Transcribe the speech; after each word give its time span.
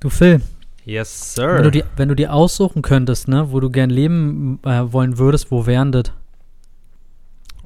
Du 0.00 0.10
Phil, 0.10 0.40
Yes, 0.88 1.34
wenn 1.36 1.58
du, 1.58 1.64
sir. 1.64 1.70
die, 1.70 1.84
wenn 1.96 2.08
du 2.08 2.16
dir 2.16 2.32
aussuchen 2.32 2.80
könntest, 2.80 3.28
ne, 3.28 3.52
wo 3.52 3.60
du 3.60 3.68
gern 3.68 3.90
leben 3.90 4.58
äh, 4.64 4.90
wollen 4.90 5.18
würdest, 5.18 5.50
wo 5.50 5.66
wären 5.66 5.92
das? 5.92 6.04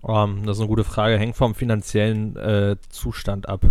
Ähm, 0.06 0.42
das 0.44 0.56
ist 0.56 0.60
eine 0.60 0.68
gute 0.68 0.82
Frage. 0.82 1.16
Hängt 1.18 1.36
vom 1.36 1.54
finanziellen 1.54 2.34
äh, 2.36 2.77
Zustand 2.88 3.48
ab. 3.48 3.64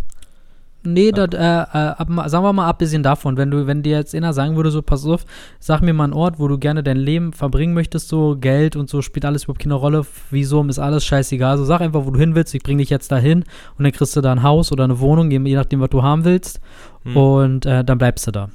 Nee, 0.84 1.12
das, 1.12 1.28
äh, 1.34 1.38
äh, 1.38 1.68
ab, 1.68 2.08
sagen 2.28 2.44
wir 2.46 2.54
mal 2.54 2.68
abgesehen 2.68 3.04
davon, 3.04 3.36
wenn 3.38 3.52
du, 3.52 3.68
wenn 3.68 3.84
dir 3.84 3.98
jetzt 3.98 4.16
einer 4.16 4.34
sagen 4.34 4.56
würde, 4.56 4.72
so 4.72 4.82
pass 4.82 5.06
auf, 5.06 5.26
sag 5.60 5.82
mir 5.82 5.94
mal 5.94 6.06
einen 6.06 6.14
Ort, 6.14 6.40
wo 6.40 6.48
du 6.48 6.58
gerne 6.58 6.82
dein 6.82 6.98
Leben 6.98 7.34
verbringen 7.34 7.74
möchtest, 7.76 8.08
so 8.08 8.38
Geld 8.40 8.76
und 8.78 8.90
so 8.90 9.02
spielt 9.04 9.26
alles 9.26 9.44
überhaupt 9.44 9.62
keine 9.62 9.76
Rolle, 9.76 10.06
wieso 10.32 10.64
ist 10.64 10.80
alles 10.80 11.04
scheißegal. 11.06 11.58
So 11.58 11.66
sag 11.66 11.82
einfach, 11.82 12.06
wo 12.06 12.12
du 12.12 12.20
hin 12.20 12.34
willst, 12.36 12.56
ich 12.56 12.64
bring 12.64 12.78
dich 12.80 12.90
jetzt 12.90 13.12
dahin 13.12 13.44
und 13.78 13.84
dann 13.84 13.92
kriegst 13.92 14.16
du 14.16 14.22
da 14.22 14.32
ein 14.32 14.42
Haus 14.44 14.72
oder 14.72 14.86
eine 14.86 15.00
Wohnung, 15.02 15.30
je 15.30 15.40
je 15.40 15.56
nachdem, 15.56 15.82
was 15.82 15.90
du 15.90 16.02
haben 16.02 16.24
willst 16.24 16.62
Hm. 17.04 17.18
und 17.18 17.66
äh, 17.66 17.84
dann 17.84 17.98
bleibst 17.98 18.26
du 18.28 18.32
da. 18.32 18.50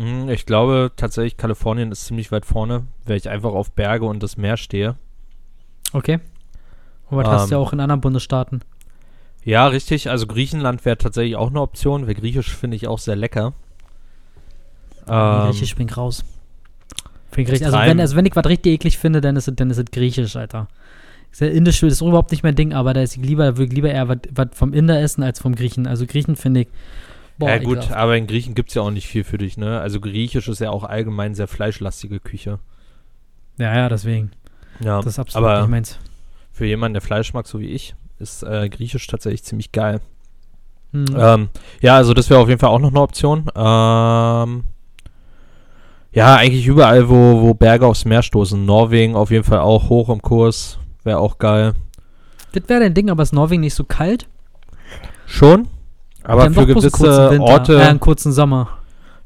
Hm, 0.00 0.30
Ich 0.30 0.46
glaube 0.46 0.92
tatsächlich, 0.96 1.36
Kalifornien 1.36 1.92
ist 1.92 2.06
ziemlich 2.06 2.32
weit 2.32 2.46
vorne, 2.46 2.86
weil 3.04 3.16
ich 3.18 3.28
einfach 3.28 3.52
auf 3.52 3.72
Berge 3.72 4.06
und 4.06 4.22
das 4.22 4.38
Meer 4.38 4.56
stehe. 4.56 4.96
Okay? 5.92 6.20
Und 7.10 7.18
was 7.18 7.28
hast 7.28 7.50
du 7.50 7.54
ja 7.56 7.60
Ähm. 7.60 7.66
auch 7.66 7.72
in 7.74 7.80
anderen 7.80 8.00
Bundesstaaten. 8.00 8.62
Ja, 9.44 9.66
richtig. 9.66 10.08
Also 10.08 10.26
Griechenland 10.26 10.84
wäre 10.84 10.96
tatsächlich 10.96 11.36
auch 11.36 11.50
eine 11.50 11.60
Option, 11.60 12.06
weil 12.06 12.14
Griechisch 12.14 12.54
finde 12.54 12.76
ich 12.76 12.86
auch 12.86 12.98
sehr 12.98 13.16
lecker. 13.16 13.52
Ähm, 15.08 15.50
Griechisch 15.50 15.74
bin 15.76 15.88
ich 15.88 15.96
raus. 15.96 16.24
Richtig, 17.36 17.64
also, 17.64 17.78
wenn, 17.78 18.00
also 18.00 18.16
wenn 18.16 18.26
ich 18.26 18.34
was 18.34 18.46
richtig 18.46 18.72
eklig 18.74 18.98
finde, 18.98 19.20
dann 19.20 19.36
ist 19.36 19.48
es, 19.48 19.54
dann 19.54 19.70
ist 19.70 19.78
es 19.78 19.84
Griechisch, 19.90 20.34
Alter. 20.36 20.66
Indisch 21.38 21.82
ist 21.82 22.00
überhaupt 22.00 22.32
nicht 22.32 22.42
mein 22.42 22.56
Ding, 22.56 22.72
aber 22.72 22.92
da 22.92 23.02
ist 23.02 23.16
ich 23.16 23.22
lieber, 23.22 23.56
würde 23.56 23.64
ich 23.66 23.72
lieber 23.72 23.90
eher 23.90 24.08
was 24.08 24.48
vom 24.52 24.72
Inder 24.72 25.00
essen 25.00 25.22
als 25.22 25.40
vom 25.40 25.54
Griechen. 25.54 25.86
Also 25.86 26.06
Griechen 26.06 26.36
finde 26.36 26.62
ich. 26.62 26.68
Ja 27.48 27.58
gut, 27.58 27.78
ekelhaft. 27.78 27.92
aber 27.92 28.16
in 28.16 28.26
Griechen 28.26 28.54
gibt 28.54 28.68
es 28.70 28.74
ja 28.74 28.82
auch 28.82 28.90
nicht 28.90 29.06
viel 29.08 29.24
für 29.24 29.38
dich, 29.38 29.56
ne? 29.56 29.80
Also 29.80 30.00
Griechisch 30.00 30.48
ist 30.48 30.60
ja 30.60 30.70
auch 30.70 30.84
allgemein 30.84 31.34
sehr 31.34 31.48
fleischlastige 31.48 32.20
Küche. 32.20 32.58
Ja, 33.58 33.74
ja, 33.76 33.88
deswegen. 33.88 34.30
Ja, 34.80 34.96
Das 34.98 35.06
ist 35.06 35.18
absolut 35.18 35.48
aber 35.48 35.60
nicht 35.60 35.70
meins. 35.70 35.98
für 36.52 36.66
jemanden, 36.66 36.94
der 36.94 37.02
Fleisch 37.02 37.32
mag, 37.34 37.46
so 37.46 37.60
wie 37.60 37.68
ich, 37.68 37.94
ist 38.18 38.42
äh, 38.42 38.68
Griechisch 38.68 39.06
tatsächlich 39.06 39.42
ziemlich 39.44 39.72
geil. 39.72 40.00
Hm. 40.92 41.06
Ähm, 41.16 41.48
ja, 41.80 41.96
also 41.96 42.14
das 42.14 42.30
wäre 42.30 42.40
auf 42.40 42.48
jeden 42.48 42.58
Fall 42.60 42.70
auch 42.70 42.78
noch 42.78 42.88
eine 42.90 43.00
Option. 43.00 43.50
Ähm, 43.54 44.64
ja, 46.12 46.34
eigentlich 46.34 46.66
überall, 46.66 47.08
wo, 47.08 47.42
wo 47.42 47.54
Berge 47.54 47.86
aufs 47.86 48.04
Meer 48.04 48.22
stoßen. 48.22 48.64
Norwegen 48.64 49.14
auf 49.14 49.30
jeden 49.30 49.44
Fall 49.44 49.60
auch 49.60 49.88
hoch 49.88 50.08
im 50.08 50.20
Kurs. 50.22 50.78
Wäre 51.04 51.18
auch 51.18 51.38
geil. 51.38 51.74
Das 52.52 52.64
wäre 52.68 52.80
dein 52.80 52.94
Ding, 52.94 53.10
aber 53.10 53.22
ist 53.22 53.32
Norwegen 53.32 53.60
nicht 53.60 53.74
so 53.74 53.84
kalt? 53.84 54.26
Schon. 55.26 55.68
Aber 56.24 56.42
für 56.50 56.60
einen 56.60 56.66
gewisse 56.66 57.30
Winter, 57.30 57.40
Orte, 57.40 57.74
Äh, 57.80 57.82
einen 57.86 58.00
kurzen 58.00 58.32
Sommer. 58.32 58.68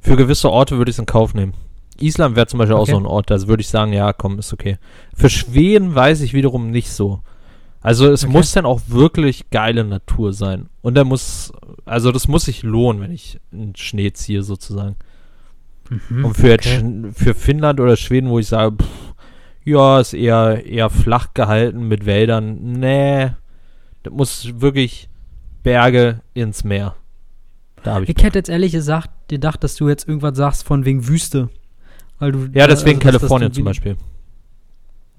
für 0.01 0.17
gewisse 0.17 0.51
Orte 0.51 0.77
würde 0.79 0.91
ich 0.91 0.97
es 0.97 0.99
in 1.01 1.07
Kauf 1.07 1.35
nehmen. 1.35 1.55
Island 2.01 2.35
wäre 2.37 2.47
zum 2.47 2.59
Beispiel 2.59 2.75
auch 2.77 2.81
Okay. 2.83 2.91
so 2.93 2.99
ein 2.99 3.07
Ort, 3.07 3.31
da 3.31 3.47
würde 3.47 3.61
ich 3.61 3.69
sagen, 3.69 3.93
ja, 3.93 4.13
komm, 4.13 4.39
ist 4.39 4.53
okay. 4.53 4.79
Für 5.17 5.31
Schweden 5.31 5.95
weiß 5.95 6.21
ich 6.23 6.35
wiederum 6.35 6.71
nicht 6.71 6.91
so. 6.91 7.21
Also 7.81 8.11
es 8.11 8.25
Okay. 8.25 8.33
muss 8.33 8.53
dann 8.53 8.67
auch 8.67 8.81
wirklich 8.89 9.51
geile 9.51 9.85
Natur 9.85 10.33
sein. 10.33 10.69
Und 10.83 10.95
da 10.97 11.05
muss, 11.05 11.53
also 11.85 12.11
das 12.13 12.27
muss 12.29 12.47
sich 12.47 12.63
lohnen, 12.63 13.01
wenn 13.03 13.13
ich 13.13 13.39
in 13.53 13.77
Schnee 13.77 14.13
ziehe 14.13 14.43
sozusagen. 14.43 14.97
Mhm, 16.09 16.25
Und 16.25 16.35
für, 16.37 16.49
jetzt 16.49 16.67
okay. 16.67 16.79
Sch- 16.79 17.13
für 17.13 17.35
Finnland 17.35 17.79
oder 17.79 17.97
Schweden, 17.97 18.31
wo 18.31 18.39
ich 18.39 18.47
sage, 18.49 18.77
pff, 18.83 18.89
ja, 19.65 20.01
ist 20.01 20.15
eher, 20.15 20.65
eher 20.67 20.91
flach 20.91 21.29
gehalten 21.35 21.87
mit 21.89 22.07
Wäldern. 22.07 22.59
Nee, 22.79 23.31
das 24.03 24.13
muss 24.13 24.61
wirklich 24.61 25.09
Berge 25.65 26.21
ins 26.35 26.63
Meer. 26.63 26.95
Ich. 28.05 28.09
Ich 28.17 28.23
hätte 28.23 28.39
jetzt 28.39 28.49
ehrlich 28.49 28.73
gesagt 28.73 29.11
gedacht, 29.29 29.65
dass 29.65 29.75
du 29.75 29.89
jetzt 29.89 30.07
irgendwas 30.09 30.37
sagst 30.37 30.65
von 30.65 30.85
wegen 30.85 31.09
Wüste. 31.09 31.49
Weil 32.21 32.33
du, 32.33 32.49
ja, 32.53 32.67
deswegen 32.69 32.99
also, 33.05 33.19
Kalifornien 33.19 33.53
zum 33.53 33.65
Beispiel. 33.65 33.97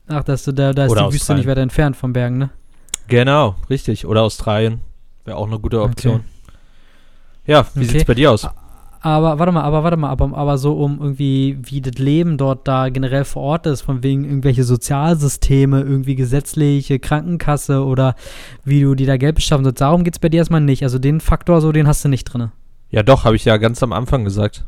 Ach, 0.07 0.23
dass 0.23 0.45
du 0.45 0.51
da, 0.53 0.71
da 0.71 0.85
ist 0.85 0.91
Oder 0.91 1.01
die 1.01 1.07
Wüste 1.07 1.15
Australien. 1.23 1.39
nicht 1.41 1.47
weiter 1.51 1.61
entfernt 1.61 1.97
vom 1.97 2.13
Bergen, 2.13 2.37
ne? 2.37 2.49
Genau, 3.07 3.55
richtig. 3.69 4.05
Oder 4.05 4.21
Australien. 4.23 4.79
Wäre 5.25 5.37
auch 5.37 5.47
eine 5.47 5.59
gute 5.59 5.81
Option. 5.81 6.15
Okay. 6.15 6.23
Ja, 7.47 7.65
wie 7.75 7.81
Okay. 7.81 7.89
sieht's 7.89 8.05
bei 8.05 8.13
dir 8.15 8.31
aus? 8.31 8.47
Aber 9.05 9.37
warte 9.37 9.51
mal, 9.51 9.61
aber 9.61 9.83
warte 9.83 9.97
mal, 9.97 10.09
aber, 10.09 10.35
aber 10.35 10.57
so 10.57 10.73
um 10.73 10.99
irgendwie, 10.99 11.59
wie 11.61 11.79
das 11.79 11.93
Leben 11.99 12.39
dort 12.39 12.67
da 12.67 12.89
generell 12.89 13.23
vor 13.23 13.43
Ort 13.43 13.67
ist, 13.67 13.81
von 13.81 14.01
wegen 14.01 14.25
irgendwelche 14.25 14.63
Sozialsysteme, 14.63 15.81
irgendwie 15.81 16.15
gesetzliche 16.15 16.97
Krankenkasse 16.97 17.85
oder 17.85 18.15
wie 18.63 18.81
du 18.81 18.95
dir 18.95 19.05
da 19.05 19.17
Geld 19.17 19.35
beschaffen 19.35 19.63
sollst, 19.63 19.79
darum 19.79 20.03
geht 20.03 20.15
es 20.15 20.19
bei 20.19 20.29
dir 20.29 20.37
erstmal 20.37 20.61
nicht. 20.61 20.81
Also 20.81 20.97
den 20.97 21.19
Faktor 21.19 21.61
so, 21.61 21.71
den 21.71 21.85
hast 21.85 22.03
du 22.03 22.09
nicht 22.09 22.23
drin. 22.23 22.51
Ja, 22.89 23.03
doch, 23.03 23.25
habe 23.25 23.35
ich 23.35 23.45
ja 23.45 23.57
ganz 23.57 23.83
am 23.83 23.93
Anfang 23.93 24.23
gesagt. 24.23 24.65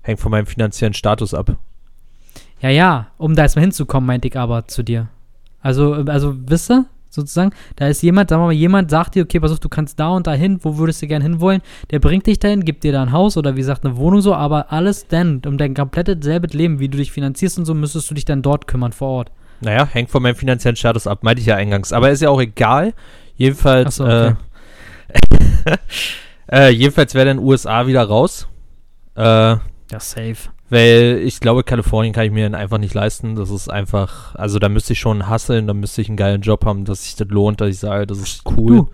Hängt 0.00 0.18
von 0.18 0.32
meinem 0.32 0.46
finanziellen 0.46 0.92
Status 0.92 1.32
ab. 1.32 1.56
Ja, 2.60 2.70
ja, 2.70 3.12
um 3.16 3.36
da 3.36 3.42
erstmal 3.42 3.62
hinzukommen, 3.62 4.08
meinte 4.08 4.26
ich 4.26 4.36
aber 4.36 4.66
zu 4.66 4.82
dir. 4.82 5.06
Also, 5.60 5.92
also, 5.92 6.34
wisst 6.46 6.68
ihr, 6.68 6.86
sozusagen, 7.12 7.52
da 7.76 7.86
ist 7.88 8.02
jemand, 8.02 8.30
sagen 8.30 8.42
wir 8.42 8.46
mal, 8.46 8.52
jemand 8.52 8.90
sagt 8.90 9.14
dir, 9.14 9.24
okay, 9.24 9.40
pass 9.40 9.52
auf, 9.52 9.60
du 9.60 9.68
kannst 9.68 10.00
da 10.00 10.08
und 10.10 10.26
da 10.26 10.32
hin, 10.32 10.58
wo 10.62 10.78
würdest 10.78 11.02
du 11.02 11.06
gern 11.06 11.22
hinwollen? 11.22 11.62
Der 11.90 11.98
bringt 11.98 12.26
dich 12.26 12.38
dahin, 12.38 12.64
gibt 12.64 12.84
dir 12.84 12.92
da 12.92 13.02
ein 13.02 13.12
Haus 13.12 13.36
oder 13.36 13.54
wie 13.54 13.60
gesagt 13.60 13.84
eine 13.84 13.96
Wohnung 13.96 14.20
so, 14.20 14.34
aber 14.34 14.72
alles 14.72 15.06
dann, 15.08 15.42
um 15.46 15.58
dein 15.58 15.74
komplettes 15.74 16.16
selbes 16.22 16.54
Leben, 16.54 16.78
wie 16.80 16.88
du 16.88 16.98
dich 16.98 17.12
finanzierst 17.12 17.58
und 17.58 17.64
so, 17.64 17.74
müsstest 17.74 18.10
du 18.10 18.14
dich 18.14 18.24
dann 18.24 18.42
dort 18.42 18.66
kümmern 18.66 18.92
vor 18.92 19.08
Ort. 19.08 19.32
Naja, 19.60 19.86
hängt 19.86 20.10
von 20.10 20.22
meinem 20.22 20.34
finanziellen 20.34 20.76
Status 20.76 21.06
ab, 21.06 21.22
meinte 21.22 21.40
ich 21.40 21.46
ja 21.46 21.56
eingangs. 21.56 21.92
Aber 21.92 22.10
ist 22.10 22.20
ja 22.20 22.30
auch 22.30 22.40
egal. 22.40 22.94
Jedenfalls, 23.36 23.96
so, 23.96 24.04
okay. 24.04 24.34
äh, 25.64 25.76
äh, 26.68 26.68
jedenfalls 26.70 27.14
wäre 27.14 27.26
dann 27.26 27.38
USA 27.38 27.86
wieder 27.86 28.02
raus. 28.02 28.48
Äh, 29.16 29.22
Ja, 29.22 29.60
safe. 29.98 30.50
Weil 30.72 31.20
ich 31.22 31.38
glaube, 31.40 31.64
Kalifornien 31.64 32.14
kann 32.14 32.24
ich 32.24 32.32
mir 32.32 32.52
einfach 32.56 32.78
nicht 32.78 32.94
leisten. 32.94 33.34
Das 33.34 33.50
ist 33.50 33.68
einfach, 33.70 34.34
also 34.36 34.58
da 34.58 34.70
müsste 34.70 34.94
ich 34.94 35.00
schon 35.00 35.28
hasseln, 35.28 35.66
da 35.66 35.74
müsste 35.74 36.00
ich 36.00 36.08
einen 36.08 36.16
geilen 36.16 36.40
Job 36.40 36.64
haben, 36.64 36.86
dass 36.86 37.04
sich 37.04 37.14
das 37.14 37.28
lohnt, 37.28 37.60
dass 37.60 37.68
ich 37.68 37.78
sage, 37.78 38.06
das 38.06 38.18
ist 38.18 38.42
cool. 38.56 38.76
Du, 38.76 38.90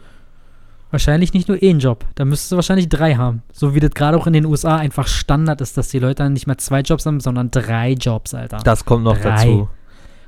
wahrscheinlich 0.91 1.35
nicht 1.35 1.47
nur 1.47 1.57
einen 1.63 1.79
Job, 1.79 2.05
da 2.17 2.25
müsstest 2.25 2.51
du 2.51 2.57
wahrscheinlich 2.57 2.89
drei 2.89 3.15
haben. 3.15 3.43
So 3.53 3.77
wie 3.77 3.81
das 3.81 3.93
gerade 3.93 4.17
auch 4.17 4.27
in 4.27 4.33
den 4.33 4.45
USA 4.45 4.75
einfach 4.77 5.07
Standard 5.07 5.61
ist, 5.61 5.79
dass 5.79 5.89
die 5.89 6.01
Leute 6.01 6.17
dann 6.17 6.33
nicht 6.33 6.49
mehr 6.49 6.59
zwei 6.59 6.81
Jobs 6.81 7.07
haben, 7.07 7.21
sondern 7.21 7.53
drei 7.53 7.93
Jobs, 7.93 8.35
Alter. 8.35 8.59
Das 8.65 8.85
kommt 8.85 9.05
noch 9.05 9.17
Drei. 9.17 9.31
dazu. 9.31 9.69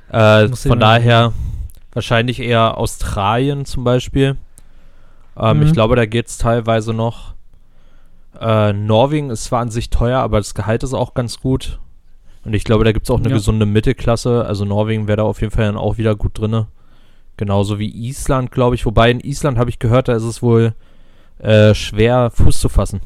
Äh, 0.09 0.47
von 0.55 0.79
daher 0.79 1.33
wahrscheinlich 1.91 2.39
eher 2.39 2.77
Australien 2.77 3.65
zum 3.65 3.83
Beispiel. 3.83 4.37
Ähm, 5.37 5.57
Mhm. 5.57 5.63
Ich 5.65 5.73
glaube, 5.73 5.97
da 5.97 6.05
geht 6.05 6.27
es 6.27 6.37
teilweise 6.37 6.93
noch. 6.93 7.33
Äh, 8.41 8.73
Norwegen 8.73 9.29
ist 9.29 9.45
zwar 9.45 9.61
an 9.61 9.69
sich 9.69 9.89
teuer, 9.91 10.19
aber 10.19 10.37
das 10.39 10.53
Gehalt 10.55 10.83
ist 10.83 10.93
auch 10.93 11.13
ganz 11.13 11.39
gut. 11.39 11.79
Und 12.43 12.53
ich 12.55 12.63
glaube, 12.63 12.83
da 12.83 12.91
gibt 12.91 13.05
es 13.05 13.11
auch 13.11 13.19
eine 13.19 13.29
Ja. 13.29 13.35
gesunde 13.35 13.67
Mittelklasse. 13.67 14.45
Also 14.45 14.65
Norwegen 14.65 15.07
wäre 15.07 15.17
da 15.17 15.23
auf 15.23 15.41
jeden 15.41 15.53
Fall 15.53 15.65
dann 15.65 15.77
auch 15.77 15.97
wieder 15.99 16.15
gut 16.15 16.39
drinne. 16.39 16.67
Genauso 17.37 17.77
wie 17.77 17.89
Island, 17.89 18.51
glaube 18.51 18.75
ich. 18.75 18.85
Wobei 18.85 19.11
in 19.11 19.19
Island 19.19 19.57
habe 19.59 19.69
ich 19.69 19.77
gehört, 19.79 20.07
da 20.07 20.13
ist 20.15 20.23
es 20.23 20.41
wohl 20.41 20.73
äh, 21.39 21.73
schwer, 21.75 22.31
Fuß 22.31 22.59
zu 22.59 22.69
fassen. 22.69 23.01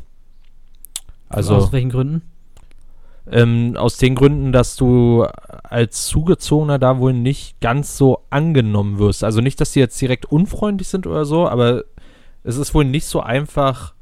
Also 1.28 1.56
Aus 1.56 1.72
welchen 1.74 1.90
Gründen? 1.90 2.22
ähm, 3.30 3.76
aus 3.76 3.98
den 3.98 4.14
Gründen, 4.16 4.52
dass 4.52 4.76
du 4.76 5.26
als 5.64 6.06
Zugezogener 6.06 6.78
da 6.80 7.00
wohl 7.00 7.12
nicht 7.12 7.60
ganz 7.60 7.98
so 7.98 8.22
angenommen 8.30 9.00
wirst. 9.00 9.24
Also 9.24 9.42
nicht, 9.42 9.60
dass 9.60 9.72
die 9.72 9.80
jetzt 9.80 10.00
direkt 10.00 10.26
unfreundlich 10.26 10.88
sind 10.88 11.08
oder 11.08 11.26
so, 11.26 11.48
aber 11.50 11.84
es 12.44 12.58
ist 12.58 12.74
wohl 12.76 12.86
nicht 12.86 13.06
so 13.08 13.22
einfach, 13.22 13.95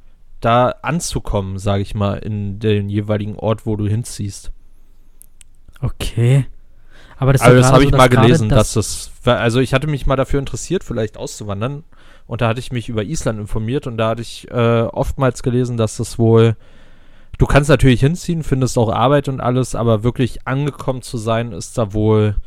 da 0.43 0.75
anzukommen, 0.81 1.57
sage 1.57 1.81
ich 1.81 1.95
mal, 1.95 2.15
in 2.15 2.59
den 2.59 2.89
jeweiligen 2.89 3.35
Ort, 3.35 3.65
wo 3.65 3.75
du 3.75 3.87
hinziehst. 3.87 4.51
Okay. 5.81 6.45
Aber 7.17 7.33
das, 7.33 7.41
Also 7.41 7.57
das 7.57 7.71
habe 7.71 7.83
so, 7.83 7.87
ich 7.87 7.95
mal 7.95 8.09
gelesen, 8.09 8.49
dass 8.49 8.73
das, 8.73 9.11
also 9.23 9.59
ich 9.59 9.73
hatte 9.73 9.87
mich 9.87 10.05
mal 10.05 10.15
dafür 10.15 10.39
interessiert, 10.39 10.83
vielleicht 10.83 11.17
auszuwandern. 11.17 11.83
Und 12.25 12.41
da 12.41 12.47
hatte 12.47 12.59
ich 12.59 12.71
mich 12.71 12.89
über 12.89 13.03
Island 13.03 13.39
informiert 13.39 13.85
und 13.85 13.97
da 13.97 14.09
hatte 14.09 14.21
ich 14.21 14.49
äh, 14.49 14.81
oftmals 14.81 15.43
gelesen, 15.43 15.77
dass 15.77 15.97
das 15.97 16.17
wohl, 16.17 16.55
du 17.37 17.45
kannst 17.45 17.69
natürlich 17.69 17.99
hinziehen, 17.99 18.43
findest 18.43 18.77
auch 18.77 18.89
Arbeit 18.89 19.27
und 19.27 19.41
alles, 19.41 19.75
aber 19.75 20.03
wirklich 20.03 20.47
angekommen 20.47 21.01
zu 21.01 21.17
sein, 21.17 21.51
ist 21.51 21.77
da 21.77 21.93
wohl 21.93 22.37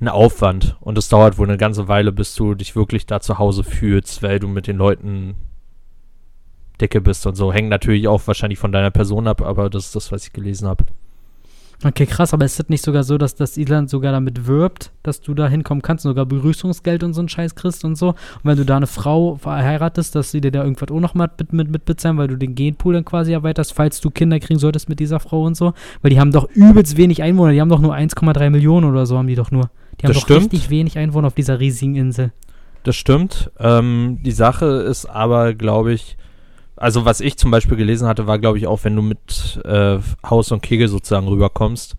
ein 0.00 0.08
Aufwand. 0.08 0.76
Und 0.80 0.98
es 0.98 1.08
dauert 1.08 1.38
wohl 1.38 1.48
eine 1.48 1.56
ganze 1.56 1.88
Weile, 1.88 2.12
bis 2.12 2.34
du 2.34 2.54
dich 2.54 2.76
wirklich 2.76 3.06
da 3.06 3.20
zu 3.20 3.38
Hause 3.38 3.64
fühlst, 3.64 4.22
weil 4.22 4.38
du 4.38 4.48
mit 4.48 4.66
den 4.66 4.76
Leuten 4.76 5.36
dicke 6.80 7.00
bist 7.00 7.26
und 7.26 7.34
so. 7.36 7.52
Hängt 7.52 7.68
natürlich 7.68 8.08
auch 8.08 8.22
wahrscheinlich 8.26 8.58
von 8.58 8.72
deiner 8.72 8.90
Person 8.90 9.26
ab, 9.26 9.42
aber 9.42 9.70
das 9.70 9.86
ist 9.86 9.96
das, 9.96 10.12
was 10.12 10.24
ich 10.26 10.32
gelesen 10.32 10.68
habe. 10.68 10.84
Okay, 11.84 12.06
krass, 12.06 12.32
aber 12.32 12.46
ist 12.46 12.58
das 12.58 12.70
nicht 12.70 12.82
sogar 12.82 13.04
so, 13.04 13.18
dass 13.18 13.34
das 13.34 13.58
Island 13.58 13.90
sogar 13.90 14.10
damit 14.10 14.46
wirbt, 14.46 14.92
dass 15.02 15.20
du 15.20 15.34
da 15.34 15.46
hinkommen 15.46 15.82
kannst 15.82 16.06
und 16.06 16.10
sogar 16.12 16.24
Begrüßungsgeld 16.24 17.02
und 17.04 17.12
so 17.12 17.20
einen 17.20 17.28
Scheiß 17.28 17.54
kriegst 17.54 17.84
und 17.84 17.96
so? 17.96 18.08
Und 18.10 18.16
wenn 18.44 18.56
du 18.56 18.64
da 18.64 18.78
eine 18.78 18.86
Frau 18.86 19.36
verheiratest, 19.36 20.14
dass 20.14 20.30
sie 20.30 20.40
dir 20.40 20.50
da 20.50 20.64
irgendwas 20.64 20.90
auch 20.90 21.00
noch 21.00 21.12
mal 21.12 21.30
mit, 21.38 21.52
mit, 21.52 21.70
mit 21.70 21.84
bezahlen, 21.84 22.16
weil 22.16 22.28
du 22.28 22.36
den 22.36 22.54
Genpool 22.54 22.94
dann 22.94 23.04
quasi 23.04 23.32
erweiterst, 23.32 23.74
falls 23.74 24.00
du 24.00 24.10
Kinder 24.10 24.40
kriegen 24.40 24.58
solltest 24.58 24.88
mit 24.88 25.00
dieser 25.00 25.20
Frau 25.20 25.42
und 25.42 25.54
so? 25.54 25.74
Weil 26.00 26.10
die 26.10 26.18
haben 26.18 26.32
doch 26.32 26.48
übelst 26.54 26.96
wenig 26.96 27.22
Einwohner, 27.22 27.52
die 27.52 27.60
haben 27.60 27.68
doch 27.68 27.80
nur 27.80 27.94
1,3 27.94 28.48
Millionen 28.48 28.90
oder 28.90 29.04
so 29.04 29.18
haben 29.18 29.26
die 29.28 29.34
doch 29.34 29.50
nur. 29.50 29.68
Die 30.00 30.06
haben 30.06 30.14
Das 30.14 30.16
doch 30.16 30.22
stimmt. 30.24 30.44
richtig 30.52 30.70
wenig 30.70 30.96
Einwohner 30.96 31.26
auf 31.26 31.34
dieser 31.34 31.60
riesigen 31.60 31.96
Insel. 31.96 32.32
Das 32.84 32.96
stimmt. 32.96 33.50
Ähm, 33.58 34.20
die 34.24 34.32
Sache 34.32 34.64
ist 34.64 35.04
aber, 35.04 35.52
glaube 35.52 35.92
ich, 35.92 36.16
also 36.76 37.04
was 37.04 37.20
ich 37.20 37.36
zum 37.38 37.50
Beispiel 37.50 37.76
gelesen 37.76 38.06
hatte, 38.08 38.26
war, 38.26 38.38
glaube 38.38 38.58
ich, 38.58 38.66
auch, 38.66 38.84
wenn 38.84 38.96
du 38.96 39.02
mit 39.02 39.60
äh, 39.64 39.98
Haus 40.28 40.52
und 40.52 40.62
Kegel 40.62 40.88
sozusagen 40.88 41.28
rüberkommst, 41.28 41.96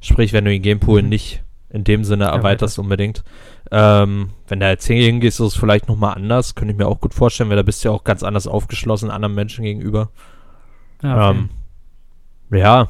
sprich, 0.00 0.32
wenn 0.32 0.44
du 0.44 0.50
den 0.50 0.62
Gamepool 0.62 1.02
Mhm. 1.02 1.08
nicht 1.08 1.42
in 1.68 1.84
dem 1.84 2.02
Sinne 2.04 2.24
Erweiterst. 2.24 2.44
erweiterst 2.44 2.78
unbedingt. 2.80 3.24
Ähm, 3.70 4.30
wenn 4.48 4.60
als 4.62 4.84
Single 4.84 5.04
hingehst, 5.04 5.38
ist 5.38 5.46
es 5.46 5.56
vielleicht 5.56 5.88
nochmal 5.88 6.14
anders, 6.14 6.56
könnte 6.56 6.72
ich 6.72 6.78
mir 6.78 6.86
auch 6.88 7.00
gut 7.00 7.14
vorstellen, 7.14 7.48
weil 7.48 7.56
da 7.56 7.62
bist 7.62 7.84
du 7.84 7.88
ja 7.88 7.94
auch 7.94 8.02
ganz 8.02 8.24
anders 8.24 8.48
aufgeschlossen 8.48 9.10
anderen 9.10 9.34
Menschen 9.36 9.62
gegenüber. 9.64 10.10
Ja, 11.02 11.28
okay. 11.30 11.38
Ähm, 12.50 12.58
ja. 12.58 12.88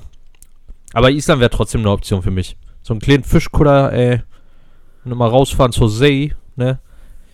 Aber 0.94 1.11
Island 1.11 1.40
wäre 1.40 1.50
trotzdem 1.50 1.82
eine 1.82 1.90
Option 1.90 2.22
für 2.22 2.31
mich. 2.31 2.56
So 2.82 2.94
einen 2.94 3.00
kleinen 3.00 3.25
Fischkutter, 3.25 3.93
ey. 3.93 4.22
Und 5.05 5.14
mal 5.17 5.28
rausfahren 5.28 5.72
zur 5.72 5.90
See, 5.90 6.34
ne? 6.56 6.78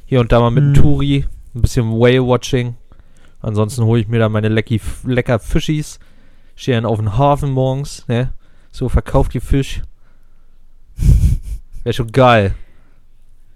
Hier 0.04 0.20
und 0.20 0.32
da 0.32 0.40
mal 0.40 0.50
mit 0.50 0.64
Mhm. 0.64 0.74
Touri, 0.74 1.24
ein 1.54 1.62
bisschen 1.62 1.90
Whale-Watching. 1.92 2.74
Ansonsten 3.46 3.84
hole 3.84 4.00
ich 4.00 4.08
mir 4.08 4.18
da 4.18 4.28
meine 4.28 4.48
lecki, 4.48 4.80
lecker 5.04 5.38
Fischis. 5.38 6.00
Stehe 6.56 6.76
dann 6.76 6.84
auf 6.84 6.98
den 6.98 7.16
Hafen 7.16 7.52
morgens, 7.52 8.04
ne? 8.08 8.32
So, 8.72 8.88
verkauft 8.88 9.34
die 9.34 9.40
Fisch. 9.40 9.82
Wäre 11.84 11.92
schon 11.92 12.10
geil. 12.10 12.54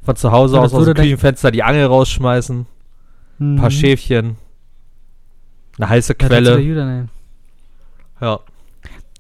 Von 0.03 0.15
zu 0.15 0.31
Hause 0.31 0.57
Ja, 0.57 0.63
aus 0.63 0.73
aus 0.73 0.85
dem 0.85 0.95
Küchenfenster 0.95 1.51
die 1.51 1.65
Angel 1.65 1.87
rausschmeißen. 1.87 2.67
Ein 3.41 3.57
paar 3.57 3.67
Mhm. 3.67 3.71
Schäfchen. 3.73 4.37
Eine 5.77 5.89
heiße 5.89 6.15
das 6.15 6.29
Quelle. 6.29 6.61
Ja. 8.21 8.41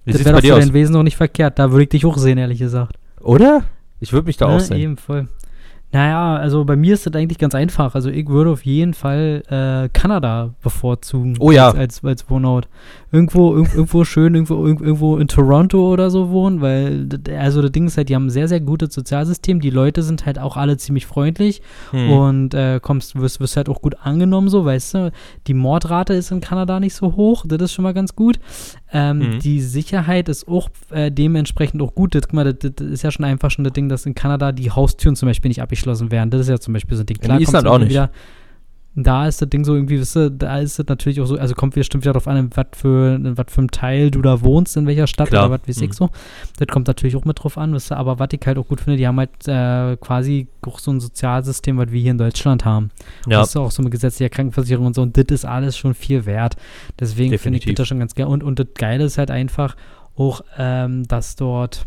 Wie 0.04 0.12
Das 0.12 0.24
wäre 0.24 0.36
doch 0.36 0.40
für 0.46 0.54
aus? 0.54 0.60
dein 0.60 0.72
Wesen 0.72 0.94
auch 0.94 1.02
nicht 1.02 1.16
verkehrt. 1.16 1.58
Da 1.58 1.72
würde 1.72 1.82
ich 1.82 1.88
dich 1.88 2.06
auch 2.06 2.16
sehen, 2.16 2.38
ehrlich 2.38 2.60
gesagt. 2.60 2.96
Oder? 3.20 3.64
Ich 3.98 4.12
würde 4.12 4.26
mich 4.26 4.36
da 4.36 4.48
Ja, 4.48 4.56
auch 4.56 4.60
sehen. 4.60 4.76
eben 4.78 4.96
voll. 4.96 5.26
Naja, 5.92 6.36
also 6.36 6.64
bei 6.64 6.76
mir 6.76 6.94
ist 6.94 7.04
das 7.06 7.14
eigentlich 7.14 7.38
ganz 7.38 7.54
einfach. 7.54 7.94
Also 7.96 8.10
ich 8.10 8.28
würde 8.28 8.50
auf 8.50 8.64
jeden 8.64 8.94
Fall 8.94 9.42
äh, 9.48 9.88
Kanada 9.92 10.54
bevorzugen. 10.62 11.36
Oh 11.40 11.50
ja. 11.50 11.66
Als, 11.68 11.76
als, 11.76 12.04
als 12.04 12.30
Wohnort. 12.30 12.68
Irgendwo, 13.10 13.56
irg 13.56 13.74
irgendwo 13.74 14.04
schön, 14.04 14.34
irgendwo, 14.34 14.64
irg 14.66 14.80
irgendwo 14.80 15.16
in 15.16 15.26
Toronto 15.26 15.92
oder 15.92 16.10
so 16.10 16.30
wohnen, 16.30 16.60
weil, 16.60 17.08
also 17.36 17.60
das 17.60 17.72
Ding 17.72 17.88
ist 17.88 17.96
halt, 17.96 18.08
die 18.08 18.14
haben 18.14 18.26
ein 18.26 18.30
sehr, 18.30 18.46
sehr 18.46 18.60
gutes 18.60 18.94
Sozialsystem. 18.94 19.60
Die 19.60 19.70
Leute 19.70 20.04
sind 20.04 20.26
halt 20.26 20.38
auch 20.38 20.56
alle 20.56 20.76
ziemlich 20.76 21.06
freundlich 21.06 21.60
Hm. 21.90 22.10
und 22.12 22.54
äh, 22.54 22.78
kommst, 22.80 23.20
wirst, 23.20 23.40
wirst 23.40 23.56
halt 23.56 23.68
auch 23.68 23.82
gut 23.82 23.96
angenommen, 24.00 24.48
so, 24.48 24.64
weißt 24.64 24.94
du. 24.94 25.12
Die 25.48 25.54
Mordrate 25.54 26.14
ist 26.14 26.30
in 26.30 26.40
Kanada 26.40 26.78
nicht 26.78 26.94
so 26.94 27.16
hoch, 27.16 27.44
das 27.48 27.60
ist 27.62 27.72
schon 27.72 27.82
mal 27.82 27.94
ganz 27.94 28.14
gut. 28.14 28.38
Ähm, 28.92 29.18
Mhm. 29.18 29.38
Die 29.40 29.60
Sicherheit 29.60 30.28
ist 30.28 30.46
auch 30.46 30.68
äh, 30.90 31.10
dementsprechend 31.10 31.82
auch 31.82 31.94
gut. 31.94 32.14
Das, 32.14 32.22
guck 32.28 32.34
mal, 32.34 32.52
das, 32.52 32.72
das 32.76 32.86
ist 32.86 33.02
ja 33.02 33.10
schon 33.10 33.24
einfach 33.24 33.50
schon 33.50 33.64
das 33.64 33.72
Ding, 33.72 33.88
dass 33.88 34.06
in 34.06 34.14
Kanada 34.14 34.52
die 34.52 34.70
Haustüren 34.70 35.16
zum 35.16 35.26
Beispiel 35.28 35.48
nicht 35.48 35.60
abgeschlossen 35.60 35.79
werden. 35.86 36.30
Das 36.30 36.42
ist 36.42 36.48
ja 36.48 36.58
zum 36.58 36.74
Beispiel 36.74 36.96
so 36.96 37.02
ein 37.02 37.06
Ding. 37.06 37.18
In 37.22 37.30
Island 37.40 37.66
auch 37.66 37.78
nicht. 37.78 37.90
Wieder, 37.90 38.10
da 38.96 39.28
ist 39.28 39.40
das 39.40 39.48
Ding 39.48 39.64
so 39.64 39.74
irgendwie, 39.76 40.00
wisst 40.00 40.16
ihr, 40.16 40.30
da 40.30 40.58
ist 40.58 40.78
es 40.80 40.86
natürlich 40.88 41.20
auch 41.20 41.26
so, 41.26 41.36
also 41.38 41.54
kommt 41.54 41.74
bestimmt 41.74 42.02
wieder 42.02 42.12
darauf 42.12 42.26
an, 42.26 42.36
in 42.36 42.50
was 42.56 42.66
für, 42.72 43.18
was 43.36 43.46
für 43.48 43.58
einem 43.58 43.70
Teil 43.70 44.10
du 44.10 44.20
da 44.20 44.40
wohnst, 44.42 44.76
in 44.76 44.84
welcher 44.88 45.06
Stadt 45.06 45.28
Klar. 45.28 45.46
oder 45.46 45.54
was 45.60 45.68
weiß 45.68 45.78
Mhm. 45.78 45.84
ich 45.84 45.92
so. 45.94 46.10
Das 46.58 46.66
kommt 46.66 46.88
natürlich 46.88 47.14
auch 47.14 47.24
mit 47.24 47.38
drauf 47.42 47.56
an, 47.56 47.72
wisst 47.72 47.92
ihr, 47.92 47.96
aber 47.96 48.18
was 48.18 48.28
ich 48.32 48.40
halt 48.44 48.58
auch 48.58 48.66
gut 48.66 48.80
finde, 48.80 48.96
die 48.96 49.06
haben 49.06 49.18
halt 49.18 49.30
äh, 49.46 49.96
quasi 49.96 50.48
auch 50.66 50.80
so 50.80 50.90
ein 50.90 50.98
Sozialsystem, 50.98 51.78
was 51.78 51.92
wir 51.92 52.00
hier 52.00 52.10
in 52.10 52.18
Deutschland 52.18 52.64
haben. 52.64 52.90
ja. 53.28 53.38
Das 53.38 53.50
ist 53.50 53.56
auch 53.56 53.70
so 53.70 53.80
eine 53.80 53.90
gesetzliche 53.90 54.28
Krankenversicherung 54.28 54.86
und 54.86 54.94
so. 54.96 55.02
Und 55.02 55.16
das 55.16 55.24
ist 55.28 55.44
alles 55.44 55.78
schon 55.78 55.94
viel 55.94 56.26
wert. 56.26 56.56
Deswegen 56.98 57.38
finde 57.38 57.60
ich 57.60 57.74
das 57.74 57.86
schon 57.86 58.00
ganz 58.00 58.16
geil. 58.16 58.26
Und, 58.26 58.42
und 58.42 58.58
das 58.58 58.66
Geile 58.74 59.04
ist 59.04 59.18
halt 59.18 59.30
einfach 59.30 59.76
auch, 60.16 60.40
ähm, 60.58 61.06
dass 61.06 61.36
dort 61.36 61.86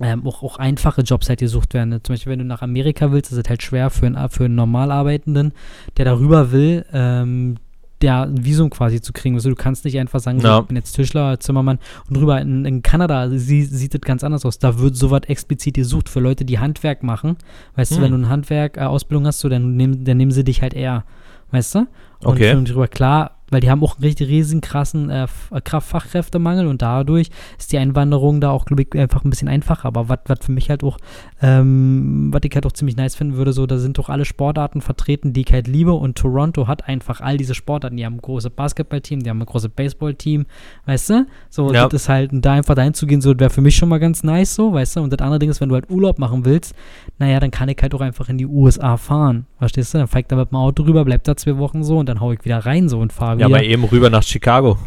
ähm, 0.00 0.26
auch, 0.26 0.42
auch 0.42 0.56
einfache 0.58 1.02
Jobs 1.02 1.28
halt 1.28 1.38
gesucht 1.40 1.72
werden. 1.74 2.00
Zum 2.02 2.14
Beispiel, 2.14 2.32
wenn 2.32 2.40
du 2.40 2.44
nach 2.44 2.62
Amerika 2.62 3.12
willst, 3.12 3.30
ist 3.32 3.38
es 3.38 3.48
halt 3.48 3.62
schwer 3.62 3.90
für 3.90 4.06
einen, 4.06 4.28
für 4.28 4.44
einen 4.46 4.54
Normalarbeitenden, 4.56 5.52
der 5.96 6.04
darüber 6.04 6.52
will, 6.52 6.84
ähm, 6.92 7.56
der 8.02 8.22
ein 8.22 8.44
Visum 8.44 8.70
quasi 8.70 9.00
zu 9.00 9.12
kriegen. 9.12 9.36
Also 9.36 9.48
du 9.48 9.54
kannst 9.54 9.84
nicht 9.84 9.98
einfach 9.98 10.20
sagen, 10.20 10.40
Ja. 10.40 10.58
ich 10.60 10.66
bin 10.66 10.76
jetzt 10.76 10.92
Tischler, 10.92 11.38
Zimmermann 11.40 11.78
und 12.10 12.16
rüber 12.16 12.40
in, 12.40 12.64
in 12.64 12.82
Kanada 12.82 13.30
sie, 13.30 13.62
sieht 13.62 13.94
das 13.94 14.00
ganz 14.02 14.24
anders 14.24 14.44
aus. 14.44 14.58
Da 14.58 14.78
wird 14.78 14.96
sowas 14.96 15.22
explizit 15.28 15.74
gesucht 15.74 16.08
für 16.08 16.20
Leute, 16.20 16.44
die 16.44 16.58
Handwerk 16.58 17.02
machen. 17.02 17.36
Weißt 17.76 17.92
du, 17.92 17.96
Hm. 17.96 18.02
wenn 18.02 18.10
du 18.10 18.16
eine 18.18 18.28
Handwerk-Ausbildung 18.28 19.26
hast, 19.26 19.40
so, 19.40 19.48
dann, 19.48 19.76
nehmen, 19.76 20.04
dann 20.04 20.16
nehmen 20.16 20.32
sie 20.32 20.44
dich 20.44 20.60
halt 20.60 20.74
eher. 20.74 21.04
Weißt 21.50 21.76
du? 21.76 21.78
Und 21.78 21.86
Okay. 22.34 22.62
drüber 22.64 22.88
klar, 22.88 23.33
weil 23.50 23.60
die 23.60 23.70
haben 23.70 23.82
auch 23.82 23.96
einen 23.96 24.04
richtig 24.04 24.28
riesigen 24.28 24.60
krassen 24.60 25.10
äh, 25.10 25.24
äh, 25.24 25.60
Kraftfachkräftemangel 25.62 26.66
und 26.66 26.82
dadurch 26.82 27.28
ist 27.58 27.72
die 27.72 27.78
Einwanderung 27.78 28.40
da 28.40 28.50
auch, 28.50 28.64
glaube 28.64 28.82
ich, 28.82 28.94
einfach 28.98 29.24
ein 29.24 29.30
bisschen 29.30 29.48
einfacher. 29.48 29.86
Aber 29.86 30.08
was 30.08 30.18
für 30.40 30.52
mich 30.52 30.70
halt 30.70 30.82
auch, 30.82 30.98
ähm, 31.42 32.28
was 32.32 32.40
ich 32.44 32.54
halt 32.54 32.66
auch 32.66 32.72
ziemlich 32.72 32.96
nice 32.96 33.14
finden 33.14 33.36
würde, 33.36 33.52
so, 33.52 33.66
da 33.66 33.78
sind 33.78 33.98
doch 33.98 34.08
alle 34.08 34.24
Sportarten 34.24 34.80
vertreten, 34.80 35.32
die 35.32 35.42
ich 35.42 35.52
halt 35.52 35.68
liebe 35.68 35.92
und 35.92 36.16
Toronto 36.16 36.66
hat 36.66 36.88
einfach 36.88 37.20
all 37.20 37.36
diese 37.36 37.54
Sportarten. 37.54 37.96
Die 37.96 38.04
haben 38.06 38.14
ein 38.14 38.20
großes 38.22 38.50
Basketballteam, 38.50 39.20
die 39.22 39.30
haben 39.30 39.40
ein 39.40 39.46
großes 39.46 39.70
Baseballteam, 39.70 40.46
weißt 40.86 41.10
du? 41.10 41.26
So, 41.50 41.72
Ja. 41.72 41.84
das 41.88 42.02
ist 42.02 42.08
halt, 42.08 42.30
da 42.32 42.52
einfach 42.54 42.74
dahin 42.74 42.94
zu 42.94 43.06
gehen, 43.06 43.20
so, 43.20 43.38
wäre 43.38 43.50
für 43.50 43.60
mich 43.60 43.76
schon 43.76 43.88
mal 43.88 43.98
ganz 43.98 44.22
nice, 44.22 44.54
so, 44.54 44.72
weißt 44.72 44.96
du? 44.96 45.00
Und 45.02 45.12
das 45.12 45.20
andere 45.20 45.38
Ding 45.38 45.50
ist, 45.50 45.60
wenn 45.60 45.68
du 45.68 45.74
halt 45.74 45.90
Urlaub 45.90 46.18
machen 46.18 46.44
willst, 46.44 46.74
naja, 47.18 47.40
dann 47.40 47.50
kann 47.50 47.68
ich 47.68 47.78
halt 47.80 47.94
auch 47.94 48.00
einfach 48.00 48.28
in 48.28 48.38
die 48.38 48.46
USA 48.46 48.96
fahren, 48.96 49.46
verstehst 49.58 49.94
du? 49.94 49.98
Dann 49.98 50.08
fahr 50.08 50.20
ich 50.20 50.26
da 50.26 50.36
mit 50.36 50.50
dem 50.50 50.56
Auto 50.56 50.82
rüber, 50.84 51.04
bleib 51.04 51.24
da 51.24 51.36
zwei 51.36 51.56
Wochen 51.58 51.82
so 51.84 51.98
und 51.98 52.08
dann 52.08 52.20
hau 52.20 52.32
ich 52.32 52.44
wieder 52.44 52.58
rein 52.64 52.88
so 52.88 52.98
und 53.00 53.12
fahre 53.12 53.33
ja, 53.38 53.46
wieder. 53.48 53.56
aber 53.58 53.64
eben 53.64 53.84
rüber 53.84 54.10
nach 54.10 54.22
Chicago. 54.22 54.78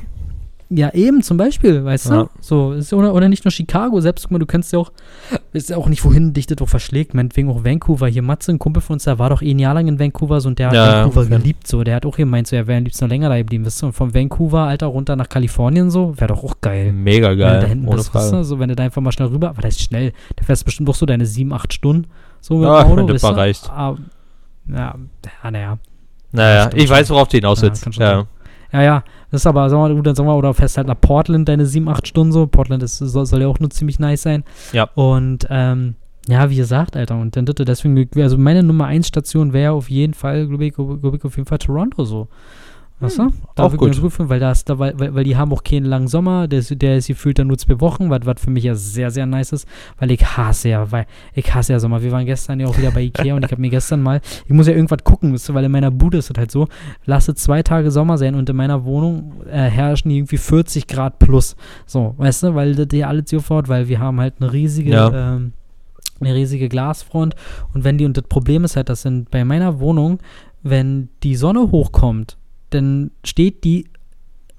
Ja, 0.69 0.94
eben, 0.94 1.21
zum 1.23 1.38
Beispiel, 1.38 1.85
weißt 1.85 2.09
Ja. 2.09 2.23
du? 2.23 2.29
So, 2.41 2.73
ist, 2.73 2.91
oder, 2.91 3.13
oder 3.13 3.29
nicht 3.29 3.45
nur 3.45 3.53
Chicago, 3.53 4.01
selbst, 4.01 4.23
guck 4.23 4.31
mal, 4.31 4.39
du 4.39 4.45
kannst 4.45 4.73
ja 4.73 4.79
auch, 4.79 4.91
ist 5.53 5.69
ja 5.69 5.77
auch 5.77 5.88
nicht, 5.88 6.03
wohin 6.03 6.33
dich 6.33 6.45
das 6.45 6.57
auch 6.61 6.67
verschlägt, 6.67 7.13
meinetwegen 7.13 7.49
auch 7.49 7.63
Vancouver. 7.63 8.07
Hier, 8.09 8.21
Matze, 8.21 8.51
ein 8.51 8.59
Kumpel 8.59 8.81
von 8.81 8.95
uns, 8.95 9.05
der 9.05 9.17
war 9.17 9.29
doch 9.29 9.41
eh 9.41 9.51
ein 9.51 9.59
Jahr 9.59 9.75
lang 9.75 9.88
in 9.88 9.97
Vancouver 9.97 10.41
so, 10.41 10.49
und 10.49 10.59
der 10.59 10.67
hat 10.67 10.75
Ja, 10.75 10.97
Vancouver 11.05 11.21
okay. 11.21 11.29
geliebt, 11.38 11.67
so. 11.67 11.85
Der 11.85 11.95
hat 11.95 12.05
auch 12.05 12.17
gemeint, 12.17 12.47
so, 12.47 12.57
er 12.57 12.67
wäre 12.67 12.79
am 12.79 12.83
liebsten 12.83 13.05
noch 13.05 13.09
länger 13.09 13.29
da 13.29 13.38
geblieben, 13.38 13.65
weißt 13.65 13.81
du? 13.81 13.85
Und 13.85 13.94
von 13.94 14.13
Vancouver, 14.13 14.59
Alter, 14.63 14.88
runter 14.88 15.15
nach 15.15 15.29
Kalifornien, 15.29 15.89
so, 15.89 16.19
wäre 16.19 16.27
doch 16.33 16.44
auch 16.44 16.55
geil. 16.59 16.91
Mega 16.91 17.29
Wenn 17.29 17.38
du 17.38 17.44
geil. 17.45 17.59
da 17.61 17.67
hinten 17.67 17.89
bist, 17.89 18.13
weißt 18.13 18.33
du, 18.33 18.44
so, 18.44 18.59
wenn 18.59 18.67
du 18.67 18.75
da 18.75 18.83
einfach 18.83 19.01
mal 19.01 19.13
schnell 19.13 19.29
rüber, 19.29 19.47
aber 19.51 19.61
das 19.61 19.75
ist 19.77 19.83
schnell, 19.83 20.11
da 20.35 20.44
fährst 20.44 20.63
du 20.63 20.65
bestimmt 20.65 20.89
doch 20.89 20.95
so 20.95 21.05
deine 21.05 21.25
sieben, 21.25 21.54
acht 21.54 21.71
Stunden, 21.71 22.07
so 22.42 22.56
mit 22.57 22.68
Ja, 22.68 22.83
dem 22.83 22.92
Auto, 22.92 23.07
weißt 23.13 23.23
mal 23.23 23.30
du? 23.31 23.37
reicht. 23.37 23.69
Ah, 23.69 23.95
ja, 24.69 24.95
ja, 25.44 25.49
naja. 25.51 25.77
Naja, 26.33 26.69
ich 26.75 26.89
weiß, 26.89 27.09
worauf 27.09 27.30
du 27.30 27.37
hinaus 27.37 27.61
Ja, 27.61 27.69
willst. 27.69 27.87
Ja. 27.97 28.27
Ja, 28.71 28.81
ja, 28.81 29.04
das 29.31 29.42
ist 29.42 29.47
aber, 29.47 29.69
sag 29.69 29.78
mal, 29.78 29.94
gut, 29.94 30.06
dann 30.06 30.16
sagen 30.16 30.28
wir, 30.28 30.36
oder 30.36 30.54
fährst 30.54 30.78
halt 30.78 30.88
nach 30.88 31.00
Portland 31.00 31.47
deine 31.47 31.66
sieben, 31.66 31.88
acht 31.88 32.07
Stunden 32.07 32.31
so. 32.31 32.47
Portland 32.47 32.83
ist, 32.83 32.97
soll, 32.97 33.26
soll 33.26 33.42
ja 33.42 33.47
auch 33.47 33.59
nur 33.59 33.69
ziemlich 33.69 34.00
nice 34.00 34.24
sein. 34.24 34.44
Ja. 34.74 34.90
Und, 34.95 35.47
ähm, 35.50 35.95
ja, 36.28 36.50
wie 36.50 36.57
gesagt, 36.57 36.97
Alter, 36.97 37.18
und 37.18 37.36
dann 37.36 37.45
dritte, 37.45 37.64
deswegen, 37.64 38.09
also 38.21 38.38
meine 38.38 38.62
Nummer 38.62 38.86
1 38.86 39.07
Station 39.07 39.54
wäre 39.54 39.71
auf 39.71 39.90
jeden 39.90 40.14
Fall, 40.14 40.47
glaube 40.47 40.66
ich, 40.66 40.74
glaub 40.74 41.14
ich, 41.16 41.24
auf 41.24 41.38
jeden 41.38 41.47
Fall 41.47 41.57
Toronto 41.57 42.04
so. 42.04 42.28
Weißt 42.99 43.19
du? 43.19 43.31
Da 43.54 43.63
auch 43.63 43.77
gut. 43.77 44.01
gut 44.01 44.11
fühlen, 44.11 44.30
weil, 44.30 44.39
das, 44.39 44.66
da, 44.66 44.80
weil, 44.80 44.95
weil 44.97 45.23
die 45.23 45.37
haben 45.37 45.54
auch 45.54 45.63
keinen 45.63 45.85
langen 45.85 46.07
Sommer, 46.07 46.47
der 46.47 46.59
ist, 46.59 46.81
der 46.81 46.97
ist 46.97 47.07
gefühlt 47.07 47.37
dann 47.37 47.45
nur 47.45 47.57
zwei 47.59 47.80
Wochen, 47.80 48.09
was, 48.09 48.21
was 48.25 48.42
für 48.42 48.49
mich 48.49 48.63
ja 48.63 48.73
sehr, 48.73 49.11
sehr 49.11 49.27
nice 49.27 49.51
ist, 49.51 49.68
weil 49.99 50.09
ich 50.09 50.25
hasse 50.25 50.69
ja, 50.69 50.92
weil 50.92 51.06
ich 51.35 51.54
hasse 51.54 51.73
ja 51.73 51.80
Sommer. 51.80 52.01
Wir 52.01 52.11
waren 52.11 52.25
gestern 52.25 52.59
ja 52.59 52.66
auch 52.66 52.75
wieder 52.75 52.89
bei 52.89 53.01
Ikea 53.04 53.35
und 53.35 53.45
ich 53.45 53.51
habe 53.51 53.61
mir 53.61 53.69
gestern 53.69 54.01
mal, 54.01 54.19
ich 54.45 54.51
muss 54.51 54.66
ja 54.66 54.73
irgendwas 54.73 55.04
gucken, 55.04 55.31
wisst 55.31 55.47
ihr, 55.47 55.54
weil 55.54 55.66
in 55.66 55.71
meiner 55.71 55.92
Bude 55.92 56.18
ist 56.18 56.31
es 56.31 56.37
halt 56.37 56.49
so, 56.49 56.68
lasse 57.06 57.35
zwei 57.35 57.61
Tage 57.61 57.92
Sommer 57.92 58.18
sein 58.18 58.33
und 58.33 58.49
in 58.49 58.56
meiner 58.56 58.83
Wohnung 58.83 59.33
äh, 59.45 59.69
herrschen 59.69 60.09
irgendwie 60.09 60.37
40 60.37 60.87
Grad 60.87 61.19
plus. 61.19 61.56
So, 61.85 62.16
weißt 62.18 62.44
du, 62.44 62.56
weil 62.56 62.73
das 62.73 62.87
ja 62.97 63.09
alles 63.09 63.30
sofort, 63.30 63.69
weil 63.69 63.87
wir 63.89 63.99
haben 63.99 64.19
halt 64.19 64.35
eine 64.39 64.51
riesige, 64.51 64.89
Ja. 64.92 65.35
ähm, 65.35 65.54
eine 66.19 66.33
riesige 66.33 66.68
Glasfront 66.68 67.35
und 67.75 67.83
wenn 67.83 67.99
die, 67.99 68.06
und 68.06 68.18
das 68.18 68.23
Problem 68.27 68.63
ist 68.63 68.75
halt, 68.75 68.89
dass 68.89 69.06
in, 69.06 69.25
bei 69.30 69.45
meiner 69.45 69.80
Wohnung, 69.80 70.18
wenn 70.63 71.09
die 71.21 71.35
Sonne 71.35 71.69
hochkommt, 71.69 72.37
dann 72.69 73.12
steht 73.24 73.64
die 73.64 73.86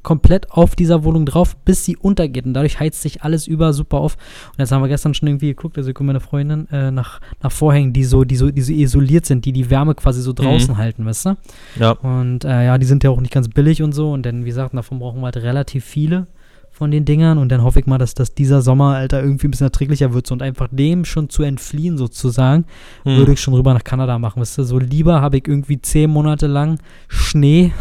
komplett 0.02 0.50
auf 0.52 0.74
dieser 0.74 1.04
Wohnung 1.04 1.26
drauf, 1.26 1.56
bis 1.56 1.84
sie 1.84 1.96
untergeht. 1.96 2.46
Und 2.46 2.54
dadurch 2.54 2.80
heizt 2.80 3.02
sich 3.02 3.22
alles 3.22 3.46
über 3.46 3.72
super 3.72 3.98
auf. 3.98 4.16
Und 4.52 4.58
jetzt 4.58 4.72
haben 4.72 4.80
wir 4.80 4.88
gestern 4.88 5.12
schon 5.12 5.28
irgendwie 5.28 5.48
geguckt, 5.48 5.76
also 5.76 5.90
ich 5.90 6.00
meine 6.00 6.20
Freundin 6.20 6.66
äh, 6.70 6.90
nach, 6.90 7.20
nach 7.42 7.52
Vorhängen, 7.52 7.92
die 7.92 8.04
so, 8.04 8.24
die 8.24 8.36
so, 8.36 8.50
die 8.50 8.62
so 8.62 8.72
isoliert 8.72 9.26
sind, 9.26 9.44
die 9.44 9.52
die 9.52 9.68
Wärme 9.68 9.94
quasi 9.94 10.22
so 10.22 10.32
draußen 10.32 10.78
halten, 10.78 11.04
weißt 11.04 11.26
du? 11.26 11.36
ja. 11.78 11.90
Und 11.90 12.44
äh, 12.44 12.66
ja, 12.66 12.78
die 12.78 12.86
sind 12.86 13.04
ja 13.04 13.10
auch 13.10 13.20
nicht 13.20 13.34
ganz 13.34 13.48
billig 13.48 13.82
und 13.82 13.92
so. 13.92 14.10
Und 14.12 14.24
dann, 14.24 14.44
wie 14.44 14.48
gesagt, 14.48 14.72
davon 14.72 14.98
brauchen 14.98 15.20
wir 15.20 15.26
halt 15.26 15.36
relativ 15.38 15.84
viele 15.84 16.26
von 16.70 16.90
den 16.92 17.04
Dingern. 17.04 17.36
Und 17.36 17.50
dann 17.50 17.62
hoffe 17.62 17.80
ich 17.80 17.86
mal, 17.86 17.98
dass 17.98 18.14
das 18.14 18.34
dieser 18.34 18.62
Sommer, 18.62 18.94
Alter, 18.94 19.20
irgendwie 19.20 19.48
ein 19.48 19.50
bisschen 19.50 19.66
erträglicher 19.66 20.14
wird. 20.14 20.26
So, 20.28 20.32
und 20.32 20.42
einfach 20.42 20.68
dem 20.70 21.04
schon 21.04 21.28
zu 21.28 21.42
entfliehen, 21.42 21.98
sozusagen, 21.98 22.64
Hm. 23.02 23.16
würde 23.16 23.32
ich 23.32 23.40
schon 23.40 23.52
rüber 23.52 23.74
nach 23.74 23.84
Kanada 23.84 24.18
machen. 24.18 24.40
Weißt 24.40 24.56
du, 24.56 24.62
so 24.62 24.78
lieber 24.78 25.20
habe 25.20 25.38
ich 25.38 25.48
irgendwie 25.48 25.82
zehn 25.82 26.08
Monate 26.08 26.46
lang 26.46 26.78
Schnee 27.08 27.72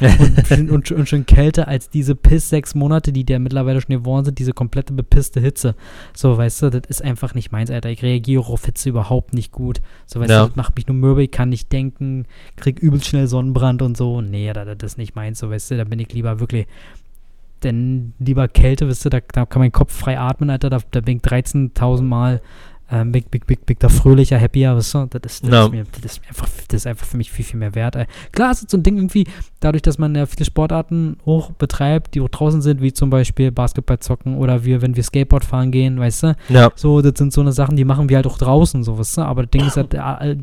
und, 0.00 0.70
und, 0.70 0.90
und, 0.92 1.08
schon 1.08 1.26
kälter 1.26 1.66
als 1.68 1.90
diese 1.90 2.14
Piss 2.14 2.48
sechs 2.48 2.74
Monate, 2.74 3.12
die 3.12 3.24
der 3.24 3.38
mittlerweile 3.38 3.80
schon 3.80 3.94
geworden 3.94 4.24
sind, 4.24 4.38
diese 4.38 4.52
komplette 4.52 4.92
bepisste 4.92 5.40
Hitze. 5.40 5.74
So, 6.14 6.36
weißt 6.36 6.62
du, 6.62 6.70
das 6.70 6.82
ist 6.88 7.02
einfach 7.02 7.34
nicht 7.34 7.50
meins, 7.50 7.70
Alter. 7.70 7.90
Ich 7.90 8.02
reagiere 8.02 8.46
auf 8.46 8.64
Hitze 8.64 8.88
überhaupt 8.90 9.34
nicht 9.34 9.52
gut. 9.52 9.80
So, 10.06 10.20
weißt 10.20 10.30
ja. 10.30 10.42
du, 10.42 10.48
das 10.48 10.56
macht 10.56 10.76
mich 10.76 10.86
nur 10.86 10.96
mürbe, 10.96 11.24
ich 11.24 11.30
kann 11.30 11.48
nicht 11.48 11.72
denken, 11.72 12.26
krieg 12.56 12.78
übel 12.78 13.02
schnell 13.02 13.26
Sonnenbrand 13.26 13.82
und 13.82 13.96
so. 13.96 14.20
Nee, 14.20 14.52
das, 14.52 14.66
das 14.78 14.92
ist 14.92 14.98
nicht 14.98 15.16
meins, 15.16 15.38
so, 15.38 15.50
weißt 15.50 15.72
du, 15.72 15.76
da 15.76 15.84
bin 15.84 15.98
ich 15.98 16.12
lieber 16.12 16.40
wirklich 16.40 16.66
denn 17.64 18.12
lieber 18.20 18.46
Kälte, 18.46 18.86
wisst 18.86 19.04
ihr, 19.04 19.10
da, 19.10 19.18
da 19.32 19.44
kann 19.44 19.60
mein 19.60 19.72
Kopf 19.72 19.92
frei 19.92 20.18
atmen, 20.18 20.48
Alter, 20.50 20.70
da, 20.70 20.78
da 20.92 21.00
bin 21.00 21.16
ich 21.16 21.22
13.000 21.24 22.02
Mal 22.02 22.40
ähm, 22.90 23.12
big, 23.12 23.30
big, 23.30 23.46
big, 23.46 23.66
big, 23.66 23.78
da 23.80 23.88
fröhlicher, 23.88 24.40
happier, 24.40 24.74
weißt 24.74 24.94
du? 24.94 25.06
Das 25.10 25.34
ist, 25.34 25.44
das, 25.44 25.50
no. 25.50 25.66
ist 25.66 25.72
mir, 25.72 25.84
das, 26.00 26.12
ist 26.12 26.22
einfach, 26.26 26.48
das 26.68 26.80
ist 26.80 26.86
einfach 26.86 27.06
für 27.06 27.18
mich 27.18 27.30
viel, 27.30 27.44
viel 27.44 27.58
mehr 27.58 27.74
wert. 27.74 27.96
Ey. 27.96 28.06
Klar 28.32 28.50
ist 28.50 28.62
es 28.62 28.70
so 28.70 28.78
ein 28.78 28.82
Ding 28.82 28.96
irgendwie, 28.96 29.24
dadurch, 29.60 29.82
dass 29.82 29.98
man 29.98 30.14
ja 30.14 30.24
viele 30.24 30.46
Sportarten 30.46 31.18
hoch 31.26 31.50
betreibt, 31.50 32.14
die 32.14 32.20
auch 32.22 32.28
draußen 32.28 32.62
sind, 32.62 32.80
wie 32.80 32.92
zum 32.92 33.10
Beispiel 33.10 33.50
Basketball 33.50 33.98
zocken 33.98 34.38
oder 34.38 34.64
wir, 34.64 34.80
wenn 34.80 34.96
wir 34.96 35.02
Skateboard 35.02 35.44
fahren 35.44 35.70
gehen, 35.70 36.00
weißt 36.00 36.22
du? 36.22 36.36
Ja. 36.48 36.70
So, 36.76 37.02
das 37.02 37.12
sind 37.16 37.32
so 37.32 37.42
eine 37.42 37.52
Sachen, 37.52 37.76
die 37.76 37.84
machen 37.84 38.08
wir 38.08 38.16
halt 38.16 38.26
auch 38.26 38.38
draußen, 38.38 38.82
so, 38.82 38.98
weißt 38.98 39.18
du? 39.18 39.22
Aber 39.22 39.42
das 39.42 39.50
Ding 39.50 39.66
ist 39.66 39.76
halt, 39.76 39.94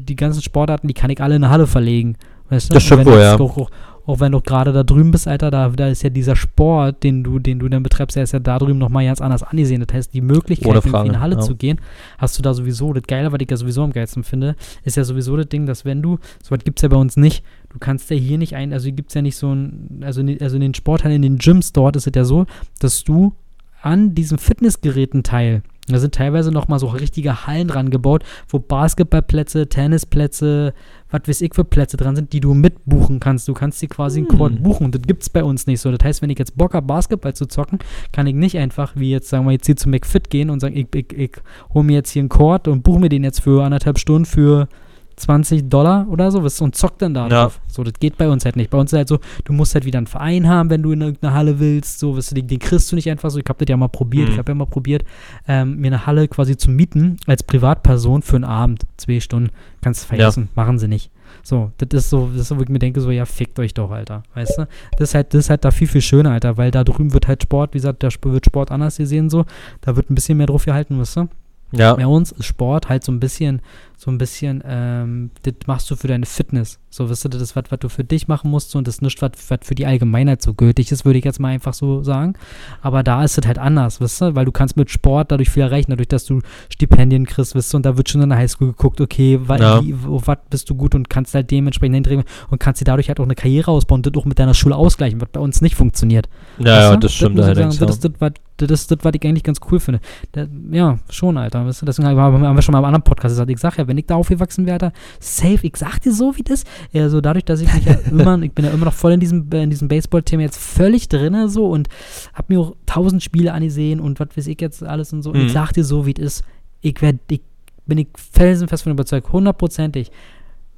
die 0.08 0.16
ganzen 0.16 0.44
Sportarten, 0.44 0.88
die 0.88 0.94
kann 0.94 1.10
ich 1.10 1.22
alle 1.22 1.36
in 1.36 1.44
eine 1.44 1.52
Halle 1.52 1.68
verlegen. 1.68 2.16
Weißt 2.50 2.70
du? 2.70 2.76
Das 2.76 2.84
stimmt 2.84 3.06
wohl, 3.06 3.20
ja. 3.20 3.40
Auch, 3.40 3.58
auch 3.58 3.70
wenn 4.08 4.32
du 4.32 4.42
gerade 4.42 4.72
da 4.72 4.84
drüben 4.84 5.12
bist, 5.12 5.28
Alter, 5.28 5.50
da, 5.52 5.70
da 5.70 5.88
ist 5.88 6.04
ja 6.04 6.10
dieser 6.10 6.36
Sport, 6.36 7.04
den 7.04 7.24
du, 7.24 7.40
den 7.40 7.60
du 7.60 7.68
dann 7.70 7.84
betreibst, 7.84 8.16
der 8.16 8.24
ist 8.24 8.34
ja 8.34 8.40
da 8.40 8.60
drüben 8.60 8.78
nochmal 8.78 9.06
ganz 9.06 9.22
anders 9.22 9.44
angesehen. 9.44 9.84
Das 9.86 9.96
heißt, 9.96 10.14
die 10.14 10.22
Möglichkeit, 10.22 10.86
in 10.86 11.12
die 11.12 11.18
Halle 11.18 11.36
ja. 11.36 11.42
zu 11.42 11.56
gehen, 11.56 11.80
hast 12.18 12.38
du 12.38 12.42
da 12.42 12.54
sowieso. 12.54 12.94
Das 12.94 13.04
Geile, 13.04 13.32
was 13.32 13.40
ich 13.42 13.50
ja 13.50 13.58
sowieso 13.58 13.84
am 13.84 13.92
geilsten 13.92 14.24
finde, 14.24 14.56
ist 14.84 14.98
ja 14.98 15.04
sowieso 15.04 15.36
das 15.38 15.50
Ding, 15.50 15.66
dass 15.66 15.86
wenn 15.86 16.02
du, 16.02 16.20
sowas 16.44 16.64
gibt 16.64 16.80
es 16.80 16.84
ja 16.84 16.90
bei 16.90 16.98
uns 16.98 17.18
nicht, 17.18 17.44
du 17.70 17.80
kannst 17.80 18.10
ja 18.12 18.16
hier 18.16 18.38
nicht 18.38 18.56
ein, 18.56 18.74
also 18.74 18.92
gibt 18.92 19.10
es 19.10 19.16
ja 19.16 19.22
nicht 19.22 19.36
so 19.36 19.54
ein, 19.54 20.02
also, 20.02 20.22
also 20.40 20.56
in 20.56 20.62
den 20.62 20.74
Sporthallen, 20.74 21.16
in 21.16 21.22
den 21.22 21.38
Gyms 21.38 21.74
dort 21.74 21.96
ist 21.96 22.08
es 22.08 22.14
ja 22.16 22.26
so, 22.26 22.46
dass 22.80 23.04
du 23.04 23.34
an 23.82 24.16
diesem 24.16 24.38
Fitnessgeräten 24.38 25.24
teil 25.24 25.62
da 25.88 26.00
sind 26.00 26.16
teilweise 26.16 26.52
nochmal 26.52 26.80
so 26.80 26.88
richtige 26.88 27.46
Hallen 27.46 27.68
dran 27.68 27.92
gebaut, 27.92 28.24
wo 28.50 28.60
Basketballplätze, 28.60 29.68
Tennisplätze, 29.68 30.74
was 31.12 31.22
weiß 31.28 31.42
ich 31.42 31.54
für 31.54 31.64
Plätze 31.64 31.96
dran 31.96 32.16
sind, 32.16 32.34
die 32.34 32.40
du 32.40 32.56
mitbuchen 32.56 33.20
kannst. 33.20 33.48
Du 33.48 33.54
kannst 33.54 33.82
die 33.82 33.88
quasi 33.88 34.22
hm. 34.22 34.28
in 34.28 34.38
Court 34.38 34.64
buchen. 34.64 34.92
Das 34.92 35.04
gibt 35.04 35.22
es 35.22 35.30
bei 35.30 35.44
uns 35.44 35.68
nicht 35.68 35.82
so. 35.82 35.92
Das 35.92 36.04
heißt, 36.04 36.22
wenn 36.24 36.32
ich 36.32 36.40
jetzt 36.40 36.58
Bock 36.58 36.74
habe, 36.74 36.88
Basketball 36.88 37.36
zu 37.36 37.46
zocken, 37.46 37.80
kann 38.12 38.26
ich 38.26 38.34
nicht 38.34 38.58
einfach, 38.58 38.94
wie 38.96 39.12
jetzt, 39.12 39.30
sagen 39.30 39.46
wir 39.46 39.52
jetzt 39.52 39.68
hier 39.68 39.76
zu 39.76 39.90
McFit 39.90 40.30
gehen 40.32 40.50
und 40.50 40.60
sagen, 40.60 40.76
ich, 40.76 40.88
ich, 40.96 41.14
ich 41.14 41.32
hole 41.74 41.86
mir 41.86 41.94
jetzt 41.94 42.10
hier 42.10 42.22
einen 42.22 42.30
Court 42.30 42.68
und 42.68 42.82
buche 42.82 43.00
mir 43.00 43.10
den 43.10 43.24
jetzt 43.24 43.42
für 43.42 43.64
anderthalb 43.64 44.00
Stunden 44.00 44.26
für 44.26 44.68
20 45.16 45.70
Dollar 45.70 46.08
oder 46.10 46.32
so 46.32 46.44
was 46.44 46.60
und 46.62 46.76
zockt 46.76 47.02
dann 47.02 47.14
da 47.14 47.28
ja. 47.28 47.44
drauf. 47.44 47.60
So, 47.68 47.84
das 47.84 47.94
geht 47.94 48.18
bei 48.18 48.28
uns 48.28 48.46
halt 48.46 48.56
nicht. 48.56 48.70
Bei 48.70 48.78
uns 48.78 48.92
ist 48.92 48.98
halt 48.98 49.08
so, 49.08 49.20
du 49.44 49.54
musst 49.54 49.74
halt 49.74 49.86
wieder 49.86 49.98
einen 49.98 50.08
Verein 50.08 50.48
haben, 50.48 50.70
wenn 50.70 50.84
du 50.84 50.92
in 50.92 51.02
irgendeine 51.02 51.34
Halle 51.34 51.60
willst. 51.60 52.00
So, 52.00 52.18
weißt 52.18 52.32
du, 52.32 52.36
den, 52.36 52.48
den 52.48 52.60
kriegst 52.60 52.92
du 52.92 52.96
nicht 52.96 53.10
einfach 53.10 53.30
so. 53.30 53.40
Ich 53.40 53.46
habe 53.48 53.64
das 53.64 53.70
ja 53.70 53.78
mal 53.78 53.88
probiert. 53.88 54.28
Mhm. 54.28 54.34
Ich 54.34 54.38
habe 54.38 54.52
ja 54.52 54.56
mal 54.56 54.66
probiert, 54.66 55.06
ähm, 55.48 55.78
mir 55.78 55.88
eine 55.88 56.06
Halle 56.06 56.28
quasi 56.28 56.58
zu 56.58 56.70
mieten 56.70 57.18
als 57.28 57.44
Privatperson 57.44 58.22
für 58.22 58.36
einen 58.36 58.46
Abend, 58.46 58.84
zwei 58.98 59.20
Stunden. 59.20 59.52
Kannst 59.82 60.04
du 60.04 60.08
vergessen, 60.08 60.50
ja. 60.56 60.64
machen 60.64 60.80
sie 60.80 60.88
nicht. 60.88 61.12
So, 61.44 61.72
das 61.78 62.04
ist 62.04 62.10
so, 62.10 62.30
das 62.32 62.42
ist 62.42 62.48
so, 62.48 62.58
wo 62.58 62.62
ich 62.62 62.70
mir 62.70 62.80
denke, 62.80 63.02
so, 63.02 63.12
ja, 63.12 63.26
fickt 63.26 63.60
euch 63.60 63.74
doch, 63.74 63.92
Alter. 63.92 64.24
Weißt 64.34 64.58
du? 64.58 64.68
Das 64.98 65.10
ist 65.10 65.16
halt, 65.16 65.34
das 65.34 65.46
ist 65.46 65.50
halt 65.50 65.64
da 65.64 65.72
viel, 65.72 65.88
viel 65.88 66.02
schöner, 66.02 66.32
Alter, 66.32 66.58
weil 66.58 66.72
da 66.72 66.84
drüben 66.84 67.14
wird 67.14 67.28
halt 67.28 67.44
Sport, 67.44 67.74
wie 67.74 67.78
gesagt, 67.78 68.04
da 68.04 68.10
wird 68.24 68.46
Sport 68.46 68.72
anders 68.72 68.98
gesehen, 68.98 69.30
so. 69.30 69.46
Da 69.82 69.96
wird 69.96 70.10
ein 70.10 70.16
bisschen 70.16 70.38
mehr 70.38 70.48
drauf 70.48 70.66
gehalten, 70.66 71.00
weißt 71.00 71.18
du? 71.18 71.28
Ja. 71.72 71.94
Bei 71.94 72.08
uns 72.08 72.32
ist 72.32 72.46
Sport 72.46 72.90
halt 72.90 73.04
so 73.04 73.12
ein 73.12 73.20
bisschen, 73.20 73.62
so 73.98 74.12
ein 74.12 74.18
bisschen, 74.18 74.64
ähm, 74.66 75.32
das 75.44 75.54
machst 75.68 75.90
du 75.90 75.96
für 75.96 76.08
deine 76.08 76.26
Fitness. 76.26 76.80
So, 76.90 77.10
weißt 77.10 77.26
du, 77.26 77.30
das 77.30 77.42
ist 77.42 77.56
was, 77.56 77.66
was 77.70 77.80
du 77.80 77.90
für 77.90 78.04
dich 78.04 78.28
machen 78.28 78.50
musst 78.50 78.76
und 78.76 78.88
das 78.88 78.96
ist 78.96 79.02
nicht 79.02 79.22
was, 79.22 79.32
was 79.50 79.60
für 79.64 79.76
die 79.76 79.86
Allgemeinheit 79.86 80.42
so 80.42 80.54
gültig 80.54 80.92
ist, 80.92 81.04
würde 81.06 81.20
ich 81.20 81.26
jetzt 81.26 81.40
mal 81.40 81.50
einfach 81.50 81.74
so 81.74 82.04
sagen. 82.04 82.34
Aber 82.82 83.04
da 83.04 83.24
ist 83.24 83.38
es 83.38 83.46
halt 83.46 83.58
anders, 83.58 84.00
weißt 84.00 84.22
du, 84.22 84.36
weil 84.36 84.46
du 84.46 84.52
kannst 84.52 84.78
mit 84.78 84.90
Sport 84.90 85.32
dadurch 85.32 85.50
viel 85.50 85.64
erreichen, 85.64 85.92
dadurch, 85.92 86.08
dass 86.08 86.26
du 86.26 86.42
Stipendien 86.70 87.26
kriegst, 87.26 87.56
weißt 87.56 87.74
du, 87.74 87.78
und 87.78 87.86
da 87.86 87.98
wird 87.98 88.10
schon 88.10 88.22
in 88.22 88.30
der 88.30 88.38
Highschool 88.38 88.68
geguckt, 88.68 89.02
okay, 89.02 89.40
wa 89.42 89.58
ja. 89.58 89.82
was 89.84 90.38
bist 90.50 90.70
du 90.70 90.76
gut 90.76 90.96
und 90.96 91.10
kannst 91.10 91.34
halt 91.34 91.52
dementsprechend 91.52 91.96
hindrehen 91.96 92.24
und 92.50 92.60
kannst 92.60 92.82
dir 92.82 92.86
dadurch 92.86 93.10
halt 93.10 93.20
auch 93.20 93.26
eine 93.26 93.36
Karriere 93.36 93.72
ausbauen 93.72 94.00
und 94.00 94.06
das 94.06 94.22
auch 94.22 94.26
mit 94.26 94.40
deiner 94.40 94.54
Schule 94.54 94.76
ausgleichen, 94.76 95.20
was 95.20 95.30
bei 95.30 95.40
uns 95.40 95.62
nicht 95.62 95.76
funktioniert. 95.76 96.30
Ja, 96.60 96.92
ja, 96.92 96.98
das 96.98 97.14
stimmt 97.14 97.38
das 97.40 97.48
allerdings. 97.48 97.78
Das 97.78 97.92
ist 97.92 98.06
das, 98.06 98.12
was 98.20 98.34
das 98.58 98.72
ist 98.72 98.92
das, 98.92 99.00
was 99.02 99.12
ich 99.14 99.26
eigentlich 99.26 99.44
ganz 99.44 99.60
cool 99.70 99.80
finde. 99.80 100.00
Da, 100.32 100.48
ja, 100.72 100.98
schon, 101.10 101.38
Alter. 101.38 101.66
Weißt 101.66 101.82
du, 101.82 101.86
deswegen 101.86 102.08
haben 102.08 102.56
wir 102.56 102.62
schon 102.62 102.72
mal 102.74 102.80
im 102.80 102.86
anderen 102.86 103.04
Podcast 103.04 103.34
gesagt. 103.34 103.50
Ich 103.52 103.60
sag 103.60 103.78
ja, 103.78 103.85
wenn 103.88 103.98
ich 103.98 104.06
da 104.06 104.16
aufgewachsen 104.16 104.66
wäre, 104.66 104.92
safe, 105.20 105.60
ich 105.68 105.76
sag 105.78 106.00
dir 106.02 106.14
so, 106.14 106.36
wie 106.38 106.44
das. 106.44 106.64
Ja, 106.92 107.10
so 107.10 107.22
dadurch, 107.22 107.46
dass 107.46 107.62
ich 107.62 107.74
mich 107.74 107.86
ja 107.86 107.94
immer, 108.12 108.42
ich 108.42 108.52
bin 108.54 108.66
ja 108.66 108.72
immer 108.72 108.86
noch 108.86 108.94
voll 108.94 109.14
in 109.14 109.20
diesem, 109.20 109.50
in 109.52 109.70
diesem 109.70 109.88
Baseball-Thema 109.88 110.44
jetzt 110.44 110.58
völlig 110.58 111.08
drin 111.10 111.48
so 111.50 111.68
und 111.70 111.88
hab 112.34 112.50
mir 112.50 112.60
auch 112.60 112.76
tausend 112.86 113.24
Spiele 113.24 113.54
angesehen 113.54 114.00
und 114.00 114.20
was 114.20 114.30
weiß 114.36 114.48
ich 114.48 114.60
jetzt 114.62 114.84
alles 114.84 115.14
und 115.14 115.22
so. 115.24 115.32
Und 115.32 115.38
ich 115.38 115.44
Mhm. 115.46 115.50
sag 115.50 115.74
dir 115.74 115.84
so, 115.84 116.06
wie 116.06 116.14
es 116.18 116.20
ist. 116.20 116.44
Ich 116.82 117.02
werde, 117.02 117.20
ich 117.30 117.42
bin 117.88 117.98
ich 118.00 118.08
felsenfest 118.32 118.84
von 118.84 118.92
überzeugt, 118.92 119.32
hundertprozentig 119.32 120.12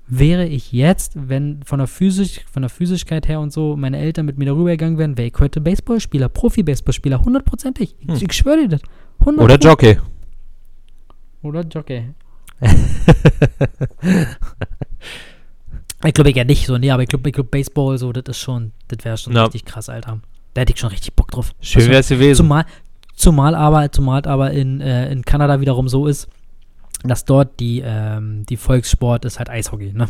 wäre 0.09 0.45
ich 0.47 0.71
jetzt, 0.71 1.13
wenn 1.15 1.61
von 1.63 1.79
der, 1.79 1.87
Physisch, 1.87 2.39
von 2.49 2.61
der 2.61 2.69
Physischkeit 2.69 3.27
her 3.27 3.41
und 3.41 3.51
so 3.51 3.75
meine 3.75 3.97
Eltern 3.97 4.25
mit 4.25 4.37
mir 4.37 4.45
darüber 4.45 4.69
gegangen 4.71 4.97
wären, 4.97 5.17
wäre 5.17 5.27
ich 5.27 5.33
heute 5.37 5.59
Baseballspieler, 5.59 6.29
Profi-Baseballspieler, 6.29 7.23
hundertprozentig. 7.25 7.95
Ich, 7.99 8.07
Hm. 8.07 8.15
ich 8.29 8.33
schwöre 8.33 8.57
dir 8.61 8.67
das. 8.69 8.81
100 9.19 9.43
Oder 9.43 9.57
Jockey. 9.57 9.97
Oder 11.41 11.61
Jockey. 11.61 12.03
Ich 16.05 16.13
glaube, 16.13 16.29
ich 16.29 16.35
ja 16.35 16.43
nicht 16.43 16.65
so, 16.65 16.77
nee, 16.77 16.91
aber 16.91 17.03
ich 17.03 17.09
glaube, 17.09 17.29
ich 17.29 17.33
glaub, 17.35 17.49
Baseball, 17.51 17.97
so, 17.97 18.11
das 18.11 18.23
ist 18.27 18.39
schon, 18.39 18.71
das 18.87 19.03
wäre 19.03 19.17
schon 19.17 19.33
Ja. 19.33 19.43
richtig 19.43 19.65
krass, 19.65 19.89
Alter. 19.89 20.19
Da 20.53 20.61
hätte 20.61 20.73
ich 20.73 20.79
schon 20.79 20.89
richtig 20.89 21.13
Bock 21.13 21.31
drauf. 21.31 21.53
Schön 21.61 21.87
wäre 21.87 21.99
es 21.99 22.09
gewesen. 22.09 22.37
Zumal, 22.37 22.65
zumal 23.15 23.55
aber, 23.55 23.91
zumal 23.91 24.23
aber 24.25 24.51
in, 24.51 24.81
äh, 24.81 25.11
in 25.11 25.23
Kanada 25.23 25.59
wiederum 25.61 25.87
so 25.87 26.07
ist, 26.07 26.27
dass 27.03 27.25
dort 27.25 27.59
die, 27.59 27.81
ähm, 27.85 28.45
die 28.47 28.57
Volkssport 28.57 29.25
ist 29.25 29.37
halt 29.39 29.49
Eishockey, 29.49 29.93
ne? 29.93 30.07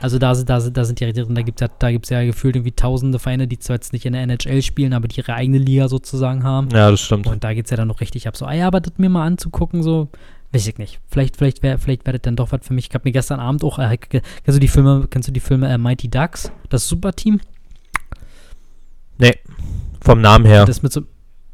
Also 0.00 0.18
da 0.18 0.34
sind, 0.34 0.50
da 0.50 0.60
sind, 0.60 0.76
da 0.76 0.84
sind 0.84 1.00
die 1.00 1.12
drin, 1.12 1.34
da 1.34 1.42
gibt 1.42 1.60
es 1.62 1.66
ja, 1.66 1.74
da 1.78 1.90
gibt's 1.90 2.10
ja 2.10 2.22
gefühlt 2.24 2.56
irgendwie 2.56 2.72
tausende 2.72 3.18
Vereine, 3.18 3.46
die 3.46 3.58
zwar 3.58 3.76
jetzt 3.76 3.92
nicht 3.92 4.04
in 4.04 4.12
der 4.12 4.22
NHL 4.22 4.60
spielen, 4.60 4.92
aber 4.92 5.08
die 5.08 5.18
ihre 5.18 5.34
eigene 5.34 5.58
Liga 5.58 5.88
sozusagen 5.88 6.44
haben. 6.44 6.68
Ja, 6.70 6.90
das 6.90 7.00
stimmt. 7.00 7.26
Und 7.26 7.42
da 7.44 7.54
geht 7.54 7.66
es 7.66 7.70
ja 7.70 7.76
dann 7.76 7.88
noch 7.88 8.00
richtig 8.00 8.28
ab. 8.28 8.36
So, 8.36 8.44
ah 8.44 8.52
ja, 8.52 8.66
aber 8.66 8.80
das 8.80 8.94
mir 8.98 9.08
mal 9.08 9.24
anzugucken, 9.24 9.82
so, 9.82 10.08
weiß 10.54 10.66
ich 10.68 10.78
nicht. 10.78 11.00
Vielleicht, 11.10 11.36
vielleicht 11.36 11.62
wäre 11.62 11.78
vielleicht 11.78 12.06
wär 12.06 12.12
das 12.12 12.22
dann 12.22 12.36
doch 12.36 12.52
was 12.52 12.60
für 12.64 12.72
mich. 12.74 12.88
Ich 12.88 12.94
habe 12.94 13.06
mir 13.06 13.12
gestern 13.12 13.40
Abend 13.40 13.64
auch, 13.64 13.78
äh, 13.78 13.96
kennst 13.98 14.22
du 14.46 14.58
die 14.60 14.68
Filme, 14.68 15.06
kennst 15.10 15.28
du 15.28 15.32
die 15.32 15.40
Filme 15.40 15.68
äh, 15.72 15.78
Mighty 15.78 16.08
Ducks, 16.08 16.52
das 16.68 16.88
Superteam? 16.88 17.40
Nee, 19.18 19.38
vom 20.00 20.20
Namen 20.20 20.44
her. 20.46 20.64
Das 20.64 20.82
mit 20.82 20.92
so, 20.92 21.02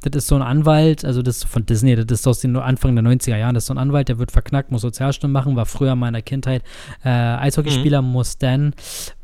das 0.02 0.25
ist 0.25 0.28
so 0.28 0.35
ein 0.37 0.42
Anwalt, 0.42 1.04
also 1.04 1.23
das 1.23 1.38
ist 1.38 1.45
von 1.45 1.66
Disney, 1.66 1.95
das 1.95 2.21
ist 2.21 2.26
aus 2.26 2.40
den 2.40 2.57
Anfang 2.57 2.95
der 2.95 3.04
90er 3.04 3.37
Jahren, 3.37 3.54
das 3.54 3.64
ist 3.64 3.69
so 3.69 3.75
ein 3.75 3.78
Anwalt, 3.78 4.09
der 4.09 4.19
wird 4.19 4.33
verknackt, 4.33 4.71
muss 4.71 4.80
Sozialstunden 4.83 5.33
machen, 5.33 5.57
war 5.57 5.66
früher 5.66 5.92
in 5.92 5.99
meiner 5.99 6.23
Kindheit 6.23 6.62
äh, 7.04 7.09
Eishockeyspieler, 7.09 8.00
muss 8.02 8.38
dann, 8.38 8.73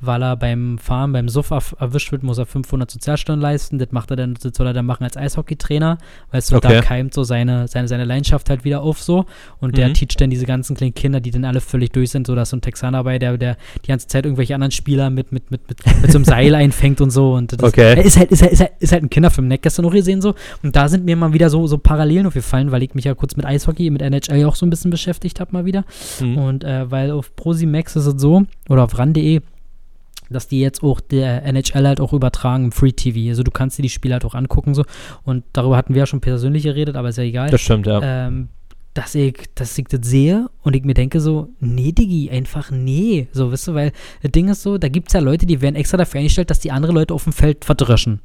weil 0.00 0.22
er 0.22 0.36
beim 0.36 0.78
Fahren, 0.78 1.12
beim 1.12 1.28
Suff 1.28 1.50
erwischt 1.78 2.12
wird, 2.12 2.22
muss 2.22 2.38
er 2.38 2.46
500 2.46 2.90
Sozialstunden 2.90 3.40
leisten, 3.40 3.78
das 3.78 3.92
macht 3.92 4.10
er 4.10 4.16
dann, 4.16 4.34
das 4.34 4.52
soll 4.56 4.66
er 4.66 4.72
dann 4.72 4.86
machen 4.86 5.04
als 5.04 5.16
Eishockeytrainer, 5.16 5.98
weißt 6.32 6.52
du, 6.52 6.56
Okay. 6.56 6.74
da 6.74 6.80
keimt 6.80 7.14
so 7.14 7.24
seine, 7.24 7.68
seine, 7.68 7.88
seine 7.88 8.04
Leidenschaft 8.04 8.50
halt 8.50 8.64
wieder 8.64 8.82
auf 8.82 9.02
so 9.02 9.26
und 9.60 9.76
der 9.76 9.88
Mhm. 9.88 9.94
teacht 9.94 10.20
dann 10.20 10.30
diese 10.30 10.46
ganzen 10.46 10.76
kleinen 10.76 10.94
Kinder, 10.94 11.20
die 11.20 11.30
dann 11.30 11.44
alle 11.44 11.60
völlig 11.60 11.92
durch 11.92 12.10
sind, 12.10 12.26
so 12.26 12.34
dass 12.34 12.50
so 12.50 12.56
ein 12.56 12.60
Texaner 12.60 13.02
bei, 13.04 13.18
der, 13.18 13.38
der 13.38 13.56
die 13.84 13.88
ganze 13.88 14.06
Zeit 14.08 14.24
irgendwelche 14.24 14.54
anderen 14.54 14.72
Spieler 14.72 15.10
mit, 15.10 15.32
mit, 15.32 15.50
mit, 15.50 15.68
mit, 15.68 15.78
mit 16.02 16.12
so 16.12 16.18
einem 16.18 16.24
Seil 16.24 16.54
einfängt 16.56 17.00
und 17.00 17.10
so 17.10 17.34
und 17.34 17.52
das 17.52 17.62
Okay. 17.62 18.00
ist 18.02 18.16
halt, 18.18 18.30
ist 18.30 18.42
halt, 18.42 18.52
ist 18.52 18.60
halt, 18.60 18.72
ist 18.78 18.92
halt 18.92 19.02
ein 19.04 19.10
Kinderfilm, 19.10 19.48
ne? 19.48 19.58
Gestern 19.58 19.84
noch 19.84 19.92
gesehen 19.92 20.20
so. 20.20 20.34
Und 20.62 20.65
da 20.74 20.88
sind 20.88 21.04
mir 21.04 21.16
mal 21.16 21.32
wieder 21.34 21.50
so, 21.50 21.66
so 21.66 21.76
Parallelen 21.78 22.26
aufgefallen, 22.26 22.72
weil 22.72 22.82
ich 22.82 22.94
mich 22.94 23.04
ja 23.04 23.14
kurz 23.14 23.36
mit 23.36 23.44
Eishockey, 23.44 23.90
mit 23.90 24.00
NHL 24.02 24.44
auch 24.46 24.56
so 24.56 24.64
ein 24.66 24.70
bisschen 24.70 24.90
beschäftigt 24.90 25.38
habe 25.38 25.52
mal 25.52 25.64
wieder. 25.66 25.84
Mhm. 26.20 26.38
Und 26.38 26.64
äh, 26.64 26.90
weil 26.90 27.10
auf 27.10 27.36
ProSimax 27.36 27.94
ist 27.96 28.06
es 28.06 28.20
so, 28.20 28.44
oder 28.68 28.84
auf 28.84 28.98
ran.de, 28.98 29.42
dass 30.30 30.48
die 30.48 30.60
jetzt 30.60 30.82
auch 30.82 31.00
der 31.00 31.44
NHL 31.44 31.86
halt 31.86 32.00
auch 32.00 32.12
übertragen 32.12 32.64
im 32.64 32.72
Free 32.72 32.90
TV. 32.92 33.28
Also 33.28 33.42
du 33.42 33.50
kannst 33.50 33.78
dir 33.78 33.82
die 33.82 33.90
Spiele 33.90 34.14
halt 34.14 34.24
auch 34.24 34.34
angucken 34.34 34.74
so. 34.74 34.84
Und 35.22 35.44
darüber 35.52 35.76
hatten 35.76 35.94
wir 35.94 36.00
ja 36.00 36.06
schon 36.06 36.20
persönlich 36.20 36.64
geredet, 36.64 36.96
aber 36.96 37.10
ist 37.10 37.18
ja 37.18 37.22
egal. 37.24 37.50
Das 37.50 37.60
stimmt, 37.60 37.86
ja. 37.86 38.00
ähm, 38.02 38.48
dass 38.94 39.14
ich, 39.14 39.34
dass 39.54 39.76
ich 39.78 39.84
das 39.88 40.00
sehe 40.08 40.48
und 40.62 40.74
ich 40.74 40.82
mir 40.84 40.94
denke 40.94 41.20
so, 41.20 41.50
nee, 41.60 41.92
Diggi, 41.92 42.30
einfach 42.30 42.70
nee. 42.70 43.28
So, 43.30 43.52
weißt 43.52 43.68
du, 43.68 43.74
weil 43.74 43.92
das 44.22 44.32
Ding 44.32 44.48
ist 44.48 44.62
so, 44.62 44.78
da 44.78 44.88
gibt 44.88 45.08
es 45.08 45.12
ja 45.12 45.20
Leute, 45.20 45.44
die 45.46 45.60
werden 45.60 45.76
extra 45.76 45.98
dafür 45.98 46.18
eingestellt, 46.20 46.50
dass 46.50 46.60
die 46.60 46.72
andere 46.72 46.92
Leute 46.92 47.12
auf 47.12 47.24
dem 47.24 47.34
Feld 47.34 47.64
verdröschen. 47.64 48.20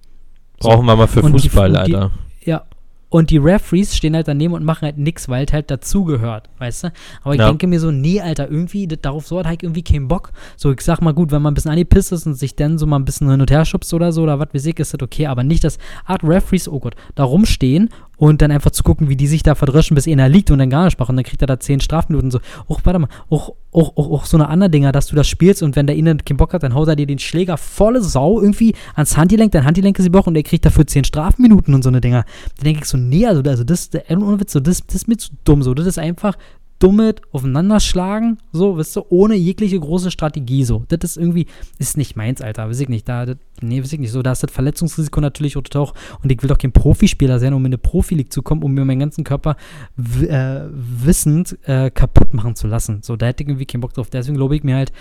So. 0.61 0.69
Brauchen 0.69 0.85
wir 0.85 0.95
mal 0.95 1.07
für 1.07 1.21
Und 1.21 1.33
die- 1.33 1.49
Fußball, 1.49 1.75
und 1.77 1.87
die- 1.87 1.95
Alter. 1.95 2.11
Ja. 2.43 2.63
Und 3.09 3.29
die 3.29 3.39
Referees 3.39 3.93
stehen 3.93 4.15
halt 4.15 4.29
daneben 4.29 4.53
und 4.53 4.63
machen 4.63 4.83
halt 4.85 4.97
nix, 4.97 5.27
weil 5.27 5.43
es 5.45 5.51
halt 5.51 5.69
dazugehört, 5.69 6.47
weißt 6.59 6.85
du? 6.85 6.93
Aber 7.23 7.33
ich 7.33 7.41
Ja. 7.41 7.47
denke 7.49 7.67
mir 7.67 7.77
so, 7.81 7.91
nee, 7.91 8.21
Alter, 8.21 8.49
irgendwie, 8.49 8.87
darauf 8.87 9.27
so 9.27 9.37
hat 9.39 9.47
halt 9.47 9.63
irgendwie 9.63 9.83
keinen 9.83 10.07
Bock. 10.07 10.31
So, 10.55 10.71
ich 10.71 10.79
sag 10.79 11.01
mal, 11.01 11.13
gut, 11.13 11.29
wenn 11.29 11.41
man 11.41 11.51
ein 11.51 11.55
bisschen 11.55 11.71
angepisst 11.71 12.13
ist 12.13 12.25
und 12.25 12.35
sich 12.35 12.55
dann 12.55 12.77
so 12.77 12.85
mal 12.87 12.95
ein 12.95 13.03
bisschen 13.03 13.29
hin 13.29 13.41
und 13.41 13.51
her 13.51 13.65
schubst 13.65 13.93
oder 13.93 14.13
so, 14.13 14.23
oder 14.23 14.39
was 14.39 14.53
weiß 14.53 14.65
ich, 14.65 14.79
ist 14.79 14.93
das 14.93 15.01
okay, 15.01 15.25
aber 15.27 15.43
nicht, 15.43 15.65
dass 15.65 15.77
Art 16.05 16.23
Referees, 16.23 16.69
oh 16.69 16.79
Gott, 16.79 16.95
da 17.15 17.25
rumstehen 17.25 17.89
und 18.21 18.43
dann 18.43 18.51
einfach 18.51 18.69
zu 18.69 18.83
gucken, 18.83 19.09
wie 19.09 19.15
die 19.15 19.25
sich 19.25 19.41
da 19.41 19.55
verdröschen, 19.55 19.95
bis 19.95 20.07
einer 20.07 20.29
liegt 20.29 20.51
und 20.51 20.59
dann 20.59 20.69
gar 20.69 20.85
nicht 20.85 20.99
macht 20.99 21.09
und 21.09 21.15
dann 21.15 21.25
kriegt 21.25 21.41
er 21.41 21.47
da 21.47 21.59
zehn 21.59 21.79
Strafminuten 21.79 22.29
so. 22.29 22.39
Och, 22.69 22.81
warte 22.83 22.99
mal, 22.99 23.07
auch, 23.31 23.55
auch, 23.71 23.97
auch, 23.97 24.11
auch 24.11 24.25
so 24.25 24.37
eine 24.37 24.47
andere 24.47 24.69
Dinger, 24.69 24.91
dass 24.91 25.07
du 25.07 25.15
das 25.15 25.27
spielst 25.27 25.63
und 25.63 25.75
wenn 25.75 25.87
der 25.87 25.95
innen 25.95 26.23
keinen 26.23 26.37
Bock 26.37 26.53
hat, 26.53 26.61
dann 26.61 26.75
haut 26.75 26.87
er 26.87 26.95
dir 26.95 27.07
den 27.07 27.17
Schläger 27.17 27.57
volle 27.57 27.99
Sau 27.99 28.39
irgendwie 28.39 28.75
ans 28.93 29.17
Handgelenk, 29.17 29.53
dein 29.53 29.65
Handgelenk 29.65 29.97
ist 29.97 30.05
gebrochen 30.05 30.29
und 30.29 30.33
der 30.35 30.43
kriegt 30.43 30.63
dafür 30.67 30.85
zehn 30.85 31.03
Strafminuten 31.03 31.73
und 31.73 31.81
so 31.81 31.89
eine 31.89 31.99
Dinger. 31.99 32.23
Dann 32.57 32.65
denke 32.65 32.81
ich 32.81 32.85
so, 32.85 32.95
nee, 32.95 33.25
also, 33.25 33.41
also 33.41 33.63
das, 33.63 33.89
ohne 34.11 34.39
Witz, 34.39 34.53
das, 34.53 34.63
das 34.85 34.95
ist 34.95 35.07
mir 35.07 35.17
zu 35.17 35.31
dumm, 35.43 35.63
so, 35.63 35.73
das 35.73 35.87
ist 35.87 35.97
einfach 35.97 36.37
dummes 36.81 37.15
Aufeinanderschlagen, 37.31 38.39
so, 38.51 38.77
weißt 38.77 38.95
du, 38.95 39.05
ohne 39.09 39.35
jegliche 39.35 39.79
große 39.79 40.11
Strategie, 40.11 40.63
so. 40.63 40.83
Das 40.87 40.99
ist 41.03 41.17
irgendwie, 41.17 41.45
ist 41.77 41.97
nicht 41.97 42.15
meins, 42.15 42.41
Alter, 42.41 42.67
weiß 42.67 42.79
ich 42.79 42.89
nicht, 42.89 43.07
da, 43.07 43.25
das, 43.25 43.37
nee, 43.61 43.81
weiß 43.81 43.93
ich 43.93 43.99
nicht, 43.99 44.11
so, 44.11 44.21
da 44.21 44.31
ist 44.31 44.43
das 44.43 44.51
Verletzungsrisiko 44.51 45.21
natürlich 45.21 45.55
auch 45.57 45.93
und 46.23 46.31
ich 46.31 46.41
will 46.41 46.49
doch 46.49 46.57
kein 46.57 46.71
Profispieler 46.71 47.39
sein, 47.39 47.53
um 47.53 47.61
in 47.61 47.67
eine 47.67 47.77
Profi-League 47.77 48.33
zu 48.33 48.41
kommen, 48.41 48.63
um 48.63 48.73
mir 48.73 48.83
meinen 48.83 48.99
ganzen 48.99 49.23
Körper 49.23 49.55
äh, 49.97 50.61
wissend 50.71 51.57
äh, 51.63 51.91
kaputt 51.91 52.33
machen 52.33 52.55
zu 52.55 52.67
lassen, 52.67 53.01
so, 53.03 53.15
da 53.15 53.27
hätte 53.27 53.43
ich 53.43 53.49
irgendwie 53.49 53.65
keinen 53.65 53.81
Bock 53.81 53.93
drauf, 53.93 54.09
deswegen 54.09 54.37
glaube 54.37 54.55
ich 54.55 54.63
mir 54.63 54.75
halt, 54.75 54.91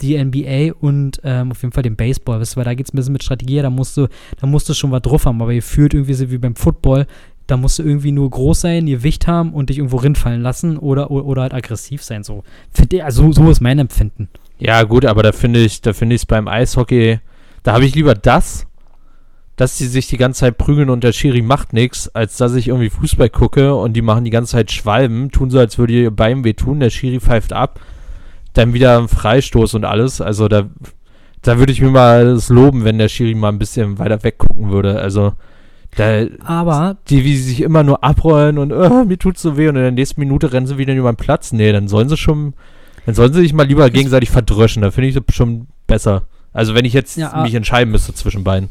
die 0.00 0.22
NBA 0.22 0.74
und 0.80 1.20
ähm, 1.24 1.50
auf 1.50 1.62
jeden 1.62 1.72
Fall 1.72 1.82
den 1.82 1.96
Baseball, 1.96 2.40
weißt 2.40 2.54
du, 2.54 2.56
weil 2.56 2.64
da 2.64 2.74
geht 2.74 2.86
es 2.86 2.94
ein 2.94 2.96
bisschen 2.96 3.12
mit 3.12 3.22
Strategie, 3.22 3.60
da 3.60 3.70
musst 3.70 3.96
du, 3.96 4.08
da 4.40 4.46
musst 4.46 4.68
du 4.68 4.74
schon 4.74 4.90
was 4.90 5.02
drauf 5.02 5.26
haben, 5.26 5.40
aber 5.42 5.52
ihr 5.52 5.62
fühlt 5.62 5.94
irgendwie 5.94 6.14
so 6.14 6.30
wie 6.30 6.38
beim 6.38 6.54
Football, 6.54 7.06
da 7.50 7.56
musst 7.56 7.78
du 7.78 7.82
irgendwie 7.82 8.12
nur 8.12 8.30
groß 8.30 8.60
sein, 8.60 8.86
Gewicht 8.86 9.26
haben 9.26 9.52
und 9.52 9.70
dich 9.70 9.78
irgendwo 9.78 9.96
rinfallen 9.96 10.42
lassen 10.42 10.78
oder, 10.78 11.10
oder, 11.10 11.24
oder 11.24 11.42
halt 11.42 11.54
aggressiv 11.54 12.02
sein. 12.02 12.22
So, 12.22 12.44
also, 13.02 13.32
so 13.32 13.50
ist 13.50 13.60
mein 13.60 13.78
Empfinden. 13.78 14.28
Ja, 14.58 14.82
gut, 14.84 15.04
aber 15.04 15.22
da 15.22 15.32
finde 15.32 15.60
ich, 15.60 15.80
da 15.80 15.92
finde 15.92 16.14
ich 16.14 16.22
es 16.22 16.26
beim 16.26 16.46
Eishockey, 16.46 17.18
da 17.62 17.72
habe 17.72 17.84
ich 17.84 17.94
lieber 17.94 18.14
das, 18.14 18.66
dass 19.56 19.76
die 19.76 19.86
sich 19.86 20.06
die 20.06 20.16
ganze 20.16 20.40
Zeit 20.40 20.58
prügeln 20.58 20.90
und 20.90 21.04
der 21.04 21.12
Schiri 21.12 21.42
macht 21.42 21.72
nichts, 21.72 22.08
als 22.14 22.36
dass 22.36 22.54
ich 22.54 22.68
irgendwie 22.68 22.90
Fußball 22.90 23.28
gucke 23.28 23.74
und 23.74 23.94
die 23.94 24.02
machen 24.02 24.24
die 24.24 24.30
ganze 24.30 24.52
Zeit 24.52 24.70
Schwalben, 24.70 25.30
tun 25.30 25.50
so, 25.50 25.58
als 25.58 25.76
würde 25.76 25.92
ihr 25.92 26.10
Bein 26.10 26.44
wehtun, 26.44 26.80
der 26.80 26.90
Schiri 26.90 27.20
pfeift 27.20 27.52
ab, 27.52 27.80
dann 28.54 28.74
wieder 28.74 28.98
ein 28.98 29.08
Freistoß 29.08 29.74
und 29.74 29.84
alles. 29.84 30.20
Also 30.20 30.48
da, 30.48 30.68
da 31.42 31.58
würde 31.58 31.72
ich 31.72 31.80
mir 31.80 31.90
mal 31.90 32.24
das 32.24 32.48
loben, 32.48 32.84
wenn 32.84 32.98
der 32.98 33.08
Schiri 33.08 33.34
mal 33.34 33.48
ein 33.48 33.58
bisschen 33.58 33.98
weiter 33.98 34.22
weggucken 34.22 34.70
würde. 34.70 34.98
Also 34.98 35.32
da, 35.96 36.26
aber 36.44 36.98
die, 37.08 37.24
wie 37.24 37.36
sie 37.36 37.42
sich 37.42 37.60
immer 37.62 37.82
nur 37.82 38.04
abrollen 38.04 38.58
und 38.58 38.72
oh, 38.72 39.04
mir 39.04 39.18
tut's 39.18 39.42
so 39.42 39.56
weh 39.56 39.68
und 39.68 39.76
in 39.76 39.82
der 39.82 39.90
nächsten 39.90 40.20
Minute 40.20 40.52
rennen 40.52 40.66
sie 40.66 40.78
wieder 40.78 40.94
über 40.94 41.12
den 41.12 41.16
Platz. 41.16 41.52
Nee, 41.52 41.72
dann 41.72 41.88
sollen 41.88 42.08
sie 42.08 42.16
schon, 42.16 42.54
dann 43.06 43.14
sollen 43.14 43.32
sie 43.32 43.40
sich 43.40 43.52
mal 43.52 43.66
lieber 43.66 43.90
gegenseitig 43.90 44.30
verdröschen. 44.30 44.82
Da 44.82 44.90
finde 44.90 45.08
ich 45.08 45.14
das 45.14 45.34
schon 45.34 45.66
besser. 45.86 46.22
Also 46.52 46.74
wenn 46.74 46.84
ich 46.84 46.92
jetzt 46.92 47.16
ja, 47.16 47.42
mich 47.42 47.54
entscheiden 47.54 47.90
müsste 47.90 48.14
zwischen 48.14 48.44
beiden. 48.44 48.68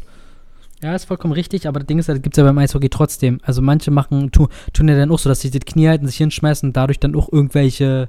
Ja, 0.81 0.95
ist 0.95 1.05
vollkommen 1.05 1.33
richtig, 1.33 1.67
aber 1.67 1.79
das 1.79 1.87
Ding 1.87 1.99
ist, 1.99 2.07
das 2.07 2.21
gibt 2.21 2.37
es 2.37 2.41
ja 2.41 2.45
beim 2.45 2.57
Eishockey 2.57 2.89
trotzdem. 2.89 3.39
Also 3.43 3.61
manche 3.61 3.91
machen, 3.91 4.31
tu, 4.31 4.47
tun 4.71 4.87
ja 4.87 4.95
dann 4.95 5.11
auch 5.11 5.19
so, 5.19 5.27
dass 5.27 5.41
sie 5.41 5.51
das 5.51 5.65
Knie 5.65 5.89
halten, 5.89 6.07
sich 6.07 6.17
hinschmeißen 6.17 6.69
und 6.69 6.77
dadurch 6.77 6.99
dann 6.99 7.15
auch 7.15 7.29
irgendwelche 7.31 8.07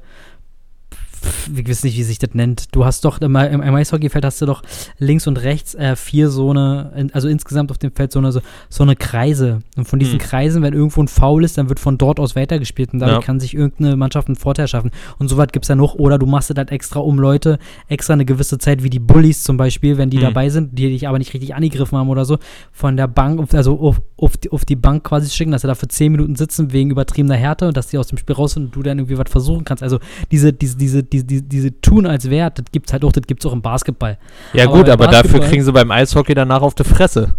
ich 1.55 1.69
weiß 1.69 1.85
nicht, 1.85 1.97
wie 1.97 2.03
sich 2.03 2.19
das 2.19 2.31
nennt. 2.35 2.75
Du 2.75 2.85
hast 2.85 3.05
doch 3.05 3.21
immer 3.21 3.49
im, 3.49 3.63
im 3.63 3.75
Eishockeyfeld 3.75 4.25
hast 4.25 4.41
du 4.41 4.47
doch 4.47 4.63
links 4.99 5.27
und 5.27 5.37
rechts 5.43 5.75
äh, 5.75 5.97
vier 5.97 6.31
so 6.31 6.51
eine, 6.51 7.11
also 7.13 7.29
insgesamt 7.29 7.71
auf 7.71 7.79
dem 7.79 7.93
Feld 7.93 8.13
so 8.13 8.19
eine, 8.19 8.33
so, 8.33 8.41
so 8.69 8.83
eine 8.83 8.97
Kreise. 8.97 9.61
Und 9.77 9.87
von 9.87 9.99
diesen 9.99 10.19
hm. 10.19 10.27
Kreisen, 10.27 10.63
wenn 10.63 10.75
irgendwo 10.75 11.03
ein 11.03 11.09
Foul 11.09 11.45
ist, 11.45 11.59
dann 11.59 11.69
wird 11.69 11.81
von 11.81 11.99
dort 11.99 12.21
aus 12.21 12.37
weitergespielt 12.37 12.93
und 12.93 13.01
dadurch 13.01 13.21
ja. 13.21 13.27
kann 13.27 13.41
sich 13.41 13.55
irgendeine 13.55 13.97
Mannschaft 13.97 14.29
einen 14.29 14.37
Vorteil 14.37 14.69
schaffen. 14.69 14.91
Und 15.19 15.29
so 15.29 15.37
weit 15.37 15.53
gibt 15.53 15.65
es 15.65 15.69
ja 15.69 15.75
noch. 15.75 15.95
Oder 15.95 16.19
du 16.19 16.27
machst 16.27 16.51
es 16.51 16.57
halt 16.57 16.71
extra 16.71 17.01
um 17.01 17.19
Leute, 17.19 17.59
extra 17.89 18.15
eine 18.15 18.25
gewisse 18.25 18.59
Zeit, 18.59 18.83
wie 18.83 18.91
die 18.91 18.99
Bullies 18.99 19.43
zum 19.43 19.57
Beispiel, 19.57 19.99
wenn 19.99 20.11
die 20.11 20.19
hm. 20.19 20.25
dabei 20.25 20.49
sind, 20.51 20.79
die 20.79 20.89
dich 20.89 21.09
aber 21.09 21.19
nicht 21.19 21.33
richtig 21.35 21.55
angegriffen 21.55 21.99
haben 21.99 22.09
oder 22.09 22.25
so, 22.25 22.39
von 22.73 22.97
der 22.97 23.09
Bank, 23.09 23.53
also 23.55 23.79
auf, 23.81 24.01
auf, 24.17 24.37
die, 24.37 24.51
auf 24.51 24.65
die 24.65 24.77
Bank 24.77 25.05
quasi 25.05 25.31
schicken, 25.31 25.53
dass 25.53 25.63
sie 25.63 25.69
da 25.69 25.75
für 25.75 25.89
zehn 25.89 26.13
Minuten 26.13 26.37
sitzen 26.37 26.73
wegen 26.73 26.91
übertriebener 26.91 27.37
Härte 27.37 27.69
und 27.69 27.77
dass 27.77 27.89
die 27.89 27.99
aus 27.99 28.09
dem 28.09 28.19
Spiel 28.19 28.37
raus 28.37 28.53
sind 28.53 28.67
und 28.67 28.77
du 28.77 28.83
dann 28.83 28.99
irgendwie 28.99 29.19
was 29.19 29.31
versuchen 29.31 29.65
kannst. 29.65 29.83
Also 29.83 29.99
diese, 30.31 30.53
diese, 30.53 30.77
diese 30.77 31.03
die, 31.13 31.27
die, 31.27 31.43
diese 31.43 31.81
tun 31.81 32.07
als 32.07 32.31
Wert, 32.31 32.59
das 32.59 32.67
gibt 32.73 32.89
es 32.89 32.93
halt 32.93 33.05
auch, 33.05 33.13
das 33.13 33.27
gibt 33.27 33.43
es 33.43 33.47
auch 33.47 33.53
im 33.53 33.63
Basketball. 33.63 34.19
Ja 34.53 34.65
aber 34.65 34.79
gut, 34.79 34.89
aber 34.89 35.09
dafür 35.09 35.41
kriegen 35.41 35.63
sie 35.63 35.73
beim 35.73 35.91
Eishockey 35.91 36.35
danach 36.35 36.63
auf 36.63 36.75
die 36.75 36.85
Fresse. 36.85 37.35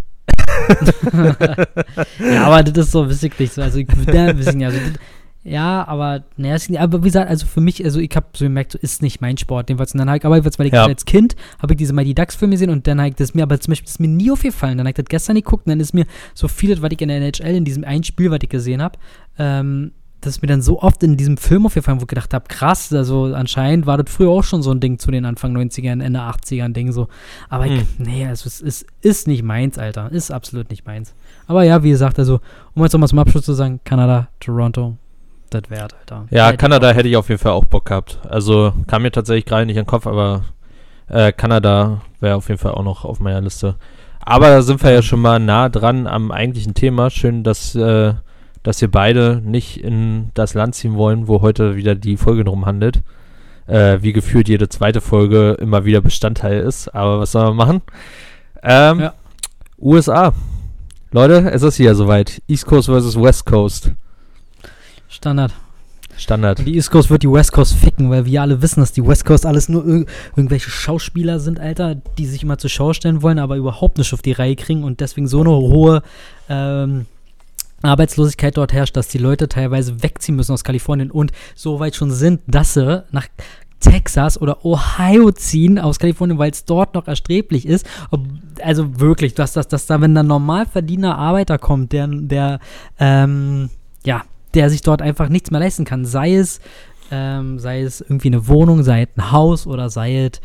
ja, 2.19 2.43
aber 2.45 2.63
das 2.63 2.85
ist 2.85 2.91
so, 2.91 3.07
weiß 3.07 3.23
ich 3.23 3.37
nicht 3.39 3.53
so. 3.53 3.61
Also, 3.61 3.79
ich, 3.79 3.87
ja, 4.13 4.37
wissen, 4.37 4.63
also, 4.63 4.77
das, 4.77 4.99
ja, 5.43 5.87
aber, 5.87 6.23
naja, 6.37 6.57
aber 6.77 6.99
wie 7.01 7.07
gesagt, 7.07 7.27
also 7.27 7.47
für 7.47 7.61
mich, 7.61 7.83
also 7.83 7.99
ich 7.99 8.15
habe 8.15 8.27
so 8.33 8.45
gemerkt, 8.45 8.73
so 8.73 8.77
ist 8.77 9.01
nicht 9.01 9.21
mein 9.21 9.37
Sport, 9.37 9.69
jedenfalls. 9.69 9.93
Und 9.93 9.97
dann 9.97 10.09
halt, 10.09 10.23
aber 10.23 10.43
weil 10.43 10.67
ich 10.67 10.73
ja. 10.73 10.85
als 10.85 11.05
Kind 11.05 11.35
habe 11.59 11.73
ich 11.73 11.77
diese 11.77 11.93
Mighty 11.93 12.13
Ducks 12.13 12.35
Filme 12.35 12.53
gesehen 12.53 12.69
und 12.69 12.85
dann 12.85 12.99
habe 12.99 13.09
ich 13.09 13.15
das 13.15 13.33
mir, 13.33 13.41
aber 13.41 13.59
zum 13.59 13.71
Beispiel, 13.71 13.89
ist 13.89 13.99
mir 13.99 14.07
nie 14.07 14.29
aufgefallen. 14.29 14.77
Dann 14.77 14.85
habe 14.85 14.91
ich 14.91 15.03
das 15.03 15.09
gestern 15.09 15.35
geguckt 15.35 15.65
und 15.65 15.71
dann 15.71 15.79
ist 15.79 15.95
mir 15.95 16.05
so 16.35 16.47
vieles, 16.47 16.83
was 16.83 16.91
ich 16.91 17.01
in 17.01 17.07
der 17.07 17.17
NHL, 17.17 17.55
in 17.55 17.65
diesem 17.65 17.83
einen 17.83 18.03
Spiel, 18.03 18.29
was 18.29 18.39
ich 18.43 18.49
gesehen 18.49 18.83
habe, 18.83 18.99
ähm, 19.39 19.93
das 20.21 20.35
ist 20.35 20.41
mir 20.41 20.47
dann 20.47 20.61
so 20.61 20.81
oft 20.81 21.01
in 21.03 21.17
diesem 21.17 21.37
Film 21.37 21.65
aufgefallen, 21.65 21.99
wo 21.99 22.03
ich 22.03 22.07
gedacht 22.07 22.33
habe, 22.33 22.45
krass, 22.47 22.93
also 22.93 23.25
anscheinend 23.33 23.87
war 23.87 23.97
das 23.97 24.13
früher 24.13 24.29
auch 24.29 24.43
schon 24.43 24.61
so 24.61 24.71
ein 24.71 24.79
Ding 24.79 24.99
zu 24.99 25.11
den 25.11 25.25
Anfang 25.25 25.55
90ern, 25.55 26.01
Ende 26.01 26.19
80ern 26.19 26.73
Ding 26.73 26.91
so. 26.91 27.07
Aber 27.49 27.65
hm. 27.65 27.75
ich, 27.75 27.85
nee, 27.97 28.25
also 28.25 28.47
es 28.47 28.61
ist, 28.61 28.85
ist 29.01 29.27
nicht 29.27 29.43
meins, 29.43 29.77
Alter. 29.77 30.11
Ist 30.11 30.31
absolut 30.31 30.69
nicht 30.69 30.85
meins. 30.85 31.13
Aber 31.47 31.63
ja, 31.63 31.83
wie 31.83 31.89
gesagt, 31.89 32.19
also, 32.19 32.39
um 32.75 32.83
jetzt 32.83 32.93
nochmal 32.93 33.09
zum 33.09 33.19
Abschluss 33.19 33.43
zu 33.43 33.53
sagen, 33.53 33.79
Kanada, 33.83 34.27
Toronto, 34.39 34.97
das 35.49 35.63
wert, 35.69 35.95
Alter. 35.99 36.27
Ja, 36.29 36.47
hätte 36.47 36.57
Kanada 36.57 36.91
hätte 36.91 37.09
ich 37.09 37.17
auf 37.17 37.27
jeden 37.29 37.39
Fall 37.39 37.51
auch 37.51 37.65
Bock 37.65 37.85
gehabt. 37.85 38.19
Also 38.29 38.73
kam 38.87 39.01
mir 39.01 39.11
tatsächlich 39.11 39.45
gerade 39.45 39.65
nicht 39.65 39.75
in 39.75 39.83
den 39.83 39.87
Kopf, 39.87 40.07
aber 40.07 40.45
äh, 41.07 41.31
Kanada 41.33 42.01
wäre 42.19 42.35
auf 42.35 42.47
jeden 42.47 42.59
Fall 42.59 42.71
auch 42.71 42.83
noch 42.83 43.05
auf 43.05 43.19
meiner 43.19 43.41
Liste. 43.41 43.75
Aber 44.23 44.47
da 44.47 44.61
sind 44.61 44.83
wir 44.83 44.91
ja 44.91 45.01
schon 45.01 45.19
mal 45.19 45.39
nah 45.39 45.67
dran 45.67 46.07
am 46.07 46.31
eigentlichen 46.31 46.73
Thema. 46.73 47.09
Schön, 47.09 47.43
dass 47.43 47.75
äh, 47.75 48.13
dass 48.63 48.81
wir 48.81 48.89
beide 48.89 49.41
nicht 49.43 49.77
in 49.77 50.31
das 50.33 50.53
Land 50.53 50.75
ziehen 50.75 50.95
wollen, 50.95 51.27
wo 51.27 51.41
heute 51.41 51.75
wieder 51.75 51.95
die 51.95 52.17
Folge 52.17 52.43
drum 52.43 52.65
handelt. 52.65 53.01
Äh, 53.67 53.99
wie 54.01 54.11
gefühlt 54.11 54.49
jede 54.49 54.69
zweite 54.69 55.01
Folge 55.01 55.57
immer 55.59 55.85
wieder 55.85 56.01
Bestandteil 56.01 56.59
ist. 56.61 56.89
Aber 56.89 57.19
was 57.19 57.31
soll 57.31 57.45
man 57.45 57.55
machen? 57.55 57.81
Ähm, 58.63 58.99
ja. 58.99 59.13
USA. 59.79 60.33
Leute, 61.11 61.51
es 61.51 61.63
ist 61.63 61.75
hier 61.77 61.95
soweit. 61.95 62.41
East 62.47 62.65
Coast 62.65 62.87
versus 62.87 63.19
West 63.19 63.45
Coast. 63.45 63.91
Standard. 65.07 65.53
Standard. 66.17 66.59
Und 66.59 66.65
die 66.65 66.75
East 66.75 66.91
Coast 66.91 67.09
wird 67.09 67.23
die 67.23 67.31
West 67.31 67.51
Coast 67.51 67.73
ficken, 67.73 68.09
weil 68.09 68.25
wir 68.25 68.41
alle 68.41 68.61
wissen, 68.61 68.79
dass 68.79 68.91
die 68.91 69.05
West 69.05 69.25
Coast 69.25 69.45
alles 69.45 69.69
nur 69.69 69.85
ir 69.85 70.05
irgendwelche 70.35 70.69
Schauspieler 70.69 71.39
sind, 71.39 71.59
Alter, 71.59 71.95
die 71.95 72.25
sich 72.25 72.43
immer 72.43 72.57
zur 72.57 72.69
Schau 72.69 72.93
stellen 72.93 73.21
wollen, 73.21 73.39
aber 73.39 73.55
überhaupt 73.55 73.97
nicht 73.97 74.13
auf 74.13 74.21
die 74.21 74.31
Reihe 74.31 74.55
kriegen 74.55 74.83
und 74.83 74.99
deswegen 74.99 75.27
so 75.27 75.41
eine 75.41 75.49
hohe 75.49 76.03
ähm, 76.49 77.05
Arbeitslosigkeit 77.83 78.57
dort 78.57 78.73
herrscht, 78.73 78.95
dass 78.95 79.07
die 79.07 79.17
Leute 79.17 79.47
teilweise 79.47 80.03
wegziehen 80.03 80.35
müssen 80.35 80.53
aus 80.53 80.63
Kalifornien 80.63 81.11
und 81.11 81.31
so 81.55 81.79
weit 81.79 81.95
schon 81.95 82.11
sind, 82.11 82.41
dass 82.47 82.73
sie 82.73 83.03
nach 83.11 83.27
Texas 83.81 84.39
oder 84.39 84.63
Ohio 84.63 85.31
ziehen 85.31 85.79
aus 85.79 85.99
Kalifornien, 85.99 86.37
weil 86.37 86.51
es 86.51 86.65
dort 86.65 86.93
noch 86.93 87.07
erstreblich 87.07 87.65
ist. 87.65 87.85
Also 88.63 88.99
wirklich, 88.99 89.33
dass, 89.33 89.53
dass, 89.53 89.67
dass 89.67 89.87
da, 89.87 89.99
wenn 89.99 90.15
ein 90.15 90.27
normalverdiener 90.27 91.17
Arbeiter 91.17 91.57
kommt, 91.57 91.91
der, 91.91 92.07
der, 92.07 92.59
ähm, 92.99 93.69
ja, 94.05 94.23
der 94.53 94.69
sich 94.69 94.81
dort 94.81 95.01
einfach 95.01 95.29
nichts 95.29 95.51
mehr 95.51 95.59
leisten 95.59 95.83
kann, 95.83 96.05
sei 96.05 96.35
es, 96.35 96.61
ähm, 97.09 97.59
sei 97.59 97.81
es 97.81 98.01
irgendwie 98.01 98.29
eine 98.29 98.47
Wohnung, 98.47 98.83
sei 98.83 99.03
es 99.03 99.09
ein 99.17 99.31
Haus 99.31 99.65
oder 99.65 99.89
sei 99.89 100.25
es 100.25 100.41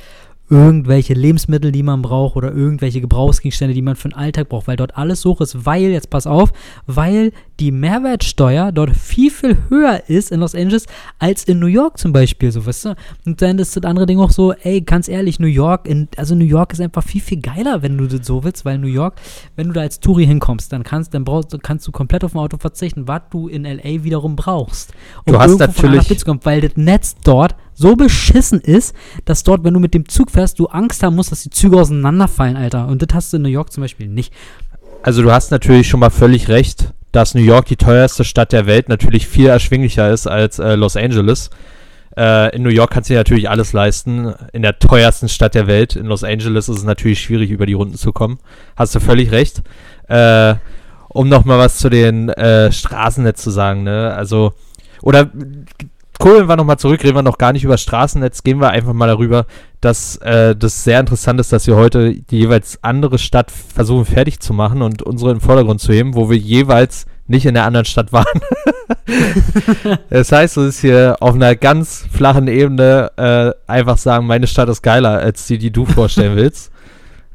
irgendwelche 0.49 1.15
Lebensmittel, 1.15 1.73
die 1.73 1.83
man 1.83 2.03
braucht 2.03 2.37
oder 2.37 2.53
irgendwelche 2.53 3.01
Gebrauchsgegenstände, 3.01 3.75
die 3.75 3.83
man 3.83 3.97
für 3.97 4.09
den 4.09 4.17
Alltag 4.17 4.49
braucht, 4.49 4.69
weil 4.69 4.77
dort 4.77 4.97
alles 4.97 5.25
hoch 5.25 5.41
ist, 5.41 5.67
weil, 5.67 5.91
jetzt 5.91 6.11
pass 6.11 6.27
auf, 6.27 6.53
weil 6.87 7.33
die 7.59 7.73
Mehrwertsteuer 7.73 8.73
dort 8.73 8.97
viel, 8.97 9.31
viel 9.31 9.57
höher 9.69 10.03
ist 10.09 10.31
in 10.31 10.40
Los 10.40 10.55
Angeles 10.55 10.87
als 11.19 11.45
in 11.45 11.59
New 11.59 11.66
York 11.66 11.99
zum 11.99 12.12
Beispiel, 12.12 12.53
so, 12.53 12.66
weißt 12.66 12.85
du? 12.87 12.95
Und 13.25 13.40
dann 13.40 13.59
ist 13.59 13.77
das 13.77 13.85
andere 13.85 14.07
Ding 14.07 14.19
auch 14.19 14.31
so, 14.31 14.53
ey, 14.53 14.83
ganz 14.83 15.09
ehrlich, 15.09 15.40
New 15.40 15.47
York, 15.47 15.87
in, 15.88 16.09
also 16.16 16.35
New 16.35 16.45
York 16.45 16.73
ist 16.73 16.81
einfach 16.81 17.03
viel, 17.03 17.21
viel 17.21 17.40
geiler, 17.40 17.83
wenn 17.83 17.97
du 17.97 18.07
das 18.07 18.27
so 18.27 18.45
willst, 18.45 18.64
weil 18.64 18.79
New 18.79 18.87
York, 18.87 19.14
wenn 19.57 19.69
du 19.69 19.73
da 19.73 19.81
als 19.81 20.01
Touri 20.01 20.27
hinkommst, 20.27 20.73
dann 20.73 20.83
kannst, 20.83 21.14
dann 21.14 21.25
brauchst, 21.25 21.57
kannst 21.62 21.87
du 21.87 21.92
komplett 21.92 22.25
auf 22.25 22.35
ein 22.35 22.38
Auto 22.38 22.59
verzichten, 22.59 23.09
was 23.09 23.23
du 23.31 23.49
in 23.49 23.64
L.A. 23.64 24.05
wiederum 24.05 24.37
brauchst. 24.37 24.92
Und 25.25 25.33
du 25.33 25.38
hast 25.38 25.59
natürlich... 25.59 26.25
Kommt, 26.27 26.47
weil 26.47 26.61
das 26.61 26.73
Netz 26.77 27.14
dort 27.23 27.55
so 27.75 27.95
beschissen 27.95 28.61
ist, 28.61 28.95
dass 29.25 29.45
dort, 29.45 29.64
wenn 29.64 29.75
du 29.75 29.81
mit 29.81 29.95
dem 29.95 30.09
Zug 30.09 30.31
fährst, 30.31 30.59
du 30.59 30.66
Angst 30.66 31.03
haben 31.03 31.14
musst, 31.14 31.31
dass 31.31 31.42
die 31.42 31.51
Züge 31.51 31.79
auseinanderfallen, 31.79 32.57
Alter. 32.57 32.88
Und 32.88 33.03
das 33.03 33.14
hast 33.14 33.33
du 33.33 33.37
in 33.37 33.42
New 33.42 33.49
York 33.49 33.73
zum 33.73 33.83
Beispiel 33.83 34.09
nicht. 34.09 34.33
Also 35.03 35.23
du 35.23 35.31
hast 35.31 35.51
natürlich 35.51 35.88
schon 35.88 36.01
mal 36.01 36.11
völlig 36.11 36.49
recht, 36.49 36.92
dass 37.16 37.35
New 37.35 37.40
York 37.40 37.64
die 37.64 37.76
teuerste 37.76 38.24
Stadt 38.24 38.52
der 38.52 38.66
Welt 38.66 38.90
natürlich 38.90 39.26
viel 39.26 39.46
erschwinglicher 39.46 40.11
ist 40.11 40.26
als 40.26 40.59
äh, 40.59 40.74
Los 40.74 40.98
Angeles. 40.98 41.48
Äh, 42.14 42.55
in 42.55 42.62
New 42.62 42.68
York 42.68 42.90
kannst 42.90 43.09
du 43.09 43.14
dir 43.14 43.20
natürlich 43.20 43.48
alles 43.48 43.72
leisten. 43.72 44.35
In 44.52 44.61
der 44.61 44.79
teuersten 44.79 45.31
Stadt 45.31 45.55
der 45.55 45.66
Welt, 45.66 45.96
in 45.96 46.05
Los 46.05 46.24
Angeles, 46.24 46.68
ist 46.68 46.76
es 46.76 46.85
natürlich 46.85 47.22
schwierig, 47.22 47.48
über 47.50 47.64
die 47.64 47.72
Runden 47.72 47.96
zu 47.96 48.12
kommen. 48.12 48.38
Hast 48.76 48.94
du 48.94 49.00
völlig 49.00 49.33
recht. 49.33 49.62
Äh, 50.09 50.57
um 51.09 51.31
noch 51.31 51.46
mal 51.46 51.59
was 51.59 51.79
zu 51.79 51.88
den 51.88 52.29
äh, 52.29 52.70
Straßennetz 52.70 53.42
zu 53.42 53.50
sagen, 53.50 53.83
ne? 53.83 54.12
Also, 54.14 54.52
oder 55.00 55.31
Kohlen 56.18 56.48
wir 56.48 56.57
nochmal 56.57 56.79
zurück, 56.79 57.02
reden 57.05 57.16
wir 57.16 57.22
noch 57.22 57.38
gar 57.38 57.52
nicht 57.52 57.64
über 57.64 57.79
Straßennetz, 57.79 58.42
gehen 58.42 58.61
wir 58.61 58.70
einfach 58.70 58.92
mal 58.92 59.07
darüber, 59.07 59.46
dass 59.81 60.16
äh, 60.16 60.57
das 60.57 60.85
sehr 60.85 61.00
interessant 61.00 61.40
ist, 61.40 61.52
dass 61.52 61.66
wir 61.66 61.76
heute 61.76 62.14
die 62.14 62.38
jeweils 62.38 62.79
andere 62.83 63.18
Stadt 63.18 63.50
versuchen 63.50 64.05
fertig 64.05 64.40
zu 64.40 64.52
machen 64.52 64.83
und 64.83 65.02
unsere 65.02 65.31
in 65.31 65.38
den 65.38 65.42
Vordergrund 65.42 65.81
zu 65.81 65.92
heben, 65.92 66.14
wo 66.14 66.31
wir 66.31 66.37
jeweils 66.37 67.07
nicht 67.26 67.46
in 67.46 67.55
der 67.55 67.64
anderen 67.64 67.87
Stadt 67.87 68.12
waren. 68.12 68.40
das 70.11 70.33
heißt, 70.33 70.57
es 70.57 70.76
ist 70.76 70.81
hier 70.81 71.16
auf 71.20 71.35
einer 71.35 71.57
ganz 71.57 72.07
flachen 72.11 72.48
Ebene 72.48 73.11
äh, 73.16 73.70
einfach 73.70 73.98
sagen, 73.98 74.26
meine 74.26 74.46
Stadt 74.46 74.68
ist 74.68 74.83
geiler 74.83 75.18
als 75.18 75.46
die, 75.46 75.59
die 75.59 75.70
du 75.70 75.87
vorstellen 75.87 76.37
willst. 76.37 76.70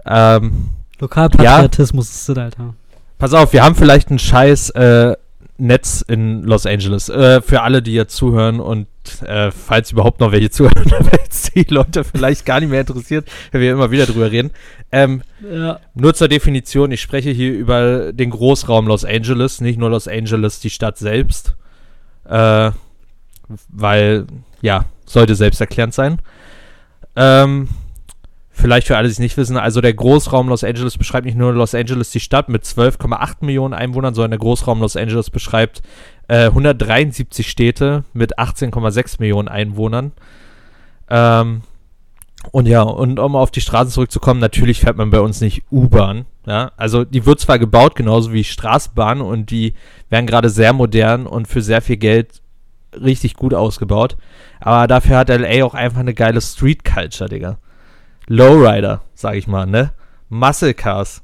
ähm, 0.05 0.69
Lokalpatriotismus 0.99 2.07
ja, 2.07 2.13
ist 2.13 2.29
das, 2.29 2.37
Alter. 2.37 2.73
Pass 3.17 3.33
auf, 3.33 3.53
wir 3.53 3.63
haben 3.63 3.75
vielleicht 3.75 4.09
ein 4.11 4.19
scheiß 4.19 4.71
äh, 4.71 5.15
Netz 5.61 6.03
in 6.07 6.43
Los 6.43 6.65
Angeles. 6.65 7.07
Äh, 7.07 7.41
für 7.41 7.61
alle, 7.61 7.81
die 7.81 7.93
jetzt 7.93 8.15
zuhören 8.15 8.59
und 8.59 8.87
äh, 9.25 9.51
falls 9.51 9.91
überhaupt 9.91 10.19
noch 10.19 10.31
welche 10.31 10.49
zuhören, 10.51 10.91
weil 10.91 11.19
es 11.29 11.51
die 11.51 11.65
Leute 11.69 12.03
vielleicht 12.03 12.45
gar 12.45 12.59
nicht 12.59 12.69
mehr 12.69 12.81
interessiert, 12.81 13.29
wenn 13.51 13.61
wir 13.61 13.71
immer 13.71 13.91
wieder 13.91 14.05
drüber 14.05 14.31
reden. 14.31 14.51
Ähm, 14.91 15.21
ja. 15.49 15.79
Nur 15.93 16.13
zur 16.13 16.27
Definition, 16.27 16.91
ich 16.91 17.01
spreche 17.01 17.29
hier 17.29 17.53
über 17.53 18.11
den 18.11 18.31
Großraum 18.31 18.87
Los 18.87 19.05
Angeles, 19.05 19.61
nicht 19.61 19.79
nur 19.79 19.89
Los 19.89 20.07
Angeles, 20.07 20.59
die 20.59 20.69
Stadt 20.69 20.97
selbst. 20.97 21.55
Äh, 22.27 22.71
weil, 23.69 24.25
ja, 24.61 24.85
sollte 25.05 25.35
selbsterklärend 25.35 25.93
sein. 25.93 26.19
Ähm, 27.15 27.67
Vielleicht 28.61 28.85
für 28.85 28.95
alle, 28.95 29.07
die 29.07 29.11
es 29.11 29.17
nicht 29.17 29.37
wissen, 29.37 29.57
also 29.57 29.81
der 29.81 29.95
Großraum 29.95 30.47
Los 30.47 30.63
Angeles 30.63 30.95
beschreibt 30.95 31.25
nicht 31.25 31.35
nur 31.35 31.51
Los 31.51 31.73
Angeles 31.73 32.11
die 32.11 32.19
Stadt 32.19 32.47
mit 32.47 32.63
12,8 32.63 33.37
Millionen 33.41 33.73
Einwohnern, 33.73 34.13
sondern 34.13 34.29
der 34.29 34.39
Großraum 34.39 34.81
Los 34.81 34.95
Angeles 34.95 35.31
beschreibt 35.31 35.81
äh, 36.27 36.45
173 36.45 37.49
Städte 37.49 38.03
mit 38.13 38.37
18,6 38.37 39.15
Millionen 39.17 39.47
Einwohnern. 39.47 40.11
Ähm, 41.09 41.63
und 42.51 42.67
ja, 42.67 42.83
und 42.83 43.17
um 43.17 43.35
auf 43.35 43.49
die 43.49 43.61
Straßen 43.61 43.91
zurückzukommen, 43.91 44.39
natürlich 44.39 44.81
fährt 44.81 44.97
man 44.97 45.09
bei 45.09 45.21
uns 45.21 45.41
nicht 45.41 45.63
U-Bahn. 45.71 46.27
Ja? 46.45 46.71
Also 46.77 47.03
die 47.03 47.25
wird 47.25 47.39
zwar 47.39 47.57
gebaut, 47.57 47.95
genauso 47.95 48.31
wie 48.31 48.43
Straßenbahn, 48.43 49.21
und 49.21 49.49
die 49.49 49.73
werden 50.11 50.27
gerade 50.27 50.51
sehr 50.51 50.73
modern 50.73 51.25
und 51.25 51.47
für 51.47 51.63
sehr 51.63 51.81
viel 51.81 51.97
Geld 51.97 52.43
richtig 52.93 53.33
gut 53.33 53.55
ausgebaut. 53.55 54.17
Aber 54.59 54.85
dafür 54.85 55.17
hat 55.17 55.29
LA 55.29 55.65
auch 55.65 55.73
einfach 55.73 56.01
eine 56.01 56.13
geile 56.13 56.41
Street 56.41 56.85
Culture, 56.85 57.27
Digga. 57.27 57.57
Lowrider, 58.27 59.01
sag 59.13 59.35
ich 59.35 59.47
mal, 59.47 59.65
ne? 59.65 59.93
Muscle 60.29 60.73
Cars. 60.73 61.23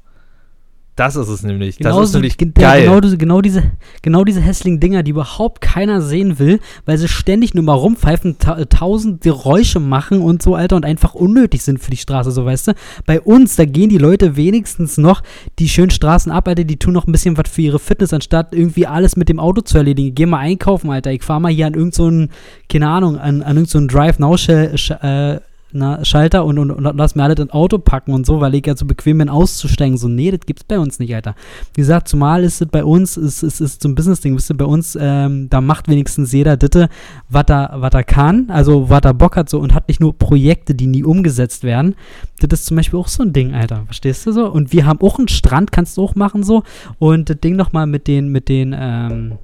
Das 0.98 1.14
ist 1.14 1.28
es 1.28 1.44
nämlich. 1.44 1.78
Genauso, 1.78 2.00
das 2.00 2.08
ist 2.08 2.14
nämlich 2.14 2.36
geil. 2.54 2.82
Genau, 2.82 3.00
genau, 3.16 3.40
diese, 3.40 3.70
genau 4.02 4.24
diese 4.24 4.40
hässlichen 4.40 4.80
Dinger, 4.80 5.04
die 5.04 5.12
überhaupt 5.12 5.60
keiner 5.60 6.02
sehen 6.02 6.40
will, 6.40 6.58
weil 6.86 6.98
sie 6.98 7.06
ständig 7.06 7.54
nur 7.54 7.62
mal 7.62 7.74
rumpfeifen, 7.74 8.38
ta 8.38 8.64
tausend 8.64 9.20
Geräusche 9.20 9.78
machen 9.78 10.20
und 10.20 10.42
so, 10.42 10.56
Alter, 10.56 10.74
und 10.74 10.84
einfach 10.84 11.14
unnötig 11.14 11.62
sind 11.62 11.78
für 11.78 11.92
die 11.92 11.96
Straße, 11.98 12.32
so 12.32 12.44
weißt 12.44 12.68
du. 12.68 12.72
Bei 13.06 13.20
uns, 13.20 13.54
da 13.54 13.64
gehen 13.64 13.90
die 13.90 13.98
Leute 13.98 14.34
wenigstens 14.34 14.98
noch 14.98 15.22
die 15.60 15.68
schönen 15.68 15.90
Straßen 15.90 16.32
ab, 16.32 16.48
Alter, 16.48 16.64
die 16.64 16.80
tun 16.80 16.94
noch 16.94 17.06
ein 17.06 17.12
bisschen 17.12 17.36
was 17.36 17.48
für 17.48 17.62
ihre 17.62 17.78
Fitness, 17.78 18.12
anstatt 18.12 18.52
irgendwie 18.52 18.88
alles 18.88 19.14
mit 19.14 19.28
dem 19.28 19.38
Auto 19.38 19.60
zu 19.60 19.78
erledigen. 19.78 20.16
Geh 20.16 20.26
mal 20.26 20.38
einkaufen, 20.38 20.90
Alter. 20.90 21.12
Ich 21.12 21.22
fahr 21.22 21.38
mal 21.38 21.52
hier 21.52 21.68
an 21.68 21.74
irgendeinen, 21.74 22.22
so 22.22 22.34
keine 22.68 22.88
Ahnung, 22.88 23.18
an, 23.18 23.42
an 23.42 23.56
irgendeinen 23.56 23.88
so 23.88 23.96
Drive-Now-Schalter 23.96 25.42
na, 25.72 26.04
Schalter 26.04 26.44
und, 26.44 26.58
und, 26.58 26.70
und 26.70 26.96
lass 26.96 27.14
mir 27.14 27.24
alle 27.24 27.34
ein 27.34 27.50
Auto 27.50 27.78
packen 27.78 28.12
und 28.12 28.24
so, 28.24 28.40
weil 28.40 28.54
ich 28.54 28.66
ja 28.66 28.76
so 28.76 28.86
bequem 28.86 29.18
bin 29.18 29.28
auszusteigen. 29.28 29.98
So, 29.98 30.08
nee, 30.08 30.30
das 30.30 30.40
gibt's 30.46 30.64
bei 30.64 30.78
uns 30.78 30.98
nicht, 30.98 31.14
Alter. 31.14 31.34
Wie 31.74 31.80
gesagt, 31.80 32.08
zumal 32.08 32.44
ist 32.44 32.60
es 32.62 32.68
bei 32.68 32.84
uns, 32.84 33.16
ist, 33.16 33.42
ist, 33.42 33.60
ist 33.60 33.82
so 33.82 33.88
ein 33.88 33.94
Business-Ding, 33.94 34.34
wisst 34.34 34.50
ihr, 34.50 34.56
bei 34.56 34.64
uns, 34.64 34.96
ähm, 35.00 35.48
da 35.50 35.60
macht 35.60 35.88
wenigstens 35.88 36.32
jeder 36.32 36.56
Ditte, 36.56 36.88
was 37.28 37.44
er, 37.48 37.72
was 37.76 37.92
er 37.92 38.04
kann, 38.04 38.50
also 38.50 38.88
was 38.88 39.02
er 39.02 39.14
Bock 39.14 39.36
hat 39.36 39.50
so 39.50 39.58
und 39.58 39.74
hat 39.74 39.88
nicht 39.88 40.00
nur 40.00 40.16
Projekte, 40.16 40.74
die 40.74 40.86
nie 40.86 41.04
umgesetzt 41.04 41.64
werden. 41.64 41.94
Das 42.40 42.60
ist 42.60 42.66
zum 42.66 42.76
Beispiel 42.76 42.98
auch 42.98 43.08
so 43.08 43.22
ein 43.22 43.32
Ding, 43.32 43.54
Alter. 43.54 43.82
Verstehst 43.86 44.26
du 44.26 44.32
so? 44.32 44.50
Und 44.50 44.72
wir 44.72 44.86
haben 44.86 45.00
auch 45.00 45.18
einen 45.18 45.28
Strand, 45.28 45.72
kannst 45.72 45.96
du 45.96 46.02
auch 46.02 46.14
machen 46.14 46.42
so. 46.42 46.62
Und 46.98 47.28
das 47.28 47.40
Ding 47.40 47.56
nochmal 47.56 47.86
mit 47.86 48.06
den, 48.06 48.28
mit 48.28 48.48
den, 48.48 48.74
ähm, 48.78 49.38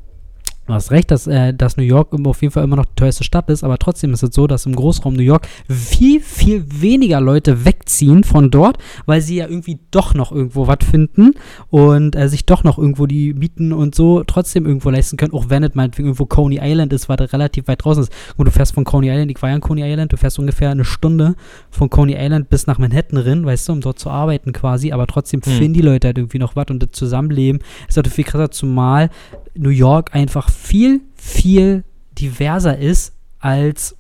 Du 0.66 0.72
hast 0.72 0.90
recht, 0.90 1.11
dass, 1.11 1.27
äh, 1.27 1.53
dass 1.53 1.77
New 1.77 1.83
York 1.83 2.14
auf 2.24 2.40
jeden 2.40 2.53
Fall 2.53 2.64
immer 2.64 2.77
noch 2.77 2.87
die 2.87 2.94
teuerste 2.96 3.22
Stadt 3.22 3.50
ist, 3.50 3.64
aber 3.64 3.77
trotzdem 3.77 4.14
ist 4.14 4.22
es 4.22 4.35
so, 4.35 4.46
dass 4.46 4.64
im 4.64 4.74
Großraum 4.74 5.12
New 5.12 5.22
York 5.22 5.46
viel, 5.68 6.20
viel 6.20 6.64
weniger 6.81 7.20
Leute 7.20 7.66
wegziehen 7.66 8.24
von 8.24 8.50
dort, 8.50 8.79
weil 9.05 9.20
sie 9.20 9.37
ja 9.37 9.46
irgendwie 9.46 9.79
doch 9.90 10.14
noch 10.14 10.33
irgendwo 10.33 10.66
was 10.66 10.79
finden 10.90 11.33
und 11.68 12.16
äh, 12.16 12.29
sich 12.31 12.46
doch 12.46 12.64
noch 12.64 12.79
irgendwo 12.79 13.07
die 13.07 13.35
Mieten 13.35 13.74
und 13.74 13.94
so 13.94 14.24
trotzdem 14.24 14.64
irgendwo 14.64 14.88
leisten 14.88 15.18
können, 15.18 15.35
auch 15.35 15.50
wenn 15.50 15.64
es 15.64 15.74
meinetwegen 15.74 16.09
irgendwo 16.09 16.24
Coney 16.24 16.59
Island 16.62 16.94
ist, 16.94 17.11
weil 17.11 17.18
das 17.18 17.35
relativ 17.35 17.68
weit 17.68 17.85
draußen 17.85 18.05
ist. 18.05 18.12
Und 18.38 18.46
du 18.46 18.50
fährst 18.50 18.72
von 18.72 18.85
Coney 18.85 19.11
Island, 19.11 19.31
ich 19.31 19.42
war 19.42 19.50
ja 19.50 19.57
in 19.57 19.61
Coney 19.61 19.83
Island, 19.83 20.14
du 20.14 20.16
fährst 20.16 20.38
ungefähr 20.38 20.70
eine 20.70 20.87
Stunde 20.87 21.35
von 21.70 21.90
Coney 21.90 22.16
Island 22.18 22.48
bis 22.48 22.66
nach 22.66 22.79
Manhattan 22.79 23.18
rein, 23.18 23.44
weißt 23.44 23.68
du, 23.68 23.72
um 23.74 23.81
dort 23.83 23.98
zu 23.98 24.09
arbeiten 24.09 24.55
quasi, 24.55 24.92
aber 24.92 25.07
trotzdem 25.07 25.42
hm. 25.42 25.53
finden 25.53 25.74
die 25.74 25.83
Leute 25.83 26.09
halt 26.09 26.16
irgendwie 26.16 26.38
noch 26.38 26.57
was 26.57 26.68
und 26.70 26.83
das 26.83 26.92
Zusammenleben 26.92 27.61
ist 27.87 27.96
halt 27.98 28.09
viel 28.09 28.24
krasser, 28.24 28.50
zumal 28.50 29.11
New 29.55 29.71
York 29.71 30.14
einfach 30.14 30.51
viel, 30.51 31.01
viel 31.17 31.85
diverser 32.19 32.79
ist 32.79 33.12
als 33.40 33.97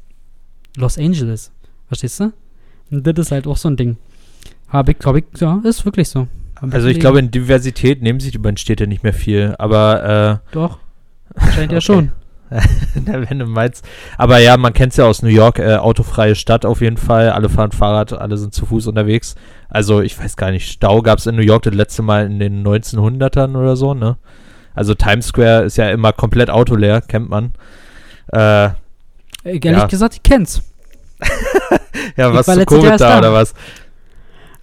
Los 0.76 0.98
Angeles. 0.98 1.52
Verstehst 1.86 2.20
du? 2.20 2.32
Und 2.90 3.06
das 3.06 3.26
ist 3.26 3.32
halt 3.32 3.46
auch 3.46 3.56
so 3.56 3.68
ein 3.68 3.76
Ding. 3.76 3.96
Habe 4.68 4.92
ich, 4.92 4.98
glaube 4.98 5.20
ich, 5.20 5.40
ja, 5.40 5.60
ist 5.64 5.84
wirklich 5.84 6.08
so. 6.08 6.26
also 6.60 6.88
ich 6.88 6.98
glaube, 6.98 7.18
in 7.18 7.30
Diversität 7.30 8.02
nehmen 8.02 8.20
sich 8.20 8.32
die 8.32 8.38
beiden 8.38 8.56
Städte 8.56 8.86
nicht 8.86 9.02
mehr 9.02 9.14
viel, 9.14 9.54
aber 9.58 10.42
äh, 10.44 10.52
Doch. 10.52 10.78
Scheint 11.54 11.72
ja 11.72 11.80
schon. 11.80 12.12
wenn 12.94 13.38
du 13.38 13.46
meinst. 13.46 13.84
Aber 14.18 14.38
ja, 14.38 14.56
man 14.56 14.72
kennt 14.72 14.92
es 14.92 14.98
ja 14.98 15.06
aus 15.06 15.22
New 15.22 15.28
York, 15.28 15.58
äh, 15.58 15.76
autofreie 15.76 16.34
Stadt 16.34 16.64
auf 16.64 16.80
jeden 16.80 16.96
Fall. 16.96 17.30
Alle 17.30 17.48
fahren 17.48 17.72
Fahrrad, 17.72 18.12
alle 18.12 18.36
sind 18.36 18.54
zu 18.54 18.66
Fuß 18.66 18.86
unterwegs. 18.86 19.34
Also 19.68 20.02
ich 20.02 20.18
weiß 20.18 20.36
gar 20.36 20.50
nicht, 20.50 20.70
Stau 20.70 21.02
gab 21.02 21.18
es 21.18 21.26
in 21.26 21.36
New 21.36 21.42
York 21.42 21.62
das 21.62 21.74
letzte 21.74 22.02
Mal 22.02 22.26
in 22.26 22.38
den 22.38 22.66
1900ern 22.66 23.56
oder 23.56 23.76
so, 23.76 23.94
ne? 23.94 24.16
Also 24.74 24.94
Times 24.94 25.28
Square 25.28 25.64
ist 25.64 25.76
ja 25.76 25.90
immer 25.90 26.12
komplett 26.12 26.50
autoleer, 26.50 27.00
kennt 27.00 27.30
man. 27.30 27.52
Äh, 28.32 28.70
Ehrlich 29.44 29.64
ja. 29.64 29.86
gesagt, 29.86 30.14
ich 30.14 30.22
kenn's. 30.22 30.62
ja, 32.16 32.30
ich 32.30 32.34
was 32.34 32.46
zu 32.46 32.64
Covid 32.66 33.00
da, 33.00 33.18
oder 33.18 33.32
was? 33.32 33.54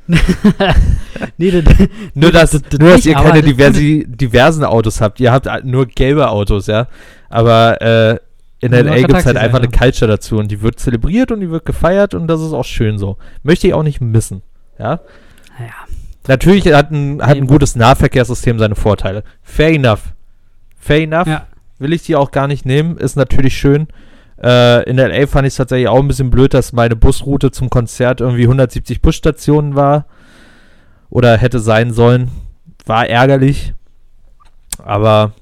nee, 1.37 1.51
das, 1.51 1.63
nur, 2.13 2.31
dass, 2.31 2.51
das, 2.51 2.61
das 2.63 2.79
nur, 2.79 2.91
dass 2.91 3.05
ihr 3.05 3.13
keine 3.13 3.41
diversi, 3.41 4.05
diversen 4.07 4.63
Autos 4.63 4.99
habt. 4.99 5.19
Ihr 5.19 5.31
habt 5.31 5.47
nur 5.63 5.85
gelbe 5.85 6.29
Autos, 6.29 6.67
ja. 6.67 6.87
Aber 7.29 7.81
äh, 7.81 8.19
in 8.59 8.71
LA 8.71 8.97
gibt 8.97 9.13
es 9.13 9.25
halt 9.25 9.37
einfach 9.37 9.59
eine 9.59 9.69
Culture 9.69 10.09
dazu 10.09 10.37
und 10.37 10.49
die 10.49 10.61
wird 10.61 10.79
zelebriert 10.79 11.31
und 11.31 11.39
die 11.39 11.49
wird 11.49 11.65
gefeiert 11.65 12.13
und 12.13 12.27
das 12.27 12.41
ist 12.41 12.53
auch 12.53 12.65
schön 12.65 12.97
so. 12.97 13.17
Möchte 13.43 13.67
ich 13.67 13.73
auch 13.73 13.83
nicht 13.83 14.01
missen, 14.01 14.41
ja. 14.77 14.99
Naja. 15.57 15.73
Natürlich 16.27 16.71
hat 16.71 16.91
ein, 16.91 17.21
hat 17.21 17.37
ein 17.37 17.47
gutes 17.47 17.75
Nahverkehrssystem 17.75 18.59
seine 18.59 18.75
Vorteile. 18.75 19.23
Fair 19.41 19.71
enough. 19.71 20.13
Fair 20.77 21.01
enough. 21.01 21.27
Ja. 21.27 21.47
Will 21.79 21.93
ich 21.93 22.03
die 22.03 22.15
auch 22.15 22.31
gar 22.31 22.47
nicht 22.47 22.65
nehmen. 22.65 22.97
Ist 22.97 23.15
natürlich 23.15 23.57
schön. 23.57 23.87
Äh, 24.41 24.83
in 24.89 24.97
LA 24.97 25.27
fand 25.27 25.47
ich 25.47 25.53
es 25.53 25.57
tatsächlich 25.57 25.87
auch 25.87 25.99
ein 25.99 26.07
bisschen 26.07 26.29
blöd, 26.29 26.53
dass 26.53 26.73
meine 26.73 26.95
Busroute 26.95 27.51
zum 27.51 27.69
Konzert 27.69 28.21
irgendwie 28.21 28.43
170 28.43 29.01
Busstationen 29.01 29.75
war. 29.75 30.05
Oder 31.09 31.37
hätte 31.37 31.59
sein 31.59 31.91
sollen. 31.91 32.29
War 32.85 33.07
ärgerlich. 33.07 33.73
Aber 34.83 35.33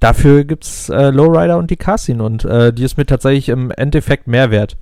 dafür 0.00 0.44
gibt 0.44 0.64
es 0.64 0.88
äh, 0.88 1.10
Lowrider 1.10 1.58
und 1.58 1.70
die 1.70 1.76
Cassin. 1.76 2.22
Und 2.22 2.44
äh, 2.44 2.72
die 2.72 2.84
ist 2.84 2.96
mir 2.96 3.06
tatsächlich 3.06 3.50
im 3.50 3.70
Endeffekt 3.70 4.26
mehr 4.26 4.50
wert. 4.50 4.76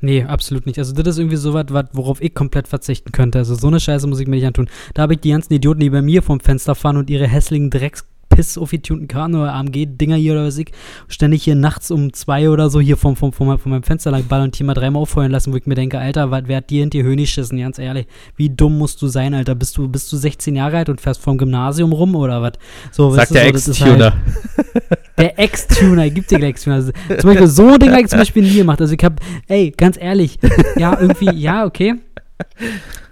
Nee, 0.00 0.24
absolut 0.24 0.66
nicht. 0.66 0.78
Also 0.78 0.92
das 0.92 1.06
ist 1.08 1.18
irgendwie 1.18 1.36
so 1.36 1.54
was, 1.54 1.66
worauf 1.92 2.20
ich 2.20 2.34
komplett 2.34 2.68
verzichten 2.68 3.12
könnte. 3.12 3.38
Also 3.38 3.54
so 3.54 3.68
eine 3.68 3.80
Scheiße 3.80 4.06
muss 4.06 4.20
ich 4.20 4.28
mir 4.28 4.36
nicht 4.36 4.46
antun. 4.46 4.68
Da 4.94 5.02
habe 5.02 5.14
ich 5.14 5.20
die 5.20 5.30
ganzen 5.30 5.54
Idioten, 5.54 5.80
die 5.80 5.90
bei 5.90 6.02
mir 6.02 6.22
vom 6.22 6.40
Fenster 6.40 6.74
fahren 6.74 6.98
und 6.98 7.08
ihre 7.08 7.26
hässlichen 7.26 7.70
Drecks 7.70 8.04
piss 8.28 8.58
aufgetunten 8.58 9.08
Karten 9.08 9.34
oder 9.34 9.52
AMG-Dinger 9.54 10.16
hier 10.16 10.32
oder 10.32 10.46
was 10.46 10.58
ich, 10.58 10.72
ständig 11.08 11.44
hier 11.44 11.54
nachts 11.54 11.90
um 11.90 12.12
zwei 12.12 12.50
oder 12.50 12.70
so 12.70 12.80
hier 12.80 12.96
vom, 12.96 13.16
vom, 13.16 13.32
vom, 13.32 13.58
von 13.58 13.70
meinem 13.70 13.82
Fenster 13.82 14.10
lang 14.10 14.24
ballern 14.24 14.46
und 14.46 14.56
hier 14.56 14.66
mal 14.66 14.74
dreimal 14.74 15.02
auffeuern 15.02 15.30
lassen, 15.30 15.52
wo 15.52 15.56
ich 15.56 15.66
mir 15.66 15.74
denke, 15.74 15.98
Alter, 15.98 16.30
was, 16.30 16.42
wer 16.46 16.58
hat 16.58 16.70
dir 16.70 16.82
in 16.82 16.90
die 16.90 17.02
Höhe 17.02 17.16
geschissen, 17.16 17.58
ganz 17.58 17.78
ehrlich? 17.78 18.06
Wie 18.36 18.50
dumm 18.50 18.78
musst 18.78 19.00
du 19.02 19.08
sein, 19.08 19.34
Alter? 19.34 19.54
Bist 19.54 19.76
du, 19.76 19.88
bist 19.88 20.12
du 20.12 20.16
16 20.16 20.56
Jahre 20.56 20.78
alt 20.78 20.88
und 20.88 21.00
fährst 21.00 21.20
vom 21.20 21.38
Gymnasium 21.38 21.92
rum 21.92 22.14
oder 22.14 22.42
was? 22.42 22.52
So, 22.92 23.10
Sagt 23.10 23.34
der 23.34 23.42
so, 23.42 23.70
Ex-Tuner. 23.70 24.12
Halt, 24.12 25.00
der 25.18 25.38
Ex-Tuner, 25.38 26.10
gibt 26.10 26.30
dir 26.30 26.42
Ex-Tuner. 26.42 26.76
Also, 26.76 26.92
zum 27.18 27.30
Beispiel 27.30 27.46
so 27.46 27.78
Dinge 27.78 27.92
habe 27.92 28.02
ich 28.02 28.08
zum 28.08 28.18
Beispiel 28.18 28.42
nie 28.42 28.56
gemacht. 28.56 28.80
Also 28.80 28.94
ich 28.94 29.04
habe, 29.04 29.16
ey, 29.48 29.70
ganz 29.70 29.96
ehrlich, 29.98 30.38
ja, 30.76 30.98
irgendwie, 31.00 31.32
ja, 31.34 31.64
okay. 31.64 31.94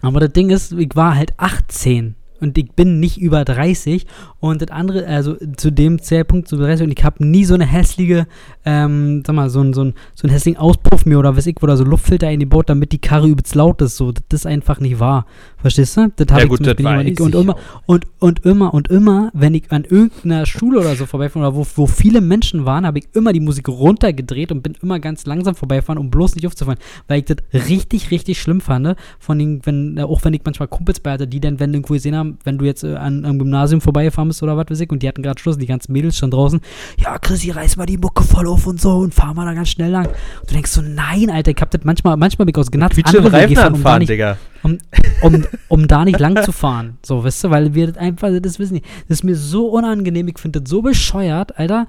Aber 0.03 0.21
das 0.21 0.33
Ding 0.33 0.51
ist, 0.51 0.73
ich 0.73 0.95
war 0.95 1.15
halt 1.15 1.33
18 1.39 2.15
und 2.41 2.59
ich 2.59 2.73
bin 2.73 3.01
nicht 3.01 3.19
über 3.19 3.45
30 3.45 4.07
Und 4.45 4.61
das 4.61 4.71
andere, 4.71 5.07
also 5.07 5.37
zu 5.57 5.73
dem 5.73 6.03
Zeitpunkt, 6.03 6.49
zu 6.49 6.57
und 6.57 6.93
ich 6.99 7.03
habe 7.03 7.25
nie 7.25 7.47
so 7.47 7.55
eine 7.55 7.65
hässliche, 7.65 8.27
ähm, 8.67 9.23
sag 9.27 9.35
mal, 9.35 9.49
so, 9.49 9.63
ein, 9.63 9.73
so, 9.73 9.85
ein, 9.85 9.95
so 10.15 10.25
einen 10.25 10.33
hässlichen 10.35 10.61
Auspuff 10.61 11.07
mir 11.07 11.19
oder 11.19 11.35
weiß 11.35 11.47
ich, 11.47 11.63
oder 11.63 11.79
so 11.79 11.85
Luftfilter 11.85 12.29
eingebaut, 12.29 12.69
damit 12.69 12.93
die 12.93 12.99
Karre 12.99 13.27
übelst 13.27 13.55
laut 13.55 13.81
ist. 13.81 13.97
So, 13.97 14.13
das 14.13 14.41
ist 14.41 14.47
einfach 14.47 14.81
nicht 14.81 15.01
wahr. 15.01 15.25
Verstehst 15.57 15.97
du? 15.97 16.13
Das 16.17 16.27
Ja, 16.29 16.35
habe 16.35 16.49
gut, 16.49 16.61
ich 16.61 16.67
das 16.67 16.77
zum 16.77 16.85
Beispiel 16.85 17.05
nicht. 17.05 17.21
Und 17.23 17.35
immer, 17.35 17.57
und, 17.87 18.05
und 18.19 18.45
immer 18.45 18.75
und 18.75 18.89
immer, 18.89 19.31
wenn 19.33 19.55
ich 19.55 19.73
an 19.73 19.85
irgendeiner 19.85 20.45
Schule 20.45 20.81
oder 20.81 20.95
so 20.95 21.07
vorbeifahre, 21.07 21.47
oder 21.47 21.57
wo, 21.57 21.67
wo 21.77 21.87
viele 21.87 22.21
Menschen 22.21 22.67
waren, 22.67 22.85
habe 22.85 22.99
ich 22.99 23.07
immer 23.15 23.33
die 23.33 23.41
Musik 23.41 23.67
runtergedreht 23.71 24.53
und 24.53 24.63
bin 24.63 24.75
immer 24.83 25.01
ganz 25.01 25.25
langsam 25.25 25.55
vorbeifahren, 25.55 25.99
um 25.99 26.11
bloß 26.11 26.35
nicht 26.35 26.47
aufzufallen, 26.47 26.81
weil 27.09 27.21
ich 27.21 27.25
das 27.25 27.39
richtig, 27.67 28.11
richtig 28.11 28.43
schlimm 28.43 28.61
fand. 28.61 28.95
Von 29.19 29.39
den, 29.39 29.65
wenn, 29.65 29.99
auch 30.01 30.23
wenn 30.23 30.35
ich 30.35 30.43
manchmal 30.45 30.69
Kumpels 30.69 31.01
bei 31.01 31.13
hatte, 31.13 31.27
die 31.27 31.41
dann, 31.41 31.61
wenn 31.61 31.73
irgendwo 31.73 31.95
gesehen 31.95 32.15
haben, 32.15 32.37
wenn 32.45 32.59
du 32.59 32.67
jetzt 32.67 32.85
äh, 32.85 32.97
an, 32.97 33.25
am 33.25 33.39
Gymnasium 33.39 33.81
vorbeigefahren 33.81 34.29
bist 34.29 34.34
oder 34.43 34.57
was 34.57 34.67
weiß 34.69 34.81
ich, 34.81 34.91
und 34.91 35.03
die 35.03 35.09
hatten 35.09 35.23
gerade 35.23 35.41
Schluss, 35.41 35.59
die 35.59 35.67
ganzen 35.67 35.93
Mädels 35.93 36.17
schon 36.17 36.31
draußen, 36.31 36.61
ja, 36.99 37.19
Chrissy, 37.19 37.51
reiß 37.51 37.77
mal 37.77 37.87
die 37.87 37.99
Mucke 37.99 38.23
voll 38.23 38.47
auf 38.47 38.67
und 38.67 38.81
so 38.81 38.99
und 38.99 39.15
fahr 39.15 39.35
mal 39.35 39.47
da 39.47 39.55
ganz 39.55 39.69
schnell 39.69 39.91
lang. 39.91 40.07
Und 40.07 40.51
du 40.51 40.55
denkst 40.55 40.71
so, 40.71 40.83
nein, 40.83 41.31
Alter, 41.31 41.53
ich 41.53 41.61
hab 41.61 41.71
das 41.71 41.83
manchmal, 41.85 42.17
manchmal 42.17 42.47
bin 42.47 42.55
ich 42.55 42.59
aus 42.59 42.71
Gnatz 42.71 42.97
andere 43.05 43.33
Wege 43.33 43.55
gefahren, 43.55 43.75
um 43.75 43.99
nicht, 43.99 44.11
Digga. 44.11 44.39
um, 44.63 44.79
um, 45.23 45.45
um 45.69 45.89
da 45.89 46.05
nicht 46.05 46.21
lang 46.21 46.43
zu 46.43 46.53
fahren. 46.53 46.99
So, 47.03 47.25
weißt 47.25 47.45
du, 47.45 47.51
weil 47.51 47.75
wir 47.75 47.89
das 47.89 47.97
einfach, 47.97 48.31
das 48.41 48.59
wissen 48.59 48.75
nicht. 48.75 48.87
Das 49.09 49.19
ist 49.19 49.25
mir 49.25 49.37
so 49.37 49.69
unangenehm, 49.69 50.29
ich 50.29 50.39
finde 50.39 50.61
das 50.61 50.71
so 50.71 50.83
bescheuert, 50.83 51.59
Alter. 51.59 51.87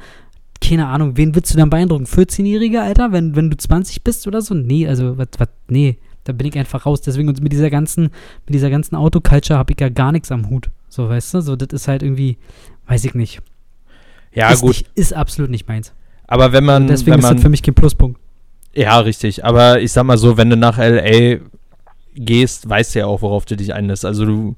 Keine 0.61 0.87
Ahnung, 0.87 1.17
wen 1.17 1.35
willst 1.35 1.53
du 1.53 1.57
dann 1.57 1.69
beeindrucken? 1.69 2.05
14-Jährige, 2.05 2.81
Alter, 2.81 3.11
wenn, 3.11 3.35
wenn 3.35 3.49
du 3.49 3.57
20 3.57 4.03
bist 4.03 4.25
oder 4.25 4.41
so? 4.41 4.53
Nee, 4.55 4.87
also, 4.87 5.17
was, 5.17 5.27
was, 5.37 5.49
nee, 5.67 5.97
da 6.25 6.33
bin 6.33 6.47
ich 6.47 6.57
einfach 6.57 6.85
raus. 6.85 7.01
Deswegen, 7.01 7.29
und 7.29 7.41
mit 7.41 7.53
dieser 7.53 7.69
ganzen, 7.69 8.03
mit 8.45 8.53
dieser 8.55 8.69
ganzen 8.69 8.95
Autoculture 8.95 9.57
habe 9.57 9.73
ich 9.73 9.79
ja 9.79 9.89
gar 9.89 10.11
nichts 10.11 10.31
am 10.31 10.49
Hut. 10.49 10.69
So, 10.89 11.09
weißt 11.09 11.33
du, 11.35 11.41
so, 11.41 11.55
das 11.55 11.69
ist 11.73 11.87
halt 11.87 12.03
irgendwie, 12.03 12.37
weiß 12.87 13.05
ich 13.05 13.15
nicht. 13.15 13.41
Ja, 14.33 14.49
ist 14.51 14.61
gut. 14.61 14.69
Nicht, 14.69 14.87
ist 14.95 15.13
absolut 15.13 15.49
nicht 15.51 15.67
meins. 15.67 15.93
Aber 16.27 16.51
wenn 16.51 16.65
man, 16.65 16.87
Deswegen 16.87 17.11
wenn 17.13 17.19
ist 17.19 17.25
man 17.25 17.35
das 17.35 17.43
für 17.43 17.49
mich 17.49 17.63
kein 17.63 17.73
Pluspunkt. 17.75 18.19
Ja, 18.73 18.99
richtig. 18.99 19.45
Aber 19.45 19.79
ich 19.79 19.91
sag 19.91 20.03
mal 20.03 20.17
so, 20.17 20.37
wenn 20.37 20.49
du 20.49 20.57
nach 20.57 20.77
LA 20.77 21.37
gehst, 22.15 22.67
weißt 22.67 22.95
du 22.95 22.99
ja 22.99 23.05
auch, 23.05 23.21
worauf 23.21 23.45
du 23.45 23.55
dich 23.55 23.73
einlässt. 23.73 24.05
Also 24.05 24.25
du 24.25 24.55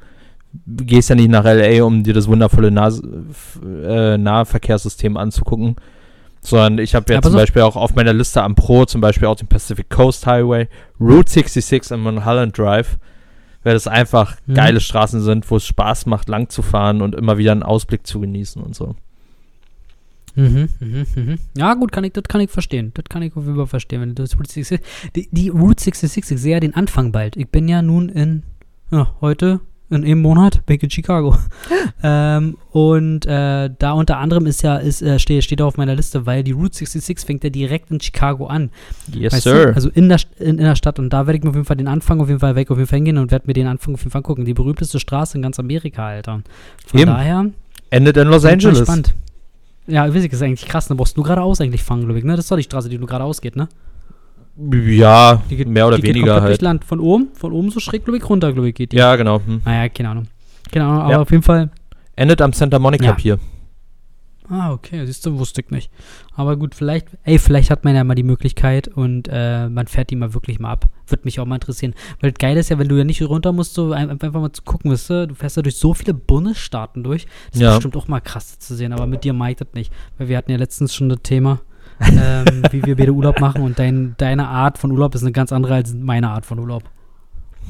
gehst 0.65 1.09
ja 1.09 1.15
nicht 1.15 1.29
nach 1.29 1.43
LA, 1.43 1.83
um 1.83 2.03
dir 2.03 2.13
das 2.13 2.27
wundervolle 2.27 2.71
Nas 2.71 3.01
äh, 3.63 4.17
Nahverkehrssystem 4.17 5.17
anzugucken. 5.17 5.75
Sondern 6.41 6.77
ich 6.79 6.95
habe 6.95 7.05
ja 7.09 7.15
Ja, 7.17 7.21
zum 7.21 7.33
auf. 7.33 7.41
Beispiel 7.41 7.61
auch 7.63 7.75
auf 7.75 7.93
meiner 7.95 8.13
Liste 8.13 8.41
am 8.41 8.55
Pro 8.55 8.85
zum 8.85 9.01
Beispiel 9.01 9.27
auch 9.27 9.35
den 9.35 9.47
Pacific 9.47 9.89
Coast 9.89 10.25
Highway, 10.25 10.67
Route 10.99 11.29
66 11.29 11.91
und 11.93 12.01
Mulholland 12.03 12.57
Drive, 12.57 12.97
weil 13.67 13.73
das 13.73 13.85
einfach 13.87 14.37
Mhm. 14.45 14.53
geile 14.53 14.79
Straßen 14.79 15.19
sind, 15.19 15.51
wo 15.51 15.57
es 15.57 15.65
Spaß 15.65 16.05
macht, 16.05 16.29
lang 16.29 16.47
zu 16.47 16.61
fahren 16.61 17.01
und 17.01 17.13
immer 17.15 17.37
wieder 17.37 17.51
einen 17.51 17.63
Ausblick 17.63 18.07
zu 18.07 18.21
genießen 18.21 18.61
und 18.63 18.73
so. 18.75 18.95
Mhm, 20.35 20.69
mhm, 20.79 21.05
mhm. 21.15 21.39
Ja, 21.57 21.73
gut, 21.73 21.91
kann 21.91 22.05
ich, 22.05 22.13
das 22.13 22.23
kann 22.29 22.39
ich 22.39 22.49
verstehen. 22.49 22.91
Das 22.93 23.03
kann 23.09 23.23
ich 23.23 23.35
auf 23.35 23.43
jeden 23.43 23.57
Fall 23.57 23.67
verstehen. 23.67 23.99
Wenn 23.99 24.15
du 24.15 24.23
das 24.23 24.37
Route 24.39 24.49
66, 24.49 24.79
die, 25.15 25.27
die 25.33 25.49
Route 25.49 25.83
66, 25.83 26.35
ich 26.35 26.41
sehe 26.41 26.53
ja 26.53 26.59
den 26.61 26.75
Anfang 26.75 27.11
bald. 27.11 27.35
Ich 27.35 27.49
bin 27.49 27.67
ja 27.67 27.81
nun 27.81 28.07
in, 28.07 28.43
ja, 28.89 29.13
heute, 29.19 29.59
in 29.89 30.03
einem 30.03 30.21
Monat, 30.21 30.61
ich 30.67 30.83
in 30.83 30.89
Chicago. 30.89 31.35
ähm, 32.03 32.57
und 32.71 33.25
äh, 33.25 33.69
da 33.77 33.93
unter 33.93 34.17
anderem 34.17 34.45
ist 34.45 34.61
ja, 34.61 34.77
ist, 34.77 35.01
äh, 35.01 35.17
steht, 35.17 35.43
steht 35.43 35.61
auf 35.61 35.77
meiner 35.77 35.95
Liste, 35.95 36.25
weil 36.25 36.43
die 36.43 36.51
Route 36.51 36.75
66 36.75 37.25
fängt 37.25 37.43
ja 37.43 37.49
direkt 37.49 37.89
in 37.89 38.01
Chicago 38.01 38.47
an. 38.47 38.69
Yes, 39.13 39.33
Weißt 39.33 39.43
sir. 39.43 39.67
Du? 39.67 39.75
Also 39.75 39.89
in 39.89 40.09
der, 40.09 40.19
in, 40.39 40.57
in 40.57 40.65
der 40.65 40.75
Stadt. 40.75 40.99
Und 40.99 41.11
da 41.11 41.25
werde 41.25 41.37
ich 41.37 41.43
mir 41.43 41.51
auf 41.51 41.55
jeden 41.55 41.65
Fall 41.65 41.77
den 41.77 41.87
Anfang 41.87 42.19
auf 42.19 42.27
jeden 42.27 42.41
Fall 42.41 42.55
weg 42.55 42.69
auf 42.69 42.77
jeden 42.77 42.87
Fall 42.87 42.97
hingehen 42.97 43.17
und 43.17 43.31
werde 43.31 43.47
mir 43.47 43.53
den 43.53 43.67
Anfang 43.67 43.93
auf 43.93 44.01
jeden 44.01 44.11
Fall 44.11 44.21
gucken. 44.21 44.43
Die 44.43 44.53
berühmteste 44.53 44.99
Straße 44.99 45.37
in 45.37 45.41
ganz 45.41 45.57
Amerika, 45.59 46.07
Alter. 46.07 46.41
Von 46.85 46.99
Eben. 46.99 47.11
daher. 47.11 47.45
Endet 47.89 48.17
in 48.17 48.27
Los 48.27 48.43
Angeles. 48.43 48.85
Ja, 49.87 50.13
weiß 50.13 50.21
ich, 50.21 50.33
ist 50.33 50.41
eigentlich 50.41 50.67
krass. 50.67 50.89
Da 50.89 50.95
brauchst 50.95 51.15
du 51.15 51.23
geradeaus 51.23 51.61
eigentlich 51.61 51.81
fahren, 51.81 52.03
glaube 52.03 52.19
ich, 52.19 52.25
ne? 52.25 52.35
Das 52.35 52.45
ist 52.45 52.51
doch 52.51 52.57
die 52.57 52.63
Straße, 52.63 52.89
die 52.89 52.97
nur 52.97 53.07
geradeaus 53.07 53.39
geht, 53.39 53.55
ne? 53.55 53.69
Ja, 54.59 55.41
Die 55.49 55.55
geht, 55.55 55.67
mehr 55.67 55.87
oder 55.87 55.97
geht 55.97 56.05
weniger 56.07 56.25
komplett 56.33 56.41
halt. 56.41 56.49
durchs 56.51 56.61
Land. 56.61 56.83
Von 56.85 56.99
oben, 56.99 57.27
von 57.33 57.51
oben 57.51 57.69
so 57.69 57.79
schräg, 57.79 58.05
glaube 58.05 58.17
ich, 58.17 58.27
runter, 58.29 58.51
glaube 58.53 58.69
ich, 58.69 58.75
geht 58.75 58.91
die. 58.91 58.97
Ja, 58.97 59.15
genau. 59.15 59.39
Hm. 59.45 59.61
Naja, 59.65 59.87
keine 59.89 60.09
Ahnung. 60.09 60.27
Keine 60.71 60.85
Ahnung, 60.85 61.01
aber 61.03 61.11
Ja. 61.11 61.21
auf 61.21 61.31
jeden 61.31 61.43
Fall. 61.43 61.69
Endet 62.15 62.41
am 62.41 62.53
Santa 62.53 62.79
Monica 62.79 63.05
Ja. 63.05 63.13
Pier. 63.13 63.39
Ah, 64.49 64.71
okay, 64.71 65.05
siehst 65.05 65.25
du, 65.25 65.37
wusste 65.37 65.59
ich 65.59 65.71
nicht. 65.71 65.91
Aber 66.33 66.55
gut, 66.55 66.73
vielleicht, 66.73 67.09
ey, 67.25 67.37
vielleicht 67.37 67.69
hat 67.69 67.83
man 67.83 67.95
ja 67.95 68.05
mal 68.05 68.15
die 68.15 68.23
Möglichkeit 68.23 68.87
und 68.87 69.27
äh, 69.29 69.67
man 69.67 69.87
fährt 69.87 70.09
die 70.09 70.15
mal 70.15 70.33
wirklich 70.33 70.57
mal 70.57 70.71
ab. 70.71 70.85
Würde 71.05 71.25
mich 71.25 71.41
auch 71.41 71.45
mal 71.45 71.55
interessieren. 71.55 71.93
Weil 72.21 72.31
das 72.31 72.39
Geile 72.39 72.61
ist 72.61 72.69
ja, 72.69 72.79
wenn 72.79 72.87
du 72.87 72.95
ja 72.95 73.03
nicht 73.03 73.21
runter 73.21 73.51
musst, 73.51 73.73
so 73.73 73.91
ein- 73.91 74.09
einfach 74.09 74.31
mal 74.39 74.53
zu 74.53 74.61
gucken, 74.61 74.89
weißt 74.89 75.09
du, 75.09 75.27
du 75.27 75.35
fährst 75.35 75.57
ja 75.57 75.63
durch 75.63 75.75
so 75.75 75.93
viele 75.93 76.13
Bundesstaaten 76.13 77.03
durch. 77.03 77.27
Das 77.51 77.59
Ja. 77.59 77.69
ist 77.71 77.75
bestimmt 77.75 77.97
auch 77.97 78.07
mal 78.07 78.21
krass 78.21 78.57
zu 78.57 78.73
sehen, 78.73 78.93
aber 78.93 79.05
mit 79.05 79.25
dir 79.25 79.33
ich 79.49 79.55
das 79.57 79.67
nicht. 79.73 79.91
Weil 80.17 80.29
wir 80.29 80.37
hatten 80.37 80.51
ja 80.51 80.57
letztens 80.57 80.95
schon 80.95 81.09
das 81.09 81.19
Thema, 81.23 81.59
ähm, 82.01 82.63
wie 82.71 82.83
wir 82.83 82.95
beide 82.95 83.11
Urlaub 83.11 83.39
machen 83.39 83.61
und 83.61 83.79
dein, 83.79 84.15
deine 84.17 84.47
Art 84.47 84.77
von 84.77 84.91
Urlaub 84.91 85.15
ist 85.15 85.23
eine 85.23 85.31
ganz 85.31 85.51
andere 85.51 85.75
als 85.75 85.93
meine 85.93 86.29
Art 86.29 86.45
von 86.45 86.59
Urlaub. 86.59 86.83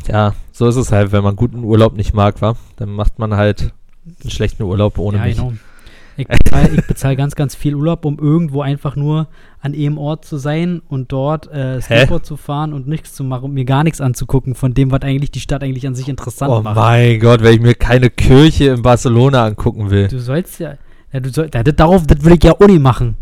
Ja, 0.07 0.33
so 0.51 0.67
ist 0.67 0.75
es 0.75 0.91
halt, 0.91 1.11
wenn 1.11 1.23
man 1.23 1.35
guten 1.35 1.63
Urlaub 1.63 1.95
nicht 1.95 2.13
mag, 2.13 2.41
wa? 2.41 2.55
Dann 2.75 2.89
macht 2.89 3.19
man 3.19 3.35
halt 3.35 3.73
einen 4.21 4.29
schlechten 4.29 4.63
Urlaub 4.63 4.97
ohne 4.97 5.17
ja, 5.17 5.23
mich. 5.25 5.37
genau. 5.37 5.53
Ich 6.19 6.27
bezahle 6.27 6.81
bezahl 6.87 7.15
ganz, 7.15 7.35
ganz 7.35 7.53
viel 7.53 7.75
Urlaub, 7.75 8.03
um 8.03 8.17
irgendwo 8.17 8.61
einfach 8.61 8.95
nur 8.95 9.27
an 9.61 9.75
einem 9.75 9.99
Ort 9.99 10.25
zu 10.25 10.37
sein 10.37 10.81
und 10.89 11.11
dort 11.11 11.51
äh, 11.51 11.79
Skateboard 11.79 12.25
zu 12.25 12.37
fahren 12.37 12.73
und 12.73 12.87
nichts 12.87 13.13
zu 13.13 13.23
machen 13.23 13.45
und 13.45 13.53
mir 13.53 13.65
gar 13.65 13.83
nichts 13.83 14.01
anzugucken 14.01 14.55
von 14.55 14.73
dem, 14.73 14.89
was 14.89 15.03
eigentlich 15.03 15.29
die 15.29 15.39
Stadt 15.39 15.61
eigentlich 15.61 15.85
an 15.85 15.93
sich 15.93 16.09
interessant 16.09 16.51
Oh 16.51 16.61
macht. 16.61 16.75
mein 16.75 17.19
Gott, 17.19 17.43
wenn 17.43 17.53
ich 17.53 17.61
mir 17.61 17.75
keine 17.75 18.09
Kirche 18.09 18.71
in 18.71 18.81
Barcelona 18.81 19.45
angucken 19.45 19.91
will. 19.91 20.07
Du 20.07 20.19
sollst 20.19 20.59
ja, 20.59 20.73
ja, 21.13 21.19
du 21.19 21.29
soll, 21.29 21.51
ja 21.53 21.61
das, 21.61 21.75
darauf, 21.75 22.07
das 22.07 22.23
will 22.23 22.33
ich 22.33 22.43
ja 22.43 22.53
auch 22.53 22.67
nicht 22.67 22.81
machen. 22.81 23.15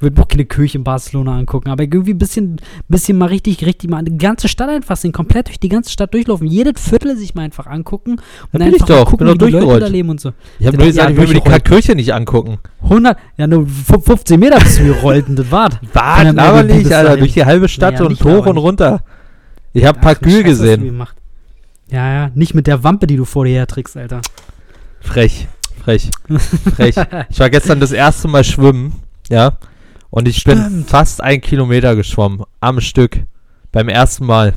Ich 0.00 0.02
würde 0.02 0.22
auch 0.22 0.28
keine 0.28 0.46
Kirche 0.46 0.78
in 0.78 0.84
Barcelona 0.84 1.36
angucken, 1.36 1.68
aber 1.68 1.82
irgendwie 1.82 2.12
ein 2.12 2.18
bisschen, 2.18 2.58
bisschen 2.88 3.18
mal 3.18 3.26
richtig, 3.26 3.66
richtig 3.66 3.90
mal 3.90 4.02
die 4.02 4.16
ganze 4.16 4.48
Stadt 4.48 4.70
einfach 4.70 4.96
sehen, 4.96 5.12
komplett 5.12 5.48
durch 5.48 5.60
die 5.60 5.68
ganze 5.68 5.90
Stadt 5.90 6.14
durchlaufen, 6.14 6.46
jedes 6.46 6.80
Viertel 6.80 7.18
sich 7.18 7.34
mal 7.34 7.42
einfach 7.42 7.66
angucken 7.66 8.16
und 8.50 8.62
einfach 8.62 8.86
doch, 8.86 9.10
gucken, 9.10 9.28
wie 9.28 9.36
die 9.36 9.50
Leute 9.50 9.80
da 9.80 9.86
leben 9.88 10.08
und 10.08 10.18
so. 10.18 10.32
Ich 10.58 10.66
habe 10.66 10.78
nur 10.78 10.86
gesagt, 10.86 11.10
ich 11.10 11.16
will 11.18 11.26
mir 11.28 11.34
die. 11.34 11.60
Kirche 11.60 11.94
nicht 11.94 12.14
angucken. 12.14 12.60
100, 12.82 13.18
ja 13.36 13.46
nur 13.46 13.66
15 13.66 14.40
Meter 14.40 14.58
bist 14.58 14.78
du 14.78 14.84
gerollt 14.84 15.28
und 15.28 15.36
das 15.36 15.50
war's. 15.50 15.74
Dann 15.92 16.38
Aber 16.38 16.62
nicht, 16.62 16.84
bis 16.84 16.92
Alter. 16.92 17.18
Durch 17.18 17.34
die 17.34 17.44
halbe 17.44 17.68
Stadt 17.68 18.00
und 18.00 18.24
hoch 18.24 18.46
und 18.46 18.56
runter. 18.56 19.04
Ich 19.74 19.84
habe 19.84 19.98
Ach, 19.98 20.02
Park 20.02 20.20
du 20.20 20.30
Gül 20.30 20.42
Scheiße, 20.42 20.48
was 20.48 20.58
du 20.58 20.64
gesehen. 20.64 21.06
Ja, 21.90 22.12
ja, 22.12 22.30
nicht 22.34 22.54
mit 22.54 22.66
der 22.66 22.82
Wampe, 22.84 23.06
die 23.06 23.16
du 23.16 23.26
vor 23.26 23.44
dir 23.44 23.52
herträgst, 23.52 23.98
Alter. 23.98 24.22
Frech. 25.00 25.46
Frech. 25.84 26.10
Frech. 26.74 26.94
Ich 27.28 27.38
war 27.38 27.50
gestern 27.50 27.80
das 27.80 27.92
erste 27.92 28.28
Mal 28.28 28.44
schwimmen, 28.44 28.94
ja. 29.28 29.58
Und 30.10 30.26
ich 30.28 30.42
bin 30.44 30.58
Stimmt. 30.58 30.90
fast 30.90 31.22
ein 31.22 31.40
Kilometer 31.40 31.94
geschwommen. 31.96 32.42
Am 32.60 32.80
Stück. 32.80 33.24
Beim 33.72 33.88
ersten 33.88 34.26
Mal. 34.26 34.54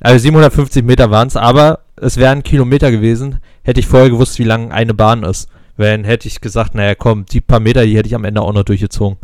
Also 0.00 0.18
750 0.18 0.84
Meter 0.84 1.10
waren 1.10 1.28
es, 1.28 1.36
aber 1.36 1.80
es 1.96 2.16
wären 2.16 2.42
Kilometer 2.42 2.90
gewesen, 2.90 3.38
hätte 3.62 3.80
ich 3.80 3.86
vorher 3.86 4.10
gewusst, 4.10 4.38
wie 4.38 4.44
lang 4.44 4.72
eine 4.72 4.94
Bahn 4.94 5.22
ist. 5.22 5.48
Wenn 5.76 6.04
hätte 6.04 6.28
ich 6.28 6.40
gesagt, 6.40 6.74
naja, 6.74 6.94
komm, 6.94 7.24
die 7.24 7.40
paar 7.40 7.60
Meter, 7.60 7.84
die 7.86 7.96
hätte 7.96 8.08
ich 8.08 8.14
am 8.14 8.24
Ende 8.24 8.42
auch 8.42 8.52
noch 8.52 8.64
durchgezogen. 8.64 9.16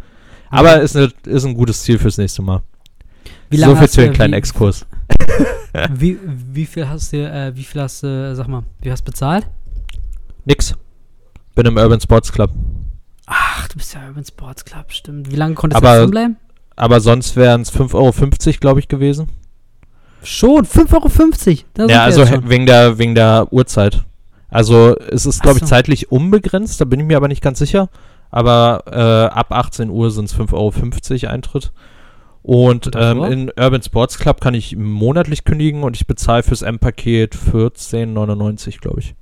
Aber 0.50 0.76
Mhm. 0.78 0.82
ist, 0.82 0.94
ne, 0.94 1.12
ist 1.26 1.44
ein 1.44 1.54
gutes 1.54 1.82
Ziel 1.82 1.98
fürs 1.98 2.16
nächste 2.16 2.40
Mal. 2.42 2.62
Wie 3.50 3.58
so 3.58 3.66
viel 3.66 3.78
hast 3.80 3.92
zu 3.92 4.00
du- 4.00 4.06
den 4.06 4.14
kleinen 4.14 4.32
wie- 4.32 4.38
Exkurs. 4.38 4.86
Wie, 5.94 6.18
wie 6.24 6.64
viel 6.66 6.88
hast 6.88 7.12
du, 7.12 7.18
äh, 7.18 7.52
wie 7.54 7.62
viel 7.62 7.80
hast 7.82 8.02
du, 8.02 8.06
äh, 8.06 8.34
sag 8.34 8.48
mal, 8.48 8.62
wie 8.80 8.90
hast 8.90 9.02
du 9.02 9.10
bezahlt? 9.12 9.46
Nix. 10.46 10.74
Bin 11.54 11.66
im 11.66 11.76
Urban 11.76 12.00
Sports 12.00 12.32
Club. 12.32 12.50
Ach, 13.28 13.68
du 13.68 13.76
bist 13.76 13.94
ja 13.94 14.06
Urban 14.08 14.24
Sports 14.24 14.64
Club, 14.64 14.92
stimmt. 14.92 15.30
Wie 15.30 15.36
lange 15.36 15.54
konntest 15.54 15.82
Aber- 15.82 15.94
du 15.96 16.00
drin 16.02 16.10
bleiben? 16.10 16.36
Aber 16.76 17.00
sonst 17.00 17.34
wären 17.36 17.62
es 17.62 17.70
5,50 17.72 17.94
Euro, 17.94 18.12
glaube 18.60 18.80
ich, 18.80 18.86
gewesen. 18.88 19.28
Schon, 20.22 20.64
5,50 20.64 21.64
Euro. 21.78 21.90
Ja, 21.90 22.04
also 22.04 22.24
wegen 22.48 22.66
der, 22.66 22.98
wegen 22.98 23.14
der 23.14 23.48
Uhrzeit. 23.52 24.04
Also 24.48 24.96
es 24.96 25.26
ist, 25.26 25.42
glaube 25.42 25.56
Ach 25.58 25.62
ich, 25.62 25.68
so. 25.68 25.74
zeitlich 25.74 26.12
unbegrenzt, 26.12 26.80
da 26.80 26.84
bin 26.84 27.00
ich 27.00 27.06
mir 27.06 27.16
aber 27.16 27.28
nicht 27.28 27.42
ganz 27.42 27.58
sicher. 27.58 27.88
Aber 28.30 28.84
äh, 28.86 29.34
ab 29.34 29.52
18 29.52 29.90
Uhr 29.90 30.10
sind 30.10 30.26
es 30.26 30.36
5,50 30.36 30.52
Euro 31.24 31.32
Eintritt. 31.32 31.72
Und 32.42 32.90
ähm, 32.94 33.24
in 33.24 33.52
Urban 33.58 33.82
Sports 33.82 34.18
Club 34.18 34.40
kann 34.40 34.54
ich 34.54 34.76
monatlich 34.76 35.44
kündigen 35.44 35.82
und 35.82 35.96
ich 35.96 36.06
bezahle 36.06 36.42
fürs 36.42 36.62
M-Paket 36.62 37.34
14,99, 37.34 38.80
glaube 38.80 39.00
ich. 39.00 39.14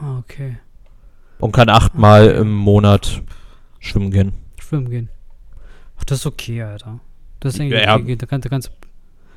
Ah, 0.00 0.18
okay. 0.18 0.58
Und 1.42 1.50
kann 1.50 1.68
achtmal 1.68 2.28
im 2.28 2.54
Monat 2.54 3.22
schwimmen 3.80 4.12
gehen. 4.12 4.32
Schwimmen 4.60 4.88
gehen. 4.88 5.08
Ach, 5.98 6.04
das 6.04 6.20
ist 6.20 6.26
okay, 6.26 6.62
Alter. 6.62 7.00
Das 7.40 7.54
ist 7.54 7.60
eigentlich 7.60 7.80
Ja, 7.80 7.96
ja. 7.96 7.96
okay. 7.96 8.14
Da, 8.14 8.26
kannst, 8.26 8.44
da, 8.44 8.48
kannst, 8.48 8.70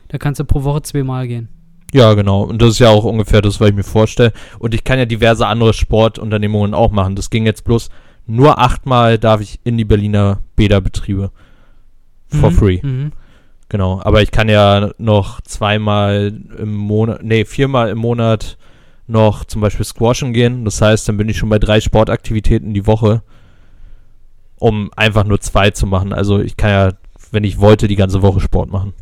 da 0.09 0.17
kannst 0.19 0.39
du 0.39 0.45
pro 0.45 0.63
Woche 0.63 0.83
zweimal 0.83 1.27
gehen. 1.27 1.49
Ja, 1.93 2.13
genau. 2.13 2.43
Und 2.43 2.61
das 2.61 2.71
ist 2.71 2.79
ja 2.79 2.89
auch 2.89 3.05
ungefähr 3.05 3.41
das, 3.41 3.59
was 3.59 3.69
ich 3.69 3.75
mir 3.75 3.83
vorstelle. 3.83 4.33
Und 4.59 4.75
ich 4.75 4.83
kann 4.83 4.99
ja 4.99 5.05
diverse 5.05 5.47
andere 5.47 5.73
Sportunternehmungen 5.73 6.75
auch 6.75 6.91
machen. 6.91 7.15
Das 7.15 7.31
ging 7.31 7.45
jetzt 7.47 7.63
bloß 7.63 7.89
nur 8.27 8.59
achtmal 8.59 9.17
darf 9.17 9.41
ich 9.41 9.59
in 9.63 9.77
die 9.77 9.85
Berliner 9.85 10.41
Bäderbetriebe. 10.55 11.31
For 12.27 12.51
Mhm, 12.51 12.55
free. 12.55 12.79
Mhm. 12.83 13.11
Genau. 13.69 13.99
Aber 14.03 14.21
ich 14.21 14.31
kann 14.31 14.47
ja 14.49 14.91
noch 14.99 15.41
zweimal 15.41 16.39
im 16.59 16.75
Monat, 16.75 17.23
nee, 17.23 17.45
viermal 17.45 17.89
im 17.89 17.97
Monat 17.97 18.57
noch 19.07 19.45
zum 19.45 19.61
Beispiel 19.61 19.85
squashen 19.85 20.33
gehen. 20.33 20.65
Das 20.65 20.81
heißt, 20.81 21.07
dann 21.07 21.17
bin 21.17 21.29
ich 21.29 21.37
schon 21.37 21.49
bei 21.49 21.59
drei 21.59 21.79
Sportaktivitäten 21.79 22.73
die 22.73 22.87
Woche, 22.87 23.21
um 24.57 24.89
einfach 24.95 25.23
nur 25.23 25.39
zwei 25.39 25.71
zu 25.71 25.85
machen. 25.85 26.13
Also 26.13 26.39
ich 26.39 26.57
kann 26.57 26.69
ja, 26.69 26.91
wenn 27.31 27.43
ich 27.43 27.59
wollte, 27.59 27.87
die 27.87 27.95
ganze 27.95 28.21
Woche 28.21 28.39
Sport 28.39 28.69
machen. 28.69 28.93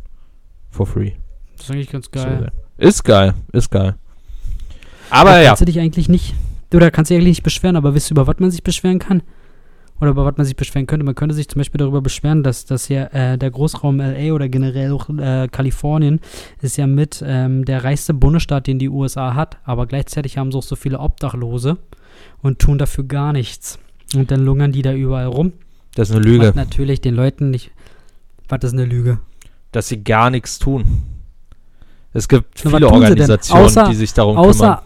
For 0.70 0.86
free. 0.86 1.12
Das 1.56 1.66
ist 1.66 1.70
eigentlich 1.70 1.90
ganz 1.90 2.06
So, 2.06 2.10
geil. 2.12 2.52
ist 2.78 3.04
geil, 3.04 3.34
ist 3.52 3.70
geil. 3.70 3.94
Aber 5.10 5.30
Da 5.30 5.40
ja, 5.40 5.48
Kannst 5.50 5.62
du 5.62 5.66
dich 5.66 5.78
eigentlich 5.78 6.08
nicht, 6.08 6.34
oder 6.72 6.90
kannst 6.90 7.10
du 7.10 7.14
dich 7.14 7.20
eigentlich 7.20 7.36
nicht 7.38 7.42
beschweren, 7.44 7.76
aber 7.76 7.94
wisst 7.94 8.10
ihr, 8.10 8.14
über 8.14 8.26
was 8.26 8.38
man 8.38 8.50
sich 8.50 8.62
beschweren 8.64 8.98
kann? 8.98 9.22
Oder 10.00 10.10
über 10.10 10.24
was 10.24 10.36
man 10.36 10.44
sich 10.44 10.56
beschweren 10.56 10.86
könnte? 10.86 11.04
Man 11.04 11.14
könnte 11.14 11.34
sich 11.34 11.48
zum 11.48 11.60
Beispiel 11.60 11.78
darüber 11.78 12.00
beschweren, 12.02 12.42
dass, 12.42 12.64
dass 12.64 12.88
ja 12.88 13.04
äh, 13.06 13.38
der 13.38 13.50
Großraum 13.50 13.98
LA 13.98 14.32
oder 14.32 14.48
generell 14.48 14.92
auch 14.92 15.08
äh, 15.08 15.48
Kalifornien 15.50 16.20
ist 16.60 16.76
ja 16.76 16.86
mit 16.86 17.22
ähm, 17.24 17.64
der 17.64 17.84
reichste 17.84 18.12
Bundesstaat, 18.12 18.66
den 18.66 18.78
die 18.78 18.88
USA 18.88 19.34
hat, 19.34 19.58
aber 19.64 19.86
gleichzeitig 19.86 20.36
haben 20.36 20.50
sie 20.50 20.58
auch 20.58 20.62
so 20.64 20.74
viele 20.76 20.98
Obdachlose 20.98 21.78
und 22.42 22.58
tun 22.58 22.78
dafür 22.78 23.04
gar 23.04 23.32
nichts. 23.32 23.78
Und 24.14 24.30
dann 24.30 24.44
lungern 24.44 24.72
die 24.72 24.82
da 24.82 24.92
überall 24.92 25.26
rum. 25.26 25.52
das 25.94 26.10
ist 26.10 26.16
eine 26.16 26.24
Lüge, 26.24 26.48
Was 26.48 26.54
natürlich 26.54 27.00
den 27.00 27.14
Leuten 27.14 27.50
nicht. 27.50 27.70
Was 28.48 28.62
ist 28.64 28.72
eine 28.72 28.84
Lüge? 28.84 29.18
dass 29.72 29.88
sie 29.88 30.04
gar 30.04 30.30
nichts 30.30 30.60
tun. 30.60 31.02
Es 32.12 32.28
gibt 32.28 32.60
viele? 32.60 32.88
Organisationen, 32.88 33.66
Außer- 33.66 33.88
die 33.88 33.96
sich 33.96 34.12
darum 34.14 34.36
kümmern. 34.36 34.78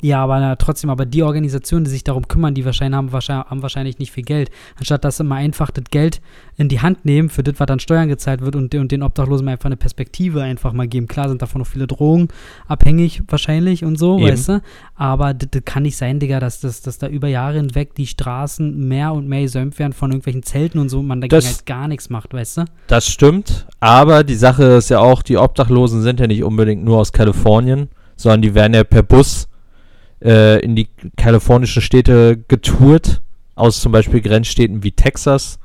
Ja, 0.00 0.22
aber 0.22 0.38
na, 0.38 0.54
trotzdem, 0.56 0.90
aber 0.90 1.06
die 1.06 1.24
Organisationen, 1.24 1.84
die 1.84 1.90
sich 1.90 2.04
darum 2.04 2.28
kümmern, 2.28 2.54
die 2.54 2.64
wahrscheinlich 2.64 2.96
haben, 2.96 3.10
wahrscheinlich 3.10 3.50
haben 3.50 3.62
wahrscheinlich 3.62 3.98
nicht 3.98 4.12
viel 4.12 4.22
Geld. 4.22 4.48
Anstatt 4.78 5.04
dass 5.04 5.16
sie 5.16 5.24
mal 5.24 5.36
einfach 5.36 5.72
das 5.72 5.84
Geld 5.90 6.20
in 6.56 6.68
die 6.68 6.80
Hand 6.80 7.04
nehmen, 7.04 7.28
für 7.30 7.42
das, 7.42 7.54
was 7.58 7.66
dann 7.66 7.80
Steuern 7.80 8.08
gezahlt 8.08 8.40
wird 8.40 8.54
und, 8.54 8.72
und 8.76 8.92
den 8.92 9.02
Obdachlosen 9.02 9.44
mal 9.44 9.52
einfach 9.52 9.66
eine 9.66 9.76
Perspektive 9.76 10.42
einfach 10.42 10.72
mal 10.72 10.86
geben. 10.86 11.08
Klar 11.08 11.28
sind 11.28 11.42
davon 11.42 11.60
noch 11.60 11.66
viele 11.66 11.86
Drogen 11.88 12.28
abhängig 12.68 13.22
wahrscheinlich 13.28 13.84
und 13.84 13.98
so, 13.98 14.18
Eben. 14.18 14.28
weißt 14.28 14.48
du? 14.50 14.62
Aber 14.94 15.34
das, 15.34 15.48
das 15.50 15.64
kann 15.64 15.82
nicht 15.82 15.96
sein, 15.96 16.20
Digga, 16.20 16.38
dass, 16.38 16.60
dass, 16.60 16.80
dass 16.80 16.98
da 16.98 17.08
über 17.08 17.26
Jahre 17.28 17.56
hinweg 17.56 17.94
die 17.96 18.06
Straßen 18.06 18.86
mehr 18.86 19.12
und 19.12 19.28
mehr 19.28 19.42
gesäumt 19.42 19.78
werden 19.78 19.92
von 19.92 20.10
irgendwelchen 20.12 20.42
Zelten 20.44 20.78
und 20.78 20.88
so 20.90 21.00
und 21.00 21.06
man 21.08 21.20
dagegen 21.20 21.36
Das- 21.36 21.46
halt 21.46 21.66
gar 21.66 21.88
nichts 21.88 22.08
macht, 22.10 22.32
weißt 22.34 22.58
du? 22.58 22.64
Das 22.86 23.08
stimmt, 23.08 23.66
aber 23.80 24.22
die 24.22 24.34
Sache 24.36 24.62
ist 24.64 24.90
ja 24.90 25.00
auch, 25.00 25.22
die 25.22 25.36
Obdachlosen 25.36 26.02
sind 26.02 26.20
ja 26.20 26.26
nicht 26.26 26.44
unbedingt 26.44 26.84
nur 26.84 26.98
aus 26.98 27.12
Kalifornien, 27.12 27.88
sondern 28.16 28.42
die 28.42 28.54
werden 28.54 28.74
ja 28.74 28.84
per 28.84 29.02
Bus 29.02 29.47
äh, 30.22 30.60
in 30.60 30.76
die 30.76 30.88
kalifornischen 31.16 31.82
Städte 31.82 32.38
getourt, 32.48 33.22
aus 33.54 33.80
zum 33.80 33.92
Beispiel 33.92 34.20
Grenzstädten 34.20 34.82
wie 34.82 34.92
Texas 34.92 35.58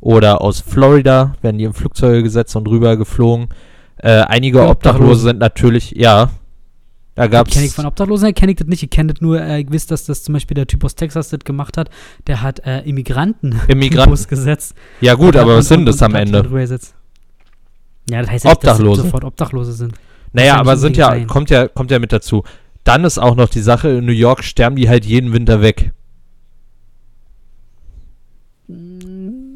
oder 0.00 0.40
aus 0.40 0.60
Florida, 0.60 1.34
werden 1.42 1.58
die 1.58 1.64
in 1.64 1.72
Flugzeuge 1.72 2.22
gesetzt 2.22 2.56
und 2.56 2.68
rüber 2.68 2.96
geflogen. 2.96 3.48
Äh, 3.98 4.20
einige 4.20 4.60
Die 4.60 4.66
Obdachlose 4.66 5.22
sind 5.22 5.38
natürlich, 5.38 5.92
ja, 5.92 6.30
da 7.18 7.26
gab's 7.26 7.52
Kenne 7.52 7.66
ich 7.66 7.72
von 7.72 7.84
Obdachlosen, 7.84 8.32
kenne 8.32 8.52
ich 8.52 8.58
das 8.58 8.68
nicht. 8.68 8.84
Ich 8.84 8.90
kenne 8.90 9.12
das 9.12 9.20
nur, 9.20 9.42
äh, 9.42 9.60
ich 9.60 9.72
weiß, 9.72 9.86
dass 9.88 10.04
das 10.06 10.22
zum 10.22 10.34
Beispiel 10.34 10.54
der 10.54 10.68
Typ 10.68 10.84
aus 10.84 10.94
Texas 10.94 11.30
das 11.30 11.40
gemacht 11.40 11.76
hat. 11.76 11.90
Der 12.28 12.42
hat 12.42 12.64
äh, 12.64 12.82
Immigranten 12.82 13.60
im 13.66 13.68
Immigranten. 13.78 14.10
Bus 14.10 14.28
gesetzt. 14.28 14.76
Ja 15.00 15.14
gut, 15.14 15.34
aber 15.34 15.56
was 15.56 15.66
sind 15.66 15.84
das 15.84 16.00
am 16.00 16.14
Ende? 16.14 16.48
Ja, 18.08 18.20
das 18.20 18.30
heißt 18.30 18.44
ja 18.44 18.50
nicht, 18.50 18.62
dass 18.62 18.78
Obdachlose. 18.78 19.00
sie 19.00 19.06
sofort 19.08 19.24
Obdachlose 19.24 19.72
sind. 19.72 19.94
Naja, 20.32 20.54
ja 20.54 20.60
aber 20.60 20.76
sind 20.76 20.96
ja, 20.96 21.24
kommt 21.24 21.50
ja, 21.50 21.66
kommt 21.66 21.90
ja 21.90 21.98
mit 21.98 22.12
dazu. 22.12 22.44
Dann 22.88 23.04
ist 23.04 23.18
auch 23.18 23.36
noch 23.36 23.50
die 23.50 23.60
Sache, 23.60 23.90
in 23.90 24.06
New 24.06 24.12
York 24.12 24.42
sterben 24.42 24.74
die 24.74 24.88
halt 24.88 25.04
jeden 25.04 25.34
Winter 25.34 25.60
weg. 25.60 25.92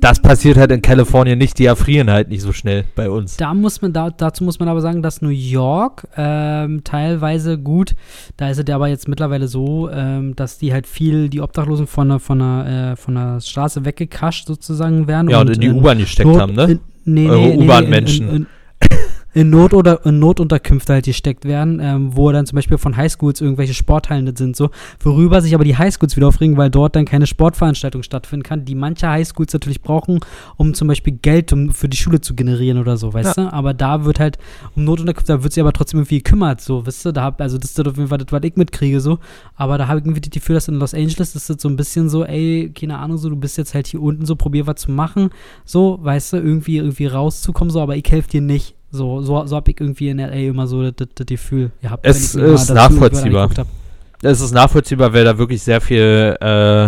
Das 0.03 0.21
passiert 0.21 0.59
halt 0.59 0.71
in 0.71 0.83
Kalifornien 0.83 1.39
nicht, 1.39 1.59
die 1.59 1.65
erfrieren 1.65 2.11
halt 2.11 2.29
nicht 2.29 2.43
so 2.43 2.53
schnell 2.53 2.85
bei 2.95 3.09
uns. 3.09 3.39
Da 3.39 3.55
muss 3.55 3.81
man, 3.81 3.95
da, 3.95 4.11
dazu 4.11 4.45
muss 4.45 4.59
man 4.59 4.69
aber 4.69 4.83
sagen, 4.83 5.01
dass 5.01 5.23
New 5.23 5.31
York 5.31 6.07
ähm, 6.15 6.85
teilweise 6.85 7.57
gut, 7.57 7.95
da 8.37 8.51
ist 8.51 8.59
es 8.59 8.65
ja 8.69 8.75
aber 8.75 8.89
jetzt 8.89 9.09
mittlerweile 9.09 9.49
so, 9.49 9.89
ähm, 9.89 10.37
dass 10.37 10.59
die 10.59 10.75
halt 10.75 10.87
viel, 10.87 11.31
die 11.31 11.41
Obdachlosen 11.41 11.87
von 11.87 12.11
der, 12.11 12.19
von 12.19 12.39
der, 12.39 12.93
äh, 12.93 12.97
von 12.97 13.15
der 13.15 13.41
Straße 13.41 13.87
weggekascht 13.87 14.47
sozusagen 14.47 15.07
werden. 15.07 15.31
Ja, 15.31 15.41
und 15.41 15.49
in 15.49 15.59
die 15.59 15.71
U-Bahn 15.71 15.97
gesteckt 15.97 16.39
haben, 16.39 16.53
ne? 16.53 16.65
In, 16.65 16.81
nee, 17.07 17.29
nee, 17.29 17.29
nee, 17.29 17.57
nee, 17.57 17.65
U-Bahn-Menschen. 17.65 18.29
In, 18.29 18.47
in, 19.35 19.51
Not 19.51 19.75
oder, 19.75 20.05
in 20.05 20.19
Notunterkünfte 20.19 20.93
halt 20.93 21.05
gesteckt 21.07 21.45
werden, 21.45 21.81
ähm, 21.81 22.17
wo 22.17 22.31
dann 22.33 22.47
zum 22.47 22.57
Beispiel 22.57 22.79
von 22.79 22.97
Highschools 22.97 23.41
irgendwelche 23.41 23.75
Sporthallen 23.75 24.27
das 24.27 24.37
sind, 24.39 24.57
so, 24.57 24.71
worüber 25.01 25.41
sich 25.41 25.55
aber 25.55 25.65
die 25.65 25.77
Highschools 25.77 26.17
wieder 26.17 26.29
aufregen, 26.29 26.57
weil 26.57 26.71
dort 26.71 26.97
dann 26.97 27.05
keine 27.05 27.27
Sportveranstaltung 27.27 28.03
stattfinden 28.03 28.43
kann, 28.43 28.65
die 28.65 28.75
manche 28.75 29.09
Highschools 29.09 29.53
natürlich 29.53 29.81
brauchen, 29.81 30.21
um 30.57 30.75
zum 30.75 30.89
Beispiel 30.89 31.19
Geld 31.21 31.53
um, 31.53 31.71
für 31.71 31.89
die 31.89 31.97
Schule 31.97 32.21
zu 32.21 32.35
generieren 32.35 32.79
oder 32.79 32.97
so, 32.97 33.13
weißt 33.13 33.39
du? 33.39 33.53
Aber 33.53 33.75
da 33.75 34.05
wird 34.05 34.21
halt 34.21 34.39
um 34.77 34.85
Notunterkünfte, 34.85 35.33
da 35.33 35.43
wird 35.43 35.53
sich 35.53 35.61
aber 35.61 35.73
trotzdem 35.73 36.01
irgendwie 36.01 36.19
gekümmert, 36.19 36.61
so, 36.61 36.87
weißt 36.87 37.07
du? 37.07 37.13
Da 37.13 37.23
hab, 37.23 37.41
also 37.41 37.59
das 37.59 37.71
ist 37.71 37.79
das 37.79 37.87
auf 37.87 37.97
jeden 37.97 38.09
Fall 38.09 38.19
das, 38.19 38.31
was 38.31 38.43
ich 38.43 38.57
mitkriege, 38.57 39.01
so. 39.01 39.19
Aber 39.57 39.79
da 39.79 39.89
habe 39.89 40.01
ich 40.01 40.05
irgendwie 40.05 40.21
das 40.21 40.31
Gefühl, 40.31 40.55
dass 40.55 40.69
in 40.69 40.75
Los 40.75 40.95
Angeles 40.95 41.35
ist 41.35 41.49
das 41.49 41.61
so 41.61 41.69
ein 41.69 41.77
bisschen 41.77 42.09
so, 42.09 42.25
ey, 42.25 42.73
keine 42.75 42.99
Ahnung, 42.99 43.17
so, 43.17 43.29
du 43.29 43.37
bist 43.37 43.57
jetzt 43.59 43.75
halt 43.75 43.87
hier 43.87 44.03
unten 44.03 44.27
so, 44.27 44.37
probier 44.37 44.67
was 44.67 44.77
zu 44.77 44.91
machen, 44.91 45.31
so, 45.65 45.99
weißt 46.03 46.35
du, 46.35 46.37
irgendwie, 46.37 46.77
irgendwie 46.77 47.07
rauszukommen, 47.07 47.71
so, 47.71 47.81
aber 47.81 47.97
ich 47.97 48.05
helfe 48.11 48.29
dir 48.29 48.41
nicht. 48.41 48.75
So, 48.95 49.23
so, 49.23 49.47
so 49.47 49.57
habe 49.57 49.71
ich 49.71 49.81
irgendwie 49.81 50.11
in 50.11 50.19
LA 50.19 50.51
immer 50.51 50.67
so 50.67 50.91
das, 50.91 51.09
das, 51.15 51.27
Gefühl 51.27 51.71
gehabt. 51.81 52.07
Es 52.07 52.35
ist 52.35 52.71
nachvollziehbar. 52.71 53.49
Es 54.23 54.41
ist 54.43 54.53
nachvollziehbar, 54.53 55.15
weil 55.15 55.25
da 55.25 55.39
wirklich 55.39 55.63
sehr 55.63 55.81
viel 55.81 56.37
äh, 56.41 56.85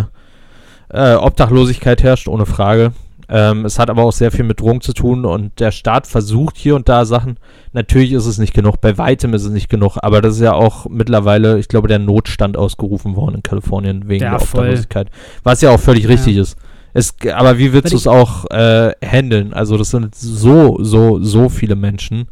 äh, 0.89 1.15
Obdachlosigkeit 1.15 2.03
herrscht, 2.03 2.27
ohne 2.27 2.45
Frage. 2.45 2.93
Ähm, 3.27 3.65
es 3.65 3.79
hat 3.79 3.89
aber 3.89 4.03
auch 4.03 4.11
sehr 4.11 4.31
viel 4.31 4.45
mit 4.45 4.59
Drogen 4.59 4.81
zu 4.81 4.93
tun 4.93 5.25
und 5.25 5.59
der 5.59 5.71
Staat 5.71 6.05
versucht 6.05 6.57
hier 6.57 6.75
und 6.75 6.87
da 6.87 7.05
Sachen. 7.05 7.37
Natürlich 7.73 8.11
ist 8.11 8.27
es 8.27 8.37
nicht 8.37 8.53
genug, 8.53 8.81
bei 8.81 8.99
weitem 8.99 9.33
ist 9.33 9.43
es 9.43 9.49
nicht 9.49 9.67
genug, 9.67 9.97
aber 9.99 10.21
das 10.21 10.35
ist 10.35 10.41
ja 10.41 10.53
auch 10.53 10.85
mittlerweile, 10.87 11.57
ich 11.57 11.67
glaube, 11.67 11.87
der 11.87 11.97
Notstand 11.97 12.55
ausgerufen 12.55 13.15
worden 13.15 13.37
in 13.37 13.43
Kalifornien 13.43 14.07
wegen 14.07 14.25
Ja, 14.25 14.37
der. 14.37 14.41
Obdachlosigkeit. 14.41 15.09
Was 15.41 15.61
ja 15.61 15.71
auch 15.71 15.79
völlig 15.79 16.07
richtig 16.07 16.37
ist. 16.37 16.55
Es, 16.97 17.13
aber 17.33 17.57
wie 17.57 17.73
willst 17.73 17.91
du 17.91 17.97
es 17.97 18.07
auch 18.07 18.49
äh, 18.51 18.93
handeln? 19.05 19.53
Also 19.53 19.77
das 19.77 19.89
sind 19.89 20.15
so, 20.15 20.81
so, 20.81 21.21
so 21.21 21.49
viele 21.49 21.75
Menschen. 21.75 22.29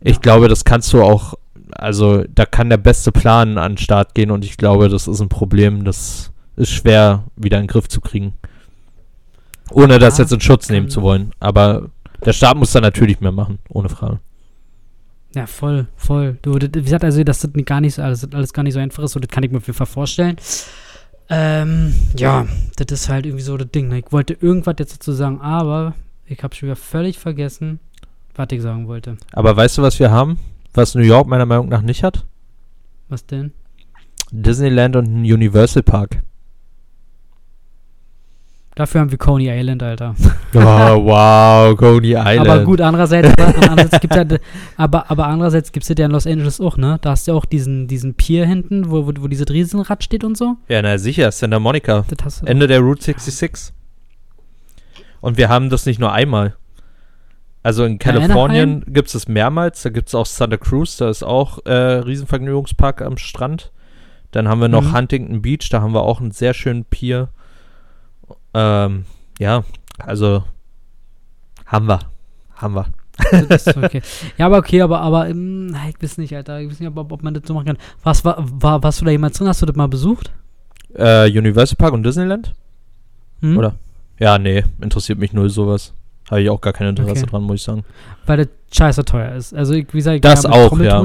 Ich 0.00 0.14
Ja. 0.14 0.20
glaube, 0.22 0.48
das 0.48 0.64
kannst 0.64 0.90
du 0.94 1.02
auch, 1.02 1.34
also 1.70 2.24
da 2.34 2.46
kann 2.46 2.70
der 2.70 2.78
beste 2.78 3.12
Plan 3.12 3.58
an 3.58 3.72
den 3.72 3.78
Start 3.78 4.14
gehen 4.14 4.30
und 4.30 4.42
ich 4.42 4.56
glaube, 4.56 4.88
das 4.88 5.06
ist 5.06 5.20
ein 5.20 5.28
Problem, 5.28 5.84
das 5.84 6.32
ist 6.56 6.70
schwer 6.70 7.24
wieder 7.36 7.58
in 7.58 7.64
den 7.64 7.68
Griff 7.68 7.88
zu 7.88 8.00
kriegen. 8.00 8.32
Ohne 9.70 9.98
das 9.98 10.16
Ja, 10.16 10.24
jetzt 10.24 10.32
in 10.32 10.40
Schutz 10.40 10.70
nehmen 10.70 10.88
zu 10.88 11.02
wollen. 11.02 11.32
Aber 11.38 11.90
der 12.24 12.32
Staat 12.32 12.56
muss 12.56 12.72
da 12.72 12.80
natürlich 12.80 13.20
mehr 13.20 13.32
machen, 13.32 13.58
ohne 13.68 13.90
Frage. 13.90 14.18
Ja, 15.34 15.46
voll, 15.46 15.88
voll. 15.96 16.38
Du, 16.40 16.54
wie 16.54 16.68
gesagt, 16.82 17.04
also, 17.04 17.22
dass 17.22 17.40
das 17.40 17.50
gar 17.66 17.82
nicht 17.82 17.98
alles, 17.98 18.26
alles 18.32 18.52
gar 18.54 18.62
nicht 18.62 18.74
so 18.74 18.80
einfach 18.80 19.02
ist, 19.02 19.12
so, 19.12 19.20
das 19.20 19.28
kann 19.30 19.44
ich 19.44 19.50
mir 19.50 19.58
auf 19.58 19.66
jeden 19.66 19.76
Fall 19.76 19.86
vorstellen. 19.86 20.36
Ähm, 21.34 21.94
ja, 22.14 22.46
das 22.76 22.92
ist 22.92 23.08
halt 23.08 23.24
irgendwie 23.24 23.42
so 23.42 23.56
das 23.56 23.70
Ding. 23.70 23.88
Ne? 23.88 24.00
Ich 24.00 24.12
wollte 24.12 24.34
irgendwas 24.34 24.74
jetzt 24.78 24.92
dazu 24.92 25.12
sagen, 25.12 25.40
aber 25.40 25.94
ich 26.26 26.42
habe 26.42 26.54
schon 26.54 26.66
wieder 26.66 26.76
völlig 26.76 27.18
vergessen, 27.18 27.80
was 28.34 28.48
ich 28.50 28.60
sagen 28.60 28.86
wollte. 28.86 29.16
Aber 29.32 29.56
weißt 29.56 29.78
du, 29.78 29.82
was 29.82 29.98
wir 29.98 30.10
haben? 30.10 30.38
Was 30.74 30.94
New 30.94 31.02
York 31.02 31.26
meiner 31.26 31.46
Meinung 31.46 31.70
nach 31.70 31.80
nicht 31.80 32.04
hat? 32.04 32.26
Was 33.08 33.24
denn? 33.24 33.52
Disneyland 34.30 34.94
und 34.96 35.06
ein 35.06 35.20
Universal 35.22 35.82
Park. 35.82 36.22
Dafür 38.74 39.02
haben 39.02 39.10
wir 39.10 39.18
Coney 39.18 39.50
Island, 39.50 39.82
Alter. 39.82 40.14
Oh, 40.54 40.58
wow, 40.58 41.74
Coney 41.76 42.10
Island. 42.10 42.40
Aber 42.40 42.64
gut, 42.64 42.80
andererseits, 42.82 43.30
aber, 43.38 43.54
andererseits 43.56 44.00
gibt's 44.00 44.16
ja, 44.16 44.24
aber, 44.76 45.10
aber 45.10 45.26
andererseits 45.26 45.72
gibt 45.72 45.88
es 45.88 45.98
ja 45.98 46.04
in 46.04 46.10
Los 46.10 46.26
Angeles 46.26 46.60
auch, 46.60 46.76
ne? 46.76 46.98
Da 47.00 47.10
hast 47.10 47.26
du 47.26 47.32
ja 47.32 47.38
auch 47.38 47.46
diesen, 47.46 47.86
diesen 47.88 48.14
Pier 48.14 48.46
hinten, 48.46 48.90
wo, 48.90 49.06
wo, 49.06 49.12
wo 49.18 49.28
dieses 49.28 49.48
Riesenrad 49.48 50.04
steht 50.04 50.24
und 50.24 50.36
so. 50.36 50.56
Ja, 50.68 50.82
na 50.82 50.98
sicher, 50.98 51.32
Santa 51.32 51.58
Monica. 51.58 52.04
Das 52.08 52.24
hast 52.24 52.42
du 52.42 52.46
Ende 52.46 52.66
der 52.66 52.80
Route 52.80 53.02
66. 53.02 53.72
Und 55.22 55.38
wir 55.38 55.48
haben 55.48 55.70
das 55.70 55.86
nicht 55.86 56.00
nur 56.00 56.12
einmal. 56.12 56.54
Also 57.62 57.84
in 57.84 57.98
Kalifornien 57.98 58.84
gibt 58.88 59.08
es 59.08 59.14
es 59.14 59.28
mehrmals. 59.28 59.82
Da 59.82 59.90
gibt 59.90 60.08
es 60.08 60.14
auch 60.14 60.26
Santa 60.26 60.56
Cruz, 60.56 60.96
da 60.96 61.08
ist 61.08 61.22
auch 61.22 61.64
äh, 61.64 61.72
Riesenvergnügungspark 61.72 63.02
am 63.02 63.16
Strand. 63.16 63.70
Dann 64.32 64.48
haben 64.48 64.60
wir 64.60 64.68
noch 64.68 64.82
Mhm. 64.82 64.96
Huntington 64.96 65.42
Beach, 65.42 65.68
da 65.70 65.80
haben 65.80 65.94
wir 65.94 66.02
auch 66.02 66.20
einen 66.20 66.32
sehr 66.32 66.54
schönen 66.54 66.84
Pier. 66.84 67.28
Ähm, 68.54 69.04
ja, 69.38 69.64
also 69.98 70.44
haben 71.66 71.86
wir. 71.86 72.00
Haben 72.56 72.74
wir. 72.74 72.86
Ist 73.50 73.76
okay. 73.76 74.02
Ja, 74.36 74.46
aber 74.46 74.58
okay, 74.58 74.82
aber, 74.82 75.00
aber 75.00 75.28
ähm, 75.28 75.74
ich 75.88 76.02
weiß 76.02 76.18
nicht, 76.18 76.34
Alter. 76.34 76.60
Ich 76.60 76.70
weiß 76.70 76.80
nicht, 76.80 76.88
ob, 76.96 77.12
ob 77.12 77.22
man 77.22 77.34
das 77.34 77.44
so 77.46 77.54
machen 77.54 77.66
kann. 77.66 77.78
Was, 78.02 78.24
war, 78.24 78.36
war, 78.38 78.82
warst 78.82 79.00
du 79.00 79.04
da 79.04 79.10
jemals 79.10 79.38
drin? 79.38 79.48
Hast 79.48 79.62
du 79.62 79.66
das 79.66 79.76
mal 79.76 79.88
besucht? 79.88 80.30
Äh, 80.94 81.26
Universal 81.30 81.76
Park 81.76 81.92
und 81.92 82.02
Disneyland? 82.02 82.54
Hm? 83.40 83.56
Oder? 83.56 83.74
Ja, 84.18 84.38
nee, 84.38 84.64
interessiert 84.80 85.18
mich 85.18 85.32
null 85.32 85.50
sowas. 85.50 85.92
Habe 86.30 86.42
ich 86.42 86.50
auch 86.50 86.60
gar 86.60 86.72
kein 86.72 86.88
Interesse 86.88 87.22
Okay. 87.22 87.30
dran, 87.30 87.42
muss 87.42 87.56
ich 87.56 87.62
sagen. 87.62 87.84
Weil 88.26 88.38
das 88.38 88.48
scheiße 88.72 89.04
teuer 89.04 89.34
ist. 89.34 89.54
Also, 89.54 89.74
wie 89.74 89.82
gesagt, 89.84 90.24
Das 90.24 90.44
ja, 90.44 90.50
auch, 90.50 90.78
ja. 90.78 91.04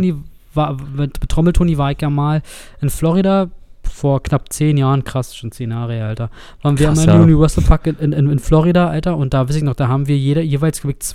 War, 0.53 0.77
mit 0.95 1.19
Trommeltoni 1.29 1.77
war 1.77 1.91
ich 1.91 2.01
ja 2.01 2.09
mal 2.09 2.41
in 2.81 2.89
Florida 2.89 3.49
vor 3.87 4.21
knapp 4.23 4.51
zehn 4.51 4.77
Jahren, 4.77 5.03
krass, 5.03 5.35
schon 5.35 5.51
zehn 5.51 5.71
Jahre, 5.71 6.03
Alter. 6.03 6.29
Waren 6.61 6.79
wir 6.79 6.87
Krass, 6.87 7.03
immer 7.03 7.13
im 7.13 7.19
ja. 7.19 7.23
Universal 7.25 7.63
Park 7.63 7.87
in, 7.87 8.13
in, 8.13 8.29
in 8.29 8.39
Florida, 8.39 8.87
Alter, 8.87 9.17
und 9.17 9.33
da 9.33 9.47
weiß 9.47 9.55
ich 9.55 9.63
noch, 9.63 9.75
da 9.75 9.87
haben 9.87 10.07
wir 10.07 10.17
jeder, 10.17 10.41
jeweils, 10.41 10.81
glaube 10.81 10.95
ich, 10.99 11.05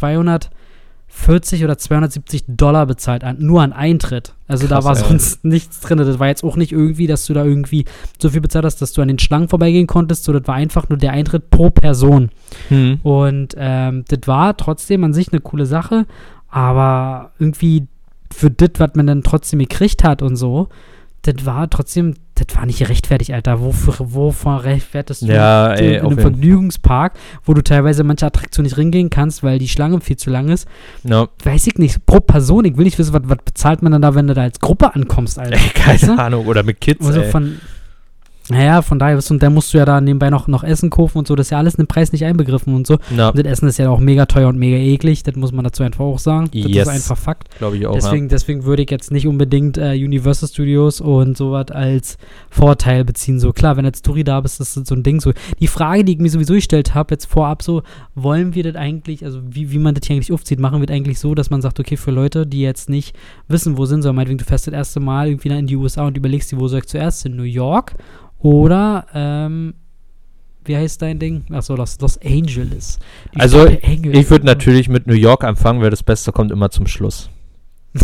40 1.15 1.63
oder 1.63 1.77
270 1.77 2.45
Dollar 2.49 2.87
bezahlt, 2.87 3.23
an, 3.23 3.37
nur 3.39 3.61
an 3.61 3.75
Eintritt. 3.75 4.35
Also 4.49 4.67
Krass, 4.67 4.83
da 4.83 4.85
war 4.85 4.97
ey. 4.97 5.05
sonst 5.09 5.45
nichts 5.45 5.81
drin. 5.81 5.99
Das 5.99 6.19
war 6.19 6.27
jetzt 6.27 6.43
auch 6.43 6.57
nicht 6.57 6.73
irgendwie, 6.73 7.07
dass 7.07 7.27
du 7.27 7.35
da 7.35 7.45
irgendwie 7.45 7.85
so 8.21 8.31
viel 8.31 8.41
bezahlt 8.41 8.65
hast, 8.65 8.81
dass 8.81 8.95
du 8.95 9.03
an 9.03 9.09
den 9.09 9.19
Schlangen 9.19 9.49
vorbeigehen 9.49 9.87
konntest. 9.87 10.25
So, 10.25 10.33
das 10.33 10.49
war 10.49 10.55
einfach 10.55 10.89
nur 10.89 10.99
der 10.99 11.13
Eintritt 11.13 11.51
pro 11.51 11.71
Person. 11.71 12.31
Hm. 12.69 13.01
Und 13.03 13.55
ähm, 13.59 14.05
das 14.09 14.21
war 14.27 14.57
trotzdem 14.57 15.05
an 15.05 15.13
sich 15.13 15.33
eine 15.33 15.43
coole 15.43 15.67
Sache, 15.67 16.07
aber 16.49 17.33
irgendwie 17.39 17.87
für 18.33 18.51
das, 18.51 18.71
was 18.79 18.95
man 18.95 19.07
dann 19.07 19.23
trotzdem 19.23 19.59
gekriegt 19.59 20.05
hat 20.05 20.23
und 20.23 20.37
so, 20.37 20.69
das 21.23 21.45
war 21.45 21.69
trotzdem, 21.71 22.15
das 22.47 22.57
war 22.57 22.67
nicht 22.67 22.79
gerechtfertigt, 22.79 23.33
Alter. 23.33 23.61
Wofür, 23.61 23.95
wovon 23.99 24.59
rechtfertigst 24.59 25.23
du 25.23 25.27
Ja, 25.27 25.73
in 25.75 25.85
ey, 25.85 25.97
in 25.99 26.07
einem 26.07 26.19
Vergnügungspark, 26.19 27.15
wo 27.45 27.55
du 27.55 27.63
teilweise 27.63 28.05
manche 28.05 28.27
Attraktionen 28.27 28.67
nicht 28.67 28.77
ringehen 28.77 29.11
kannst, 29.11 29.43
weil 29.43 29.59
die 29.59 29.69
Schlange 29.69 30.01
viel 30.01 30.17
zu 30.17 30.31
lang 30.31 30.49
ist? 30.49 30.67
Ja. 31.05 31.29
Weiß 31.45 31.67
ich 31.67 31.77
nicht. 31.77 32.05
Pro 32.07 32.21
Person, 32.21 32.65
ich 32.65 32.77
will 32.77 32.85
nicht 32.85 32.99
wissen, 32.99 33.13
was, 33.13 33.23
was 33.25 33.39
bezahlt 33.45 33.83
man 33.83 33.93
dann 33.93 34.03
da, 34.03 34.15
wenn 34.15 34.27
du 34.27 34.35
da 34.35 34.43
als 34.43 34.61
Gruppe 34.61 34.95
ankommst, 34.95 35.39
Alter. 35.39 35.57
Ey, 35.57 35.61
Weißt 35.87 36.05
keine 36.05 36.17
du? 36.17 36.23
Ahnung. 36.23 36.47
Oder 36.47 36.63
mit 36.63 36.81
Kids, 36.81 37.07
Also 37.07 37.21
ey. 37.21 37.31
von. 37.31 37.61
Naja, 38.53 38.83
von 38.83 38.99
daher, 38.99 39.19
und 39.31 39.43
dann 39.43 39.55
musst 39.55 39.73
du 39.73 39.79
ja 39.79 39.85
da 39.85 40.01
nebenbei 40.01 40.29
noch, 40.31 40.47
noch 40.47 40.63
Essen 40.63 40.91
kaufen 40.91 41.19
und 41.19 41.27
so. 41.27 41.35
Das 41.35 41.47
ist 41.47 41.51
ja 41.51 41.59
alles 41.59 41.75
in 41.75 41.83
den 41.85 41.87
Preis 41.87 42.13
nicht 42.13 42.25
einbegriffen 42.25 42.75
und 42.75 42.87
so. 42.87 42.99
Ja, 43.17 43.31
Und 43.31 43.39
das 43.39 43.47
Essen 43.47 43.69
ist 43.69 43.79
ja 43.79 43.89
auch 43.89 43.99
mega 43.99 44.27
teuer 44.27 44.49
und 44.49 44.59
mega 44.59 44.77
eklig. 44.77 45.23
Das 45.23 45.35
muss 45.37 45.53
man 45.53 45.65
dazu 45.65 45.83
einfach 45.83 46.05
auch 46.05 46.19
sagen. 46.19 46.51
Das 46.53 46.71
Yes. 46.71 46.87
ist 46.87 46.95
einfach 46.95 47.17
Fakt. 47.19 47.49
glaube 47.59 47.77
ich 47.79 47.87
auch. 47.87 47.95
Deswegen, 47.95 48.29
deswegen 48.29 48.65
würde 48.65 48.83
ich 48.83 48.91
jetzt 48.91 49.11
nicht 49.11 49.27
unbedingt 49.27 49.79
äh, 49.79 49.93
Universal 49.95 50.49
Studios 50.49 51.01
und 51.01 51.37
sowas 51.37 51.71
als 51.71 52.19
Vorteil 52.51 53.05
beziehen. 53.05 53.41
So 53.41 53.53
klar, 53.53 53.77
wenn 53.77 53.85
jetzt 53.85 54.05
Touri 54.05 54.25
da 54.25 54.41
bist, 54.41 54.61
ist 54.61 54.77
das 54.77 54.87
so 54.87 54.95
ein 54.95 55.03
Ding. 55.03 55.21
So 55.21 55.33
die 55.61 55.67
Frage, 55.67 56.05
die 56.05 56.13
ich 56.13 56.19
mir 56.19 56.29
sowieso 56.31 56.55
gestellt 56.55 56.95
habe, 56.95 57.15
jetzt 57.15 57.27
vorab 57.27 57.63
so, 57.63 57.83
wollen 58.15 58.55
wir 58.55 58.63
das 58.65 58.75
eigentlich, 58.77 59.25
also 59.25 59.41
wie, 59.49 59.71
wie 59.73 59.79
man 59.79 59.95
das 59.95 60.07
hier 60.07 60.17
eigentlich 60.17 60.33
aufzieht, 60.33 60.61
machen 60.61 60.81
wir 60.81 60.87
das 60.87 60.95
eigentlich 60.97 61.19
so, 61.19 61.35
dass 61.35 61.51
man 61.51 61.63
sagt, 61.63 61.81
okay, 61.81 61.97
für 61.97 62.11
Leute, 62.11 62.47
die 62.47 62.61
jetzt 62.61 62.91
nicht 62.91 63.17
wissen, 63.49 63.79
wo 63.79 63.87
sind 63.87 64.03
sie, 64.03 64.13
meinetwegen, 64.13 64.39
du 64.39 64.45
fährst 64.45 64.67
das 64.67 64.75
erste 64.75 65.01
Mal 65.01 65.29
irgendwie 65.29 65.49
in 65.49 65.67
die 65.67 65.77
USA 65.77 66.07
und 66.07 66.17
überlegst 66.17 66.53
dir, 66.53 66.59
wo 66.61 66.69
soll 66.69 66.81
ich 66.81 66.87
zuerst 66.87 67.25
in 67.25 67.37
New 67.37 67.43
York 67.45 67.95
oder 68.43 69.07
ähm, 69.15 69.75
wie 70.65 70.77
heißt 70.77 71.03
dein 71.03 71.19
Ding? 71.19 71.45
Achso, 71.51 71.75
Los, 71.75 71.99
Los 72.01 72.19
Angeles. 72.23 72.99
Die 73.35 73.41
Also. 73.41 73.67
Ich 73.67 74.31
würde 74.31 74.47
natürlich 74.47 74.89
mit 74.89 75.07
New 75.07 75.15
York 75.15 75.45
anfangen, 75.45 75.81
weil 75.81 75.91
das 75.91 76.03
Beste 76.03 76.33
kommt 76.33 76.53
immer 76.53 76.71
zum 76.71 76.87
Schluss. 76.87 77.31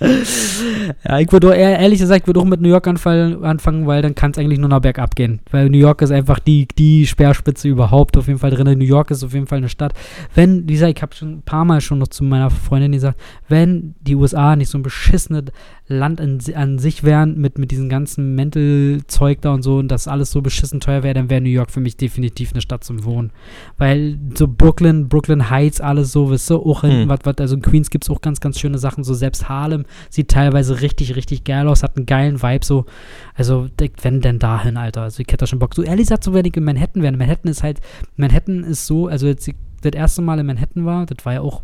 ja, 1.08 1.18
ich 1.20 1.30
würde 1.32 1.54
ehrlich 1.54 1.98
gesagt, 2.00 2.22
ich 2.22 2.26
würde 2.26 2.40
auch 2.40 2.44
mit 2.44 2.60
New 2.60 2.68
York 2.68 2.86
anfangen, 2.86 3.86
weil 3.86 4.02
dann 4.02 4.14
kann 4.14 4.30
es 4.30 4.38
eigentlich 4.38 4.58
nur 4.58 4.68
noch 4.68 4.80
bergab 4.80 5.14
gehen. 5.14 5.40
Weil 5.50 5.68
New 5.70 5.78
York 5.78 6.02
ist 6.02 6.10
einfach 6.10 6.38
die, 6.38 6.66
die 6.78 7.06
Speerspitze 7.06 7.68
überhaupt 7.68 8.16
auf 8.16 8.26
jeden 8.26 8.38
Fall 8.38 8.50
drin. 8.50 8.78
New 8.78 8.84
York 8.84 9.10
ist 9.10 9.22
auf 9.24 9.32
jeden 9.34 9.46
Fall 9.46 9.58
eine 9.58 9.68
Stadt. 9.68 9.92
Wenn, 10.34 10.66
dieser, 10.66 10.88
ich 10.88 11.00
habe 11.02 11.14
schon 11.14 11.32
ein 11.38 11.42
paar 11.42 11.64
Mal 11.64 11.80
schon 11.80 11.98
noch 11.98 12.08
zu 12.08 12.24
meiner 12.24 12.50
Freundin 12.50 12.92
gesagt, 12.92 13.18
wenn 13.48 13.94
die 14.00 14.14
USA 14.14 14.56
nicht 14.56 14.68
so 14.70 14.78
ein 14.78 14.82
beschissenes 14.82 15.44
Land 15.86 16.20
an, 16.20 16.40
si- 16.40 16.54
an 16.54 16.78
sich 16.78 17.04
wären, 17.04 17.38
mit, 17.38 17.58
mit 17.58 17.70
diesem 17.70 17.88
ganzen 17.88 18.34
Mental-Zeug 18.34 19.40
da 19.42 19.52
und 19.52 19.62
so, 19.62 19.76
und 19.78 19.88
das 19.88 20.08
alles 20.08 20.30
so 20.30 20.40
beschissen 20.40 20.80
teuer 20.80 21.02
wäre, 21.02 21.14
dann 21.14 21.28
wäre 21.30 21.40
New 21.40 21.48
York 21.50 21.70
für 21.70 21.80
mich 21.80 21.96
definitiv 21.96 22.52
eine 22.52 22.62
Stadt 22.62 22.84
zum 22.84 23.04
Wohnen. 23.04 23.30
Weil 23.76 24.18
so 24.34 24.48
Brooklyn, 24.48 25.08
Brooklyn 25.08 25.50
Heights, 25.50 25.80
alles 25.80 26.12
so, 26.12 26.30
weißt 26.30 26.50
du, 26.50 26.56
auch 26.64 26.84
in, 26.84 26.90
Hm. 26.94 27.08
was, 27.08 27.18
was, 27.24 27.34
also 27.38 27.56
in 27.56 27.62
Queens 27.62 27.90
gibt 27.90 28.04
es 28.04 28.10
auch 28.10 28.20
ganz, 28.20 28.40
ganz 28.40 28.58
schöne 28.60 28.78
Sachen, 28.78 29.02
so 29.04 29.14
selbst 29.14 29.48
Harlem 29.48 29.73
sieht 30.10 30.30
teilweise 30.30 30.80
richtig, 30.80 31.16
richtig 31.16 31.44
geil 31.44 31.66
aus, 31.68 31.82
hat 31.82 31.96
einen 31.96 32.06
geilen 32.06 32.42
Vibe, 32.42 32.64
so, 32.64 32.86
also, 33.34 33.68
wenn 34.02 34.20
denn 34.20 34.38
dahin, 34.38 34.76
Alter, 34.76 35.02
also 35.02 35.20
ich 35.20 35.26
hätte 35.28 35.38
da 35.38 35.46
schon 35.46 35.58
Bock, 35.58 35.74
so 35.74 35.82
ehrlich 35.82 36.06
gesagt, 36.06 36.24
so 36.24 36.32
wenn 36.34 36.44
ich 36.44 36.56
in 36.56 36.64
Manhattan 36.64 37.02
wäre, 37.02 37.16
Manhattan 37.16 37.50
ist 37.50 37.62
halt, 37.62 37.80
Manhattan 38.16 38.64
ist 38.64 38.86
so, 38.86 39.08
also 39.08 39.26
jetzt, 39.26 39.50
das 39.82 39.92
erste 39.92 40.22
Mal 40.22 40.38
in 40.38 40.46
Manhattan 40.46 40.84
war, 40.86 41.06
das 41.06 41.24
war 41.26 41.34
ja 41.34 41.40
auch, 41.40 41.62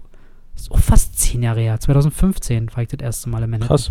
auch 0.71 0.79
fast 0.79 1.19
zehn 1.19 1.43
Jahre 1.43 1.61
her, 1.61 1.81
2015 1.81 2.71
war 2.75 2.83
ich 2.83 2.89
das 2.89 3.01
erste 3.01 3.31
Mal 3.31 3.43
in 3.45 3.51
Manhattan. 3.51 3.77
Krass. 3.77 3.91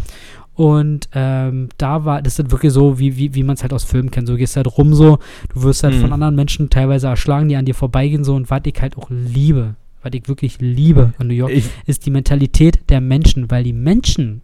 Und 0.53 1.07
ähm, 1.13 1.69
da 1.77 2.03
war, 2.03 2.21
das 2.21 2.37
ist 2.37 2.51
wirklich 2.51 2.73
so, 2.73 2.99
wie, 2.99 3.15
wie, 3.15 3.33
wie 3.33 3.43
man 3.43 3.55
es 3.55 3.61
halt 3.61 3.71
aus 3.71 3.85
Filmen 3.85 4.11
kennt. 4.11 4.27
So, 4.27 4.33
du 4.33 4.39
gehst 4.39 4.57
halt 4.57 4.67
rum 4.77 4.93
so, 4.93 5.19
du 5.53 5.63
wirst 5.63 5.83
halt 5.83 5.95
Mhm. 5.95 6.01
von 6.01 6.11
anderen 6.13 6.35
Menschen 6.35 6.69
teilweise 6.69 7.07
erschlagen, 7.07 7.47
die 7.47 7.55
an 7.55 7.63
dir 7.63 7.73
vorbeigehen 7.75 8.25
so. 8.25 8.35
Und 8.35 8.49
was 8.51 8.61
ich 8.65 8.81
halt 8.81 8.97
auch 8.97 9.09
liebe, 9.09 9.75
was 10.01 10.11
ich 10.13 10.27
wirklich 10.27 10.57
liebe 10.59 11.13
in 11.19 11.27
New 11.27 11.33
York, 11.33 11.51
Ich, 11.51 11.65
ist 11.85 12.05
die 12.05 12.11
Mentalität 12.11 12.79
der 12.89 13.01
Menschen. 13.01 13.49
Weil 13.51 13.63
die 13.63 13.73
Menschen, 13.73 14.41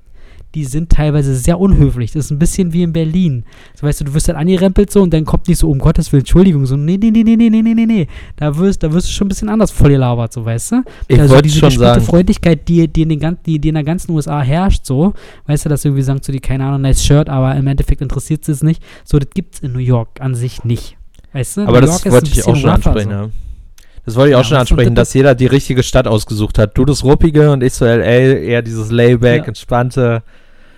die 0.54 0.64
sind 0.64 0.90
teilweise 0.90 1.36
sehr 1.36 1.60
unhöflich. 1.60 2.14
Das 2.14 2.26
ist 2.26 2.32
ein 2.32 2.40
bisschen 2.40 2.72
wie 2.72 2.84
in 2.84 2.94
Berlin. 2.94 3.44
So, 3.74 3.86
weißt 3.86 4.00
du, 4.02 4.06
du 4.06 4.14
wirst 4.14 4.30
halt 4.30 4.38
angerempelt 4.38 4.90
so 4.90 5.02
und 5.02 5.14
dann 5.14 5.26
kommt 5.26 5.48
nicht 5.50 5.58
so, 5.60 5.70
um 5.70 5.80
Gottes 5.80 6.12
Willen, 6.14 6.22
Entschuldigung, 6.22 6.66
so, 6.66 6.78
nee, 6.78 6.98
nee, 6.98 7.12
nee, 7.12 7.24
nee, 7.24 7.36
nee, 7.36 7.50
nee, 7.50 7.62
nee, 7.62 7.74
nee, 7.74 7.86
nee. 7.86 8.08
Da 8.38 8.56
wirst, 8.58 8.82
da 8.82 8.92
wirst 8.94 9.08
du 9.08 9.12
schon 9.12 9.26
ein 9.26 9.30
bisschen 9.30 9.50
anders 9.50 9.72
voll 9.72 9.90
gelabert, 9.90 10.32
so, 10.32 10.46
weißt 10.46 10.72
du? 10.72 10.84
ich 11.10 11.20
also 11.20 11.42
diese 11.42 11.60
schon 11.60 11.72
sagen, 11.72 12.02
Freundlichkeit, 12.02 12.68
die, 12.70 12.88
die, 12.88 13.02
in 13.02 13.10
den, 13.10 13.20
gan- 13.20 13.38
die, 13.46 13.60
die 13.60 13.68
in 13.68 13.76
der 13.76 13.84
ganzen 13.84 14.12
USA 14.12 14.42
herrscht, 14.42 14.86
so, 14.86 15.14
weißt 15.48 15.66
du, 15.66 15.70
dass 15.70 15.84
irgendwie 15.84 16.04
sagen 16.04 16.22
zu 16.22 16.32
dir, 16.32 16.40
keine 16.40 16.64
Ahnung, 16.66 16.82
nice 16.82 17.04
Shirt, 17.04 17.28
aber 17.28 17.54
im 17.58 17.68
Endeffekt 17.68 18.02
interessiert 18.02 18.48
es 18.48 18.64
nicht. 18.64 18.82
So, 19.04 19.20
das 19.20 19.30
gibt's 19.34 19.60
in 19.60 19.74
New 19.74 19.80
York 19.80 20.22
an 20.22 20.36
sich 20.36 20.64
nicht. 20.64 20.96
Weißt 21.34 21.58
du? 21.58 21.62
aber 21.64 21.82
New 21.82 21.88
das 21.88 21.90
York 21.90 22.06
ist 22.06 22.12
wollte 22.14 22.28
ein 22.28 22.32
ich 22.32 22.44
auch 22.48 22.56
schon 22.56 22.70
rougher, 22.70 22.74
ansprechen, 22.76 23.10
so. 23.10 23.16
ja. 23.16 23.30
Das 24.06 24.16
wollte 24.16 24.30
ich 24.32 24.36
auch 24.36 24.40
Ja, 24.40 24.44
schon 24.44 24.58
ansprechen, 24.58 24.94
das- 24.96 25.10
dass 25.10 25.14
jeder 25.16 25.34
die 25.36 25.48
richtige 25.48 25.82
Stadt 25.84 26.08
ausgesucht 26.08 26.60
hat. 26.60 26.78
Du 26.78 26.86
das 26.86 27.04
Ruppige 27.04 27.52
und 27.52 27.64
ich 27.64 27.74
so 27.74 27.86
LA, 27.86 28.04
eher 28.38 28.62
dieses 28.62 28.92
Layback, 28.92 29.42
Ja. 29.44 29.48
entspannte. 29.48 30.22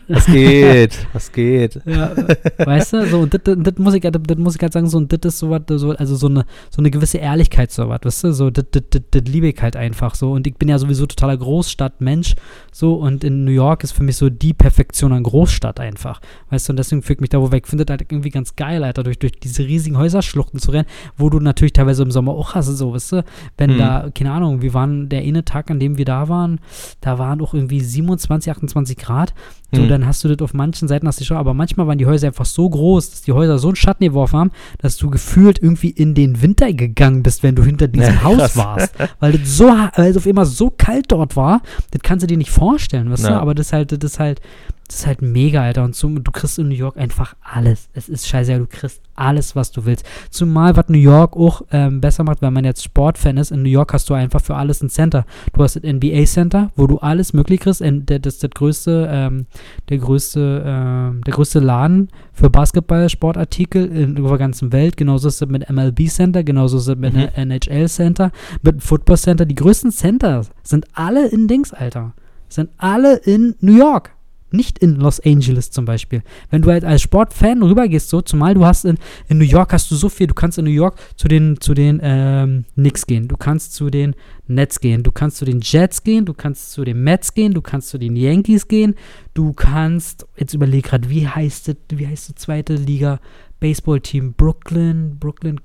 Was 0.07 0.25
geht? 0.25 1.07
Was 1.13 1.31
geht? 1.31 1.79
Ja, 1.85 2.11
weißt 2.57 2.93
du, 2.93 3.05
so, 3.07 3.25
das- 3.25 3.77
muss 3.77 3.93
ich, 3.93 4.01
das 4.01 4.11
das 4.25 4.37
muss 4.37 4.55
ich 4.55 4.61
halt 4.61 4.73
sagen, 4.73 4.87
so, 4.87 4.97
und 4.97 5.11
das 5.11 5.33
ist 5.33 5.39
so 5.39 5.49
was, 5.49 5.61
so, 5.67 5.91
also 5.91 6.15
so 6.15 6.27
eine, 6.27 6.45
so 6.69 6.79
eine 6.81 6.89
gewisse 6.91 7.17
Ehrlichkeit, 7.17 7.71
so 7.71 7.89
was, 7.89 7.99
weißt 8.03 8.23
du, 8.25 8.33
so, 8.33 8.49
das, 8.49 8.65
das, 8.71 8.83
das, 8.89 9.01
das 9.11 9.21
liebe 9.23 9.47
ich 9.49 9.61
halt 9.61 9.75
einfach 9.75 10.15
so, 10.15 10.31
und 10.31 10.47
ich 10.47 10.55
bin 10.55 10.69
ja 10.69 10.77
sowieso 10.79 11.05
totaler 11.05 11.35
Großstadtmensch, 11.37 12.35
so, 12.71 12.93
und 12.95 13.23
in 13.23 13.43
New 13.43 13.51
York 13.51 13.83
ist 13.83 13.91
für 13.91 14.03
mich 14.03 14.15
so 14.17 14.29
die 14.29 14.53
Perfektion 14.53 15.11
an 15.13 15.23
Großstadt 15.23 15.79
einfach, 15.79 16.21
weißt 16.49 16.69
du, 16.69 16.73
und 16.73 16.77
deswegen 16.77 17.01
fühlt 17.01 17.19
mich 17.21 17.29
da 17.29 17.41
wo 17.41 17.51
weg, 17.51 17.67
finde 17.67 17.85
halt 17.89 18.01
irgendwie 18.09 18.29
ganz 18.29 18.55
geil, 18.55 18.83
Alter, 18.83 19.03
durch, 19.03 19.19
durch 19.19 19.33
diese 19.33 19.63
riesigen 19.65 19.97
Häuserschluchten 19.97 20.59
zu 20.59 20.71
rennen, 20.71 20.87
wo 21.17 21.29
du 21.29 21.39
natürlich 21.39 21.73
teilweise 21.73 22.03
im 22.03 22.11
Sommer 22.11 22.31
auch 22.33 22.55
hast, 22.55 22.67
so, 22.67 22.93
weißt 22.93 23.11
du, 23.11 23.23
wenn 23.57 23.71
Hm. 23.71 23.77
da, 23.77 24.09
keine 24.15 24.31
Ahnung, 24.31 24.61
wir 24.61 24.73
waren, 24.73 25.09
der 25.09 25.21
eine 25.21 25.43
Tag, 25.43 25.69
an 25.69 25.79
dem 25.79 25.97
wir 25.97 26.05
da 26.05 26.29
waren, 26.29 26.59
da 27.01 27.19
waren 27.19 27.41
auch 27.41 27.53
irgendwie 27.53 27.81
27, 27.81 28.51
28 28.51 28.97
Grad, 28.97 29.33
so, 29.73 29.81
Hm. 29.81 29.89
dann 29.89 30.05
hast 30.05 30.23
du 30.23 30.29
das 30.29 30.39
auf 30.41 30.53
manchen 30.53 30.87
Seiten 30.87 31.07
hast 31.07 31.19
du 31.19 31.25
schon, 31.25 31.35
aber 31.35 31.53
manchmal 31.53 31.87
waren 31.87 31.97
die 31.97 32.05
Häuser 32.05 32.27
einfach 32.27 32.45
so 32.45 32.69
groß, 32.69 33.09
dass 33.09 33.21
die 33.23 33.33
Häuser 33.33 33.59
so 33.59 33.67
einen 33.67 33.75
Schatten 33.75 34.05
geworfen 34.05 34.39
haben, 34.39 34.51
dass 34.79 34.95
du 34.97 35.09
gefühlt 35.09 35.61
irgendwie 35.61 35.89
in 35.89 36.13
den 36.13 36.41
Winter 36.41 36.71
gegangen 36.71 37.21
bist, 37.21 37.43
wenn 37.43 37.55
du 37.55 37.63
hinter 37.63 37.87
diesem 37.89 38.13
Ja, 38.15 38.23
Haus 38.23 38.55
warst. 38.55 38.93
Weil 39.19 39.33
das 39.33 39.57
so, 39.57 39.65
weil 39.95 40.11
es 40.11 40.17
auf 40.17 40.25
immer 40.25 40.45
so 40.45 40.69
kalt 40.69 41.11
dort 41.11 41.35
war, 41.35 41.61
das 41.91 42.01
kannst 42.01 42.23
du 42.23 42.27
dir 42.27 42.37
nicht 42.37 42.49
vorstellen, 42.51 43.11
weißt 43.11 43.25
du? 43.25 43.29
Ja. 43.29 43.39
Aber 43.41 43.55
das 43.55 43.73
halt, 43.73 43.91
das 43.91 44.11
ist 44.13 44.19
halt, 44.19 44.39
das 44.87 44.99
ist 44.99 45.07
halt 45.07 45.21
mega, 45.21 45.61
Alter. 45.61 45.83
Und 45.83 45.95
so, 45.95 46.07
du 46.09 46.31
kriegst 46.31 46.57
in 46.59 46.69
New 46.69 46.75
York 46.75 46.97
einfach 46.97 47.35
alles. 47.41 47.89
Es 47.93 48.07
ist 48.07 48.27
scheiße, 48.27 48.57
du 48.57 48.67
kriegst 48.67 49.01
alles, 49.15 49.55
was 49.55 49.71
du 49.71 49.85
willst. 49.85 50.05
Zumal, 50.29 50.75
was 50.77 50.87
New 50.89 50.97
York 50.97 51.35
auch 51.35 51.63
ähm, 51.71 51.99
besser 52.01 52.23
macht, 52.23 52.41
wenn 52.41 52.53
man 52.53 52.63
jetzt 52.63 52.83
Sportfan 52.83 53.37
ist, 53.37 53.51
in 53.51 53.63
New 53.63 53.69
York 53.69 53.93
hast 53.93 54.09
du 54.09 54.13
einfach 54.13 54.39
für 54.41 54.55
alles 54.55 54.81
ein 54.81 54.89
Center. 54.89 55.25
Du 55.53 55.63
hast 55.63 55.75
das 55.75 55.83
NBA 55.83 56.23
Center, 56.25 56.71
wo 56.75 56.87
du 56.87 56.99
alles 56.99 57.33
möglich 57.33 57.59
kriegst. 57.59 57.81
Das 57.81 58.19
ist 58.33 58.43
das 58.43 58.49
größte, 58.51 59.07
ähm, 59.11 59.45
der 59.89 59.97
größte, 59.97 60.63
ähm, 60.65 61.21
der 61.25 61.33
größte 61.33 61.59
Laden 61.59 62.09
für 62.31 62.49
Basketball-Sportartikel 62.49 63.85
in 63.85 64.15
der 64.15 64.37
ganzen 64.37 64.71
Welt. 64.71 64.97
Genauso 64.97 65.27
ist 65.27 65.41
es 65.41 65.47
mit 65.49 65.69
MLB 65.69 66.07
Center, 66.07 66.43
genauso 66.43 66.77
ist 66.77 66.87
es 66.87 66.95
mit 66.95 67.13
Mhm. 67.13 67.29
NHL 67.35 67.87
Center, 67.87 68.31
mit 68.61 68.81
Football 68.83 69.17
Center. 69.17 69.45
Die 69.45 69.55
größten 69.55 69.91
Center 69.91 70.41
sind 70.63 70.85
alle 70.93 71.27
in 71.27 71.47
Dings, 71.47 71.73
Alter. 71.73 72.13
Sind 72.49 72.69
alle 72.77 73.17
in 73.17 73.55
New 73.59 73.75
York. 73.75 74.11
Nicht 74.49 74.79
in 74.79 74.95
Los 74.95 75.19
Angeles 75.19 75.71
zum 75.71 75.85
Beispiel. 75.85 76.23
Wenn 76.49 76.61
du 76.61 76.71
halt 76.71 76.85
als 76.85 77.01
Sportfan 77.01 77.61
rübergehst, 77.61 78.09
so, 78.09 78.21
zumal 78.21 78.53
du 78.53 78.65
hast 78.65 78.85
in, 78.85 78.97
in 79.27 79.37
New 79.37 79.45
York 79.45 79.73
hast 79.73 79.91
du 79.91 79.95
so 79.95 80.07
viel, 80.07 80.27
du 80.27 80.33
kannst 80.33 80.57
in 80.57 80.65
New 80.65 80.71
York 80.71 80.97
zu 81.17 81.27
den, 81.27 81.59
zu 81.59 81.73
den 81.73 81.99
ähm, 82.01 82.65
Knicks 82.75 83.05
gehen, 83.05 83.27
du 83.27 83.35
kannst 83.35 83.73
zu 83.73 83.89
den 83.89 84.15
Nets 84.47 84.79
gehen, 84.79 85.03
du 85.03 85.11
kannst 85.11 85.37
zu 85.37 85.45
den 85.45 85.59
Jets 85.61 86.03
gehen, 86.03 86.25
du 86.25 86.33
kannst 86.33 86.71
zu 86.71 86.85
den 86.85 87.03
Mets 87.03 87.33
gehen, 87.33 87.53
du 87.53 87.61
kannst 87.61 87.89
zu 87.89 87.97
den 87.97 88.15
Yankees 88.15 88.67
gehen, 88.67 88.95
du 89.33 89.51
kannst, 89.53 90.25
jetzt 90.37 90.53
überleg 90.53 90.85
gerade, 90.85 91.09
wie 91.09 91.27
heißt 91.27 91.67
das, 91.67 91.75
wie 91.89 92.07
heißt 92.07 92.29
die 92.29 92.35
zweite 92.35 92.75
Liga 92.75 93.19
Baseballteam? 93.59 94.33
Brooklyn, 94.33 95.17
Brooklyn 95.19 95.59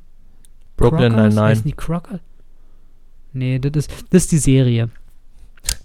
Brooklyn 0.76 1.12
Crockers? 1.12 1.34
Nine-Nine. 1.34 1.48
Heißen 1.48 1.64
die 1.64 1.72
Crocker? 1.72 2.20
Nee, 3.32 3.58
das 3.58 3.86
ist, 3.86 4.04
das 4.10 4.24
ist 4.24 4.32
die 4.32 4.38
Serie. 4.38 4.90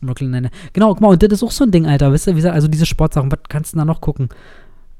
Brooklyn 0.02 0.32
Nine. 0.32 0.52
Genau, 0.74 0.94
guck 0.94 1.02
mal, 1.02 1.10
und 1.10 1.24
das 1.24 1.32
ist 1.32 1.44
auch 1.44 1.52
so 1.52 1.64
ein 1.64 1.72
Ding, 1.72 1.86
Alter. 1.86 2.12
Wisst 2.12 2.28
ihr, 2.28 2.34
wie 2.34 2.38
gesagt, 2.38 2.56
also 2.56 2.68
diese 2.68 2.86
Sportsachen, 2.86 3.32
was 3.32 3.40
kannst 3.50 3.74
du 3.74 3.78
da 3.78 3.86
noch 3.86 4.02
gucken? 4.02 4.30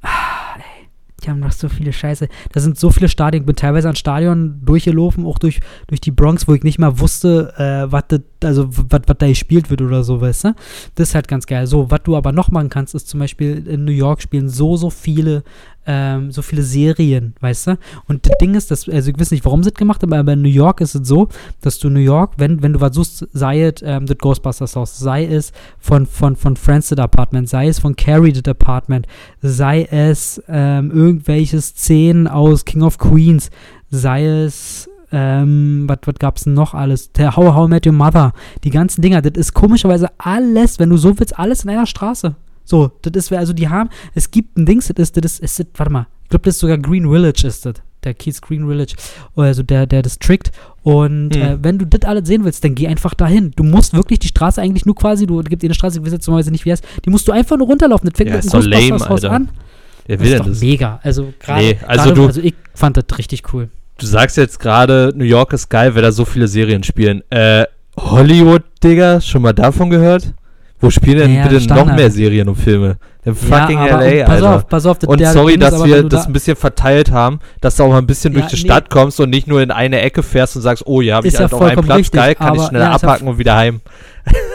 Ah, 0.02 0.56
ey, 0.58 0.88
die 1.24 1.30
haben 1.30 1.40
noch 1.40 1.52
so 1.52 1.70
viele 1.70 1.94
Scheiße. 1.94 2.28
Da 2.52 2.60
sind 2.60 2.78
so 2.78 2.92
viele 2.92 3.10
Stadien. 3.10 3.44
Ich 3.44 3.46
bin 3.46 3.56
teilweise 3.56 3.90
an 3.90 3.96
Stadion 3.96 4.62
durchgelaufen, 4.64 5.26
auch 5.26 5.40
durch, 5.40 5.60
durch 5.88 6.02
die 6.02 6.12
Bronx, 6.12 6.48
wo 6.48 6.54
ich 6.54 6.64
nicht 6.64 6.80
mal 6.80 7.00
wusste, 7.00 7.54
äh, 7.58 7.92
was 7.92 8.04
also 8.44 8.66
da 8.66 9.28
gespielt 9.28 9.70
wird 9.70 9.82
oder 9.82 10.04
so, 10.04 10.22
weißt 10.22 10.46
du? 10.46 10.56
Das 10.96 11.10
ist 11.10 11.16
halt 11.16 11.28
ganz 11.28 11.48
geil. 11.48 11.66
So, 11.68 11.90
was 11.90 12.02
du 12.04 12.16
aber 12.16 12.32
noch 12.32 12.52
machen 12.52 12.70
kannst, 12.70 12.94
ist 12.94 13.08
zum 13.08 13.20
Beispiel 13.20 13.68
in 13.68 13.86
New 13.86 13.92
York 13.92 14.22
spielen 14.22 14.50
so, 14.50 14.78
so 14.78 14.90
viele 14.90 15.44
ähm, 15.88 16.32
so 16.32 16.42
viele 16.42 16.62
Serien, 16.62 17.34
weißt 17.40 17.68
du? 17.68 17.78
Und 18.08 18.28
das 18.28 18.38
Ding 18.40 18.54
ist, 18.56 18.70
dass, 18.70 18.88
also 18.88 19.10
ich 19.10 19.20
weiß 19.20 19.32
nicht, 19.32 19.46
warum 19.46 19.64
sie 19.64 19.72
das 19.72 19.80
gemacht 19.80 20.04
haben, 20.04 20.14
aber 20.14 20.34
in 20.34 20.42
New 20.42 20.50
York 20.50 20.82
ist 20.82 20.96
es 20.96 21.08
so, 21.08 21.30
dass 21.62 21.80
du 21.80 21.90
New 21.90 22.00
York, 22.00 22.34
wenn, 22.38 22.62
wenn 22.62 22.74
du 22.74 22.82
was 22.82 22.94
suchst, 22.94 23.28
sei 23.32 23.64
es 23.64 23.82
ähm, 23.84 24.06
das 24.06 24.18
Ghostbusters 24.18 24.76
Haus, 24.76 25.00
sei 25.00 25.26
es 25.26 25.54
von, 25.80 26.06
von, 26.06 26.36
von 26.36 26.58
Friends 26.58 26.90
das 26.90 27.00
Apartment, 27.00 27.48
sei 27.48 27.70
es 27.70 27.80
von 27.80 27.96
Carrie 27.96 28.34
das 28.34 28.52
Apartment, 28.52 29.08
sei 29.42 29.88
es 29.90 30.42
ähm, 30.50 30.92
irgendwelche 30.92 31.62
Szenen 31.62 32.28
aus 32.28 32.66
King 32.66 32.84
of 32.84 32.98
Queens, 32.98 33.50
sei 33.90 34.26
es 34.26 34.90
ähm, 35.10 35.86
was, 35.88 36.00
gab's 36.20 36.44
denn 36.44 36.54
noch 36.54 36.74
alles? 36.74 37.14
Der 37.14 37.38
How, 37.38 37.56
How 37.56 37.70
Met 37.70 37.88
Your 37.88 37.94
Mother, 37.94 38.34
die 38.66 38.72
ganzen 38.72 39.02
Dinger, 39.02 39.22
das 39.22 39.38
ist 39.38 39.54
komischerweise 39.54 40.10
alles, 40.18 40.80
wenn 40.80 40.90
du 40.90 40.98
so 40.98 41.18
willst, 41.18 41.40
alles 41.40 41.64
in 41.64 41.70
einer 41.70 41.86
Straße. 41.86 42.36
So, 42.70 42.92
das 43.02 43.14
ist, 43.16 43.32
also 43.34 43.54
die 43.54 43.70
haben, 43.70 43.90
es 44.14 44.30
gibt 44.30 44.58
ein 44.58 44.66
Dings, 44.66 44.88
das 44.88 44.96
ist, 45.10 45.16
das 45.18 45.26
ist, 45.26 45.40
ist 45.40 45.60
das, 45.60 45.66
warte 45.76 45.92
mal, 45.94 46.08
ich 46.24 46.30
glaube, 46.30 46.44
das 46.44 46.56
ist 46.56 46.60
sogar 46.60 46.78
Green 46.78 47.10
Village 47.10 47.48
ist 47.48 47.66
das. 47.66 47.76
Der 48.04 48.14
Keys 48.14 48.42
Green 48.42 48.68
Village, 48.68 48.94
also 49.36 49.64
der, 49.64 49.88
der 49.88 50.02
District. 50.02 50.52
Und 50.84 51.34
Hm. 51.36 51.42
äh, 51.42 51.58
wenn 51.64 51.78
du 51.80 51.86
das 51.86 52.02
alles 52.08 52.28
sehen 52.28 52.44
willst, 52.44 52.64
dann 52.64 52.76
geh 52.76 52.88
einfach 52.88 53.14
dahin. 53.14 53.52
Du 53.56 53.64
musst 53.64 53.94
wirklich 53.94 54.20
die 54.20 54.28
Straße 54.28 54.62
eigentlich 54.62 54.86
nur 54.86 54.96
quasi, 54.96 55.26
du 55.26 55.42
gibt 55.44 55.64
eine 55.64 55.74
Straße, 55.74 56.00
ich 56.00 56.06
weiß 56.06 56.12
jetzt 56.12 56.28
normalerweise 56.28 56.52
nicht, 56.52 56.66
wie 56.66 56.72
heißt, 56.74 56.84
die 57.06 57.10
musst 57.10 57.26
du 57.28 57.32
einfach 57.32 57.58
nur 57.58 57.68
runterlaufen. 57.68 58.10
Das 58.10 58.18
fängt 58.18 58.30
Ja, 58.30 58.36
mit 58.36 58.46
ist 58.46 58.54
lame, 58.54 58.70
Ghostbusters-Haus 58.70 59.24
an. 59.24 59.50
Das 60.08 60.20
will 60.20 60.26
ist 60.28 60.32
denn 60.34 60.38
doch 60.40 60.46
das? 60.48 60.60
mega. 60.62 61.00
Also 61.04 61.34
gerade, 61.40 61.62
Nee, 61.64 61.78
also 61.88 62.12
du- 62.14 62.26
also 62.28 62.42
ich 62.42 62.54
fand 62.74 62.98
das 62.98 63.06
richtig 63.18 63.54
cool. 63.54 63.70
Du 63.98 64.06
sagst 64.06 64.38
jetzt 64.38 64.60
gerade, 64.60 65.12
New 65.16 65.26
York 65.26 65.54
ist 65.54 65.70
geil, 65.70 65.96
weil 65.96 66.02
da 66.04 66.12
so 66.12 66.24
viele 66.26 66.48
Serien 66.48 66.84
spielen. 66.84 67.24
Äh, 67.32 67.66
Hollywood, 67.98 68.64
Digga, 68.84 69.20
schon 69.22 69.42
mal 69.42 69.54
davon 69.54 69.90
gehört? 69.90 70.34
Wo 70.80 70.90
spielen 70.92 71.18
denn 71.20 71.34
Ja, 71.36 71.44
bitte 71.48 71.60
Standard. 71.62 71.88
noch 71.88 71.96
mehr 71.96 72.12
Serien 72.12 72.48
und 72.50 72.56
Filme? 72.56 72.98
Im 73.26 73.36
fucking 73.36 73.78
ja, 73.80 74.00
LA, 74.00 74.24
pass 74.26 74.36
Alter. 74.36 74.56
auf, 74.56 74.68
pass 74.70 74.86
auf. 74.86 75.00
das- 75.00 75.10
und 75.10 75.26
sorry, 75.26 75.58
dass 75.58 75.84
wir 75.84 76.04
das 76.04 76.22
da- 76.24 76.28
ein 76.30 76.34
bisschen 76.34 76.56
verteilt 76.56 77.12
haben, 77.12 77.40
dass 77.62 77.76
du 77.76 77.84
auch 77.84 77.90
mal 77.90 77.98
ein 77.98 78.08
bisschen 78.08 78.34
Ja, 78.34 78.40
durch 78.40 78.52
die 78.52 78.56
nee. 78.58 78.68
Stadt 78.70 78.90
kommst 78.90 79.20
und 79.20 79.30
nicht 79.32 79.48
nur 79.48 79.62
in 79.62 79.72
eine 79.72 80.00
Ecke 80.02 80.24
fährst 80.24 80.56
und 80.56 80.62
sagst, 80.62 80.84
oh, 80.86 81.02
hier 81.02 81.16
habe 81.16 81.28
ich 81.28 81.34
Ist 81.34 81.40
ja 81.40 81.46
halt 81.46 81.54
auch 81.54 81.62
einen 81.62 81.84
Platz, 81.84 81.98
richtig, 81.98 82.20
geil, 82.20 82.36
kann 82.36 82.56
ich 82.56 82.62
schnell 82.62 82.82
ja, 82.82 82.96
ist 82.96 83.02
ja 83.02 83.08
abhaken 83.10 83.28
und 83.28 83.38
wieder 83.38 83.56
heim. 83.58 83.82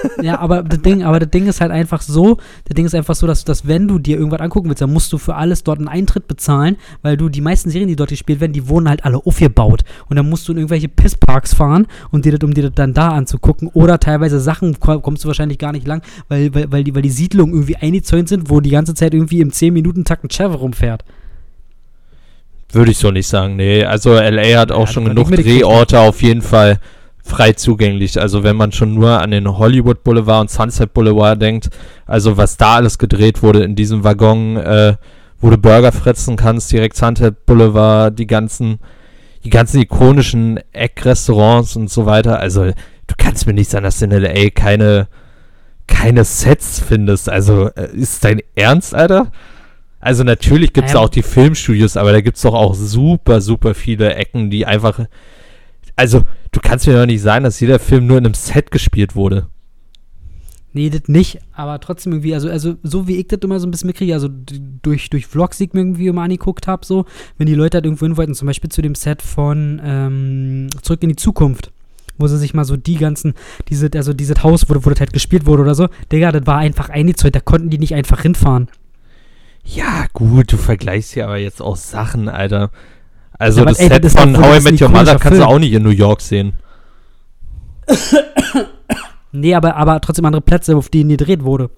Ja, 0.22 0.38
aber 0.38 0.62
das 0.62 0.80
Ding, 0.82 1.02
aber 1.02 1.18
das 1.20 1.30
Ding 1.30 1.46
ist 1.46 1.60
halt 1.60 1.70
einfach 1.70 2.00
so, 2.02 2.36
das 2.64 2.74
Ding 2.74 2.84
ist 2.86 2.94
einfach 2.94 3.14
so, 3.14 3.26
dass, 3.26 3.44
dass 3.44 3.66
wenn 3.66 3.88
du 3.88 3.98
dir 3.98 4.16
irgendwas 4.18 4.40
angucken 4.40 4.68
willst, 4.68 4.80
dann 4.82 4.92
musst 4.92 5.12
du 5.12 5.18
für 5.18 5.34
alles 5.34 5.64
dort 5.64 5.78
einen 5.78 5.88
Eintritt 5.88 6.28
bezahlen, 6.28 6.76
weil 7.02 7.16
du 7.16 7.28
die 7.28 7.40
meisten 7.40 7.70
Serien, 7.70 7.88
die 7.88 7.96
dort 7.96 8.10
gespielt 8.10 8.40
werden, 8.40 8.52
die 8.52 8.68
wurden 8.68 8.88
halt 8.88 9.04
alle 9.04 9.18
aufgebaut. 9.18 9.82
Und 10.08 10.16
dann 10.16 10.28
musst 10.28 10.46
du 10.48 10.52
in 10.52 10.58
irgendwelche 10.58 10.88
Pissparks 10.88 11.54
fahren 11.54 11.86
und 12.10 12.24
dir 12.24 12.36
das, 12.36 12.46
um 12.46 12.54
dir 12.54 12.62
das 12.64 12.72
dann 12.74 12.94
da 12.94 13.08
anzugucken. 13.10 13.68
Oder 13.74 13.98
teilweise 14.00 14.40
Sachen 14.40 14.78
ko- 14.80 15.00
kommst 15.00 15.24
du 15.24 15.28
wahrscheinlich 15.28 15.58
gar 15.58 15.72
nicht 15.72 15.86
lang, 15.86 16.02
weil, 16.28 16.54
weil, 16.54 16.70
weil, 16.72 16.84
die, 16.84 16.94
weil 16.94 17.02
die 17.02 17.10
Siedlungen 17.10 17.54
irgendwie 17.54 17.76
eingezäunt 17.76 18.28
sind, 18.28 18.50
wo 18.50 18.60
die 18.60 18.70
ganze 18.70 18.94
Zeit 18.94 19.14
irgendwie 19.14 19.40
im 19.40 19.50
10-Minuten-Takt 19.50 20.24
ein 20.24 20.28
Chevy 20.28 20.54
rumfährt. 20.56 21.04
Würde 22.72 22.90
ich 22.90 22.98
so 22.98 23.10
nicht 23.10 23.26
sagen, 23.26 23.56
nee. 23.56 23.84
Also 23.84 24.14
LA 24.14 24.58
hat 24.58 24.72
auch 24.72 24.86
Ja, 24.86 24.92
schon 24.92 25.04
genug. 25.04 25.30
Drehorte 25.30 26.00
auf 26.00 26.22
jeden 26.22 26.40
Fall 26.42 26.80
frei 27.22 27.52
zugänglich. 27.52 28.20
Also 28.20 28.42
wenn 28.42 28.56
man 28.56 28.72
schon 28.72 28.94
nur 28.94 29.20
an 29.20 29.30
den 29.30 29.58
Hollywood 29.58 30.02
Boulevard 30.04 30.42
und 30.42 30.50
Sunset 30.50 30.92
Boulevard 30.92 31.40
denkt, 31.40 31.70
also 32.06 32.36
was 32.36 32.56
da 32.56 32.74
alles 32.76 32.98
gedreht 32.98 33.42
wurde 33.42 33.62
in 33.62 33.76
diesem 33.76 34.04
Waggon, 34.04 34.56
äh, 34.56 34.96
wo 35.40 35.50
du 35.50 35.56
Burger 35.58 35.92
fressen 35.92 36.36
kannst, 36.36 36.70
direkt 36.72 36.96
Sunset 36.96 37.46
Boulevard, 37.46 38.18
die 38.18 38.26
ganzen, 38.26 38.78
die 39.44 39.50
ganzen 39.50 39.80
ikonischen 39.80 40.60
Eckrestaurants 40.72 41.76
und 41.76 41.90
so 41.90 42.06
weiter. 42.06 42.38
Also 42.38 42.64
du 42.64 43.14
kannst 43.16 43.46
mir 43.46 43.54
nicht 43.54 43.70
sagen, 43.70 43.84
dass 43.84 43.98
du 43.98 44.06
in 44.06 44.10
LA 44.10 44.50
keine, 44.50 45.08
keine 45.86 46.24
Sets 46.24 46.80
findest. 46.80 47.28
Also 47.28 47.68
äh, 47.70 47.94
ist 47.94 48.24
dein 48.24 48.40
Ernst, 48.54 48.94
Alter? 48.94 49.30
Also 50.00 50.24
natürlich 50.24 50.72
gibt 50.72 50.88
es 50.88 50.94
Ähm. 50.94 51.00
auch 51.00 51.08
die 51.08 51.22
Filmstudios, 51.22 51.96
aber 51.96 52.10
da 52.10 52.20
gibt 52.20 52.36
es 52.36 52.42
doch 52.42 52.54
auch 52.54 52.74
super, 52.74 53.40
super 53.40 53.74
viele 53.74 54.14
Ecken, 54.16 54.50
die 54.50 54.66
einfach. 54.66 55.06
Also, 55.94 56.22
du 56.52 56.60
kannst 56.60 56.86
mir 56.86 56.94
doch 56.94 57.06
nicht 57.06 57.22
sagen, 57.22 57.44
dass 57.44 57.60
jeder 57.60 57.78
Film 57.78 58.06
nur 58.06 58.18
in 58.18 58.26
einem 58.26 58.34
Set 58.34 58.70
gespielt 58.70 59.16
wurde. 59.16 59.48
Nee, 60.74 60.88
das 60.88 61.02
nicht, 61.06 61.38
aber 61.52 61.80
trotzdem 61.80 62.14
irgendwie, 62.14 62.32
also, 62.32 62.48
also 62.48 62.76
so 62.82 63.06
wie 63.06 63.16
ich 63.16 63.28
das 63.28 63.40
immer 63.42 63.60
so 63.60 63.66
ein 63.66 63.70
bisschen 63.70 63.88
mitkriege, 63.88 64.14
also 64.14 64.28
durch, 64.30 65.10
durch 65.10 65.26
Vlogs, 65.26 65.58
die 65.58 65.64
ich 65.64 65.74
mir 65.74 65.80
irgendwie 65.80 66.06
immer 66.06 66.22
angeguckt 66.22 66.66
habe, 66.66 66.86
so, 66.86 67.04
wenn 67.36 67.46
die 67.46 67.54
Leute 67.54 67.76
halt 67.76 67.84
irgendwo 67.84 68.06
hin 68.06 68.16
wollten, 68.16 68.34
zum 68.34 68.46
Beispiel 68.46 68.70
zu 68.70 68.80
dem 68.80 68.94
Set 68.94 69.20
von 69.20 69.82
ähm, 69.84 70.68
Zurück 70.80 71.02
in 71.02 71.10
die 71.10 71.16
Zukunft, 71.16 71.72
wo 72.16 72.26
sie 72.26 72.38
sich 72.38 72.54
mal 72.54 72.64
so 72.64 72.78
die 72.78 72.96
ganzen, 72.96 73.34
diese, 73.68 73.90
also 73.94 74.14
dieses 74.14 74.42
Haus, 74.42 74.70
wo, 74.70 74.74
wo 74.74 74.88
das 74.88 75.00
halt 75.00 75.12
gespielt 75.12 75.44
wurde 75.44 75.62
oder 75.62 75.74
so, 75.74 75.88
Digga, 76.10 76.32
das 76.32 76.46
war 76.46 76.56
einfach 76.56 76.88
eingezäunt, 76.88 77.34
da 77.34 77.40
konnten 77.40 77.68
die 77.68 77.78
nicht 77.78 77.94
einfach 77.94 78.22
hinfahren. 78.22 78.68
Ja, 79.64 80.06
gut, 80.14 80.52
du 80.52 80.56
vergleichst 80.56 81.12
hier 81.12 81.24
aber 81.24 81.36
jetzt 81.36 81.60
auch 81.60 81.76
Sachen, 81.76 82.30
Alter. 82.30 82.70
Also, 83.38 83.58
Ja, 83.58 83.62
aber 83.62 83.70
das 83.72 83.80
ey, 83.80 83.88
Set 83.88 84.04
das 84.04 84.12
ist 84.14 84.20
von 84.20 84.36
How 84.38 84.58
I 84.60 84.62
Met 84.70 84.80
Your 84.80 84.88
Mother 84.88 85.18
kannst 85.18 85.24
du 85.38 85.44
Film. 85.44 85.48
auch 85.48 85.58
nicht 85.58 85.72
in 85.72 85.82
New 85.82 85.90
York 85.90 86.20
sehen. 86.20 86.52
Nee, 89.32 89.54
aber, 89.54 89.76
aber 89.76 90.00
trotzdem 90.00 90.24
andere 90.26 90.42
Plätze, 90.42 90.76
auf 90.76 90.88
denen 90.90 91.10
gedreht 91.10 91.42
wurde. 91.42 91.70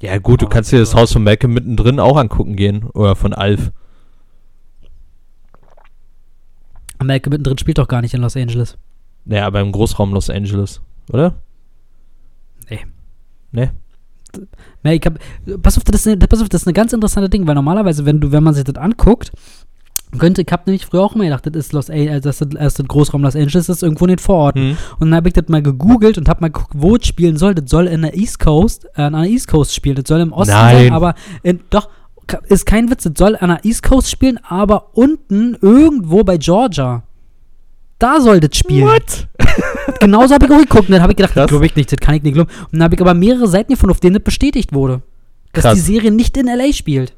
Ja, 0.00 0.18
gut, 0.18 0.42
du 0.42 0.46
Oh, 0.46 0.48
kannst 0.48 0.72
dir 0.72 0.78
das. 0.80 0.94
Haus 0.94 1.12
von 1.12 1.22
Malcolm 1.22 1.52
mittendrin 1.54 2.00
auch 2.00 2.16
angucken 2.16 2.56
gehen. 2.56 2.84
Oder 2.94 3.14
von 3.16 3.32
Alf. 3.32 3.70
Malcolm 7.02 7.30
mittendrin 7.32 7.58
spielt 7.58 7.78
doch 7.78 7.88
gar 7.88 8.02
nicht 8.02 8.14
in 8.14 8.20
Los 8.20 8.36
Angeles. 8.36 8.76
Naja, 9.24 9.46
aber 9.46 9.60
im 9.60 9.72
Großraum 9.72 10.12
Los 10.12 10.28
Angeles, 10.30 10.80
oder? 11.12 11.34
Nee. 12.68 12.80
Nee? 13.52 13.70
Ja, 14.84 14.92
ich 14.92 15.02
hab, 15.04 15.18
pass 15.62 15.76
auf, 15.76 15.84
das 15.84 16.00
ist, 16.00 16.06
eine, 16.08 16.16
pass 16.18 16.40
auf, 16.40 16.48
das 16.48 16.62
ist 16.62 16.66
eine 16.66 16.72
ganz 16.74 16.92
interessante 16.92 17.28
Ding, 17.28 17.46
weil 17.46 17.54
normalerweise, 17.54 18.04
wenn 18.06 18.20
du, 18.20 18.32
wenn 18.32 18.42
man 18.42 18.54
sich 18.54 18.64
das 18.64 18.76
anguckt, 18.76 19.32
könnte, 20.18 20.42
ich 20.42 20.48
habe 20.50 20.64
nämlich 20.66 20.86
früher 20.86 21.02
auch 21.02 21.14
immer 21.14 21.24
gedacht, 21.24 21.46
das 21.46 21.54
ist 21.54 21.72
Los 21.72 21.90
Angeles, 21.90 22.22
das 22.22 22.40
ist 22.40 22.54
das 22.54 22.78
ist 22.78 22.88
Großraum 22.88 23.22
Los 23.22 23.36
Angeles, 23.36 23.66
das 23.66 23.76
ist 23.76 23.82
irgendwo 23.82 24.04
in 24.06 24.10
den 24.10 24.18
Vororten. 24.18 24.70
Hm. 24.70 24.76
Und 24.98 25.10
dann 25.10 25.16
habe 25.16 25.28
ich 25.28 25.34
das 25.34 25.48
mal 25.48 25.62
gegoogelt 25.62 26.18
und 26.18 26.28
habe 26.28 26.40
mal 26.40 26.48
geguckt, 26.48 26.72
wo 26.74 26.96
es 26.96 27.06
spielen 27.06 27.36
soll. 27.36 27.54
Das 27.54 27.70
soll 27.70 27.86
in 27.86 28.02
der 28.02 28.16
East 28.16 28.38
Coast, 28.40 28.86
äh, 28.96 29.02
an 29.02 29.12
der 29.12 29.24
East 29.24 29.48
Coast 29.48 29.74
spielen. 29.74 29.96
Das 29.96 30.08
soll 30.08 30.20
im 30.20 30.32
Osten 30.32 30.54
Nein. 30.54 30.76
sein, 30.76 30.92
aber 30.92 31.14
in, 31.42 31.60
doch, 31.70 31.88
ist 32.48 32.66
kein 32.66 32.90
Witz, 32.90 33.04
das 33.04 33.12
soll 33.16 33.36
an 33.36 33.50
der 33.50 33.64
East 33.64 33.82
Coast 33.82 34.10
spielen, 34.10 34.38
aber 34.42 34.96
unten 34.96 35.56
irgendwo 35.60 36.24
bei 36.24 36.36
Georgia. 36.36 37.02
Da 37.98 38.20
soll 38.20 38.40
das 38.40 38.56
spielen. 38.56 38.86
What? 38.86 39.28
Genauso 40.00 40.34
habe 40.34 40.46
ich 40.46 40.52
auch 40.52 40.58
geguckt 40.58 40.88
und 40.88 40.92
dann 40.92 41.02
habe 41.02 41.12
ich 41.12 41.16
gedacht, 41.16 41.36
das 41.36 41.48
glaube 41.48 41.66
ich 41.66 41.76
nicht, 41.76 41.92
das 41.92 41.98
kann 41.98 42.14
ich 42.14 42.22
nicht 42.22 42.34
glauben. 42.34 42.50
Und 42.50 42.72
dann 42.72 42.84
habe 42.84 42.94
ich 42.94 43.00
aber 43.00 43.14
mehrere 43.14 43.46
Seiten 43.46 43.72
gefunden, 43.72 43.92
auf 43.92 44.00
denen 44.00 44.14
das 44.14 44.24
bestätigt 44.24 44.72
wurde. 44.72 45.02
Dass 45.52 45.64
Krass. 45.64 45.74
die 45.74 45.80
Serie 45.80 46.10
nicht 46.10 46.36
in 46.36 46.48
L.A. 46.48 46.72
spielt. 46.72 47.14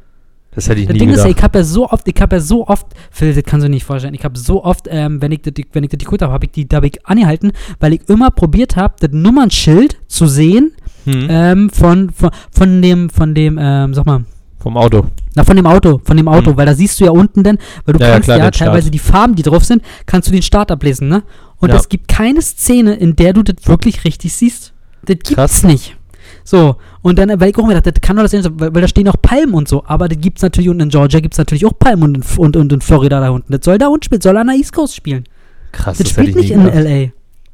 Das 0.55 0.69
hätte 0.69 0.81
ich 0.81 0.87
Das 0.87 0.93
nie 0.95 0.99
Ding 1.01 1.09
ist, 1.09 1.17
gedacht. 1.17 1.31
ja, 1.31 1.37
ich 1.39 1.43
habe 1.43 1.59
ja 1.61 1.65
so 1.65 1.89
oft, 1.89 2.07
ich 2.07 2.21
habe 2.21 2.37
ja 2.37 2.41
so 2.41 2.67
oft, 2.69 2.87
Phil, 3.11 3.33
das 3.35 3.43
kannst 3.45 3.65
du 3.67 3.71
nicht 3.71 3.85
vorstellen, 3.85 4.13
ich 4.15 4.23
habe 4.25 4.39
so 4.39 4.63
oft, 4.65 4.87
ähm, 4.91 5.23
wenn 5.23 5.33
ich 5.33 5.41
das, 5.43 5.55
wenn 5.73 5.83
ich 5.85 5.91
das 5.91 6.07
habe, 6.21 6.33
habe 6.33 6.45
ich 6.45 6.51
die, 6.53 6.69
da 6.69 6.77
habe 6.77 6.89
ich 6.89 7.07
angehalten, 7.07 7.53
weil 7.81 7.95
ich 7.95 8.07
immer 8.09 8.31
probiert 8.31 8.77
habe, 8.77 8.95
das 9.01 9.11
Nummernschild 9.13 9.97
zu 10.09 10.27
sehen, 10.27 10.73
hm. 11.05 11.27
ähm, 11.31 11.71
von, 11.71 12.11
von, 12.11 12.31
von 12.51 12.83
dem, 12.83 13.09
von 13.09 13.35
dem, 13.35 13.59
ähm, 13.61 13.95
sag 13.95 14.05
mal, 14.05 14.25
Vom 14.59 14.77
Auto. 14.77 15.07
na, 15.35 15.43
von 15.43 15.57
dem 15.57 15.67
Auto, 15.67 16.01
von 16.05 16.17
dem 16.19 16.29
Auto, 16.29 16.51
Mhm. 16.53 16.57
weil 16.59 16.67
da 16.67 16.75
siehst 16.75 17.01
du 17.01 17.05
ja 17.07 17.11
unten 17.13 17.43
denn, 17.43 17.57
weil 17.87 17.95
du 17.95 18.01
Ja, 18.01 18.09
ja, 18.09 18.13
kannst 18.13 18.27
klar, 18.27 18.39
ja, 18.39 18.45
den 18.51 18.53
Start. 18.55 18.69
teilweise 18.69 18.91
die 18.91 18.99
Farben, 18.99 19.35
die 19.35 19.43
drauf 19.43 19.65
sind, 19.65 19.83
kannst 20.07 20.29
du 20.29 20.33
den 20.33 20.43
Start 20.43 20.71
ablesen, 20.71 21.09
ne? 21.09 21.23
Und 21.59 21.71
Ja. 21.71 21.77
es 21.77 21.89
gibt 21.89 22.09
keine 22.09 22.43
Szene, 22.43 22.95
in 22.95 23.17
der 23.17 23.33
du 23.33 23.43
das 23.43 23.57
wirklich 23.67 24.05
richtig 24.05 24.35
siehst. 24.35 24.73
Das 25.05 25.15
gibt's 25.17 25.31
Krass. 25.35 25.63
nicht. 25.65 25.97
So, 26.45 26.77
und 27.03 27.19
dann, 27.19 27.41
weil 27.41 27.51
ich 27.51 27.57
auch 27.59 27.67
mir 27.67 27.75
dachte, 27.75 27.93
das 27.93 28.01
kann 28.01 28.17
doch 28.17 28.23
das 28.25 28.33
sein, 28.33 28.45
weil, 28.55 28.75
weil 28.75 28.83
da 28.83 28.89
stehen 28.89 29.09
auch 29.09 29.21
Palmen 29.23 29.55
und 29.55 29.69
so, 29.69 29.85
aber 29.87 30.09
das 30.09 30.19
gibt's 30.21 30.43
natürlich, 30.43 30.69
und 30.69 30.81
in 30.81 30.89
Georgia 30.89 31.21
gibt's 31.21 31.39
natürlich 31.39 31.65
auch 31.67 31.79
Palmen 31.79 32.03
und 32.03 32.15
in, 32.17 32.39
und, 32.39 32.57
und 32.57 32.73
in 32.73 32.81
Florida 32.81 33.21
da 33.21 33.31
unten. 33.31 33.53
Das 33.53 33.65
soll 33.65 33.79
da 33.79 33.89
unten 33.89 34.05
spielen, 34.05 34.21
soll 34.21 34.37
an 34.37 34.49
der 34.49 34.57
East 34.57 34.73
Coast 34.73 34.97
spielen. 34.97 35.25
Krass, 35.73 35.99
Das, 35.99 36.05
das, 36.05 36.11
spielt 36.13 36.29
ich 36.31 36.35
nicht 36.37 36.51
in 36.51 36.65
gedacht. 36.65 36.77
L.A. 36.85 37.11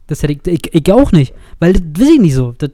Das 0.07 0.23
hätte 0.23 0.33
ich, 0.51 0.65
ich, 0.67 0.75
ich 0.75 0.93
auch 0.93 1.13
nicht, 1.13 1.35
weil 1.61 1.75
das 1.75 1.83
weiß 1.83 2.09
ich 2.15 2.21
nicht 2.21 2.35
so. 2.35 2.55
Das, 2.57 2.71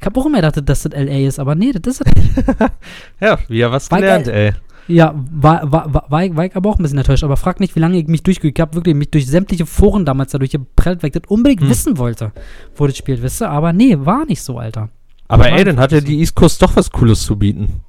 ich 0.00 0.06
habe 0.06 0.20
auch 0.20 0.26
immer 0.26 0.36
gedacht, 0.40 0.56
dass 0.68 0.82
das 0.82 0.92
L.A. 0.92 1.26
ist, 1.26 1.40
aber 1.40 1.54
nee, 1.56 1.72
das 1.72 1.94
ist 1.98 2.06
es 2.06 2.14
nicht. 2.14 2.46
Ja, 3.20 3.38
wieder 3.48 3.72
was 3.72 3.90
War 3.90 3.98
gelernt, 4.00 4.26
geil. 4.26 4.54
ey. 4.54 4.94
Ja, 4.94 5.12
war, 5.32 5.70
war, 5.70 5.92
war, 5.92 6.04
war, 6.08 6.24
ich- 6.24 6.34
war 6.34 6.46
ich 6.46 6.56
aber 6.56 6.70
auch 6.70 6.78
ein 6.78 6.82
bisschen 6.82 6.96
enttäuscht. 6.96 7.22
Aber 7.24 7.36
frag 7.36 7.60
nicht, 7.60 7.76
wie 7.76 7.80
lange 7.80 7.98
ich 7.98 8.06
mich 8.06 8.22
durchgeguckt 8.22 8.58
habe. 8.60 8.74
Wirklich, 8.74 8.94
mich 8.94 9.10
durch 9.10 9.26
sämtliche 9.26 9.66
Foren 9.66 10.06
damals 10.06 10.32
dadurch 10.32 10.52
geprellt, 10.52 11.02
weil 11.02 11.08
ich 11.08 11.12
das 11.20 11.24
unbedingt 11.28 11.60
Hm. 11.60 11.68
wissen 11.68 11.98
wollte, 11.98 12.32
wo 12.76 12.86
das 12.86 12.96
spielt, 12.96 13.20
wisst 13.20 13.42
ihr? 13.42 13.50
Aber 13.50 13.74
nee, 13.74 13.96
war 13.98 14.24
nicht 14.24 14.40
so, 14.42 14.56
Alter. 14.58 14.88
Aber 15.28 15.50
ey, 15.50 15.62
dann 15.64 15.78
hat 15.78 15.92
ja 15.92 16.00
die 16.00 16.18
East 16.20 16.34
Coast 16.34 16.60
doch 16.62 16.74
was 16.74 16.90
Cooles 16.90 17.22
zu 17.22 17.36
bieten. 17.36 17.80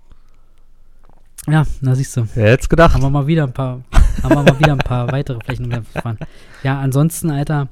Ja, 1.47 1.65
na 1.81 1.95
siehst 1.95 2.15
du. 2.17 2.27
Wer 2.35 2.51
hätte 2.51 2.67
gedacht? 2.67 2.93
Haben 2.93 3.03
wir 3.03 3.09
mal 3.09 3.27
wieder 3.27 3.43
ein 3.43 3.53
paar, 3.53 3.81
haben 4.21 4.35
wir 4.35 4.43
mal 4.43 4.59
wieder 4.59 4.73
ein 4.73 4.79
paar 4.79 5.07
weitere 5.11 5.39
Flächen 5.39 5.65
umgefahren. 5.65 6.19
Ja, 6.63 6.79
ansonsten, 6.79 7.31
Alter, 7.31 7.69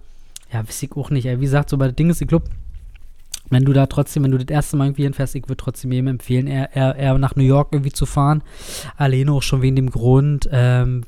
ja, 0.51 0.67
weiß 0.67 0.83
ich 0.83 0.91
auch 0.93 1.09
nicht. 1.09 1.25
Ey. 1.25 1.37
Wie 1.39 1.45
gesagt, 1.45 1.69
so 1.69 1.77
bei 1.77 1.91
Ding 1.91 2.09
ist, 2.09 2.21
ich 2.21 2.27
glaub, 2.27 2.43
wenn 3.49 3.65
du 3.65 3.73
da 3.73 3.85
trotzdem, 3.85 4.23
wenn 4.23 4.31
du 4.31 4.37
das 4.37 4.53
erste 4.53 4.77
Mal 4.77 4.85
irgendwie 4.85 5.03
hinfährst, 5.03 5.35
ich 5.35 5.43
würde 5.43 5.57
trotzdem 5.57 5.91
jedem 5.91 6.07
empfehlen, 6.07 6.47
eher, 6.47 6.75
eher, 6.75 6.95
eher 6.95 7.17
nach 7.17 7.35
New 7.35 7.43
York 7.43 7.69
irgendwie 7.71 7.91
zu 7.91 8.05
fahren. 8.05 8.43
Alleine 8.95 9.31
auch 9.33 9.43
schon 9.43 9.61
wegen 9.61 9.75
dem 9.75 9.89
Grund, 9.89 10.49
ähm, 10.51 11.03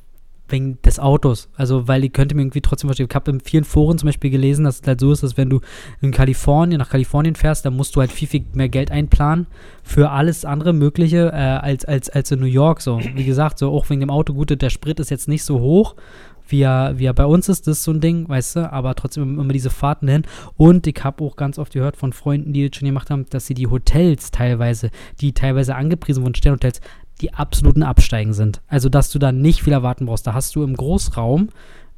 wegen 0.52 0.82
des 0.82 1.00
Autos. 1.00 1.50
Also, 1.56 1.88
weil 1.88 2.04
ich 2.04 2.14
könnte 2.14 2.36
mir 2.36 2.42
irgendwie 2.42 2.62
trotzdem 2.62 2.88
verstehen. 2.88 3.08
Ich 3.10 3.16
habe 3.16 3.32
in 3.32 3.40
vielen 3.40 3.64
Foren 3.64 3.98
zum 3.98 4.08
Beispiel 4.08 4.32
gelesen, 4.32 4.66
dass 4.66 4.82
es 4.82 4.88
halt 4.88 5.00
so 5.00 5.12
ist, 5.12 5.24
dass 5.24 5.38
wenn 5.38 5.50
du 5.50 5.62
in 6.02 6.12
Kalifornien, 6.12 6.80
nach 6.80 6.90
Kalifornien 6.90 7.36
fährst, 7.36 7.66
dann 7.66 7.76
musst 7.76 7.96
du 7.96 8.02
halt 8.02 8.12
viel, 8.12 8.28
viel 8.28 8.46
mehr 8.54 8.70
Geld 8.70 8.92
einplanen 8.92 9.48
für 9.84 10.12
alles 10.12 10.46
andere 10.46 10.74
Mögliche 10.74 11.32
äh, 11.34 11.36
als, 11.36 11.86
als, 11.86 12.10
als 12.10 12.32
in 12.32 12.40
New 12.40 12.46
York. 12.46 12.82
So, 12.82 13.00
wie 13.00 13.26
gesagt, 13.26 13.60
so 13.60 13.72
auch 13.72 13.90
wegen 13.90 14.02
dem 14.02 14.10
Auto, 14.10 14.34
gut, 14.34 14.50
der 14.62 14.70
Sprit 14.70 15.00
ist 15.00 15.10
jetzt 15.10 15.28
nicht 15.28 15.44
so 15.44 15.60
hoch, 15.60 15.96
wie 16.50 16.62
er, 16.62 16.98
wie 16.98 17.06
er 17.06 17.14
bei 17.14 17.26
uns 17.26 17.48
ist, 17.48 17.68
das 17.68 17.78
ist 17.78 17.84
so 17.84 17.92
ein 17.92 18.02
Ding, 18.02 18.28
weißt 18.28 18.58
du, 18.58 18.72
aber 18.72 18.96
trotzdem 18.96 19.40
immer 19.40 19.54
diese 19.54 19.70
Fahrten 19.70 20.08
hin. 20.08 20.24
Und 20.58 20.88
ich 20.88 21.04
habe 21.04 21.24
auch 21.24 21.36
ganz 21.36 21.60
oft 21.60 21.74
gehört 21.74 21.96
von 21.96 22.14
Freunden, 22.14 22.54
die 22.54 22.68
das 22.68 22.78
schon 22.78 22.88
gemacht 22.88 23.10
haben, 23.10 23.26
dass 23.30 23.46
sie 23.46 23.54
die 23.54 23.68
Hotels 23.68 24.32
teilweise, 24.32 24.90
die 25.22 25.34
teilweise 25.34 25.76
angepriesen 25.76 26.24
wurden, 26.24 26.36
Sternhotels, 26.36 26.82
die 27.22 27.34
absoluten 27.34 27.84
Absteigen 27.84 28.34
sind. 28.34 28.62
Also, 28.68 28.90
dass 28.90 29.12
du 29.12 29.20
da 29.20 29.32
nicht 29.32 29.64
viel 29.64 29.74
erwarten 29.74 30.06
brauchst. 30.06 30.26
Da 30.28 30.34
hast 30.34 30.56
du 30.56 30.64
im 30.64 30.76
Großraum, 30.76 31.50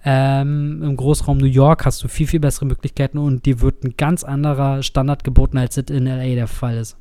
ähm, 0.04 0.82
im 0.84 0.98
Großraum 0.98 1.38
New 1.38 1.46
York 1.46 1.86
hast 1.86 2.04
du 2.04 2.08
viel, 2.08 2.28
viel 2.28 2.40
bessere 2.40 2.66
Möglichkeiten 2.66 3.18
und 3.18 3.46
dir 3.46 3.62
wird 3.62 3.84
ein 3.84 3.96
ganz 3.98 4.24
anderer 4.24 4.82
Standard 4.82 5.24
geboten, 5.24 5.58
als 5.58 5.76
das 5.76 5.86
in 5.90 6.06
LA 6.06 6.36
der 6.36 6.48
Fall 6.48 6.78
ist. 6.78 6.98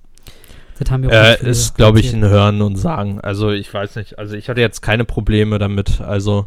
Das 0.79 0.91
haben 0.91 1.03
wir 1.03 1.11
auch 1.11 1.43
äh, 1.43 1.49
ist, 1.49 1.77
glaube 1.77 2.01
ich, 2.01 2.12
ein 2.12 2.25
Hören 2.25 2.62
und 2.62 2.77
Sagen. 2.77 3.21
Also, 3.21 3.51
ich 3.51 3.73
weiß 3.73 3.97
nicht. 3.97 4.18
Also, 4.18 4.37
ich 4.37 4.49
hatte 4.49 4.61
jetzt 4.61 4.81
keine 4.83 5.05
Probleme 5.05 5.59
damit. 5.59 6.01
Also, 6.01 6.47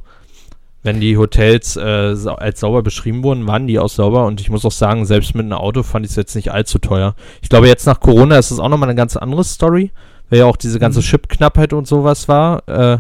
wenn 0.84 1.00
die 1.00 1.18
Hotels 1.18 1.78
äh, 1.78 1.82
als 1.82 2.60
sauber 2.60 2.84
beschrieben 2.84 3.24
wurden, 3.24 3.48
waren 3.48 3.68
die 3.68 3.80
auch 3.80 3.90
sauber 3.90 4.26
und 4.26 4.42
ich 4.42 4.50
muss 4.50 4.66
auch 4.66 4.72
sagen, 4.72 5.06
selbst 5.06 5.34
mit 5.34 5.46
einem 5.46 5.54
Auto 5.54 5.82
fand 5.82 6.06
ich 6.06 6.12
es 6.12 6.18
jetzt 6.18 6.36
nicht 6.36 6.52
allzu 6.52 6.78
teuer. 6.78 7.16
Ich 7.42 7.50
glaube, 7.50 7.68
jetzt 7.68 7.88
nach 7.88 8.00
Corona 8.00 8.38
ist 8.38 8.52
es 8.52 8.60
auch 8.60 8.70
nochmal 8.70 8.90
eine 8.90 8.98
ganz 8.98 9.16
andere 9.16 9.44
Story 9.46 9.92
weil 10.34 10.40
ja 10.40 10.46
auch 10.48 10.58
diese 10.58 10.80
ganze 10.80 11.00
mhm. 11.00 11.04
Chip-Knappheit 11.04 11.74
und 11.74 11.88
sowas 11.88 12.28
war. 12.28 12.68
Äh, 12.68 12.98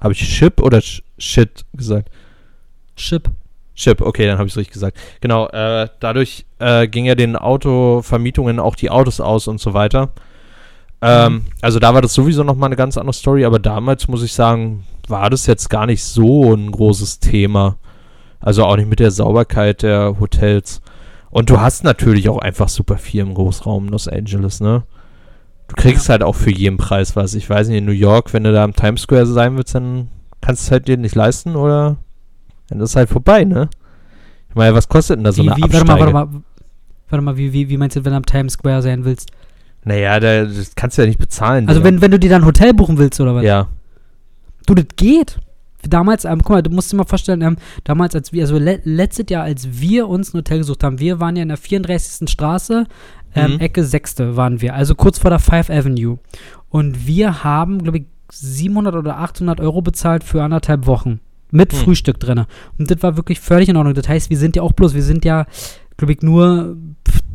habe 0.00 0.14
ich 0.14 0.20
Chip 0.20 0.62
oder 0.62 0.80
Sh 0.80 1.02
Shit 1.18 1.66
gesagt? 1.74 2.10
Chip. 2.96 3.28
Chip, 3.74 4.00
okay, 4.00 4.26
dann 4.26 4.38
habe 4.38 4.46
ich 4.46 4.54
es 4.54 4.56
richtig 4.56 4.72
gesagt. 4.72 4.96
Genau, 5.20 5.46
äh, 5.48 5.88
dadurch 6.00 6.46
äh, 6.58 6.88
ging 6.88 7.04
ja 7.04 7.14
den 7.14 7.36
Autovermietungen 7.36 8.58
auch 8.58 8.76
die 8.76 8.88
Autos 8.88 9.20
aus 9.20 9.46
und 9.46 9.60
so 9.60 9.74
weiter. 9.74 10.12
Ähm, 11.02 11.32
mhm. 11.34 11.44
Also 11.60 11.80
da 11.80 11.92
war 11.92 12.00
das 12.00 12.14
sowieso 12.14 12.44
nochmal 12.44 12.68
eine 12.68 12.76
ganz 12.76 12.96
andere 12.96 13.12
Story, 13.12 13.44
aber 13.44 13.58
damals 13.58 14.08
muss 14.08 14.22
ich 14.22 14.32
sagen, 14.32 14.84
war 15.06 15.28
das 15.28 15.46
jetzt 15.46 15.68
gar 15.68 15.84
nicht 15.84 16.02
so 16.02 16.54
ein 16.54 16.70
großes 16.70 17.20
Thema. 17.20 17.76
Also 18.40 18.64
auch 18.64 18.76
nicht 18.76 18.88
mit 18.88 19.00
der 19.00 19.10
Sauberkeit 19.10 19.82
der 19.82 20.18
Hotels. 20.18 20.80
Und 21.28 21.50
du 21.50 21.60
hast 21.60 21.84
natürlich 21.84 22.30
auch 22.30 22.38
einfach 22.38 22.70
super 22.70 22.96
viel 22.96 23.20
im 23.20 23.34
Großraum 23.34 23.88
Los 23.88 24.08
Angeles, 24.08 24.60
ne? 24.60 24.84
Du 25.70 25.76
kriegst 25.76 26.08
ja. 26.08 26.12
halt 26.12 26.24
auch 26.24 26.34
für 26.34 26.50
jeden 26.50 26.76
Preis 26.78 27.14
was. 27.14 27.34
Ich 27.34 27.48
weiß 27.48 27.68
nicht, 27.68 27.78
in 27.78 27.84
New 27.84 27.92
York, 27.92 28.32
wenn 28.32 28.42
du 28.42 28.52
da 28.52 28.64
am 28.64 28.74
Times 28.74 29.02
Square 29.02 29.26
sein 29.26 29.56
willst, 29.56 29.74
dann 29.74 30.08
kannst 30.40 30.62
du 30.62 30.66
es 30.66 30.70
halt 30.72 30.88
dir 30.88 30.96
nicht 30.96 31.14
leisten 31.14 31.54
oder 31.54 31.96
dann 32.68 32.80
ist 32.80 32.90
es 32.90 32.96
halt 32.96 33.08
vorbei, 33.08 33.44
ne? 33.44 33.68
Ich 34.48 34.56
meine, 34.56 34.74
was 34.74 34.88
kostet 34.88 35.18
denn 35.18 35.24
da 35.24 35.30
so 35.30 35.44
wie, 35.44 35.48
eine 35.48 35.58
wie, 35.58 35.62
Absteige? 35.62 35.88
Warte 35.88 36.02
mal, 36.02 36.14
warte 36.14 36.32
mal, 36.32 36.42
warte 37.08 37.24
mal 37.24 37.36
wie, 37.36 37.52
wie, 37.52 37.68
wie 37.68 37.76
meinst 37.76 37.94
du, 37.94 38.04
wenn 38.04 38.10
du 38.10 38.16
am 38.16 38.26
Times 38.26 38.54
Square 38.54 38.82
sein 38.82 39.04
willst? 39.04 39.30
Naja, 39.84 40.18
da, 40.18 40.44
das 40.44 40.74
kannst 40.74 40.98
du 40.98 41.02
ja 41.02 41.08
nicht 41.08 41.20
bezahlen. 41.20 41.68
Also 41.68 41.84
wenn, 41.84 42.00
wenn 42.00 42.10
du 42.10 42.18
dir 42.18 42.30
dann 42.30 42.42
ein 42.42 42.46
Hotel 42.46 42.74
buchen 42.74 42.98
willst 42.98 43.20
oder 43.20 43.36
was? 43.36 43.44
Ja. 43.44 43.68
Du, 44.66 44.74
das 44.74 44.86
geht. 44.96 45.38
Damals, 45.82 46.26
ähm, 46.26 46.40
guck 46.42 46.50
mal, 46.50 46.62
du 46.62 46.70
musst 46.70 46.92
dir 46.92 46.96
mal 46.96 47.04
vorstellen, 47.04 47.40
ähm, 47.42 47.56
damals, 47.84 48.14
als 48.14 48.32
wir, 48.32 48.42
also 48.42 48.58
le 48.58 48.80
letztes 48.84 49.26
Jahr, 49.30 49.44
als 49.44 49.80
wir 49.80 50.08
uns 50.08 50.34
ein 50.34 50.38
Hotel 50.38 50.58
gesucht 50.58 50.84
haben, 50.84 50.98
wir 50.98 51.20
waren 51.20 51.36
ja 51.36 51.42
in 51.42 51.48
der 51.48 51.56
34. 51.56 52.28
Straße 52.28 52.86
ähm, 53.34 53.54
mhm. 53.54 53.60
Ecke 53.60 53.84
6. 53.84 54.18
waren 54.36 54.60
wir, 54.60 54.74
also 54.74 54.94
kurz 54.94 55.18
vor 55.18 55.30
der 55.30 55.38
Five 55.38 55.70
Avenue. 55.70 56.18
Und 56.68 57.06
wir 57.06 57.44
haben, 57.44 57.82
glaube 57.82 57.98
ich, 57.98 58.04
700 58.32 58.94
oder 58.94 59.18
800 59.18 59.60
Euro 59.60 59.82
bezahlt 59.82 60.24
für 60.24 60.42
anderthalb 60.42 60.86
Wochen. 60.86 61.20
Mit 61.50 61.72
mhm. 61.72 61.78
Frühstück 61.78 62.20
drin. 62.20 62.44
Und 62.78 62.90
das 62.90 63.02
war 63.02 63.16
wirklich 63.16 63.40
völlig 63.40 63.68
in 63.68 63.76
Ordnung. 63.76 63.94
Das 63.94 64.08
heißt, 64.08 64.30
wir 64.30 64.38
sind 64.38 64.54
ja 64.54 64.62
auch 64.62 64.72
bloß, 64.72 64.94
wir 64.94 65.02
sind 65.02 65.24
ja, 65.24 65.46
glaube 65.96 66.12
ich, 66.12 66.22
nur 66.22 66.76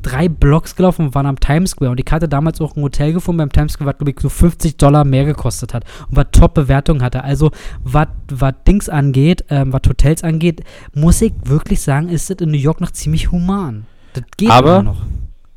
drei 0.02 0.30
Blocks 0.30 0.76
gelaufen 0.76 1.08
und 1.08 1.16
waren 1.16 1.26
am 1.26 1.39
Times 1.39 1.72
Square. 1.72 1.91
Und 1.91 2.00
ich 2.00 2.10
hatte 2.12 2.30
damals 2.30 2.62
auch 2.62 2.78
ein 2.78 2.82
Hotel 2.82 3.12
gefunden 3.12 3.39
beim 3.39 3.52
Times 3.52 3.74
Square, 3.74 3.89
was, 3.89 3.98
glaube 3.98 4.12
ich, 4.12 4.20
so 4.20 4.30
50 4.30 4.78
Dollar 4.78 5.04
mehr 5.04 5.26
gekostet 5.26 5.74
hat. 5.74 5.84
Und 6.10 6.16
was 6.16 6.28
Top-Bewertung 6.32 7.02
hatte. 7.02 7.24
Also, 7.24 7.52
was 7.84 8.08
Dings 8.66 8.88
angeht, 8.88 9.43
ähm, 9.50 9.74
was 9.74 9.82
Hotels 9.88 10.24
angeht, 10.24 10.64
muss 10.93 11.22
ich 11.22 11.34
wirklich 11.43 11.82
sagen, 11.82 12.08
ist 12.08 12.30
das 12.30 12.38
in 12.38 12.52
New 12.52 12.58
York 12.58 12.80
noch 12.80 12.91
ziemlich 12.91 13.32
human. 13.32 13.86
Das 14.14 14.24
geht 14.38 14.50
Aber 14.50 14.80
immer 14.80 14.84
noch 14.84 15.02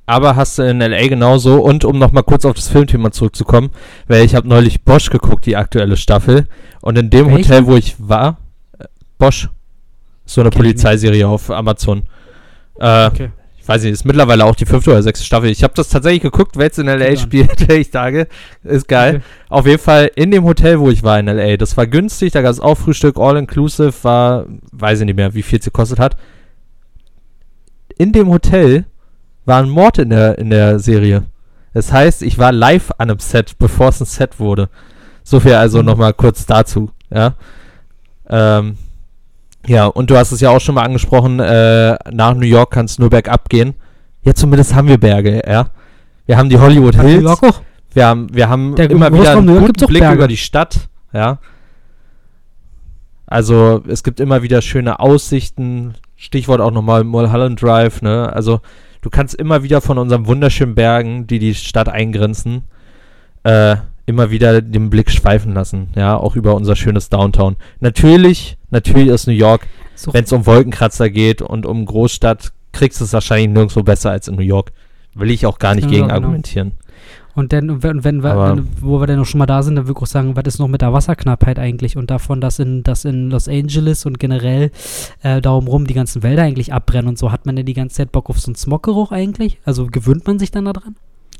aber 0.09 0.37
hast 0.37 0.57
du 0.57 0.63
in 0.63 0.81
LA 0.81 1.07
genauso. 1.09 1.61
Und 1.61 1.85
um 1.85 1.99
nochmal 1.99 2.23
kurz 2.23 2.47
auf 2.47 2.55
das 2.55 2.69
Filmthema 2.69 3.13
zurückzukommen, 3.13 3.69
weil 4.07 4.25
ich 4.25 4.35
habe 4.35 4.49
neulich 4.49 4.83
Bosch 4.83 5.11
geguckt, 5.11 5.45
die 5.45 5.55
aktuelle 5.55 5.99
Staffel. 5.99 6.47
Und 6.81 6.97
in 6.97 7.11
dem 7.11 7.27
Welche? 7.27 7.51
Hotel, 7.51 7.67
wo 7.67 7.77
ich 7.77 7.95
war, 7.99 8.39
äh, 8.79 8.85
Bosch, 9.19 9.51
so 10.25 10.41
eine 10.41 10.49
Polizeiserie 10.49 11.29
auf 11.29 11.51
Amazon. 11.51 12.05
Äh, 12.81 13.07
okay. 13.07 13.31
Ich 13.61 13.69
weiß 13.69 13.83
nicht, 13.83 13.93
ist 13.93 14.07
mittlerweile 14.07 14.47
auch 14.47 14.55
die 14.55 14.65
fünfte 14.65 14.93
oder 14.93 15.03
sechste 15.03 15.27
Staffel. 15.27 15.51
Ich 15.51 15.63
habe 15.63 15.75
das 15.77 15.91
tatsächlich 15.91 16.23
geguckt, 16.23 16.57
wer 16.57 16.65
jetzt 16.65 16.79
in 16.79 16.87
LA 16.87 17.17
spielt. 17.17 17.71
ich 17.71 17.91
sage, 17.91 18.29
ist 18.65 18.89
geil. 18.89 19.17
Okay. 19.17 19.25
Auf 19.51 19.67
jeden 19.67 19.83
Fall 19.83 20.11
in 20.17 20.31
dem 20.31 20.45
Hotel, 20.45 20.81
wo 20.81 20.89
ich 20.89 21.03
war 21.03 21.21
in 21.21 21.27
LA. 21.27 21.59
Das 21.59 21.77
war 21.77 21.87
günstig, 21.87 22.33
da 22.33 22.41
gab 22.41 22.53
es 22.53 22.61
auch 22.61 22.77
Frühstück, 22.77 23.19
all 23.19 23.37
inclusive, 23.37 23.93
war, 24.05 24.47
weiß 24.73 25.01
ich 25.01 25.05
nicht 25.05 25.17
mehr, 25.17 25.35
wie 25.35 25.43
viel 25.43 25.59
es 25.59 25.67
gekostet 25.67 25.99
hat. 25.99 26.17
In 27.99 28.13
dem 28.13 28.29
Hotel 28.29 28.87
war 29.49 29.63
ein 29.63 29.71
Mord 29.71 29.99
in 29.99 30.11
der, 30.11 30.39
in 30.39 30.51
der 30.51 30.79
Serie. 30.79 31.25
Das 31.73 31.93
heißt, 31.93 32.23
ich 32.23 32.39
war 32.39 32.53
live 32.53 32.91
an 32.99 33.11
einem 33.11 33.19
Set, 33.19 33.59
bevor 33.59 33.89
es 33.89 34.01
ein 34.01 34.05
Set 34.05 34.39
wurde. 34.39 34.69
So 35.25 35.41
viel 35.41 35.55
also 35.55 35.81
mhm. 35.81 35.87
nochmal 35.87 36.13
kurz 36.13 36.47
dazu, 36.47 36.91
ja. 37.11 37.35
Ähm, 38.29 38.77
ja, 39.67 39.87
und 39.87 40.11
du 40.11 40.17
hast 40.17 40.33
es 40.33 40.41
ja 40.41 40.51
auch 40.51 40.61
schon 40.61 40.75
mal 40.75 40.83
angesprochen, 40.83 41.41
äh, 41.41 41.97
nach 42.13 42.35
New 42.35 42.47
York 42.47 42.71
kann 42.71 42.85
es 42.85 42.99
nur 42.99 43.11
bergab 43.11 43.49
gehen. 43.49 43.75
Ja, 44.23 44.35
zumindest 44.35 44.75
haben 44.75 44.89
wir 44.89 44.99
Berge, 44.99 45.43
ja. 45.47 45.71
Wir 46.27 46.37
haben 46.37 46.51
die 46.51 46.59
Hollywood 46.59 46.97
Hills. 46.97 47.23
New 47.23 47.29
York 47.29 47.43
auch? 47.43 47.61
Wir 47.95 48.07
haben, 48.07 48.29
wir 48.33 48.49
haben 48.49 48.77
der 48.77 48.91
immer 48.91 49.13
wieder 49.13 49.37
einen 49.37 49.59
guten 49.59 49.87
Blick 49.87 50.03
Berge. 50.03 50.17
über 50.17 50.29
die 50.29 50.37
Stadt, 50.37 50.89
ja. 51.13 51.39
Also 53.27 53.83
es 53.89 54.03
gibt 54.03 54.21
immer 54.21 54.43
wieder 54.43 54.61
schöne 54.63 55.01
Aussichten. 55.01 55.95
Stichwort 56.17 56.61
auch 56.61 56.71
nochmal 56.71 57.05
Mulholland 57.05 57.63
Drive, 57.63 58.03
ne? 58.03 58.31
Also 58.33 58.61
du 59.09 59.11
kannst 59.11 59.35
immer 59.35 59.63
wieder 59.63 59.81
von 59.81 59.97
unseren 59.97 60.27
wunderschönen 60.27 60.75
Bergen, 60.75 61.27
die 61.27 61.39
die 61.39 61.55
Stadt 61.55 61.89
eingrenzen, 61.89 62.65
äh, 63.43 63.77
immer 64.05 64.31
wieder 64.31 64.61
den 64.61 64.91
Blick 64.91 65.11
schweifen 65.11 65.55
lassen, 65.55 65.89
ja, 65.97 66.15
auch 66.15 66.37
über 66.37 66.55
unser 66.55 66.77
schönes 66.77 67.09
Downtown. 67.09 67.57
Natürlich, 67.81 68.59
natürlich 68.69 69.09
ist 69.09 69.27
New 69.27 69.33
York, 69.33 69.67
so. 69.95 70.13
wenn 70.13 70.25
es 70.25 70.33
um 70.33 70.45
Wolkenkratzer 70.45 71.09
geht 71.09 71.41
und 71.41 71.65
um 71.65 71.87
Großstadt, 71.87 72.53
kriegst 72.73 73.01
du 73.01 73.05
es 73.07 73.15
wahrscheinlich 73.15 73.49
nirgendwo 73.49 73.83
besser 73.83 74.11
als 74.11 74.29
in 74.29 74.35
New 74.35 74.43
York. 74.43 74.73
Will 75.15 75.31
ich 75.31 75.47
auch 75.47 75.59
gar 75.59 75.75
nicht 75.75 75.85
ja, 75.85 75.91
gegen 75.91 76.03
genau. 76.03 76.15
argumentieren. 76.15 76.73
Und 77.39 77.53
dann, 77.53 77.85
wenn, 77.85 78.03
wenn, 78.03 78.25
wenn, 78.25 78.69
wo 78.81 79.01
wir 79.01 79.07
dann 79.07 79.19
noch 79.19 79.25
schon 79.25 79.39
mal 79.39 79.47
da 79.47 79.63
sind, 79.63 79.77
dann 79.77 79.87
würde 79.87 79.97
ich 79.97 80.03
auch 80.03 80.09
sagen, 80.09 80.35
was 80.35 80.43
ist 80.49 80.59
noch 80.59 80.67
mit 80.67 80.83
der 80.83 80.93
Wasserknappheit 80.93 81.61
eigentlich 81.61 81.97
und 81.97 82.11
davon, 82.11 82.41
dass 82.41 82.59
in, 82.59 82.83
dass 82.83 83.05
in 83.05 83.31
Los 83.31 83.47
Angeles 83.47 84.07
und 84.07 84.19
generell 84.19 84.73
äh, 85.23 85.41
darum 85.41 85.69
rum 85.69 85.87
die 85.87 85.95
ganzen 85.95 86.25
Wälder 86.25 86.43
eigentlich 86.43 86.73
abbrennen 86.73 87.07
und 87.07 87.17
so, 87.17 87.31
hat 87.31 87.47
man 87.47 87.57
ja 87.57 87.63
die 87.63 87.75
ganze 87.75 87.95
Zeit 87.95 88.11
Bock 88.11 88.29
auf 88.29 88.41
so 88.41 88.49
einen 88.49 88.57
Smoggeruch 88.57 89.13
eigentlich? 89.13 89.61
Also 89.65 89.87
gewöhnt 89.87 90.27
man 90.27 90.41
sich 90.41 90.51
dann 90.51 90.65
daran? 90.65 90.97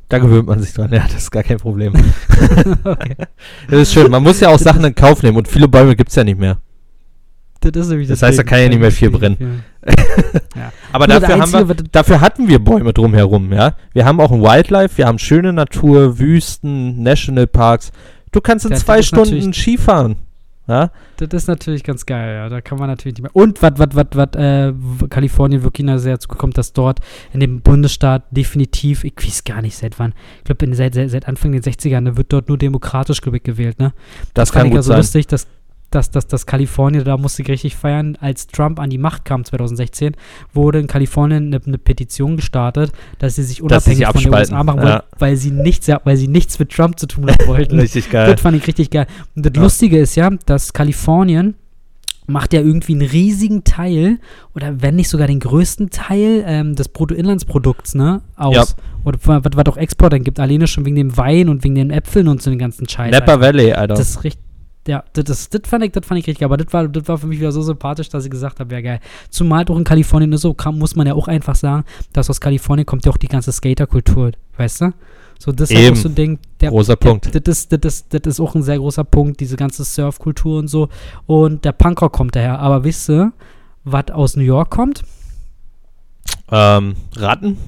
Da 0.09 0.19
gewöhnt 0.19 0.47
man 0.47 0.61
sich 0.61 0.73
dran, 0.73 0.93
ja, 0.93 1.03
das 1.03 1.17
ist 1.17 1.31
gar 1.33 1.43
kein 1.43 1.59
Problem. 1.59 1.95
okay. 2.85 3.17
Das 3.69 3.81
ist 3.81 3.93
schön, 3.93 4.09
man 4.09 4.23
muss 4.23 4.39
ja 4.39 4.51
auch 4.51 4.59
Sachen 4.61 4.85
in 4.85 4.95
Kauf 4.95 5.25
nehmen 5.25 5.37
und 5.37 5.49
viele 5.49 5.67
Bäume 5.67 5.97
gibt 5.97 6.11
es 6.11 6.15
ja 6.15 6.23
nicht 6.23 6.39
mehr. 6.39 6.59
Das, 7.73 7.89
das, 7.89 8.09
das 8.09 8.23
heißt, 8.23 8.39
da 8.39 8.43
kann 8.43 8.61
ja 8.61 8.69
nicht 8.69 8.81
mehr 8.81 8.93
viel 8.93 9.11
brennen. 9.11 9.63
Ja. 10.57 10.73
Aber 10.93 11.07
dafür, 11.07 11.39
haben 11.39 11.69
wir, 11.69 11.75
dafür 11.75 12.21
hatten 12.21 12.49
wir 12.49 12.59
Bäume 12.59 12.93
drumherum, 12.93 13.53
ja. 13.53 13.75
Wir 13.93 14.05
haben 14.05 14.21
auch 14.21 14.33
ein 14.33 14.43
Wildlife, 14.43 14.99
wir 14.99 15.07
haben 15.07 15.19
schöne 15.19 15.53
Natur, 15.53 16.19
Wüsten, 16.19 17.03
Nationalparks. 17.03 17.93
Du 18.33 18.41
kannst 18.41 18.65
in 18.65 18.73
das, 18.73 18.81
zwei 18.81 19.03
Stunden 19.03 19.53
Skifahren. 19.53 20.17
Ja? 20.69 20.91
Das 21.17 21.29
ist 21.33 21.49
natürlich 21.49 21.83
ganz 21.83 22.05
geil, 22.05 22.35
ja. 22.35 22.49
Da 22.49 22.61
kann 22.61 22.79
man 22.79 22.89
natürlich 22.89 23.17
nicht 23.17 23.23
mehr. 23.23 23.35
Und 23.35 23.63
was, 23.63 23.73
was, 23.77 23.89
was, 23.93 24.07
was, 24.13 24.29
äh, 24.35 24.73
Kalifornien 25.09 25.63
wirklich 25.63 25.89
sehr 25.97 26.21
zukommt, 26.21 26.59
dass 26.59 26.75
dort 26.75 27.01
in 27.33 27.41
dem 27.41 27.63
Bundesstaat 27.63 28.25
definitiv, 28.31 29.03
ich 29.03 29.15
weiß 29.17 29.45
gar 29.45 29.63
nicht 29.63 29.77
seit 29.77 29.99
wann, 29.99 30.13
ich 30.39 30.45
glaube 30.45 30.75
seit, 30.75 30.95
seit, 30.95 31.11
seit 31.11 31.27
Anfang 31.27 31.53
der 31.53 31.63
60ern, 31.63 32.05
da 32.05 32.17
wird 32.17 32.33
dort 32.33 32.49
nur 32.49 32.59
demokratisch, 32.59 33.23
glaube 33.23 33.39
ich, 33.39 33.43
gewählt, 33.43 33.79
ne? 33.79 33.95
Das, 34.35 34.51
das 34.51 34.53
kann 34.53 34.69
gut 34.69 34.77
ja 34.77 34.83
so 34.83 34.95
lustig, 34.95 35.27
dass 35.27 35.47
dass, 35.91 36.11
dass, 36.11 36.27
dass 36.27 36.47
Kalifornien, 36.47 37.05
da 37.05 37.17
musste 37.17 37.43
ich 37.43 37.49
richtig 37.49 37.77
feiern, 37.77 38.17
als 38.21 38.47
Trump 38.47 38.79
an 38.79 38.91
die 38.91 38.99
Macht 38.99 39.25
kam 39.25 39.45
2016, 39.45 40.15
wurde 40.53 40.81
in 40.81 40.87
Kalifornien 40.87 41.47
eine, 41.47 41.61
eine 41.65 41.79
Petition 41.79 42.37
gestartet, 42.37 42.93
dass 43.19 43.37
sie 43.37 43.43
sich 43.43 43.63
unabhängig 43.63 44.07
sie 44.07 44.13
von 44.13 44.31
der 44.31 44.41
USA 44.41 44.63
machen 44.63 44.81
wollen, 44.81 44.89
ja. 44.89 45.05
weil, 45.19 45.37
sie 45.37 45.51
nichts, 45.51 45.89
weil 45.89 46.17
sie 46.17 46.29
nichts 46.29 46.59
mit 46.59 46.71
Trump 46.71 46.99
zu 46.99 47.07
tun 47.07 47.31
haben 47.31 47.47
wollten. 47.47 47.79
richtig 47.81 48.11
geil. 48.11 48.33
Das 48.33 48.41
fand 48.41 48.57
ich 48.57 48.67
richtig 48.67 48.91
geil. 48.91 49.07
Und 49.35 49.47
das 49.47 49.53
ja. 49.55 49.63
Lustige 49.63 49.99
ist 49.99 50.15
ja, 50.15 50.31
dass 50.47 50.73
Kalifornien 50.73 51.55
macht 52.27 52.53
ja 52.53 52.61
irgendwie 52.61 52.93
einen 52.93 53.09
riesigen 53.09 53.65
Teil 53.65 54.19
oder 54.55 54.83
wenn 54.83 54.97
nicht 54.97 55.09
sogar 55.09 55.27
den 55.27 55.41
größten 55.41 55.89
Teil 55.89 56.45
ähm, 56.47 56.75
des 56.75 56.89
Bruttoinlandsprodukts 56.89 57.95
ne, 57.95 58.21
aus. 58.37 58.55
Ja. 58.55 58.65
Oder 59.05 59.19
was, 59.23 59.41
was 59.55 59.67
auch 59.67 59.79
Export 59.79 60.13
dann 60.13 60.25
gibt, 60.25 60.39
alleine 60.39 60.67
schon 60.67 60.85
wegen 60.85 60.97
dem 60.97 61.17
Wein 61.17 61.49
und 61.49 61.65
wegen 61.65 61.77
den 61.77 61.91
Äpfeln 61.91 62.29
und 62.29 62.43
so 62.43 62.51
den 62.51 62.59
ganzen 62.59 62.87
Scheiß. 62.87 63.13
Napa 63.13 63.41
Valley, 63.41 63.73
Alter. 63.73 63.95
Das 63.95 64.11
ist 64.11 64.25
richtig 64.25 64.48
Ja, 64.89 65.05
das, 65.13 65.51
das 65.51 65.61
fand 65.67 65.85
ich, 65.85 65.93
das 65.93 66.07
fand 66.07 66.19
ich 66.19 66.27
richtig, 66.27 66.43
aber 66.47 66.57
das 66.57 66.73
war, 66.73 66.89
das 66.89 67.07
war 67.07 67.19
für 67.19 67.27
mich 67.27 67.39
wieder 67.39 67.53
so 67.53 67.61
sympathisch, 67.61 68.09
dass 68.09 68.25
ich 68.25 68.31
gesagt 68.31 68.59
habe, 68.59 68.75
ja 68.75 68.81
geil. 68.81 69.01
Zumal 69.29 69.67
auch 69.69 69.77
in 69.77 69.85
Kalifornien 69.85 70.33
ist 70.33 70.41
so, 70.41 70.55
kann, 70.55 70.79
muss 70.79 70.97
man 70.97 71.07
ja 71.07 71.13
auch 71.13 71.29
einfach 71.29 71.55
sagen, 71.55 71.85
dass 72.15 72.31
aus 72.31 72.41
Kalifornien 72.41 72.87
kommt 72.87 73.05
ja 73.05 73.13
auch 73.13 73.19
die 73.19 73.29
ganze 73.29 73.53
Skaterkultur, 73.53 74.33
weißt 74.57 74.81
du? 74.81 74.93
So, 75.39 75.53
das 75.53 75.71
ist 75.71 75.93
auch 75.93 75.95
so 75.95 76.09
ein 76.09 76.15
Ding, 76.15 76.39
der, 76.63 76.71
Großer 76.71 76.97
der, 76.97 77.07
Punkt. 77.07 77.27
Das 77.27 77.59
ist, 77.59 77.71
das, 77.71 77.81
ist, 77.85 78.15
das 78.15 78.23
ist 78.25 78.41
auch 78.41 78.55
ein 78.55 78.63
sehr 78.63 78.79
großer 78.79 79.05
Punkt, 79.05 79.41
diese 79.41 79.57
ganze 79.57 79.85
Surfkultur 79.85 80.59
und 80.59 80.69
so. 80.69 80.89
Und 81.27 81.67
der 81.67 81.73
Punkrock 81.73 82.13
kommt 82.15 82.35
daher. 82.35 82.59
Aber 82.59 82.83
wisst 82.83 83.11
ihr, 83.11 83.35
was 83.85 84.11
aus 84.11 84.37
New 84.37 84.43
York 84.43 84.71
kommt? 84.71 85.05
Ähm, 86.51 86.97
Ratten? 87.15 87.59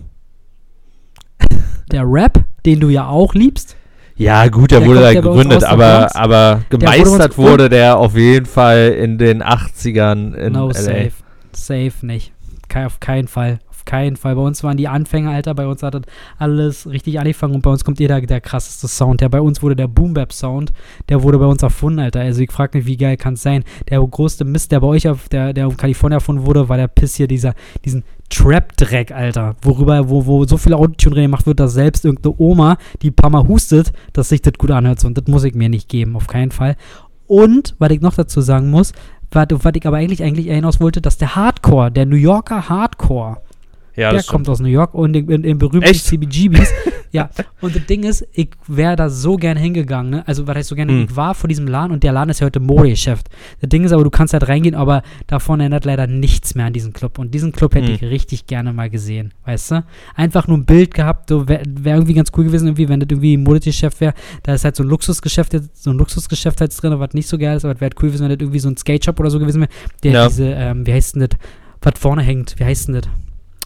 Der 1.93 2.05
Rap, 2.11 2.47
den 2.65 2.81
du 2.81 2.89
ja 2.89 3.09
auch 3.09 3.35
liebst. 3.35 3.77
Ja, 4.21 4.47
gut, 4.49 4.71
der, 4.71 4.81
Der 4.81 4.89
wurde 4.89 5.01
kommt 5.01 5.15
da 5.17 5.21
gegründet, 5.21 5.63
der 5.63 5.71
aber, 5.71 6.15
aber 6.15 6.55
wurde 6.71 6.79
gemeistert 6.79 7.29
uns- 7.31 7.39
wurde 7.39 7.69
der 7.71 7.97
auf 7.97 8.17
jeden 8.17 8.47
Fall 8.47 8.89
in 8.99 9.17
den 9.19 9.43
80ern 9.43 10.35
in 10.35 10.53
no, 10.53 10.69
LA. 10.69 10.75
safe. 10.75 11.13
Safe 11.53 11.93
nicht. 12.03 12.33
Auf 12.75 13.01
keinen 13.01 13.29
Fall. 13.29 13.59
Auf 13.81 13.87
keinen 13.87 14.17
Fall. 14.17 14.37
Bei 14.37 14.43
uns 14.43 14.63
waren 14.63 14.77
die 14.77 14.89
Anfänger, 14.89 15.31
Alter. 15.31 15.55
Bei 15.55 15.67
uns 15.67 15.83
hat 15.83 15.95
das 15.95 16.03
alles 16.37 16.87
richtig 16.87 17.19
angefangen 17.19 17.55
und 17.55 17.63
bei 17.63 17.71
uns 17.71 17.83
kommt 17.83 17.99
jeder 17.99 18.21
der 18.21 18.43
krasseste 18.43 18.89
Sound. 18.89 19.23
Der 19.23 19.31
bei 19.31 19.41
uns 19.41 19.63
wurde 19.63 19.75
der 19.75 19.89
Boom 19.89 20.13
Bap 20.13 20.35
Sound. 20.35 20.75
Der 21.09 21.23
wurde 21.23 21.39
bei 21.39 21.47
uns 21.47 21.63
erfunden, 21.63 21.99
Alter. 21.99 22.21
Also 22.21 22.43
ich 22.43 22.53
frage 22.53 22.77
mich, 22.77 22.87
wie 22.87 22.99
geil 22.99 23.17
kann 23.17 23.35
es 23.35 23.43
sein? 23.43 23.65
Der 23.89 24.01
größte 24.01 24.45
Mist, 24.45 24.71
der 24.71 24.81
bei 24.81 24.87
euch 24.87 25.09
auf 25.09 25.31
der, 25.31 25.55
der 25.55 25.65
in 25.65 25.77
Kalifornien 25.79 26.19
erfunden 26.19 26.45
wurde, 26.45 26.69
war 26.69 26.77
der 26.77 26.89
Piss 26.89 27.15
hier, 27.15 27.27
dieser, 27.27 27.55
diesen 27.83 28.05
Trap-Dreck, 28.29 29.13
Alter. 29.13 29.57
Worüber, 29.63 30.11
wo, 30.11 30.27
wo 30.27 30.45
so 30.45 30.59
viel 30.59 30.75
Autotune 30.75 31.23
gemacht 31.23 31.47
wird, 31.47 31.59
dass 31.59 31.73
selbst 31.73 32.05
irgendeine 32.05 32.35
Oma, 32.37 32.77
die 33.01 33.09
ein 33.09 33.15
paar 33.15 33.31
Mal 33.31 33.49
hustet, 33.49 33.95
dass 34.13 34.29
sich 34.29 34.43
das 34.43 34.53
gut 34.59 34.71
anhört. 34.73 35.03
Und 35.07 35.17
das 35.17 35.27
muss 35.27 35.45
ich 35.45 35.55
mir 35.55 35.71
nicht 35.71 35.89
geben, 35.89 36.17
auf 36.17 36.27
keinen 36.27 36.51
Fall. 36.51 36.77
Und, 37.27 37.77
was 37.79 37.91
ich 37.93 38.03
noch 38.03 38.15
dazu 38.15 38.43
sagen 38.43 38.71
muss, 38.71 38.93
was, 39.31 39.47
was 39.51 39.73
ich 39.75 39.87
aber 39.87 39.97
eigentlich, 39.97 40.23
eigentlich 40.23 40.49
hinaus 40.49 40.81
wollte, 40.81 41.01
dass 41.01 41.17
der 41.17 41.37
Hardcore, 41.37 41.91
der 41.91 42.05
New 42.05 42.17
Yorker 42.17 42.69
Hardcore, 42.69 43.39
Ja, 44.01 44.11
der 44.11 44.19
das 44.21 44.27
kommt 44.27 44.49
aus 44.49 44.61
New 44.61 44.69
York 44.69 44.95
und 44.95 45.15
in, 45.15 45.29
in, 45.31 45.45
in 45.45 45.59
berühmten 45.59 45.83
Echt? 45.89 46.05
CBGBs. 46.07 46.73
ja, 47.13 47.29
und 47.61 47.75
das 47.77 47.85
Ding 47.87 48.05
ist, 48.05 48.27
ich 48.33 48.49
wäre 48.67 48.97
da 48.97 49.11
so 49.11 49.37
gerne 49.37 49.61
hingegangen, 49.61 50.11
ne? 50.11 50.23
Also, 50.27 50.47
was 50.47 50.57
heißt 50.57 50.69
so 50.71 50.75
gerne, 50.75 50.93
Hm. 50.93 51.05
ich 51.05 51.17
war 51.17 51.35
vor 51.35 51.49
diesem 51.49 51.67
Laden 51.69 51.93
und 51.93 52.03
der 52.03 52.13
Laden 52.13 52.31
ist 52.31 52.41
ja 52.41 52.47
heute 52.47 52.61
Modegeschäft. 52.61 53.29
Das 53.61 53.69
Ding 53.69 53.85
ist 53.85 53.93
aber, 53.93 54.03
du 54.05 54.11
kannst 54.11 54.33
halt 54.33 54.49
reingehen, 54.49 54.75
aber 54.75 55.03
davon 55.27 55.61
ändert 55.61 55.85
leider 55.85 56.07
nichts 56.07 56.55
mehr 56.55 56.67
an 56.67 56.73
diesen 56.73 56.93
Club. 56.93 57.19
Und 57.19 57.35
diesen 57.35 57.53
Club 57.53 57.75
hätte 57.75 57.89
Hm. 57.89 57.95
ich 57.95 58.03
richtig 58.03 58.47
gerne 58.47 58.73
mal 58.73 58.89
gesehen, 58.91 59.35
weißt 59.45 59.71
du? 59.73 59.85
Einfach 60.15 60.49
nur 60.49 60.57
ein 60.59 60.65
Bild 60.65 60.95
gehabt, 60.95 61.29
so 61.29 61.47
wäre 61.49 61.63
wär 61.69 61.95
irgendwie 61.95 62.15
ganz 62.15 62.31
cool 62.37 62.45
gewesen, 62.45 62.69
irgendwie, 62.69 62.89
wenn 62.89 63.01
das 63.01 63.09
irgendwie 63.11 63.37
ein 63.37 63.43
Modegeschäft 63.43 64.01
wäre. 64.01 64.15
Da 64.45 64.55
ist 64.55 64.65
halt 64.65 64.77
so 64.77 64.83
ein 64.83 64.89
Luxusgeschäft, 64.89 65.53
jetzt- 65.53 65.83
so 65.83 65.91
ein 65.91 65.99
Luxusgeschäft 65.99 66.61
halt 66.61 66.83
drin, 66.83 66.99
was 66.99 67.13
nicht 67.13 67.29
so 67.29 67.37
geil 67.39 67.57
ist, 67.57 67.65
aber 67.65 67.75
es 67.75 67.81
wäre 67.81 67.91
halt 67.91 68.03
cool 68.03 68.09
gewesen, 68.09 68.23
wenn 68.25 68.31
das 68.31 68.41
irgendwie 68.41 68.61
so 68.61 68.69
ein 68.69 68.77
Skate 68.77 69.05
Shop 69.05 69.21
oder 69.21 69.31
so 69.31 69.39
gewesen 69.39 69.61
wäre, 69.63 69.71
der 70.03 70.13
Ja. 70.13 70.29
diese, 70.29 70.45
ähm, 70.47 70.87
wie 70.87 70.93
heißt 70.93 71.17
denn 71.17 71.27
das, 71.29 71.39
was 71.83 71.95
vorne 71.99 72.23
hängt, 72.23 72.55
wie 72.59 72.65
heißt 72.65 72.89
denn 72.89 72.95
das? 72.97 73.05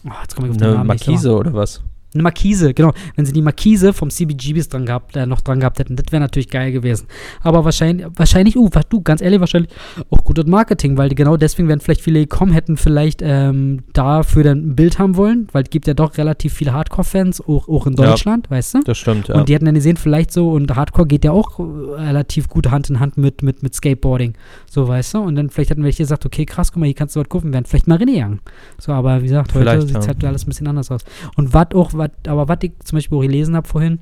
Oh, 0.05 0.11
jetzt 0.21 0.35
komme 0.35 0.47
ich 0.47 0.51
auf 0.51 0.57
den 0.57 0.67
Eine 0.67 0.75
Namen 0.75 0.87
Markise 0.87 1.35
oder 1.35 1.53
was? 1.53 1.81
Eine 2.15 2.23
Markise, 2.23 2.73
genau. 2.73 2.93
Wenn 3.15 3.25
sie 3.25 3.33
die 3.33 3.41
Markise 3.41 3.93
vom 3.93 4.09
CBGBs 4.09 4.69
dran 4.69 4.85
gehabt, 4.85 5.15
äh, 5.15 5.25
noch 5.25 5.41
dran 5.41 5.59
gehabt 5.59 5.79
hätten, 5.79 5.95
das 5.95 6.11
wäre 6.11 6.21
natürlich 6.21 6.49
geil 6.49 6.71
gewesen. 6.71 7.07
Aber 7.41 7.63
wahrscheinlich, 7.65 8.07
wahrscheinlich, 8.15 8.57
uh, 8.57 8.69
was 8.71 8.87
du, 8.89 9.01
ganz 9.01 9.21
ehrlich, 9.21 9.39
wahrscheinlich 9.39 9.71
auch 10.09 10.23
gutes 10.23 10.45
Marketing, 10.45 10.97
weil 10.97 11.09
genau 11.09 11.37
deswegen 11.37 11.67
werden 11.67 11.79
vielleicht 11.79 12.01
viele 12.01 12.21
gekommen, 12.21 12.51
hätten 12.51 12.77
vielleicht 12.77 13.21
ähm, 13.21 13.83
dafür 13.93 14.43
dann 14.43 14.69
ein 14.69 14.75
Bild 14.75 14.99
haben 14.99 15.15
wollen, 15.17 15.47
weil 15.51 15.63
es 15.63 15.69
gibt 15.69 15.87
ja 15.87 15.93
doch 15.93 16.17
relativ 16.17 16.53
viele 16.53 16.73
Hardcore-Fans, 16.73 17.41
auch, 17.41 17.67
auch 17.67 17.87
in 17.87 17.93
Ja. 17.93 18.07
Deutschland, 18.07 18.49
weißt 18.49 18.75
du? 18.75 18.79
Das 18.85 18.97
stimmt, 18.97 19.27
ja. 19.27 19.35
Und 19.35 19.49
die 19.49 19.53
hätten 19.53 19.65
dann 19.65 19.75
gesehen, 19.75 19.97
vielleicht 19.97 20.31
so, 20.31 20.51
und 20.51 20.75
Hardcore 20.75 21.07
geht 21.07 21.25
ja 21.25 21.31
auch 21.31 21.59
äh, 21.59 21.63
relativ 22.01 22.47
gut 22.49 22.71
Hand 22.71 22.89
in 22.89 22.99
Hand 22.99 23.17
mit, 23.17 23.43
mit, 23.43 23.63
mit 23.63 23.75
Skateboarding. 23.75 24.33
So, 24.69 24.87
weißt 24.87 25.15
du? 25.15 25.19
Und 25.19 25.35
dann 25.35 25.49
vielleicht 25.49 25.71
hätten 25.71 25.83
wir 25.83 25.91
gesagt, 25.91 26.25
okay, 26.25 26.45
krass, 26.45 26.71
guck 26.71 26.79
mal, 26.79 26.85
hier 26.85 26.95
kannst 26.95 27.15
du 27.15 27.19
was 27.19 27.29
gucken, 27.29 27.53
wären 27.53 27.65
vielleicht 27.65 27.87
mal 27.87 27.97
reingegangen. 27.97 28.41
So, 28.79 28.91
aber 28.91 29.21
wie 29.21 29.27
gesagt, 29.27 29.53
heute 29.53 29.81
sieht 29.81 29.97
es 29.97 30.05
ja. 30.05 30.13
halt 30.13 30.23
alles 30.23 30.45
ein 30.45 30.49
bisschen 30.49 30.67
anders 30.67 30.91
aus. 30.91 31.01
Und 31.35 31.53
was 31.53 31.67
auch, 31.73 31.93
wat, 31.93 32.04
aber 32.27 32.47
was 32.47 32.57
ich 32.61 32.73
zum 32.83 32.97
Beispiel 32.97 33.17
auch 33.17 33.21
gelesen 33.21 33.55
habe 33.55 33.67
vorhin, 33.67 33.99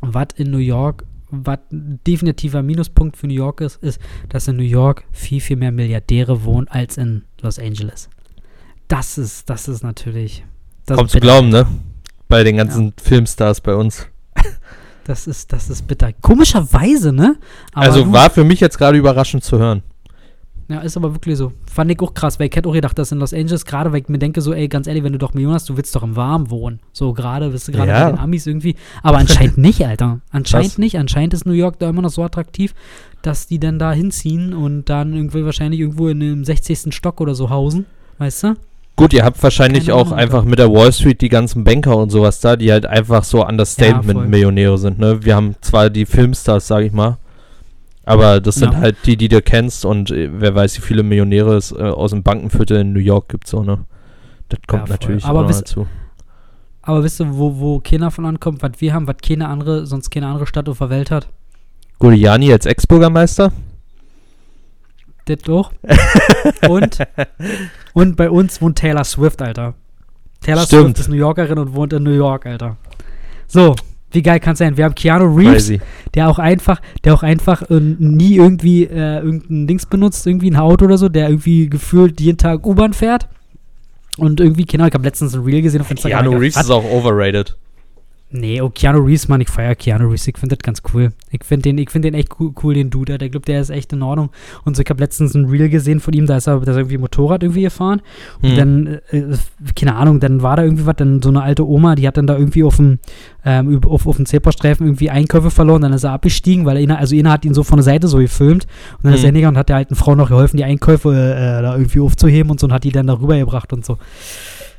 was 0.00 0.28
in 0.36 0.50
New 0.50 0.58
York, 0.58 1.04
was 1.30 1.58
ein 1.72 2.00
definitiver 2.06 2.62
Minuspunkt 2.62 3.16
für 3.16 3.26
New 3.26 3.34
York 3.34 3.60
ist, 3.60 3.82
ist, 3.82 4.00
dass 4.28 4.48
in 4.48 4.56
New 4.56 4.62
York 4.62 5.04
viel, 5.12 5.40
viel 5.40 5.56
mehr 5.56 5.72
Milliardäre 5.72 6.44
wohnen 6.44 6.68
als 6.68 6.96
in 6.96 7.24
Los 7.40 7.58
Angeles. 7.58 8.08
Das 8.88 9.18
ist, 9.18 9.50
das 9.50 9.68
ist 9.68 9.82
natürlich. 9.82 10.44
Das 10.86 11.00
ist 11.00 11.10
zu 11.10 11.20
glauben, 11.20 11.48
ne? 11.48 11.66
Bei 12.28 12.44
den 12.44 12.56
ganzen 12.56 12.92
Filmstars 13.00 13.60
bei 13.60 13.74
uns. 13.74 14.06
Das 15.04 15.28
ist, 15.28 15.52
das 15.52 15.70
ist 15.70 15.86
bitter. 15.86 16.12
Komischerweise, 16.14 17.12
ne? 17.12 17.36
Aber 17.72 17.86
also 17.86 18.12
war 18.12 18.28
für 18.28 18.42
mich 18.42 18.58
jetzt 18.58 18.76
gerade 18.76 18.98
überraschend 18.98 19.44
zu 19.44 19.56
hören. 19.56 19.84
Ja, 20.68 20.80
ist 20.80 20.96
aber 20.96 21.14
wirklich 21.14 21.36
so. 21.36 21.52
Fand 21.72 21.92
ich 21.92 22.00
auch 22.00 22.12
krass, 22.12 22.40
weil 22.40 22.48
ich 22.48 22.56
hätte 22.56 22.68
auch 22.68 22.72
gedacht, 22.72 22.98
dass 22.98 23.12
in 23.12 23.18
Los 23.18 23.32
Angeles, 23.32 23.64
gerade 23.64 23.92
weil 23.92 24.00
ich 24.00 24.08
mir 24.08 24.18
denke, 24.18 24.40
so, 24.40 24.52
ey, 24.52 24.66
ganz 24.66 24.88
ehrlich, 24.88 25.04
wenn 25.04 25.12
du 25.12 25.18
doch 25.18 25.32
Millionen 25.32 25.54
hast, 25.54 25.68
du 25.68 25.76
willst 25.76 25.94
doch 25.94 26.02
im 26.02 26.16
Warmen 26.16 26.50
wohnen. 26.50 26.80
So 26.92 27.12
gerade, 27.12 27.50
bist 27.50 27.68
du 27.68 27.72
gerade 27.72 27.90
Ja. 27.92 28.04
bei 28.06 28.10
den 28.12 28.18
Amis 28.18 28.46
irgendwie. 28.48 28.74
Aber 29.02 29.18
anscheinend 29.18 29.58
nicht, 29.58 29.86
Alter. 29.86 30.20
Anscheinend 30.30 30.70
Was? 30.72 30.78
nicht. 30.78 30.98
Anscheinend 30.98 31.34
ist 31.34 31.46
New 31.46 31.52
York 31.52 31.78
da 31.78 31.88
immer 31.88 32.02
noch 32.02 32.10
so 32.10 32.24
attraktiv, 32.24 32.74
dass 33.22 33.46
die 33.46 33.60
dann 33.60 33.78
da 33.78 33.92
hinziehen 33.92 34.54
und 34.54 34.86
dann 34.86 35.14
irgendwie 35.14 35.44
wahrscheinlich 35.44 35.78
irgendwo 35.80 36.08
in 36.08 36.18
dem 36.18 36.44
60. 36.44 36.92
Stock 36.92 37.20
oder 37.20 37.36
so 37.36 37.48
hausen. 37.50 37.86
Weißt 38.18 38.42
du? 38.42 38.54
Gut, 38.96 39.12
ihr 39.12 39.24
habt 39.24 39.40
wahrscheinlich 39.42 39.86
Keine 39.86 39.94
auch 39.98 40.06
Ahnung, 40.06 40.18
einfach 40.18 40.44
mit 40.44 40.58
der 40.58 40.72
Wall 40.72 40.90
Street 40.92 41.20
die 41.20 41.28
ganzen 41.28 41.62
Banker 41.64 41.96
und 41.98 42.10
sowas 42.10 42.40
da, 42.40 42.56
die 42.56 42.72
halt 42.72 42.86
einfach 42.86 43.22
so 43.24 43.46
Understatement-Millionäre 43.46 44.78
sind, 44.78 44.98
ne? 44.98 45.22
Wir 45.24 45.36
haben 45.36 45.54
zwar 45.60 45.90
die 45.90 46.06
Filmstars, 46.06 46.66
sag 46.66 46.82
ich 46.82 46.92
mal, 46.92 47.18
aber 48.06 48.40
das 48.40 48.54
sind 48.54 48.72
Ja. 48.72 48.78
halt 48.80 48.96
die, 49.04 49.16
die 49.18 49.28
du 49.28 49.42
kennst 49.42 49.84
und 49.84 50.10
äh, 50.10 50.30
wer 50.32 50.54
weiß, 50.54 50.78
wie 50.78 50.82
viele 50.82 51.02
Millionäre 51.02 51.54
es 51.56 51.72
äh, 51.72 51.76
aus 51.82 52.12
dem 52.12 52.22
Bankenviertel 52.22 52.78
in 52.80 52.92
New 52.94 53.00
York 53.00 53.28
gibt, 53.28 53.46
so, 53.46 53.62
ne? 53.62 53.84
Das 54.48 54.60
kommt 54.66 54.88
Ja, 54.88 54.94
natürlich 54.94 55.24
Aber 55.26 55.46
wisst- 55.48 55.62
dazu. 55.62 55.86
Aber 56.82 57.02
wisst 57.02 57.20
ihr, 57.20 57.36
wo, 57.36 57.58
wo 57.58 57.80
keiner 57.80 58.10
von 58.12 58.24
ankommt, 58.26 58.62
was 58.62 58.72
wir 58.78 58.94
haben, 58.94 59.08
was 59.08 59.16
keine 59.20 59.48
andere, 59.48 59.86
sonst 59.86 60.08
keine 60.10 60.28
andere 60.28 60.46
Stadt 60.46 60.68
auf 60.68 60.78
der 60.78 60.88
Welt 60.88 61.10
hat? 61.10 61.26
Giuliani 61.98 62.52
als 62.52 62.64
Ex-Bürgermeister? 62.64 63.52
Das 65.24 65.38
doch. 65.42 65.72
und, 66.68 66.98
und 67.92 68.16
bei 68.16 68.30
uns 68.30 68.62
wohnt 68.62 68.78
Taylor 68.78 69.02
Swift, 69.02 69.42
Alter. 69.42 69.74
Taylor 70.40 70.62
Stimmt. 70.62 70.84
Swift 70.84 70.98
ist 71.00 71.08
New 71.08 71.16
Yorkerin 71.16 71.58
und 71.58 71.74
wohnt 71.74 71.92
in 71.92 72.04
New 72.04 72.12
York, 72.14 72.46
Alter. 72.46 72.76
So, 73.48 73.74
wie 74.10 74.22
geil 74.22 74.40
kann 74.40 74.52
es 74.52 74.60
sein? 74.60 74.76
Wir 74.76 74.84
haben 74.84 74.94
Keanu 74.94 75.34
Reeves, 75.34 75.68
Crazy. 75.68 75.80
der 76.14 76.28
auch 76.28 76.38
einfach, 76.38 76.80
der 77.04 77.14
auch 77.14 77.22
einfach 77.22 77.62
äh, 77.70 77.80
nie 77.80 78.36
irgendwie 78.36 78.84
äh, 78.84 79.18
irgendein 79.18 79.66
Dings 79.66 79.86
benutzt, 79.86 80.26
irgendwie 80.26 80.50
ein 80.50 80.56
Auto 80.56 80.84
oder 80.84 80.98
so, 80.98 81.08
der 81.08 81.28
irgendwie 81.28 81.68
gefühlt 81.68 82.20
jeden 82.20 82.38
Tag 82.38 82.64
U-Bahn 82.66 82.92
fährt. 82.92 83.28
Und 84.16 84.40
irgendwie, 84.40 84.64
genau, 84.64 84.86
ich 84.86 84.94
habe 84.94 85.04
letztens 85.04 85.34
ein 85.34 85.42
Reel 85.42 85.60
gesehen 85.60 85.82
auf 85.82 85.90
Instagram. 85.90 86.22
Keanu 86.24 86.38
Reeves 86.38 86.56
ist 86.56 86.70
auch 86.70 86.84
overrated. 86.84 87.56
Nee, 88.28 88.60
oh, 88.60 88.68
Keanu 88.70 88.98
Reeves, 89.04 89.28
Mann, 89.28 89.40
ich 89.40 89.48
feiere 89.48 89.76
Keanu 89.76 90.08
Reeves, 90.08 90.26
ich 90.26 90.36
finde 90.36 90.56
das 90.56 90.62
ganz 90.64 90.82
cool. 90.92 91.12
Ich 91.30 91.44
finde 91.44 91.62
den, 91.62 91.78
ich 91.78 91.90
find 91.90 92.04
den 92.04 92.14
echt 92.14 92.40
cool, 92.40 92.50
cool 92.62 92.74
den 92.74 92.90
Dude, 92.90 93.18
der 93.18 93.28
glaubt, 93.28 93.46
der 93.46 93.60
ist 93.60 93.70
echt 93.70 93.92
in 93.92 94.02
Ordnung. 94.02 94.30
Und 94.64 94.74
so, 94.76 94.82
ich 94.82 94.90
habe 94.90 94.98
letztens 95.00 95.34
ein 95.34 95.44
Reel 95.44 95.68
gesehen 95.68 96.00
von 96.00 96.12
ihm, 96.12 96.26
da 96.26 96.36
ist 96.36 96.48
er, 96.48 96.56
da 96.58 96.62
ist 96.72 96.76
er 96.76 96.78
irgendwie 96.78 96.98
Motorrad 96.98 97.44
irgendwie 97.44 97.62
gefahren. 97.62 98.02
Und 98.42 98.50
Hm. 98.50 98.56
dann, 98.56 98.86
äh, 99.10 99.36
keine 99.76 99.94
Ahnung, 99.94 100.18
dann 100.18 100.42
war 100.42 100.56
da 100.56 100.64
irgendwie 100.64 100.86
was, 100.86 100.96
dann 100.96 101.22
so 101.22 101.28
eine 101.28 101.40
alte 101.42 101.64
Oma, 101.66 101.94
die 101.94 102.06
hat 102.06 102.16
dann 102.16 102.26
da 102.26 102.36
irgendwie 102.36 102.64
auf 102.64 102.76
dem, 102.76 102.98
ähm, 103.44 103.80
auf, 103.86 104.08
auf 104.08 104.16
dem 104.16 104.26
Zebrastreifen 104.26 104.86
irgendwie 104.86 105.08
Einkäufe 105.08 105.52
verloren, 105.52 105.82
dann 105.82 105.92
ist 105.92 106.02
er 106.02 106.10
abgestiegen, 106.10 106.64
weil 106.66 106.78
einer, 106.78 106.98
also 106.98 107.14
einer 107.16 107.30
hat 107.30 107.44
ihn 107.44 107.54
so 107.54 107.62
von 107.62 107.76
der 107.76 107.84
Seite 107.84 108.08
so 108.08 108.18
gefilmt 108.18 108.66
und 108.98 109.04
dann 109.04 109.14
ist 109.14 109.20
Hm. 109.20 109.24
er 109.24 109.28
hingegangen 109.28 109.54
und 109.54 109.58
hat 109.60 109.68
der 109.68 109.76
alten 109.76 109.94
Frau 109.94 110.16
noch 110.16 110.28
geholfen, 110.30 110.56
die 110.56 110.64
Einkäufe 110.64 111.10
äh, 111.10 111.62
da 111.62 111.76
irgendwie 111.76 112.00
aufzuheben 112.00 112.50
und 112.50 112.58
so 112.58 112.66
und 112.66 112.72
hat 112.72 112.82
die 112.82 112.90
dann 112.90 113.06
darüber 113.06 113.38
gebracht 113.38 113.72
und 113.72 113.84
so. 113.86 113.98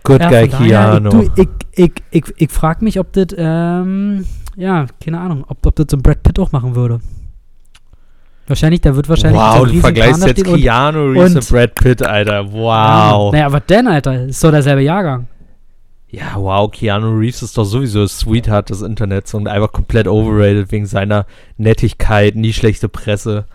Good 0.04 0.22
Ja, 0.22 0.30
guy 0.30 0.48
daher, 0.48 0.68
Keanu. 0.68 1.22
Ich, 1.22 1.30
du, 1.30 1.42
ich, 1.42 1.50
ich, 1.74 1.92
ich, 2.12 2.24
ich 2.38 2.52
frage 2.52 2.84
mich, 2.84 3.00
ob 3.00 3.12
das, 3.14 3.28
ähm, 3.38 4.26
ja, 4.56 4.86
keine 5.04 5.20
Ahnung, 5.20 5.46
ob, 5.48 5.66
ob 5.66 5.76
das 5.76 5.88
so 5.92 5.98
ein 5.98 6.02
Brad 6.02 6.24
Pitt 6.24 6.40
auch 6.40 6.52
machen 6.52 6.76
würde. 6.76 7.00
Wahrscheinlich, 8.48 8.80
da 8.80 8.96
wird 8.96 9.10
wahrscheinlich 9.10 9.40
wow, 9.40 9.68
du 9.68 9.80
vergleichst 9.82 10.26
jetzt 10.26 10.44
Keanu 10.46 11.12
Reeves 11.12 11.32
und- 11.32 11.38
und 11.38 11.50
Brad 11.50 11.76
Pitt, 11.76 12.02
Alter. 12.02 12.52
Wow. 12.52 13.34
Naja, 13.34 13.52
was 13.52 13.66
denn, 13.66 13.88
Alter? 13.88 14.26
Ist 14.26 14.42
doch 14.42 14.52
derselbe 14.52 14.82
Jahrgang. 14.84 15.28
Ja, 16.10 16.36
wow, 16.36 16.72
Keanu 16.72 17.18
Reeves 17.18 17.42
ist 17.42 17.58
doch 17.58 17.66
sowieso 17.66 18.04
das 18.04 18.20
Sweetheart 18.20 18.70
des 18.70 18.82
Internets 18.82 19.34
und 19.34 19.50
einfach 19.50 19.74
komplett 19.74 20.08
overrated 20.08 20.72
wegen 20.72 20.86
seiner 20.86 21.26
Nettigkeit, 21.58 22.36
nie 22.38 22.54
schlechte 22.54 22.88
Presse. 22.88 23.46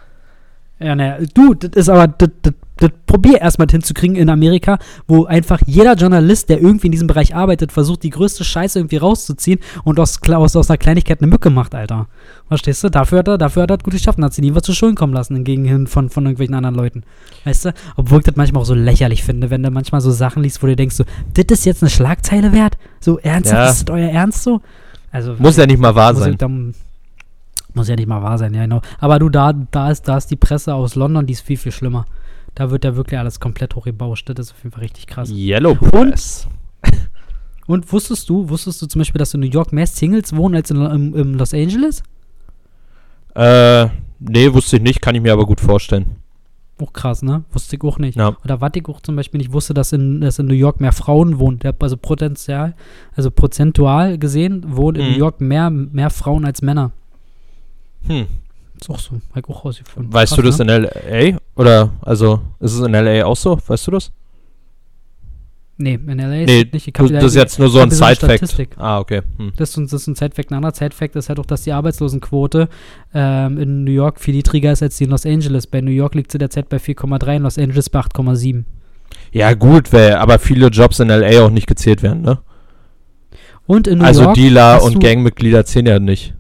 Ja, 0.85 0.95
naja, 0.95 1.19
du, 1.35 1.55
das 1.55 1.71
ist 1.75 1.89
aber, 1.89 2.09
das, 2.09 2.31
das, 2.43 2.55
das 2.79 2.91
probier 3.07 3.41
erstmal 3.41 3.69
hinzukriegen 3.71 4.17
in 4.17 4.29
Amerika, 4.29 4.79
wo 5.07 5.25
einfach 5.25 5.61
jeder 5.67 5.95
Journalist, 5.95 6.49
der 6.49 6.61
irgendwie 6.61 6.87
in 6.89 6.93
diesem 6.93 7.07
Bereich 7.07 7.35
arbeitet, 7.35 7.71
versucht, 7.71 8.03
die 8.03 8.11
größte 8.11 8.45
Scheiße 8.45 8.79
irgendwie 8.79 8.97
rauszuziehen 8.97 9.61
und 9.85 10.01
aus, 10.01 10.21
aus, 10.29 10.57
aus 10.57 10.71
einer 10.71 10.79
Kleinigkeit 10.79 11.21
eine 11.21 11.29
Mücke 11.31 11.51
macht, 11.51 11.75
Alter. 11.75 12.09
Verstehst 12.49 12.83
du? 12.83 12.89
Dafür 12.89 13.21
hat 13.21 13.29
er, 13.29 13.39
dafür 13.39 13.63
hat 13.63 13.71
er 13.71 13.77
das 13.77 13.85
gut 13.85 13.93
geschafft 13.93 14.19
und 14.19 14.25
hat 14.25 14.35
sie 14.35 14.41
nie 14.43 14.55
was 14.55 14.63
zu 14.65 14.73
Schulden 14.73 14.97
kommen 14.97 15.13
lassen, 15.13 15.45
hin 15.47 15.87
von, 15.87 16.09
von 16.11 16.25
irgendwelchen 16.25 16.55
anderen 16.55 16.75
Leuten. 16.75 17.03
Weißt 17.45 17.67
du? 17.67 17.75
Obwohl 17.97 18.19
ich 18.19 18.25
das 18.25 18.37
manchmal 18.37 18.63
auch 18.63 18.67
so 18.67 18.75
lächerlich 18.75 19.23
finde, 19.23 19.51
wenn 19.51 19.63
du 19.63 19.71
manchmal 19.71 20.01
so 20.01 20.11
Sachen 20.11 20.43
liest, 20.43 20.63
wo 20.63 20.67
du 20.67 20.75
denkst, 20.75 20.97
so, 20.97 21.05
das 21.35 21.45
ist 21.51 21.65
jetzt 21.65 21.83
eine 21.83 21.91
Schlagzeile 21.91 22.53
wert? 22.53 22.77
So 23.01 23.19
ernsthaft, 23.19 23.59
Ja. 23.59 23.71
ist 23.71 23.89
das 23.89 23.95
euer 23.95 24.09
Ernst 24.11 24.43
so? 24.43 24.61
Also, 25.13 25.37
Muss 25.39 25.57
ja 25.57 25.67
nicht 25.67 25.79
mal 25.79 25.95
wahr 25.95 26.15
sein. 26.15 26.37
Muss 27.75 27.89
ja 27.89 27.97
nicht 27.97 28.09
mal 28.09 28.23
wahr 28.23 28.39
sein, 28.39 28.53
ja 28.55 28.63
genau. 28.63 28.83
Aber 28.99 29.19
du, 29.19 29.29
da, 29.29 29.53
da, 29.53 29.91
ist, 29.91 30.07
da 30.09 30.17
ist 30.19 30.31
die 30.31 30.37
Presse 30.37 30.75
aus 30.75 30.95
London, 30.95 31.27
die 31.27 31.33
ist 31.33 31.41
viel, 31.41 31.57
viel 31.57 31.73
schlimmer. 31.73 32.05
Da 32.55 32.71
wird 32.71 32.85
ja 32.85 32.97
wirklich 32.97 33.19
alles 33.19 33.41
komplett 33.41 33.75
hochgebauscht. 33.75 34.29
Das 34.29 34.47
ist 34.47 34.53
auf 34.53 34.63
jeden 34.63 34.73
Fall 34.73 34.83
richtig 34.83 35.07
krass. 35.07 35.31
Yellow 35.31 35.75
Press. 35.75 36.47
Und 37.67 37.91
wusstest 37.93 38.29
du, 38.29 38.49
wusstest 38.51 38.83
du 38.83 38.87
zum 38.87 38.99
Beispiel, 39.01 39.19
dass 39.19 39.33
in 39.33 39.41
New 39.41 39.47
York 39.47 39.73
mehr 39.73 39.87
Singles 39.87 40.35
wohnen 40.37 40.57
als 40.57 40.71
in, 40.71 40.77
in, 40.85 41.15
in 41.15 41.35
Los 41.35 41.55
Angeles? 41.55 42.03
Äh, 43.35 43.89
nee, 44.19 44.53
wusste 44.53 44.77
ich 44.77 44.83
nicht, 44.83 45.01
kann 45.01 45.15
ich 45.15 45.23
mir 45.23 45.33
aber 45.33 45.47
gut 45.47 45.61
vorstellen. 45.61 46.17
Auch 46.81 46.93
krass, 46.93 47.23
ne? 47.23 47.45
Wusste 47.53 47.77
ich 47.77 47.83
auch 47.83 47.99
nicht. 47.99 48.17
Ja. 48.17 48.37
Oder 48.45 48.61
was 48.61 48.73
ich 48.75 48.87
auch 48.89 49.01
zum 49.01 49.15
Beispiel 49.17 49.39
nicht 49.39 49.53
wusste, 49.53 49.73
dass 49.73 49.93
in, 49.93 50.21
dass 50.21 50.39
in 50.39 50.47
New 50.47 50.55
York 50.55 50.81
mehr 50.81 50.93
Frauen 50.93 51.39
wohnen. 51.39 51.61
Also 51.79 51.97
potenzial, 51.97 52.75
also 53.15 53.31
prozentual 53.31 54.19
gesehen 54.19 54.65
wohnen 54.77 54.97
in 55.01 55.07
Mhm. 55.07 55.13
New 55.13 55.19
York 55.19 55.41
mehr, 55.41 55.71
mehr 55.71 56.11
Frauen 56.11 56.45
als 56.45 56.61
Männer. 56.61 56.91
Hm. 58.07 58.27
Ist 58.81 58.91
auch 58.91 58.99
so. 58.99 59.17
Hab 59.35 59.39
ich 59.39 59.49
auch 59.49 59.65
rausgefunden. 59.65 60.13
Weißt 60.13 60.35
Krass, 60.35 60.37
du 60.37 60.43
das 60.43 60.59
ne? 60.59 60.77
in 60.77 60.85
L.A.? 60.85 61.39
Oder, 61.55 61.91
also, 62.03 62.41
ist 62.61 62.75
es 62.75 62.81
in 62.87 62.95
L.A. 62.95 63.25
auch 63.25 63.37
so? 63.37 63.59
Weißt 63.67 63.87
du 63.87 63.93
das? 63.93 64.11
Nee, 65.79 65.95
in 65.95 66.19
LA 66.19 66.43
ist 66.43 66.47
Nee, 66.49 66.63
es 66.67 66.73
nicht. 66.73 66.89
Ich 66.89 66.93
das 66.95 67.11
ist 67.25 67.35
jetzt 67.35 67.59
nur 67.59 67.69
so 67.69 67.81
ein 67.81 67.91
Side-Fact. 67.91 68.69
Ah, 68.77 69.01
okay. 69.01 69.23
Hm. 69.39 69.53
Das 69.57 69.71
ist, 69.71 69.77
ein- 69.79 69.85
das 69.85 69.95
ist 70.03 70.07
ein 70.07 70.15
Side-Fact. 70.15 70.51
Ein 70.53 70.57
anderer 70.57 70.75
Side-Fact 70.75 71.17
ist 71.17 71.29
halt 71.29 71.41
auch, 71.41 71.47
dass 71.47 71.63
die 71.63 71.73
Arbeitslosenquote 71.73 72.69
ähm, 73.15 73.59
in 73.59 73.85
New 73.85 73.91
York 73.91 74.21
viel 74.21 74.35
niedriger 74.35 74.73
ist 74.73 74.83
als 74.83 74.97
die 74.99 75.05
in 75.05 75.11
Los 75.11 75.27
Angeles. 75.27 75.67
Bei 75.67 75.81
New 75.81 75.91
York 75.91 76.15
liegt 76.15 76.31
sie 76.31 76.39
derzeit 76.39 76.69
bei 76.69 76.77
4,3, 76.77 77.37
in 77.37 77.43
Los 77.43 77.59
Angeles 77.59 77.91
bei 77.91 78.01
8,7. 78.01 78.65
Ja, 79.33 79.55
gut, 79.55 79.93
weil 79.93 80.15
aber 80.15 80.39
viele 80.39 80.69
Jobs 80.69 81.01
in 81.01 81.11
L.A. 81.11 81.45
auch 81.45 81.51
nicht 81.51 81.67
gezählt 81.67 82.03
werden, 82.03 82.23
ne? 82.23 82.39
Und 83.67 83.87
in 83.87 83.99
New 83.99 84.05
also 84.05 84.25
York 84.25 84.35
Dealer 84.35 84.75
hast 84.75 84.85
und 84.85 85.01
Gangmitglieder 85.01 85.65
zählen 85.65 85.87
ja 85.87 85.99
nicht. 85.99 86.35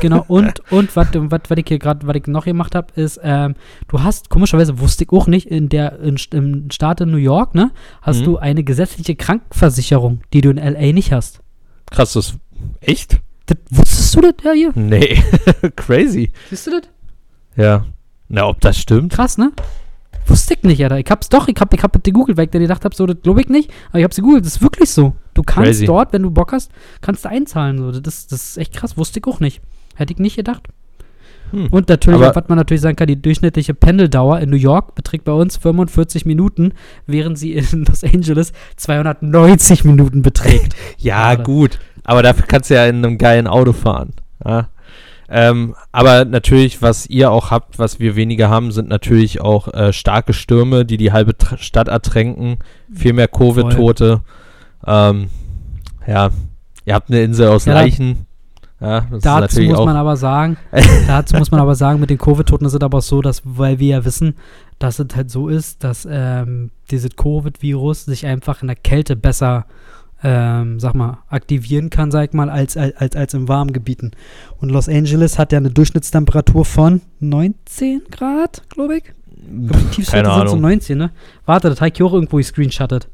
Genau, 0.00 0.24
und, 0.28 0.60
und 0.70 0.94
was 0.94 1.08
ich 1.56 1.64
hier 1.68 1.78
gerade, 1.78 2.06
was 2.06 2.16
ich 2.16 2.26
noch 2.26 2.44
gemacht 2.44 2.74
habe, 2.74 2.88
ist, 3.00 3.18
ähm, 3.22 3.54
du 3.88 4.02
hast, 4.02 4.28
komischerweise 4.30 4.78
wusste 4.78 5.04
ich 5.04 5.10
auch 5.12 5.26
nicht, 5.26 5.46
in 5.46 5.68
der, 5.68 5.98
in, 6.00 6.16
im 6.32 6.70
Staat 6.70 7.00
in 7.00 7.10
New 7.10 7.16
York, 7.16 7.54
ne, 7.54 7.70
hast 8.02 8.20
Mhm. 8.20 8.24
du 8.24 8.36
eine 8.38 8.62
gesetzliche 8.64 9.16
Krankenversicherung, 9.16 10.20
die 10.32 10.40
du 10.42 10.50
in 10.50 10.58
L.A. 10.58 10.92
nicht 10.92 11.12
hast. 11.12 11.40
Krass, 11.90 12.12
das. 12.14 12.34
Echt? 12.80 13.18
Das, 13.46 13.58
wusstest 13.70 14.16
du 14.16 14.20
das 14.22 14.34
ja 14.44 14.52
hier? 14.52 14.72
Nee. 14.74 15.22
Crazy. 15.76 16.30
Siehst 16.50 16.66
du 16.66 16.72
das? 16.72 16.82
Ja. 17.56 17.84
Na, 18.28 18.46
ob 18.48 18.60
das 18.60 18.78
stimmt? 18.78 19.12
Krass, 19.12 19.38
ne? 19.38 19.52
Wusste 20.26 20.54
ich 20.54 20.62
nicht, 20.62 20.82
Alter. 20.82 20.98
Ich 20.98 21.10
hab's 21.10 21.28
doch, 21.28 21.48
ich 21.48 21.56
hab, 21.60 21.72
ich 21.72 21.82
hab 21.82 21.92
das 21.92 22.02
gegoogelt, 22.02 22.36
weil 22.36 22.46
ich 22.46 22.50
dann 22.50 22.62
gedacht 22.62 22.84
hab, 22.84 22.94
so, 22.94 23.06
das 23.06 23.16
glaube 23.22 23.40
ich 23.40 23.48
nicht. 23.48 23.70
Aber 23.90 23.98
ich 23.98 24.04
hab's 24.04 24.16
gegoogelt, 24.16 24.44
das 24.44 24.56
ist 24.56 24.62
wirklich 24.62 24.90
so. 24.90 25.14
Du 25.34 25.42
kannst 25.42 25.70
Crazy. 25.70 25.86
dort, 25.86 26.12
wenn 26.12 26.22
du 26.22 26.30
Bock 26.30 26.52
hast, 26.52 26.70
kannst 27.00 27.24
du 27.24 27.28
einzahlen. 27.28 27.78
So. 27.78 28.00
Das, 28.00 28.26
das 28.26 28.50
ist 28.50 28.58
echt 28.58 28.74
krass, 28.74 28.96
wusste 28.96 29.20
ich 29.20 29.26
auch 29.26 29.40
nicht. 29.40 29.60
Hätte 29.94 30.12
ich 30.12 30.18
nicht 30.18 30.36
gedacht. 30.36 30.68
Hm. 31.52 31.68
Und 31.70 31.88
natürlich, 31.88 32.22
auch, 32.22 32.34
was 32.34 32.48
man 32.48 32.58
natürlich 32.58 32.80
sagen 32.80 32.96
kann, 32.96 33.06
die 33.06 33.20
durchschnittliche 33.20 33.72
Pendeldauer 33.74 34.40
in 34.40 34.50
New 34.50 34.56
York 34.56 34.94
beträgt 34.94 35.24
bei 35.24 35.32
uns 35.32 35.56
45 35.56 36.26
Minuten, 36.26 36.72
während 37.06 37.38
sie 37.38 37.52
in 37.54 37.84
Los 37.84 38.02
Angeles 38.02 38.52
290 38.76 39.84
Minuten 39.84 40.22
beträgt. 40.22 40.74
Ja, 40.98 41.30
Schade. 41.30 41.42
gut. 41.44 41.78
Aber 42.04 42.22
dafür 42.22 42.46
kannst 42.46 42.70
du 42.70 42.74
ja 42.74 42.86
in 42.86 43.04
einem 43.04 43.18
geilen 43.18 43.46
Auto 43.46 43.72
fahren. 43.72 44.12
Ja. 44.44 44.68
Ähm, 45.28 45.74
aber 45.92 46.24
natürlich, 46.24 46.82
was 46.82 47.06
ihr 47.06 47.30
auch 47.30 47.50
habt, 47.50 47.78
was 47.78 47.98
wir 47.98 48.14
weniger 48.14 48.48
haben, 48.48 48.70
sind 48.70 48.88
natürlich 48.88 49.40
auch 49.40 49.72
äh, 49.74 49.92
starke 49.92 50.32
Stürme, 50.32 50.84
die 50.84 50.96
die 50.96 51.12
halbe 51.12 51.36
Tr 51.36 51.58
Stadt 51.58 51.88
ertränken. 51.88 52.58
Viel 52.92 53.12
mehr 53.12 53.28
Covid-Tote. 53.28 54.20
Ähm, 54.86 55.28
ja, 56.06 56.30
ihr 56.84 56.94
habt 56.94 57.10
eine 57.10 57.22
Insel 57.22 57.48
aus 57.48 57.64
Ja, 57.64 57.74
Leichen. 57.74 58.26
Ja, 58.80 59.06
Dazu 59.22 59.62
muss 59.62 59.78
man 59.78 59.96
aber 59.96 60.16
sagen, 60.16 60.58
dazu 61.06 61.36
muss 61.36 61.50
man 61.50 61.60
aber 61.60 61.74
sagen, 61.74 61.98
mit 61.98 62.10
den 62.10 62.18
Covid-Toten 62.18 62.66
ist 62.66 62.74
es 62.74 62.82
aber 62.82 62.98
auch 62.98 63.02
so, 63.02 63.22
dass, 63.22 63.40
weil 63.44 63.78
wir 63.78 63.88
ja 63.88 64.04
wissen, 64.04 64.34
dass 64.78 64.98
es 64.98 65.16
halt 65.16 65.30
so 65.30 65.48
ist, 65.48 65.82
dass 65.82 66.06
ähm, 66.08 66.70
dieses 66.90 67.16
Covid-Virus 67.16 68.04
sich 68.04 68.26
einfach 68.26 68.60
in 68.60 68.66
der 68.66 68.76
Kälte 68.76 69.16
besser, 69.16 69.64
ähm, 70.22 70.80
sag 70.80 70.94
mal, 70.94 71.18
aktivieren 71.28 71.90
kann, 71.90 72.10
sag 72.10 72.30
ich 72.30 72.32
mal, 72.32 72.48
als, 72.48 72.76
als, 72.76 73.16
als, 73.16 73.34
in 73.34 73.48
warmen 73.48 73.72
Gebieten. 73.72 74.12
Und 74.58 74.70
Los 74.70 74.88
Angeles 74.88 75.38
hat 75.38 75.52
ja 75.52 75.58
eine 75.58 75.70
Durchschnittstemperatur 75.70 76.64
von 76.64 77.02
19 77.20 78.02
Grad, 78.10 78.62
glaube 78.68 78.98
ich. 78.98 79.04
Die 79.28 79.68
Tiefstwerte 79.90 80.28
sind 80.30 80.48
so 80.48 80.54
Ahnung. 80.54 80.60
19, 80.62 80.98
ne? 80.98 81.10
Warte, 81.44 81.68
das 81.68 81.80
habe 81.80 81.90
ich 81.90 81.96
hier 81.96 82.06
auch 82.06 82.14
irgendwo 82.14 82.38
gescreenshottet. 82.38 83.08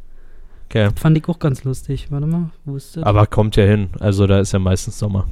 Okay. 0.67 0.89
Fand 0.97 1.19
ich 1.19 1.29
auch 1.29 1.39
ganz 1.39 1.65
lustig. 1.65 2.07
Warte 2.11 2.27
mal, 2.27 2.51
wo 2.65 2.77
ist 2.77 2.97
das? 2.97 3.03
Aber 3.05 3.27
kommt 3.27 3.57
ja 3.57 3.65
hin. 3.65 3.91
Also 4.01 4.27
da 4.27 4.41
ist 4.41 4.53
ja 4.53 4.59
meistens 4.59 4.99
Sommer. 4.99 5.27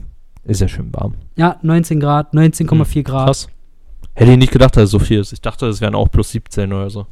Ist 0.45 0.61
ja 0.61 0.69
schön 0.69 0.93
warm. 0.93 1.15
Ja, 1.37 1.59
19 1.63 2.01
Grad, 2.01 2.35
19,4 2.35 3.03
Grad. 3.03 3.27
Krass. 3.27 3.49
Hätte 4.15 4.33
ich 4.33 4.39
nicht 4.39 4.53
gedacht, 4.53 4.77
dass 4.77 4.85
es 4.85 4.91
so 4.91 4.99
viel 4.99 5.21
ist. 5.21 5.33
Ich 5.33 5.41
dachte, 5.41 5.67
es 5.67 5.81
wären 5.81 5.95
auch 5.95 6.11
plus 6.11 6.31
17 6.33 6.73
oder 6.73 6.91
so. 6.91 7.07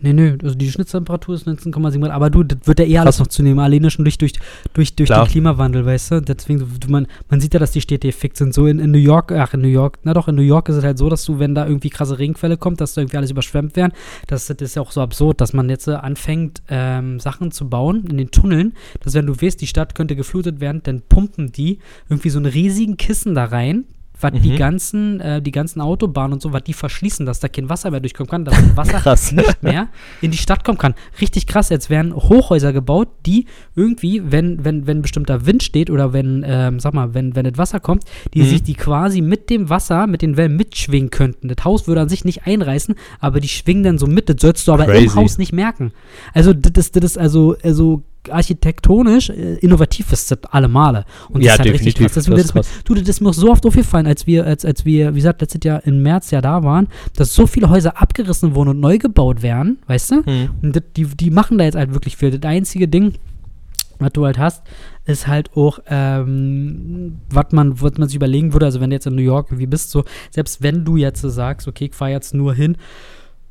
Nee, 0.00 0.12
nee, 0.12 0.36
also 0.42 0.54
die 0.54 0.70
Schnitttemperatur 0.70 1.34
ist 1.34 1.48
19,7 1.48 2.00
Grad, 2.00 2.12
aber 2.12 2.30
du, 2.30 2.44
das 2.44 2.58
wird 2.64 2.78
ja 2.78 2.84
eh 2.84 2.98
alles 2.98 3.18
noch 3.18 3.26
zunehmen, 3.26 3.58
alleine 3.58 3.90
schon 3.90 4.04
durch, 4.04 4.16
durch, 4.16 4.32
durch, 4.72 4.94
durch 4.94 5.08
Klar. 5.08 5.24
den 5.24 5.30
Klimawandel, 5.32 5.84
weißt 5.84 6.12
du? 6.12 6.22
Deswegen, 6.22 6.64
du, 6.78 6.88
man, 6.88 7.08
man 7.28 7.40
sieht 7.40 7.52
ja, 7.52 7.58
dass 7.58 7.72
die 7.72 7.80
Städte 7.80 8.06
effekt 8.06 8.36
sind. 8.36 8.54
So 8.54 8.66
in, 8.66 8.78
in 8.78 8.92
New 8.92 8.98
York, 8.98 9.32
ach, 9.32 9.54
in 9.54 9.60
New 9.60 9.68
York, 9.68 9.98
na 10.04 10.14
doch, 10.14 10.28
in 10.28 10.36
New 10.36 10.42
York 10.42 10.68
ist 10.68 10.76
es 10.76 10.84
halt 10.84 10.98
so, 10.98 11.08
dass 11.08 11.24
du, 11.24 11.40
wenn 11.40 11.56
da 11.56 11.66
irgendwie 11.66 11.90
krasse 11.90 12.18
Regenfälle 12.18 12.56
kommt, 12.56 12.80
dass 12.80 12.94
da 12.94 13.00
irgendwie 13.00 13.16
alles 13.16 13.32
überschwemmt 13.32 13.74
werden. 13.74 13.92
Das, 14.28 14.46
das 14.46 14.56
ist 14.60 14.76
ja 14.76 14.82
auch 14.82 14.92
so 14.92 15.00
absurd, 15.00 15.40
dass 15.40 15.52
man 15.52 15.68
jetzt 15.68 15.88
äh, 15.88 15.94
anfängt, 15.94 16.62
ähm, 16.68 17.18
Sachen 17.18 17.50
zu 17.50 17.68
bauen 17.68 18.04
in 18.08 18.18
den 18.18 18.30
Tunneln, 18.30 18.74
dass 19.02 19.14
wenn 19.14 19.26
du 19.26 19.34
weißt, 19.34 19.60
die 19.60 19.66
Stadt 19.66 19.96
könnte 19.96 20.14
geflutet 20.14 20.60
werden, 20.60 20.80
dann 20.84 21.02
pumpen 21.02 21.50
die 21.50 21.80
irgendwie 22.08 22.30
so 22.30 22.38
einen 22.38 22.46
riesigen 22.46 22.96
Kissen 22.96 23.34
da 23.34 23.46
rein, 23.46 23.84
was 24.20 24.32
die 24.32 24.50
Mhm. 24.52 24.56
ganzen, 24.56 25.20
äh, 25.20 25.40
die 25.42 25.52
ganzen 25.52 25.80
Autobahnen 25.80 26.32
und 26.34 26.42
so, 26.42 26.52
was 26.52 26.62
die 26.64 26.72
verschließen, 26.72 27.24
dass 27.26 27.40
da 27.40 27.48
kein 27.48 27.68
Wasser 27.68 27.90
mehr 27.90 28.00
durchkommen 28.00 28.28
kann, 28.30 28.44
dass 28.44 28.54
das 28.56 28.76
Wasser 28.76 28.98
Krass. 29.00 29.32
nicht 29.32 29.62
mehr 29.62 29.88
in 30.20 30.30
die 30.30 30.38
Stadt 30.38 30.64
kommen 30.64 30.78
kann. 30.78 30.94
Richtig 31.20 31.46
krass, 31.46 31.68
jetzt 31.68 31.88
werden 31.90 32.14
Hochhäuser 32.14 32.72
gebaut, 32.72 33.08
die 33.26 33.46
irgendwie, 33.74 34.22
wenn, 34.32 34.64
wenn, 34.64 34.86
wenn 34.86 35.02
bestimmter 35.02 35.46
Wind 35.46 35.62
steht 35.62 35.90
oder 35.90 36.12
wenn, 36.12 36.44
ähm, 36.46 36.80
sag 36.80 36.94
mal, 36.94 37.14
wenn, 37.14 37.36
wenn 37.36 37.44
das 37.44 37.58
Wasser 37.58 37.80
kommt, 37.80 38.04
die 38.34 38.42
Mhm. 38.42 38.46
sich 38.46 38.62
die 38.62 38.74
quasi 38.74 39.20
mit 39.20 39.50
dem 39.50 39.70
Wasser, 39.70 40.06
mit 40.06 40.22
den 40.22 40.36
Wellen 40.36 40.56
mitschwingen 40.56 41.10
könnten. 41.10 41.48
Das 41.48 41.64
Haus 41.64 41.86
würde 41.86 42.00
an 42.00 42.08
sich 42.08 42.24
nicht 42.24 42.46
einreißen, 42.46 42.94
aber 43.20 43.40
die 43.40 43.48
schwingen 43.48 43.82
dann 43.84 43.98
so 43.98 44.06
mit. 44.06 44.28
Das 44.28 44.36
sollst 44.40 44.66
du 44.68 44.72
aber 44.72 44.84
im 44.86 44.90
Crazy. 44.90 45.14
Haus 45.16 45.38
nicht 45.38 45.52
merken. 45.52 45.92
Also, 46.34 46.52
das 46.52 46.86
ist, 46.86 46.96
das 46.96 47.04
ist 47.04 47.18
also, 47.18 47.56
also 47.62 48.02
architektonisch, 48.30 49.30
äh, 49.30 49.54
innovativ 49.56 50.12
ist 50.12 50.30
das 50.30 50.38
alle 50.50 50.68
Male. 50.68 51.04
Und 51.28 51.42
Ja, 51.42 51.56
das 51.56 51.66
ist 51.66 51.72
halt 51.72 51.74
richtig 51.74 51.94
krass. 51.96 52.12
Deswegen, 52.14 52.36
Das 52.36 52.52
das 52.52 52.68
du, 52.84 52.94
das 52.94 53.08
ist 53.08 53.20
mir 53.20 53.32
so 53.32 53.50
oft 53.50 53.64
aufgefallen, 53.66 54.06
als 54.06 54.26
wir, 54.26 54.44
als, 54.44 54.64
als 54.64 54.84
wir, 54.84 55.14
wie 55.14 55.18
gesagt, 55.18 55.40
letztes 55.40 55.60
Jahr 55.64 55.84
im 55.86 56.02
März 56.02 56.30
ja 56.30 56.40
da 56.40 56.62
waren, 56.62 56.88
dass 57.16 57.34
so 57.34 57.46
viele 57.46 57.70
Häuser 57.70 58.00
abgerissen 58.00 58.54
wurden 58.54 58.70
und 58.70 58.80
neu 58.80 58.98
gebaut 58.98 59.42
werden, 59.42 59.78
weißt 59.86 60.10
du? 60.10 60.26
Hm. 60.26 60.50
Und 60.62 60.76
das, 60.76 60.82
die, 60.96 61.04
die 61.04 61.30
machen 61.30 61.58
da 61.58 61.64
jetzt 61.64 61.76
halt 61.76 61.92
wirklich 61.92 62.16
viel. 62.16 62.30
Das 62.30 62.48
einzige 62.48 62.88
Ding, 62.88 63.14
was 63.98 64.12
du 64.12 64.24
halt 64.24 64.38
hast, 64.38 64.62
ist 65.06 65.26
halt 65.26 65.56
auch, 65.56 65.78
ähm, 65.88 67.18
was 67.30 67.46
man, 67.52 67.80
was 67.80 67.92
man 67.98 68.08
sich 68.08 68.16
überlegen 68.16 68.52
würde, 68.52 68.66
also 68.66 68.80
wenn 68.80 68.90
du 68.90 68.96
jetzt 68.96 69.06
in 69.06 69.14
New 69.14 69.22
York 69.22 69.48
irgendwie 69.48 69.66
bist, 69.66 69.90
so, 69.90 70.04
selbst 70.30 70.62
wenn 70.62 70.84
du 70.84 70.96
jetzt 70.96 71.20
so 71.20 71.28
sagst, 71.28 71.66
okay, 71.66 71.86
ich 71.86 71.94
fahre 71.94 72.12
jetzt 72.12 72.34
nur 72.34 72.54
hin 72.54 72.76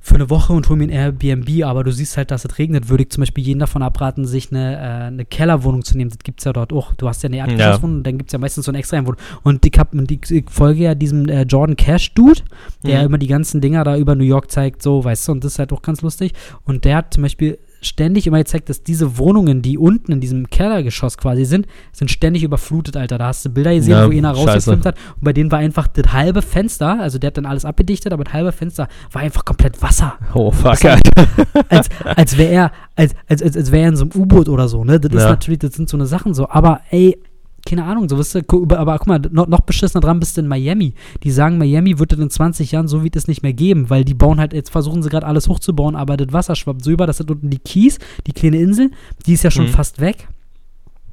für 0.08 0.16
eine 0.16 0.30
Woche 0.30 0.54
und 0.54 0.70
hol 0.70 0.78
mir 0.78 0.86
ein 0.86 0.90
Airbnb, 0.90 1.66
aber 1.66 1.84
du 1.84 1.92
siehst 1.92 2.16
halt, 2.16 2.32
dass 2.32 2.46
es 2.46 2.58
regnet, 2.58 2.88
würde 2.88 3.04
ich 3.04 3.10
zum 3.10 3.22
Beispiel 3.24 3.44
jeden 3.44 3.60
davon 3.60 3.82
abraten, 3.82 4.26
sich 4.26 4.52
eine, 4.52 4.76
äh, 4.78 4.80
eine 5.08 5.26
Kellerwohnung 5.26 5.84
zu 5.84 5.98
nehmen. 5.98 6.10
Das 6.10 6.20
gibt 6.20 6.40
es 6.40 6.46
ja 6.46 6.54
dort 6.54 6.72
auch. 6.72 6.94
Du 6.94 7.10
hast 7.10 7.24
ja 7.24 7.28
eine 7.28 7.38
Erdgeschosswohnung 7.38 7.98
und 7.98 8.04
dann 8.08 8.18
gibt 8.18 8.30
es 8.30 8.34
ja 8.34 8.40
meistens 8.40 8.66
so 8.66 8.72
eine 8.72 8.78
extra 8.80 8.98
Wohnung. 9.00 9.18
Und 9.44 9.66
ich, 9.66 9.78
hab, 9.78 9.94
ich, 9.94 10.32
ich 10.32 10.50
folge 10.50 10.84
ja 10.84 10.96
diesem 10.96 11.28
äh, 11.28 11.42
Jordan 11.42 11.76
Cash 11.76 12.14
Dude, 12.14 12.42
der 12.86 13.00
Mhm. 13.02 13.06
immer 13.08 13.18
die 13.18 13.28
ganzen 13.28 13.60
Dinger 13.60 13.84
da 13.84 13.98
über 13.98 14.16
New 14.16 14.24
York 14.24 14.50
zeigt, 14.50 14.82
so, 14.82 15.04
weißt 15.04 15.28
du, 15.28 15.34
und 15.34 15.44
das 15.44 15.54
ist 15.54 15.60
halt 15.60 15.74
auch 15.74 15.82
ganz 15.82 16.02
lustig. 16.02 16.32
Und 16.64 16.86
der 16.86 16.96
hat 16.96 17.14
zum 17.14 17.24
Beispiel 17.24 17.58
ständig 17.82 18.28
immer 18.28 18.38
gezeigt, 18.40 18.70
dass 18.70 18.84
diese 18.84 19.18
Wohnungen, 19.18 19.62
die 19.62 19.78
unten 19.78 20.12
in 20.12 20.20
diesem 20.20 20.50
Kellergeschoss 20.50 21.18
quasi 21.18 21.46
sind, 21.46 21.68
sind 21.92 22.10
ständig 22.12 22.44
überflutet, 22.44 22.98
Alter. 22.98 23.18
Da 23.18 23.28
hast 23.28 23.46
du 23.46 23.50
Bilder 23.50 23.74
gesehen, 23.74 23.92
Ja, 23.92 24.08
wo 24.08 24.12
einer 24.12 24.32
rausgefilmt 24.32 24.86
hat 24.86 24.96
und 25.16 25.24
bei 25.24 25.34
denen 25.34 25.52
war 25.52 25.60
einfach 25.60 25.88
das 25.88 26.12
halbe 26.14 26.42
Fenster, 26.42 27.00
also 27.00 27.20
der 27.20 27.28
hat 27.28 27.38
dann 27.38 27.46
alles 27.46 27.66
abgedichtet, 27.66 28.14
aber 28.14 28.24
das 28.24 28.34
halbe 28.34 28.52
Fenster 28.52 28.88
war 29.12 29.22
einfach 29.22 29.46
komplett 29.46 29.82
Wasser. 29.82 30.16
Oh, 30.34 30.52
fuck. 30.52 30.80
Das- 30.80 31.00
Als, 31.70 31.90
als 32.04 32.38
wäre 32.38 32.52
er, 32.52 32.72
als, 32.96 33.14
als, 33.28 33.42
als, 33.44 33.58
als 33.58 33.72
wäre 33.72 33.84
er 33.84 33.90
in 33.90 33.96
so 33.96 34.04
einem 34.06 34.12
U-Boot 34.16 34.50
oder 34.50 34.68
so, 34.68 34.84
ne? 34.84 35.00
Das 35.00 35.12
ist 35.14 35.22
Ja. 35.24 35.30
natürlich, 35.30 35.60
das 35.60 35.74
sind 35.74 35.90
so 35.90 35.98
eine 35.98 36.06
Sachen 36.06 36.34
so, 36.34 36.50
aber 36.50 36.82
ey, 36.92 37.18
keine 37.68 37.84
Ahnung, 37.84 38.08
so, 38.08 38.18
weißt 38.18 38.36
du, 38.36 38.68
aber 38.70 38.98
guck 38.98 39.08
mal, 39.08 39.20
noch, 39.32 39.48
noch 39.48 39.62
beschissener 39.62 40.02
dran 40.02 40.20
bist 40.20 40.38
du 40.38 40.42
in 40.42 40.48
Miami. 40.48 40.94
Die 41.24 41.32
sagen, 41.32 41.58
Miami 41.58 42.00
wird 42.00 42.14
es 42.14 42.20
in 42.20 42.30
20 42.30 42.72
Jahren 42.72 42.88
so 42.88 43.04
wie 43.04 43.12
es 43.14 43.28
nicht 43.28 43.44
mehr 43.44 43.54
geben, 43.54 43.90
weil 43.90 44.06
die 44.06 44.14
bauen 44.14 44.40
halt, 44.40 44.54
jetzt 44.54 44.70
versuchen 44.70 45.04
sie 45.04 45.10
gerade 45.10 45.26
alles 45.28 45.48
hochzubauen, 45.50 45.96
aber 45.96 46.18
das 46.18 46.32
Wasser 46.34 46.56
schwappt 46.56 46.84
so 46.84 46.92
über, 46.92 47.06
das 47.08 47.18
sind 47.18 47.30
unten 47.30 47.50
die 47.50 47.60
Keys, 47.60 48.00
die 48.26 48.32
kleine 48.32 48.58
Insel, 48.58 48.92
die 49.26 49.34
ist 49.34 49.44
ja 49.44 49.52
schon 49.52 49.66
Mhm. 49.66 49.70
fast 49.72 50.00
weg. 50.00 50.28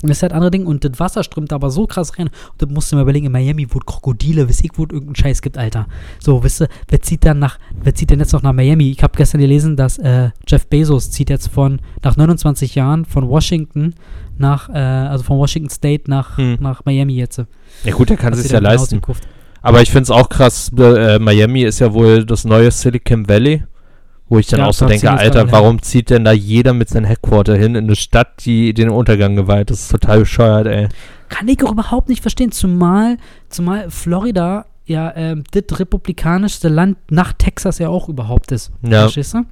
Das 0.02 0.18
ist 0.18 0.22
halt 0.22 0.32
andere 0.32 0.50
Ding. 0.50 0.66
Und 0.66 0.84
das 0.84 0.98
Wasser 1.00 1.24
strömt 1.24 1.52
aber 1.52 1.70
so 1.70 1.86
krass 1.86 2.18
rein. 2.18 2.28
Und 2.28 2.62
du 2.62 2.66
musst 2.66 2.92
dir 2.92 2.96
mal 2.96 3.02
überlegen, 3.02 3.26
in 3.26 3.32
Miami, 3.32 3.66
wo 3.70 3.78
Krokodile, 3.78 4.48
weiß 4.48 4.62
ich, 4.62 4.70
wo 4.74 4.84
es 4.84 4.90
irgendeinen 4.90 5.16
Scheiß 5.16 5.40
gibt, 5.40 5.56
Alter. 5.56 5.86
So, 6.20 6.42
wisst 6.42 6.62
ihr, 6.62 6.68
wer 6.88 7.00
zieht 7.00 7.24
dann 7.24 7.38
nach, 7.38 7.58
wer 7.82 7.94
zieht 7.94 8.10
denn 8.10 8.18
jetzt 8.18 8.32
noch 8.32 8.42
nach 8.42 8.52
Miami? 8.52 8.90
Ich 8.90 9.02
habe 9.02 9.16
gestern 9.16 9.40
gelesen, 9.40 9.76
dass 9.76 9.98
äh, 9.98 10.30
Jeff 10.46 10.66
Bezos 10.66 11.10
zieht 11.10 11.30
jetzt 11.30 11.48
von, 11.48 11.80
nach 12.02 12.16
29 12.16 12.74
Jahren 12.74 13.04
von 13.04 13.28
Washington 13.28 13.94
nach, 14.36 14.68
äh, 14.68 14.72
also 14.78 15.24
von 15.24 15.38
Washington 15.38 15.70
State 15.70 16.10
nach, 16.10 16.36
Hm. 16.36 16.58
nach 16.60 16.84
Miami 16.84 17.14
jetzt. 17.14 17.42
Ja 17.84 17.92
gut, 17.92 18.10
der 18.10 18.16
kann 18.16 18.32
Hat 18.32 18.38
sich 18.38 18.50
ja 18.50 18.58
Haus 18.58 18.62
leisten. 18.62 19.00
Aber 19.62 19.80
ich 19.80 19.90
finde 19.90 20.02
es 20.02 20.10
auch 20.10 20.28
krass, 20.28 20.70
äh, 20.76 21.18
Miami 21.18 21.62
ist 21.62 21.78
ja 21.78 21.94
wohl 21.94 22.26
das 22.26 22.44
neue 22.44 22.70
Silicon 22.70 23.28
Valley, 23.28 23.62
wo 24.28 24.38
ich 24.38 24.46
dann 24.46 24.60
Ja, 24.60 24.66
auch 24.66 24.72
so 24.72 24.86
denke, 24.86 25.10
Alter, 25.10 25.52
warum 25.52 25.82
zieht 25.82 26.10
denn 26.10 26.24
da 26.24 26.32
jeder 26.32 26.72
mit 26.72 26.88
seinem 26.88 27.04
Headquarter 27.04 27.54
hin 27.54 27.74
in 27.74 27.84
eine 27.84 27.96
Stadt, 27.96 28.44
die 28.44 28.72
den 28.74 28.88
Untergang 28.88 29.36
geweiht? 29.36 29.70
Das 29.70 29.80
ist 29.80 29.90
total 29.90 30.20
bescheuert, 30.20 30.66
ey. 30.66 30.88
Kann 31.28 31.48
ich 31.48 31.62
auch 31.64 31.72
überhaupt 31.72 32.08
nicht 32.08 32.22
verstehen, 32.22 32.52
zumal, 32.52 33.18
zumal 33.48 33.90
Florida 33.90 34.66
ja 34.86 35.12
ähm, 35.16 35.44
das 35.50 35.78
republikanischste 35.78 36.68
Land 36.68 36.98
nach 37.10 37.32
Texas 37.32 37.78
ja 37.78 37.88
auch 37.88 38.08
überhaupt 38.08 38.52
ist. 38.52 38.70
Ja. 38.82 39.02
Verstehst 39.02 39.34
du? 39.34 39.44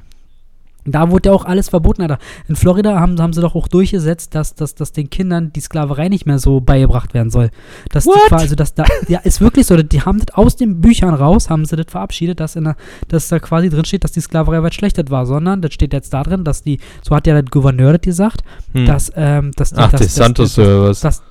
Da 0.84 1.10
wurde 1.10 1.28
ja 1.28 1.34
auch 1.34 1.44
alles 1.44 1.68
verboten, 1.68 2.02
Alter. 2.02 2.18
In 2.48 2.56
Florida 2.56 2.98
haben, 2.98 3.20
haben 3.20 3.32
sie 3.32 3.40
doch 3.40 3.54
auch 3.54 3.68
durchgesetzt, 3.68 4.34
dass, 4.34 4.54
dass, 4.54 4.74
dass 4.74 4.92
den 4.92 5.10
Kindern 5.10 5.52
die 5.52 5.60
Sklaverei 5.60 6.08
nicht 6.08 6.26
mehr 6.26 6.38
so 6.38 6.60
beigebracht 6.60 7.14
werden 7.14 7.30
soll. 7.30 7.50
Dass 7.90 8.04
die 8.04 8.10
What? 8.10 8.28
quasi, 8.28 8.44
also 8.44 8.56
dass 8.56 8.74
da, 8.74 8.84
ja, 9.08 9.20
ist 9.20 9.40
wirklich 9.40 9.66
so, 9.66 9.76
die 9.76 10.00
haben 10.00 10.18
das 10.18 10.34
aus 10.34 10.56
den 10.56 10.80
Büchern 10.80 11.14
raus, 11.14 11.50
haben 11.50 11.64
sie 11.64 11.76
das 11.76 11.86
verabschiedet, 11.88 12.40
dass, 12.40 12.56
in 12.56 12.64
der, 12.64 12.76
dass 13.08 13.28
da 13.28 13.38
quasi 13.38 13.68
drin 13.70 13.84
steht, 13.84 14.02
dass 14.02 14.12
die 14.12 14.20
Sklaverei 14.20 14.62
weit 14.62 14.74
schlechter 14.74 15.04
war, 15.08 15.26
sondern 15.26 15.62
das 15.62 15.72
steht 15.72 15.92
jetzt 15.92 16.12
da 16.12 16.22
drin, 16.22 16.44
dass 16.44 16.62
die, 16.62 16.80
so 17.02 17.14
hat 17.14 17.26
ja 17.26 17.34
der 17.34 17.44
Gouverneur 17.44 17.92
das 17.92 18.02
gesagt, 18.02 18.42
Hm. 18.72 18.86
dass, 18.86 19.12
ähm, 19.16 19.52
dass 19.56 19.70
die, 19.70 19.78
Ach, 19.78 19.90
dass, 19.90 20.18
was? 20.58 21.00
dass, 21.00 21.22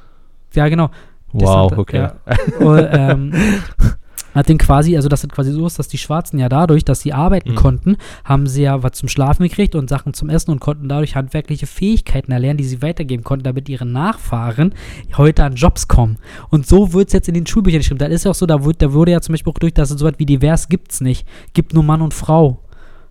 ja, 0.53 0.67
genau. 0.69 0.89
wow, 1.31 1.69
DeSantis, 1.69 1.77
okay. 1.77 1.97
ja. 1.97 2.65
Und, 2.65 2.87
ähm, 2.91 3.33
hat 4.33 4.49
den 4.49 4.57
quasi, 4.57 4.95
also 4.95 5.09
dass 5.09 5.23
es 5.23 5.29
quasi 5.29 5.51
so 5.51 5.65
ist, 5.67 5.79
dass 5.79 5.87
die 5.87 5.97
Schwarzen 5.97 6.39
ja 6.39 6.49
dadurch, 6.49 6.85
dass 6.85 7.01
sie 7.01 7.13
arbeiten 7.13 7.51
Mhm. 7.51 7.55
konnten, 7.55 7.97
haben 8.23 8.47
sie 8.47 8.63
ja 8.63 8.81
was 8.83 8.93
zum 8.93 9.09
Schlafen 9.09 9.43
gekriegt 9.43 9.75
und 9.75 9.89
Sachen 9.89 10.13
zum 10.13 10.29
Essen 10.29 10.51
und 10.51 10.59
konnten 10.59 10.87
dadurch 10.89 11.15
handwerkliche 11.15 11.67
Fähigkeiten 11.67 12.31
erlernen, 12.31 12.57
die 12.57 12.63
sie 12.63 12.81
weitergeben 12.81 13.23
konnten, 13.23 13.43
damit 13.43 13.67
ihre 13.69 13.85
Nachfahren 13.85 14.73
heute 15.17 15.43
an 15.43 15.55
Jobs 15.55 15.87
kommen. 15.87 16.17
Und 16.49 16.67
so 16.67 16.93
wird 16.93 17.07
es 17.07 17.13
jetzt 17.13 17.27
in 17.27 17.33
den 17.33 17.45
Schulbüchern 17.47 17.79
geschrieben. 17.79 17.99
Da 17.99 18.05
ist 18.07 18.25
ja 18.25 18.31
auch 18.31 18.35
so, 18.35 18.45
da, 18.45 18.63
wird, 18.63 18.81
da 18.81 18.93
wurde 18.93 19.11
ja 19.11 19.21
zum 19.21 19.33
Beispiel 19.33 19.51
auch 19.51 19.59
durch, 19.59 19.73
dass 19.73 19.91
es 19.91 19.99
so 19.99 20.05
was 20.05 20.13
wie 20.17 20.25
divers 20.25 20.69
gibt's 20.69 21.01
nicht. 21.01 21.27
Gibt 21.53 21.73
nur 21.73 21.83
Mann 21.83 22.01
und 22.01 22.13
Frau. 22.13 22.59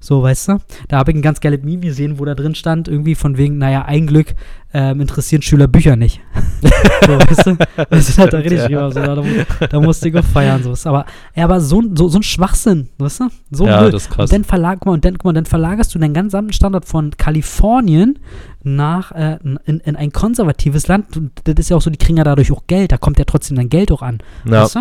So, 0.02 0.22
weißt 0.22 0.48
du? 0.48 0.56
Da 0.88 0.96
habe 0.98 1.10
ich 1.10 1.16
ein 1.18 1.22
ganz 1.22 1.40
geiles 1.40 1.62
Meme 1.62 1.80
gesehen, 1.82 2.18
wo 2.18 2.24
da 2.24 2.34
drin 2.34 2.54
stand, 2.54 2.88
irgendwie 2.88 3.14
von 3.14 3.36
wegen, 3.36 3.58
naja, 3.58 3.84
ein 3.84 4.06
Glück 4.06 4.34
ähm, 4.72 5.00
interessieren 5.00 5.42
Schüler 5.42 5.66
Bücher 5.68 5.94
nicht. 5.96 6.20
so, 7.06 7.18
weißt 7.18 7.46
du? 7.46 7.56
Ist 7.96 8.18
halt 8.18 8.32
da 8.32 8.38
richtig 8.38 8.62
drüber, 8.62 8.90
so, 8.92 9.00
da, 9.00 9.14
da, 9.16 9.22
mu- 9.22 9.44
da 9.68 9.80
musste 9.80 10.08
ich 10.08 10.16
auch 10.16 10.24
feiern. 10.24 10.62
So. 10.62 10.74
Aber, 10.88 11.04
ja, 11.34 11.44
aber 11.44 11.60
so, 11.60 11.80
ein- 11.82 11.96
so, 11.96 12.08
so 12.08 12.18
ein 12.18 12.22
Schwachsinn, 12.22 12.88
weißt 12.98 13.20
du? 13.20 13.24
So 13.50 13.66
Ja, 13.66 13.82
Müll. 13.82 13.90
das 13.90 14.04
ist 14.04 14.10
krass. 14.10 14.30
Und 14.30 14.32
dann, 14.32 14.44
verlag, 14.44 14.78
guck 14.80 14.86
mal, 14.86 14.92
und 14.94 15.04
dann, 15.04 15.14
guck 15.18 15.24
mal, 15.26 15.32
dann 15.34 15.44
verlagerst 15.44 15.94
du 15.94 15.98
deinen 15.98 16.14
ganzen 16.14 16.28
gesamten 16.28 16.52
Standort 16.54 16.86
von 16.86 17.10
Kalifornien 17.18 18.18
nach 18.62 19.12
äh, 19.12 19.38
in, 19.66 19.80
in 19.80 19.96
ein 19.96 20.12
konservatives 20.12 20.86
Land. 20.88 21.06
Das 21.44 21.54
ist 21.58 21.68
ja 21.70 21.76
auch 21.76 21.82
so, 21.82 21.90
die 21.90 21.98
kriegen 21.98 22.16
ja 22.16 22.24
dadurch 22.24 22.50
auch 22.52 22.62
Geld. 22.66 22.92
Da 22.92 22.96
kommt 22.96 23.18
ja 23.18 23.24
trotzdem 23.26 23.56
dann 23.56 23.68
Geld 23.68 23.92
auch 23.92 24.02
an. 24.02 24.18
Ja, 24.46 24.62
Weißt 24.62 24.76
du? 24.76 24.80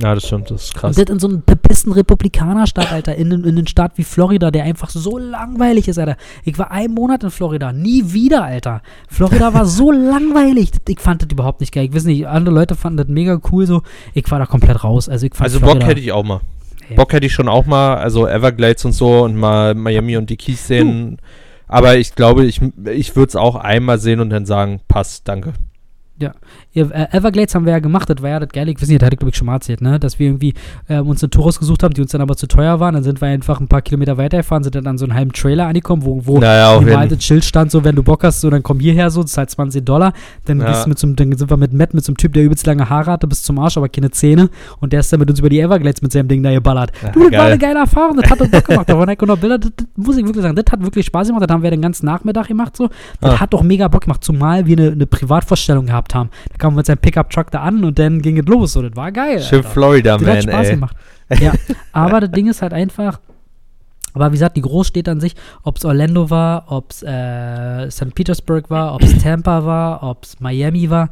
Ja, 0.00 0.14
das 0.14 0.26
stimmt, 0.26 0.50
das 0.50 0.64
ist 0.64 0.74
krass. 0.74 0.96
Und 0.96 1.08
das 1.08 1.12
in 1.12 1.20
so 1.20 1.28
einem 1.28 1.42
bepissten 1.42 1.92
Republikanerstaat, 1.92 2.92
Alter, 2.92 3.14
in, 3.16 3.30
in 3.30 3.46
einem 3.46 3.66
Staat 3.66 3.92
wie 3.96 4.04
Florida, 4.04 4.50
der 4.50 4.64
einfach 4.64 4.90
so 4.90 5.18
langweilig 5.18 5.88
ist, 5.88 5.98
Alter. 5.98 6.16
Ich 6.44 6.58
war 6.58 6.70
einen 6.70 6.94
Monat 6.94 7.22
in 7.24 7.30
Florida, 7.30 7.72
nie 7.72 8.12
wieder, 8.12 8.44
Alter. 8.44 8.82
Florida 9.08 9.54
war 9.54 9.66
so 9.66 9.90
langweilig. 9.92 10.70
Ich 10.88 11.00
fand 11.00 11.22
das 11.22 11.28
überhaupt 11.30 11.60
nicht 11.60 11.72
geil. 11.72 11.84
Ich 11.84 11.94
weiß 11.94 12.04
nicht, 12.04 12.26
andere 12.26 12.54
Leute 12.54 12.74
fanden 12.74 12.98
das 12.98 13.08
mega 13.08 13.40
cool 13.52 13.66
so. 13.66 13.82
Ich 14.14 14.30
war 14.30 14.38
da 14.38 14.46
komplett 14.46 14.82
raus. 14.82 15.08
Also, 15.08 15.26
ich 15.26 15.34
fand 15.34 15.44
Also 15.44 15.58
Florida, 15.58 15.80
Bock 15.80 15.88
hätte 15.88 16.00
ich 16.00 16.12
auch 16.12 16.24
mal. 16.24 16.40
Ja. 16.88 16.96
Bock 16.96 17.12
hätte 17.12 17.26
ich 17.26 17.32
schon 17.32 17.48
auch 17.48 17.66
mal, 17.66 17.96
also 17.96 18.26
Everglades 18.26 18.84
und 18.84 18.92
so 18.92 19.22
und 19.22 19.36
mal 19.36 19.74
Miami 19.74 20.16
und 20.16 20.30
die 20.30 20.36
Keys 20.36 20.66
sehen. 20.66 21.18
Aber 21.68 21.96
ich 21.96 22.16
glaube, 22.16 22.46
ich, 22.46 22.60
ich 22.86 23.14
würde 23.14 23.28
es 23.28 23.36
auch 23.36 23.54
einmal 23.54 23.98
sehen 23.98 24.18
und 24.18 24.30
dann 24.30 24.44
sagen, 24.44 24.80
passt, 24.88 25.28
danke. 25.28 25.52
Ja, 26.20 26.32
äh, 26.74 27.06
Everglades 27.16 27.54
haben 27.54 27.64
wir 27.64 27.72
ja 27.72 27.78
gemacht, 27.78 28.08
das 28.10 28.20
war 28.22 28.28
ja 28.30 28.40
das 28.40 28.50
Geile, 28.50 28.70
ich 28.70 28.80
weiß 28.80 28.88
nicht, 28.88 29.00
das 29.00 29.06
hatte 29.06 29.14
ich 29.14 29.18
glaube 29.18 29.30
ich 29.30 29.36
schon 29.36 29.46
mal 29.46 29.54
erzählt, 29.54 29.80
ne? 29.80 29.98
dass 29.98 30.18
wir 30.18 30.26
irgendwie 30.28 30.54
ähm, 30.88 31.06
uns 31.08 31.22
eine 31.22 31.30
Tour 31.30 31.46
ausgesucht 31.46 31.82
haben, 31.82 31.94
die 31.94 32.02
uns 32.02 32.10
dann 32.12 32.20
aber 32.20 32.36
zu 32.36 32.46
teuer 32.46 32.78
waren, 32.80 32.94
dann 32.94 33.02
sind 33.02 33.20
wir 33.20 33.28
einfach 33.28 33.58
ein 33.60 33.68
paar 33.68 33.80
Kilometer 33.82 34.18
weitergefahren, 34.18 34.62
sind 34.62 34.74
dann 34.74 34.86
an 34.86 34.98
so 34.98 35.06
einen 35.06 35.14
halben 35.14 35.32
Trailer 35.32 35.66
angekommen, 35.66 36.04
wo, 36.04 36.20
wo 36.26 36.38
Naja, 36.38 36.80
mal 36.80 37.08
das 37.08 37.24
Schild 37.24 37.44
stand, 37.44 37.70
so 37.70 37.84
wenn 37.84 37.96
du 37.96 38.02
Bock 38.02 38.22
hast, 38.24 38.40
so 38.42 38.50
dann 38.50 38.62
komm 38.62 38.80
hierher, 38.80 39.10
so, 39.10 39.22
das 39.22 39.32
ist 39.32 39.38
halt 39.38 39.50
20 39.50 39.84
Dollar, 39.84 40.12
dann, 40.44 40.60
Ja. 40.60 40.84
mit 40.86 40.98
so, 40.98 41.06
einem- 41.06 41.16
dann 41.16 41.36
sind 41.36 41.50
wir 41.50 41.56
mit 41.56 41.72
Matt, 41.72 41.94
mit 41.94 42.04
so 42.04 42.10
einem 42.10 42.16
Typ, 42.18 42.34
der 42.34 42.44
übelst 42.44 42.66
lange 42.66 42.88
Haare 42.90 43.10
hatte, 43.12 43.26
bis 43.26 43.42
zum 43.42 43.58
Arsch, 43.58 43.76
aber 43.78 43.88
keine 43.88 44.10
Zähne 44.10 44.50
und 44.80 44.92
der 44.92 45.00
ist 45.00 45.12
dann 45.12 45.20
mit 45.20 45.30
uns 45.30 45.38
über 45.38 45.48
die 45.48 45.60
Everglades 45.60 46.02
mit 46.02 46.12
seinem 46.12 46.28
Ding 46.28 46.42
da 46.42 46.52
geballert. 46.52 46.92
Ja, 47.02 47.08
du, 47.10 47.20
das 47.20 47.24
war 47.24 47.30
geil. 47.30 47.40
eine 47.52 47.58
geile 47.58 47.78
Erfahrung, 47.80 48.16
das 48.20 48.30
hat 48.30 48.40
uns 48.40 48.50
Bock 48.50 48.64
gemacht, 48.66 48.88
da 48.88 48.98
waren 48.98 49.16
noch 49.26 49.38
Bilder, 49.38 49.58
das, 49.58 49.72
das 49.76 49.86
muss 49.96 50.16
ich 50.18 50.24
wirklich 50.24 50.42
sagen, 50.42 50.54
das 50.56 50.64
hat 50.70 50.82
wirklich 50.82 51.06
Spaß 51.06 51.28
gemacht, 51.28 51.44
das 51.48 51.54
haben 51.54 51.62
wir 51.62 51.70
den 51.70 51.80
ganzen 51.82 52.06
Nachmittag 52.06 52.48
gemacht, 52.48 52.76
so, 52.76 52.88
das 53.20 53.34
Ah. 53.34 53.40
hat 53.40 53.52
doch 53.54 53.62
mega 53.62 53.88
Bock 53.88 54.02
gemacht, 54.02 54.22
zumal 54.22 54.66
wir 54.66 54.76
eine, 54.78 54.92
eine 54.92 55.06
Privatvorstellung 55.06 55.86
gehabt 55.86 56.09
haben. 56.14 56.30
Da 56.50 56.56
kam 56.58 56.74
mit 56.74 56.86
seinem 56.86 56.98
Pickup-Truck 56.98 57.50
da 57.50 57.60
an 57.62 57.84
und 57.84 57.98
dann 57.98 58.20
ging 58.22 58.38
es 58.38 58.46
los. 58.46 58.72
So, 58.74 58.82
das 58.82 58.94
war 58.96 59.12
geil. 59.12 59.40
Schön 59.40 59.58
Alter. 59.58 59.70
Florida, 59.70 60.18
Das 60.18 60.26
hat 60.26 60.34
man, 60.34 60.42
Spaß 60.42 60.66
ey. 60.66 60.74
gemacht. 60.74 60.96
Ja, 61.40 61.52
aber 61.92 62.20
das 62.20 62.30
Ding 62.32 62.48
ist 62.48 62.60
halt 62.62 62.72
einfach. 62.72 63.20
Aber 64.14 64.28
wie 64.30 64.32
gesagt, 64.34 64.56
die 64.56 64.62
Großstädte 64.62 65.10
an 65.12 65.20
sich, 65.20 65.36
ob 65.62 65.76
es 65.76 65.84
Orlando 65.84 66.28
war, 66.30 66.64
ob 66.72 66.90
es 66.90 67.04
äh, 67.04 67.88
St. 67.90 68.12
Petersburg 68.14 68.68
war, 68.70 68.94
ob 68.96 69.02
es 69.04 69.16
Tampa 69.22 69.64
war, 69.64 70.02
ob 70.02 70.24
es 70.24 70.40
Miami 70.40 70.90
war, 70.90 71.08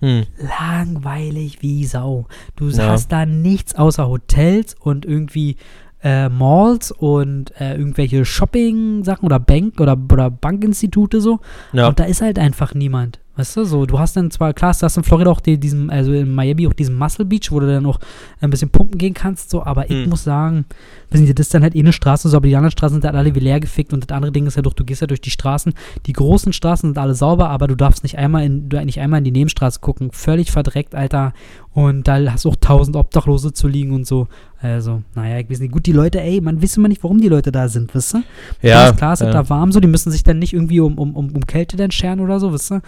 Hm. 0.00 0.24
langweilig 0.60 1.62
wie 1.62 1.84
Sau. 1.86 2.26
Du 2.56 2.68
Ja. 2.68 2.88
hast 2.88 3.10
da 3.12 3.24
nichts 3.24 3.74
außer 3.74 4.06
Hotels 4.08 4.74
und 4.78 5.06
irgendwie 5.06 5.56
äh, 6.02 6.28
Malls 6.28 6.90
und 6.92 7.58
äh, 7.58 7.76
irgendwelche 7.76 8.26
Shopping-Sachen 8.26 9.24
oder 9.24 9.40
Bank 9.40 9.80
oder, 9.80 9.96
oder 10.12 10.28
Bankinstitute 10.30 11.22
so. 11.22 11.40
Ja. 11.72 11.88
Und 11.88 11.98
da 11.98 12.04
ist 12.04 12.20
halt 12.20 12.38
einfach 12.38 12.74
niemand. 12.74 13.20
Weißt 13.36 13.56
du, 13.56 13.64
so, 13.64 13.84
du 13.84 13.98
hast 13.98 14.16
dann 14.16 14.30
zwar, 14.30 14.52
klar, 14.54 14.72
du 14.72 14.82
hast 14.82 14.96
in 14.96 15.02
Florida 15.02 15.30
auch 15.30 15.40
die, 15.40 15.58
diesen, 15.58 15.90
also 15.90 16.12
in 16.12 16.32
Miami 16.32 16.68
auch 16.68 16.72
diesen 16.72 16.94
Muscle 16.96 17.24
Beach, 17.24 17.50
wo 17.50 17.58
du 17.58 17.66
dann 17.66 17.84
auch 17.84 17.98
ein 18.40 18.50
bisschen 18.50 18.70
pumpen 18.70 18.96
gehen 18.96 19.12
kannst, 19.14 19.50
so, 19.50 19.64
aber 19.64 19.90
ich 19.90 20.04
Hm. 20.04 20.08
muss 20.08 20.22
sagen, 20.22 20.66
weiß 21.10 21.20
nicht, 21.20 21.36
das 21.36 21.46
ist 21.46 21.54
dann 21.54 21.62
halt 21.64 21.74
eh 21.74 21.80
eine 21.80 21.92
Straße, 21.92 22.28
so, 22.28 22.36
aber 22.36 22.46
die 22.46 22.54
anderen 22.54 22.70
Straßen 22.70 22.94
sind 22.94 23.04
halt 23.04 23.16
alle 23.16 23.34
wie 23.34 23.40
leer 23.40 23.58
gefickt 23.58 23.92
und 23.92 24.08
das 24.08 24.14
andere 24.14 24.30
Ding 24.30 24.46
ist 24.46 24.54
ja 24.54 24.62
doch, 24.62 24.72
du 24.72 24.84
gehst 24.84 25.00
ja 25.00 25.08
durch 25.08 25.20
die 25.20 25.30
Straßen, 25.30 25.74
die 26.06 26.12
großen 26.12 26.52
Straßen 26.52 26.90
sind 26.90 26.98
alle 26.98 27.14
sauber, 27.14 27.50
aber 27.50 27.66
du 27.66 27.74
darfst 27.74 28.04
nicht 28.04 28.18
einmal 28.18 28.44
in, 28.44 28.68
du 28.68 28.84
nicht 28.84 29.00
einmal 29.00 29.18
in 29.18 29.24
die 29.24 29.32
Nebenstraße 29.32 29.80
gucken, 29.80 30.10
völlig 30.12 30.52
verdreckt, 30.52 30.94
Alter, 30.94 31.32
und 31.74 32.06
da 32.06 32.18
hast 32.32 32.44
du 32.44 32.50
auch 32.50 32.56
tausend 32.56 32.96
Obdachlose 32.96 33.52
zu 33.52 33.66
liegen 33.68 33.92
und 33.92 34.06
so, 34.06 34.28
also, 34.62 35.02
naja, 35.14 35.38
ich 35.40 35.50
weiß 35.50 35.60
nicht, 35.60 35.72
gut, 35.72 35.86
die 35.86 35.92
Leute, 35.92 36.20
ey, 36.20 36.40
man 36.40 36.62
wissen 36.62 36.80
mal 36.80 36.88
nicht, 36.88 37.02
warum 37.02 37.20
die 37.20 37.28
Leute 37.28 37.52
da 37.52 37.68
sind, 37.68 37.94
weißt 37.94 38.14
du? 38.14 38.18
Ja, 38.62 38.86
Ganz 38.86 38.96
klar, 38.96 39.12
es 39.12 39.20
ist 39.20 39.26
ja. 39.26 39.32
da 39.32 39.50
warm 39.50 39.72
so, 39.72 39.80
die 39.80 39.88
müssen 39.88 40.10
sich 40.10 40.22
dann 40.22 40.38
nicht 40.38 40.52
irgendwie 40.52 40.80
um, 40.80 40.96
um, 40.98 41.14
um, 41.14 41.34
um 41.34 41.46
Kälte 41.46 41.76
dann 41.76 41.90
scheren 41.90 42.20
oder 42.20 42.40
so, 42.40 42.52
wisst 42.52 42.72
ihr? 42.72 42.80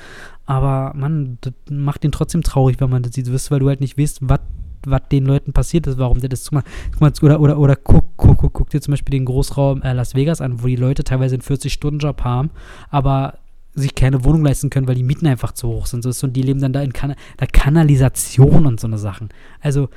Aber 0.46 0.92
man, 0.94 1.38
das 1.40 1.52
macht 1.68 2.04
den 2.04 2.12
trotzdem 2.12 2.42
traurig, 2.42 2.80
wenn 2.80 2.88
man 2.88 3.02
das 3.02 3.12
sieht, 3.12 3.30
wisst 3.30 3.50
ihr, 3.50 3.50
weil 3.52 3.60
du 3.60 3.68
halt 3.68 3.80
nicht 3.80 3.98
weißt, 3.98 4.20
was 4.22 4.40
was 4.88 5.02
den 5.10 5.26
Leuten 5.26 5.52
passiert 5.52 5.88
ist, 5.88 5.98
warum 5.98 6.20
der 6.20 6.28
das 6.28 6.44
zumacht. 6.44 6.66
Guck 6.92 7.00
mal, 7.00 7.12
oder, 7.22 7.40
oder, 7.40 7.58
oder 7.58 7.74
guck, 7.74 8.04
guck, 8.16 8.38
guck, 8.38 8.52
guck 8.52 8.70
dir 8.70 8.80
zum 8.80 8.92
Beispiel 8.92 9.10
den 9.10 9.24
Großraum 9.24 9.82
äh, 9.82 9.92
Las 9.92 10.14
Vegas 10.14 10.40
an, 10.40 10.62
wo 10.62 10.68
die 10.68 10.76
Leute 10.76 11.02
teilweise 11.02 11.34
einen 11.34 11.42
40-Stunden-Job 11.42 12.22
haben, 12.22 12.50
aber 12.88 13.34
sich 13.76 13.94
keine 13.94 14.24
Wohnung 14.24 14.44
leisten 14.44 14.70
können, 14.70 14.88
weil 14.88 14.94
die 14.94 15.02
Mieten 15.02 15.26
einfach 15.26 15.52
zu 15.52 15.68
hoch 15.68 15.86
sind. 15.86 16.02
So, 16.02 16.26
und 16.26 16.32
die 16.32 16.42
leben 16.42 16.60
dann 16.60 16.72
da 16.72 16.82
in 16.82 16.92
kan 16.92 17.14
der 17.38 17.46
Kanalisation 17.46 18.66
und 18.66 18.80
so 18.80 18.86
eine 18.86 18.98
Sachen. 18.98 19.28
Also, 19.60 19.88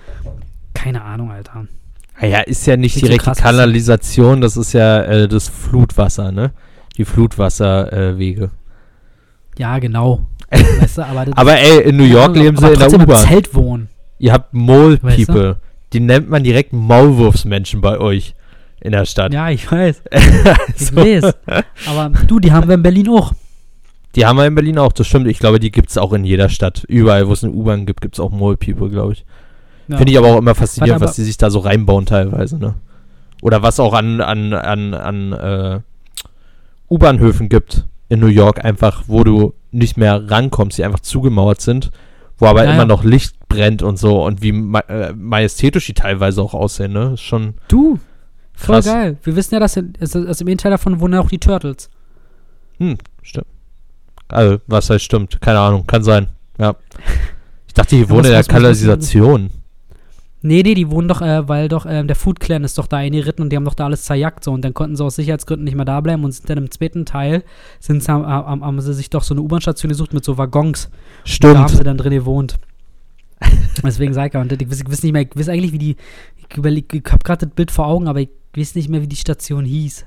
keine 0.73 1.01
Ahnung, 1.03 1.31
Alter. 1.31 1.65
Ah 2.19 2.25
Ja, 2.25 2.39
ist 2.41 2.67
ja 2.67 2.77
nicht 2.77 2.95
so 2.95 3.07
direkt 3.07 3.25
die 3.25 3.41
Kanalisation, 3.41 4.41
das 4.41 4.57
ist 4.57 4.73
ja 4.73 5.01
äh, 5.03 5.27
das 5.27 5.47
Flutwasser, 5.47 6.31
ne? 6.31 6.51
Die 6.97 7.05
Flutwasserwege. 7.05 8.43
Äh. 8.45 8.49
Ja, 9.59 9.79
genau. 9.79 10.25
weißt 10.51 10.97
du, 10.97 11.05
aber 11.05 11.25
Aber 11.35 11.57
ey, 11.57 11.83
in 11.83 11.97
New 11.97 12.03
York 12.03 12.35
leben 12.35 12.57
sie 12.57 12.65
in 12.65 12.71
der 12.71 12.79
trotzdem 12.79 13.01
im 13.01 13.07
U-Bahn. 13.09 13.25
Zelt 13.27 13.53
wohnen. 13.55 13.89
Ihr 14.17 14.33
habt 14.33 14.53
Mole 14.53 14.99
Weißt 15.01 15.19
du? 15.19 15.25
People. 15.25 15.55
Die 15.93 15.99
nennt 16.01 16.29
man 16.29 16.43
direkt 16.43 16.73
Maulwurfsmenschen 16.73 17.81
bei 17.81 17.97
euch 17.99 18.35
in 18.81 18.91
der 18.91 19.05
Stadt. 19.05 19.33
Ja, 19.33 19.49
ich 19.49 19.69
weiß. 19.71 20.03
Ich 20.11 20.91
Also, 20.91 20.95
weiß. 20.95 21.33
Aber 21.87 22.09
du, 22.27 22.39
die 22.39 22.51
haben 22.51 22.67
wir 22.67 22.75
in 22.75 22.83
Berlin 22.83 23.09
auch. 23.09 23.33
Die 24.15 24.25
haben 24.25 24.37
wir 24.37 24.45
in 24.47 24.55
Berlin 24.55 24.77
auch, 24.79 24.91
das 24.91 25.07
stimmt. 25.07 25.27
Ich 25.27 25.39
glaube, 25.39 25.59
die 25.59 25.71
gibt 25.71 25.89
es 25.89 25.97
auch 25.97 26.13
in 26.13 26.25
jeder 26.25 26.49
Stadt. 26.49 26.83
Überall, 26.87 27.27
wo 27.27 27.33
es 27.33 27.43
eine 27.43 27.53
U-Bahn 27.53 27.85
gibt, 27.85 28.01
gibt 28.01 28.15
es 28.15 28.19
auch 28.19 28.31
Mole 28.31 28.57
People, 28.57 28.89
glaube 28.89 29.13
ich. 29.13 29.25
Ja. 29.87 29.97
Finde 29.97 30.11
ich 30.11 30.17
aber 30.17 30.29
auch 30.29 30.37
immer 30.37 30.55
faszinierend, 30.55 31.01
was 31.01 31.15
die 31.15 31.23
sich 31.23 31.37
da 31.37 31.49
so 31.49 31.59
reinbauen 31.59 32.05
teilweise, 32.05 32.57
ne? 32.57 32.75
Oder 33.41 33.61
was 33.63 33.79
auch 33.79 33.93
an, 33.93 34.19
an, 34.21 34.53
an, 34.53 34.93
an 34.93 35.33
äh, 35.33 35.79
U-Bahnhöfen 36.89 37.49
gibt 37.49 37.85
in 38.09 38.19
New 38.19 38.27
York, 38.27 38.65
einfach, 38.65 39.03
wo 39.07 39.23
du 39.23 39.53
nicht 39.71 39.97
mehr 39.97 40.29
rankommst, 40.29 40.77
die 40.77 40.83
einfach 40.83 40.99
zugemauert 40.99 41.61
sind, 41.61 41.91
wo 42.37 42.47
aber 42.47 42.65
Ja, 42.65 42.73
immer 42.73 42.85
noch 42.85 43.03
Licht 43.03 43.35
brennt 43.47 43.81
und 43.83 43.97
so 43.97 44.23
und 44.25 44.41
wie 44.41 44.51
ma 44.51 44.79
äh, 44.81 45.13
majestätisch 45.13 45.85
die 45.85 45.93
teilweise 45.93 46.41
auch 46.41 46.53
aussehen, 46.53 46.93
ne? 46.93 47.13
Ist 47.13 47.21
schon 47.21 47.53
Du, 47.67 47.99
voll 48.53 48.75
krass. 48.75 48.85
geil. 48.85 49.17
Wir 49.23 49.35
wissen 49.35 49.53
ja, 49.53 49.59
dass 49.59 49.77
in, 49.77 49.93
also, 49.99 50.19
also 50.19 50.43
im 50.43 50.47
Innenteil 50.47 50.71
davon 50.71 50.99
wohnen 50.99 51.19
auch 51.19 51.29
die 51.29 51.39
Turtles. 51.39 51.89
Hm, 52.79 52.97
stimmt. 53.21 53.47
Also, 54.29 54.59
was 54.67 54.89
heißt 54.89 55.03
stimmt? 55.03 55.41
Keine 55.41 55.59
Ahnung, 55.59 55.85
kann 55.85 56.03
sein. 56.03 56.27
Ja. 56.57 56.75
Ich 57.67 57.73
dachte, 57.75 57.95
die 57.95 58.09
wohnen 58.09 58.25
in 58.25 58.31
der 58.31 58.43
Kanalisation. 58.43 59.51
Nee, 60.41 60.63
nee, 60.63 60.73
die 60.73 60.89
wohnen 60.89 61.07
doch, 61.07 61.21
äh, 61.21 61.47
weil 61.47 61.67
doch 61.67 61.85
ähm, 61.87 62.07
der 62.07 62.15
Food 62.15 62.39
Clan 62.39 62.63
ist 62.63 62.77
doch 62.77 62.87
da 62.87 62.97
eingeritten 62.97 63.43
und 63.43 63.51
die 63.51 63.57
haben 63.57 63.65
doch 63.65 63.73
da 63.73 63.85
alles 63.85 64.03
zerjagt 64.03 64.43
so 64.43 64.53
und 64.53 64.63
dann 64.63 64.73
konnten 64.73 64.95
sie 64.95 65.03
aus 65.03 65.17
Sicherheitsgründen 65.17 65.65
nicht 65.65 65.75
mehr 65.75 65.85
da 65.85 65.99
bleiben 65.99 66.23
und 66.23 66.31
sind 66.31 66.49
dann 66.49 66.57
im 66.57 66.71
zweiten 66.71 67.05
Teil 67.05 67.43
sind 67.79 68.01
sie, 68.01 68.11
haben, 68.11 68.25
haben, 68.25 68.63
haben 68.63 68.81
sie 68.81 68.93
sich 68.93 69.09
doch 69.09 69.21
so 69.21 69.33
eine 69.33 69.41
U-Bahn-Station 69.41 69.89
gesucht 69.89 70.13
mit 70.13 70.23
so 70.23 70.37
Waggons. 70.37 70.89
Da 71.41 71.49
haben 71.49 71.67
sie 71.67 71.75
Stimmt. 71.75 71.87
dann 71.87 71.97
drin 71.97 72.13
gewohnt. 72.13 72.55
Deswegen 73.83 74.13
sag 74.13 74.27
ich 74.27 74.33
ja, 74.33 74.41
und 74.41 74.51
ich 74.51 74.69
weiß, 74.69 74.81
ich 74.81 74.89
weiß 74.89 75.03
nicht 75.03 75.13
mehr, 75.13 75.21
ich 75.23 75.35
weiß 75.35 75.49
eigentlich, 75.49 75.73
wie 75.73 75.77
die, 75.77 75.95
ich 76.37 76.57
überleg, 76.57 76.93
ich 76.93 77.11
hab 77.11 77.23
gerade 77.23 77.45
das 77.45 77.55
Bild 77.55 77.69
vor 77.69 77.87
Augen, 77.87 78.07
aber 78.07 78.21
ich 78.21 78.29
weiß 78.55 78.75
nicht 78.75 78.89
mehr, 78.89 79.01
wie 79.01 79.07
die 79.07 79.15
Station 79.17 79.65
hieß. 79.65 80.05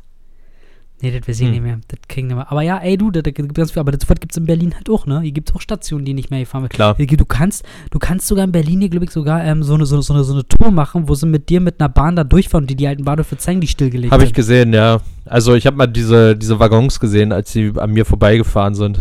Nee, 1.03 1.11
das 1.19 1.27
weiß 1.29 1.41
ich 1.41 1.47
Hm. 1.47 1.51
nicht 1.53 1.63
mehr. 1.63 1.79
Das 1.89 1.99
kriegen 2.09 2.29
wir. 2.31 2.51
Aber 2.51 2.63
ja, 2.63 2.79
ey, 2.79 2.97
du, 2.97 3.11
das, 3.11 3.25
das 3.25 3.35
gibt 3.35 3.53
ganz 3.55 3.73
viel, 3.73 3.81
aber 3.81 3.91
das 3.91 4.07
gibt 4.07 4.31
es 4.33 4.37
in 4.37 4.47
Berlin 4.47 4.73
halt 4.75 4.89
auch, 4.89 5.05
ne? 5.05 5.21
Hier 5.21 5.33
gibt 5.33 5.51
es 5.51 5.57
auch 5.57 5.61
Stationen, 5.61 6.05
die 6.05 6.15
nicht 6.15 6.31
mehr 6.31 6.39
gefahren 6.41 6.63
werden. 6.63 6.73
Klar. 6.73 6.95
Hier, 6.97 7.07
Du 7.09 7.25
kannst, 7.25 7.65
du 7.91 7.99
kannst 7.99 8.29
sogar 8.29 8.45
in 8.45 8.53
Berlin 8.53 8.79
hier, 8.81 8.89
glaube 8.89 9.05
ich, 9.07 9.11
sogar 9.11 9.45
ähm, 9.45 9.63
so, 9.65 9.75
eine, 9.75 9.85
so, 9.85 9.97
eine, 9.97 10.03
so, 10.03 10.15
eine, 10.15 10.23
so 10.25 10.33
eine 10.33 10.47
Tour 10.47 10.71
machen, 10.71 11.09
wo 11.09 11.15
sie 11.15 11.27
mit 11.27 11.49
dir 11.49 11.61
mit 11.61 11.81
einer 11.81 11.89
Bahn 11.89 12.15
da 12.17 12.23
durchfahren 12.25 12.67
die 12.69 12.77
die 12.77 12.87
alten 12.87 13.05
Bahnhöfe 13.05 13.37
zeigen, 13.37 13.61
die 13.61 13.67
stillgelegt 13.67 14.13
Habe 14.13 14.25
ich 14.25 14.33
gesehen, 14.33 14.73
ja. 14.73 15.01
Also, 15.25 15.55
ich 15.55 15.67
habe 15.67 15.77
mal 15.77 15.89
diese, 15.89 16.37
diese 16.37 16.59
Waggons 16.61 17.01
gesehen, 17.01 17.33
als 17.33 17.53
sie 17.53 17.73
an 17.77 17.91
mir 17.91 18.05
vorbeigefahren 18.05 18.75
sind. 18.77 19.01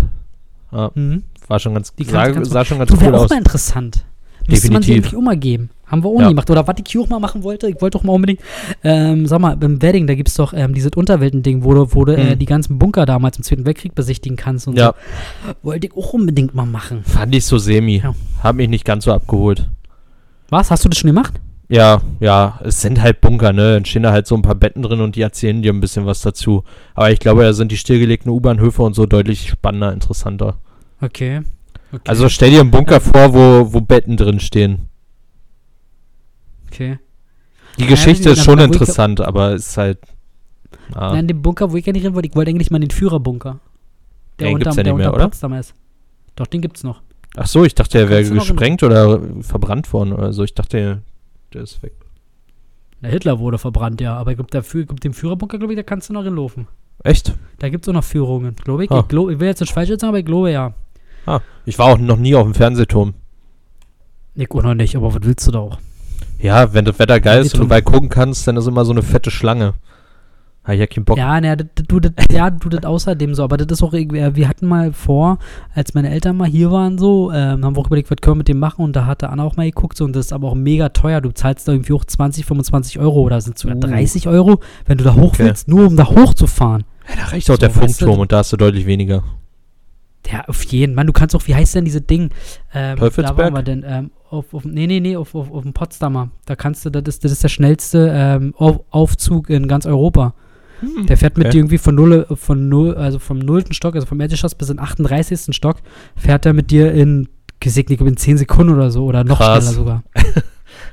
Ja, 0.72 0.89
Mhm. 0.95 1.24
war 1.47 1.60
schon 1.60 1.74
ganz, 1.76 1.93
Die 1.95 2.04
sah, 2.06 2.30
du- 2.32 2.43
sah 2.45 2.66
schon 2.66 2.80
ganz 2.80 2.89
Du, 2.89 2.97
cool 3.06 3.14
auch 3.14 3.24
aus. 3.26 3.30
mal 3.30 3.38
interessant. 3.38 4.06
Müsste 4.47 4.72
man 4.72 4.82
sie 4.82 4.88
Definitiv. 4.88 5.14
eigentlich 5.14 5.18
auch 5.20 5.26
mal 5.26 5.38
geben. 5.38 5.70
Haben 5.91 6.03
wir 6.03 6.09
auch 6.09 6.19
Ja. 6.19 6.27
nie 6.27 6.29
gemacht. 6.31 6.49
Oder 6.49 6.65
was 6.65 6.75
ich 6.83 6.89
hier 6.91 7.01
auch 7.01 7.09
mal 7.09 7.19
machen 7.19 7.43
wollte, 7.43 7.67
ich 7.67 7.81
wollte 7.81 7.97
auch 7.97 8.03
mal 8.03 8.13
unbedingt, 8.13 8.39
ähm, 8.83 9.27
sag 9.27 9.39
mal, 9.41 9.57
beim 9.57 9.81
Wedding, 9.81 10.07
da 10.07 10.15
gibt 10.15 10.29
es 10.29 10.35
doch 10.35 10.53
ähm, 10.53 10.73
dieses 10.73 10.91
Unterwelten-Ding, 10.95 11.63
wo 11.63 11.73
du, 11.73 11.93
wo 11.93 12.05
du 12.05 12.15
äh, 12.15 12.35
Mhm. 12.35 12.39
die 12.39 12.45
ganzen 12.45 12.79
Bunker 12.79 13.05
damals 13.05 13.37
im 13.37 13.43
Zweiten 13.43 13.65
Weltkrieg 13.65 13.93
besichtigen 13.93 14.37
kannst 14.37 14.67
und 14.67 14.77
Ja, 14.77 14.95
so. 15.45 15.53
Wollte 15.63 15.87
ich 15.87 15.93
auch 15.95 16.13
unbedingt 16.13 16.55
mal 16.55 16.65
machen. 16.65 17.03
fand 17.03 17.35
ich 17.35 17.45
so 17.45 17.57
semi. 17.57 17.97
Ja. 18.03 18.15
Hab 18.41 18.55
mich 18.55 18.69
nicht 18.69 18.85
ganz 18.85 19.03
so 19.05 19.11
abgeholt. 19.13 19.69
Was? 20.49 20.71
Hast 20.71 20.85
du 20.85 20.89
das 20.89 20.97
schon 20.97 21.09
gemacht? 21.09 21.33
Ja, 21.69 22.01
ja, 22.19 22.59
es 22.65 22.81
sind 22.81 23.01
halt 23.01 23.21
Bunker, 23.21 23.53
ne? 23.53 23.75
Dann 23.75 23.85
stehen 23.85 24.03
da 24.03 24.11
halt 24.11 24.27
so 24.27 24.35
ein 24.35 24.41
paar 24.41 24.55
Betten 24.55 24.81
drin 24.81 24.99
und 24.99 25.15
die 25.15 25.21
erzählen 25.21 25.61
dir 25.61 25.71
ein 25.71 25.79
bisschen 25.79 26.05
was 26.05 26.21
dazu. 26.21 26.65
Aber 26.95 27.11
ich 27.11 27.19
glaube, 27.19 27.43
da 27.43 27.53
sind 27.53 27.71
die 27.71 27.77
stillgelegten 27.77 28.29
U-Bahnhöfe 28.29 28.81
und 28.83 28.93
so 28.93 29.05
deutlich 29.05 29.47
spannender, 29.49 29.93
interessanter. 29.93 30.57
Okay. 30.99 31.41
okay. 31.93 32.01
Also 32.07 32.27
stell 32.27 32.49
dir 32.51 32.59
einen 32.59 32.71
Bunker 32.71 32.99
vor, 32.99 33.33
wo, 33.33 33.73
wo 33.73 33.79
Betten 33.79 34.17
drin 34.17 34.41
stehen. 34.41 34.89
Okay. 36.72 36.99
Die 37.78 37.84
Ja, 37.84 37.89
Geschichte 37.89 38.30
nee, 38.30 38.34
ist 38.34 38.43
schon 38.43 38.59
wo 38.59 38.63
ich- 38.63 38.67
interessant, 38.72 39.22
aber 39.22 39.53
es 39.53 39.67
ist 39.69 39.78
halt. 39.78 39.99
Ah, 40.93 41.13
Nein, 41.13 41.28
den 41.28 41.41
Bunker, 41.41 41.72
wo 41.72 41.78
ich 41.78 41.88
eigentlich 41.88 42.05
rein 42.05 42.13
wollte, 42.15 42.28
ich 42.30 42.36
wollte 42.36 42.49
eigentlich 42.51 42.69
mal 42.72 42.78
in 42.82 42.89
den 42.89 42.91
Führerbunker. 42.91 43.59
Der 44.39 44.47
Den 44.47 44.55
unter, 44.55 44.63
gibt's 44.65 44.78
ja 44.78 44.84
der 44.84 44.93
nicht 44.93 44.99
mehr, 45.01 45.13
oder? 45.13 45.24
Potsdam 45.26 45.53
ist. 45.53 45.74
Doch, 46.36 46.47
den 46.47 46.61
gibt's 46.61 46.84
noch. 46.84 47.01
Ach 47.38 47.47
so, 47.47 47.63
ich 47.63 47.76
dachte, 47.76 47.97
er 47.97 48.09
wäre 48.09 48.24
gesprengt 48.24 48.84
oder 48.84 49.22
verbrannt 49.41 49.91
worden 49.93 50.11
oder 50.13 50.34
so. 50.34 50.43
Ich 50.43 50.53
dachte, 50.53 51.01
der 51.53 51.61
ist 51.61 51.82
weg. 51.82 51.93
Der 53.01 53.09
Hitler 53.09 53.39
wurde 53.39 53.57
verbrannt, 53.57 54.01
ja. 54.01 54.15
Aber 54.17 54.32
ich 54.32 54.38
glaube, 54.38 54.49
glaub, 54.51 54.99
dem 54.99 55.13
Führerbunker, 55.13 55.57
glaube 55.57 55.74
ich, 55.74 55.78
da 55.78 55.84
kannst 55.84 56.09
du 56.09 56.13
noch 56.13 56.24
hinlaufen. 56.24 56.67
Echt? 57.03 57.34
Da 57.59 57.69
gibt 57.69 57.86
es 57.86 57.89
auch 57.89 57.93
noch 57.93 58.03
Führungen, 58.03 58.55
glaube 58.55 58.84
ich. 58.84 58.91
Ah. 58.91 58.99
Ich, 58.99 59.07
glaub, 59.07 59.30
ich 59.30 59.39
will 59.39 59.47
jetzt 59.47 59.61
nicht 59.61 59.74
falsch 59.74 59.89
sagen, 59.89 60.05
aber 60.05 60.19
ich 60.19 60.26
glaube 60.26 60.51
ja. 60.51 60.74
Ah, 61.26 61.39
ich 61.65 61.80
war 61.80 61.88
auch 61.93 61.97
noch 61.97 62.17
nie 62.17 62.36
auf 62.36 62.43
dem 62.43 62.53
Fernsehturm. 62.53 63.13
Ich 64.36 64.51
auch 64.51 64.63
noch 64.63 64.74
nicht, 64.76 64.95
aber 64.95 65.13
was 65.13 65.22
willst 65.24 65.47
du 65.47 65.51
da 65.51 65.59
auch? 65.59 65.78
Ja, 66.41 66.73
wenn 66.73 66.85
das 66.85 66.97
Wetter 66.99 67.19
geil 67.19 67.41
ist 67.41 67.53
und 67.55 67.61
du 67.65 67.69
weit 67.69 67.85
gucken 67.85 68.09
kannst, 68.09 68.47
dann 68.47 68.57
ist 68.57 68.67
immer 68.67 68.85
so 68.85 68.91
eine 68.91 69.01
fette 69.03 69.31
Schlange. 69.31 69.73
Hab 70.63 70.73
ich 70.75 70.79
ja 70.79 70.85
keinen 70.85 71.05
Bock. 71.05 71.17
Ja, 71.17 71.41
ne, 71.41 71.57
du, 71.57 71.99
das, 71.99 72.11
ja, 72.31 72.51
du 72.51 72.69
das 72.69 72.83
außerdem 72.85 73.33
so, 73.33 73.43
aber 73.43 73.57
das 73.57 73.67
ist 73.71 73.83
auch 73.83 73.93
irgendwie, 73.93 74.19
äh, 74.19 74.35
wir 74.35 74.47
hatten 74.47 74.67
mal 74.67 74.93
vor, 74.93 75.39
als 75.73 75.95
meine 75.95 76.11
Eltern 76.11 76.37
mal 76.37 76.47
hier 76.47 76.71
waren, 76.71 76.99
so, 76.99 77.31
ähm, 77.31 77.65
haben 77.65 77.75
wir 77.75 77.79
auch 77.81 77.87
überlegt, 77.87 78.11
was 78.11 78.17
können 78.21 78.35
wir 78.35 78.39
mit 78.39 78.47
dem 78.47 78.59
machen 78.59 78.83
und 78.85 78.95
da 78.95 79.07
hatte 79.07 79.29
Anna 79.29 79.43
auch 79.43 79.55
mal 79.55 79.65
geguckt, 79.65 79.97
so, 79.97 80.05
und 80.05 80.15
das 80.15 80.27
ist 80.27 80.33
aber 80.33 80.49
auch 80.49 80.55
mega 80.55 80.89
teuer. 80.89 81.19
Du 81.19 81.31
zahlst 81.31 81.67
da 81.67 81.71
irgendwie 81.71 81.93
auch 81.93 82.05
20, 82.05 82.45
25 82.45 82.99
Euro 82.99 83.21
oder 83.21 83.41
sind 83.41 83.57
sogar 83.57 83.77
Uh. 83.77 83.79
30 83.79 84.27
Euro, 84.27 84.59
wenn 84.85 84.99
du 84.99 85.03
da 85.03 85.15
hoch 85.15 85.31
Okay. 85.33 85.45
willst, 85.45 85.67
nur 85.67 85.87
um 85.87 85.95
da 85.95 86.05
hochzufahren. 86.07 86.83
Ja, 87.09 87.15
da 87.15 87.23
reicht 87.31 87.49
auch 87.49 87.55
So, 87.55 87.57
der 87.57 87.69
weißt 87.75 87.99
du, 88.01 88.05
Funkturm 88.05 88.19
und 88.19 88.31
da 88.31 88.37
hast 88.37 88.53
du 88.53 88.57
deutlich 88.57 88.85
weniger. 88.85 89.23
Ja, 90.30 90.45
auf 90.47 90.63
jeden 90.65 90.93
Mann, 90.95 91.07
du 91.07 91.13
kannst 91.13 91.36
auch, 91.36 91.47
wie 91.47 91.55
heißt 91.55 91.76
denn 91.76 91.86
diese 91.86 92.01
Ding? 92.01 92.30
Ähm, 92.74 92.97
Teufelsberg? 92.97 93.38
Da 93.38 93.43
waren 93.43 93.53
wir 93.55 93.63
denn, 93.63 93.84
ähm, 93.88 94.11
auf, 94.30 94.53
auf, 94.53 94.63
nee, 94.65 94.88
nee, 94.88 94.99
nee, 94.99 95.15
auf, 95.15 95.34
auf, 95.36 95.51
auf 95.51 95.63
dem 95.63 95.74
Potsdamer. 95.74 96.30
Da 96.45 96.55
kannst 96.55 96.86
du, 96.86 96.89
das 96.89 97.03
ist, 97.07 97.24
das 97.26 97.32
ist 97.32 97.43
der 97.43 97.49
schnellste 97.49 98.11
ähm, 98.13 98.53
auf, 98.57 98.82
Aufzug 98.91 99.49
in 99.49 99.67
ganz 99.67 99.86
Europa. 99.86 100.34
Der 101.07 101.15
fährt 101.17 101.38
mit 101.38 101.45
Okay. 101.47 101.51
dir 101.53 101.59
irgendwie 101.59 101.78
von 101.78 101.93
null, 101.95 102.26
von 102.34 102.69
null, 102.69 102.95
also 102.95 103.19
vom 103.19 103.38
nullten 103.39 103.74
Stock, 103.74 103.93
also 103.95 104.07
vom 104.07 104.19
Erdgeschoss 104.19 104.55
bis 104.55 104.69
in 104.69 104.80
38. 104.80 105.55
Stock, 105.55 105.78
fährt 106.15 106.45
er 106.45 106.53
mit 106.53 106.72
dir 106.72 106.91
in, 106.93 107.28
gesegnet, 107.59 108.01
in 108.01 108.17
10 108.17 108.38
Sekunden 108.39 108.74
oder 108.74 108.89
so, 108.89 109.05
oder 109.05 109.24
noch 109.24 109.38
Krass. 109.38 109.63
schneller 109.63 109.76
sogar. 109.76 110.03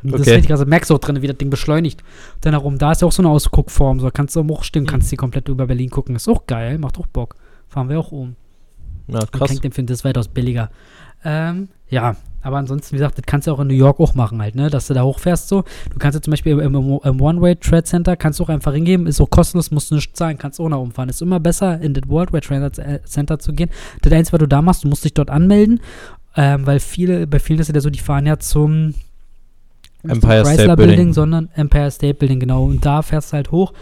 Das 0.02 0.12
Okay. 0.12 0.20
ist 0.22 0.28
richtig 0.28 0.48
krass. 0.50 0.60
Du 0.60 0.66
merkst 0.66 0.92
auch 0.92 0.98
drin, 0.98 1.22
wie 1.22 1.26
das 1.26 1.38
Ding 1.38 1.50
beschleunigt. 1.50 2.04
Dann 2.42 2.52
herum, 2.52 2.78
da 2.78 2.92
ist 2.92 3.00
ja 3.02 3.08
auch 3.08 3.12
so 3.12 3.22
eine 3.22 3.30
Ausguckform, 3.30 3.98
so 3.98 4.08
kannst 4.12 4.36
du 4.36 4.40
auch 4.40 4.44
hochstehen, 4.48 4.84
Mhm. 4.84 4.88
kannst 4.88 5.10
die 5.10 5.16
komplett 5.16 5.48
über 5.48 5.66
Berlin 5.66 5.90
gucken. 5.90 6.14
Ist 6.14 6.28
auch 6.28 6.46
geil, 6.46 6.78
macht 6.78 6.98
auch 6.98 7.06
Bock. 7.08 7.34
Fahren 7.68 7.88
wir 7.88 7.98
auch 7.98 8.12
um. 8.12 8.36
Na, 9.08 9.20
Krass. 9.26 9.58
empfehlen, 9.62 9.86
das 9.86 9.98
ist 9.98 10.04
weitaus 10.04 10.28
billiger. 10.28 10.70
Ähm, 11.24 11.68
ja, 11.88 12.16
aber 12.42 12.58
ansonsten, 12.58 12.92
wie 12.92 12.98
gesagt, 12.98 13.18
das 13.18 13.26
kannst 13.26 13.46
du 13.46 13.52
auch 13.52 13.60
in 13.60 13.66
New 13.66 13.74
York 13.74 13.98
auch 13.98 14.14
machen 14.14 14.40
halt, 14.40 14.54
ne? 14.54 14.70
Dass 14.70 14.86
du 14.86 14.94
da 14.94 15.02
hochfährst 15.02 15.48
so. 15.48 15.64
Du 15.90 15.98
kannst 15.98 16.14
ja 16.14 16.22
zum 16.22 16.30
Beispiel 16.30 16.52
im, 16.52 16.74
im, 16.74 17.00
im 17.02 17.20
One-Way 17.20 17.56
Trade 17.56 17.82
Center, 17.82 18.16
kannst 18.16 18.38
du 18.38 18.44
auch 18.44 18.48
einfach 18.48 18.72
hingehen, 18.72 19.06
ist 19.06 19.20
auch 19.20 19.28
kostenlos, 19.28 19.70
musst 19.70 19.90
du 19.90 19.96
nicht 19.96 20.16
zahlen, 20.16 20.38
kannst 20.38 20.60
auch 20.60 20.68
nach 20.68 20.78
oben 20.78 20.92
fahren. 20.92 21.08
Ist 21.08 21.20
immer 21.20 21.40
besser, 21.40 21.80
in 21.80 21.94
das 21.94 22.08
World 22.08 22.30
Trade 22.30 22.70
Trade 22.70 22.82
äh, 22.82 23.02
Center 23.02 23.38
zu 23.38 23.52
gehen. 23.52 23.70
Das 24.02 24.12
Einzige, 24.12 24.34
was 24.34 24.40
du 24.40 24.46
da 24.46 24.62
machst, 24.62 24.84
du 24.84 24.88
musst 24.88 25.04
dich 25.04 25.14
dort 25.14 25.30
anmelden, 25.30 25.80
ähm, 26.36 26.64
weil 26.66 26.78
viele, 26.78 27.26
bei 27.26 27.40
vielen 27.40 27.58
ist 27.58 27.74
ja 27.74 27.80
so, 27.80 27.90
die 27.90 27.98
fahren 27.98 28.26
ja 28.26 28.38
zum 28.38 28.94
Empire 30.04 30.44
State 30.44 30.56
Chrysler 30.56 30.76
Building. 30.76 31.12
sondern 31.12 31.48
Empire 31.54 31.90
State 31.90 32.14
Building, 32.14 32.40
genau. 32.40 32.64
Und 32.64 32.86
da 32.86 33.02
fährst 33.02 33.32
du 33.32 33.36
halt 33.36 33.50
hoch. 33.50 33.72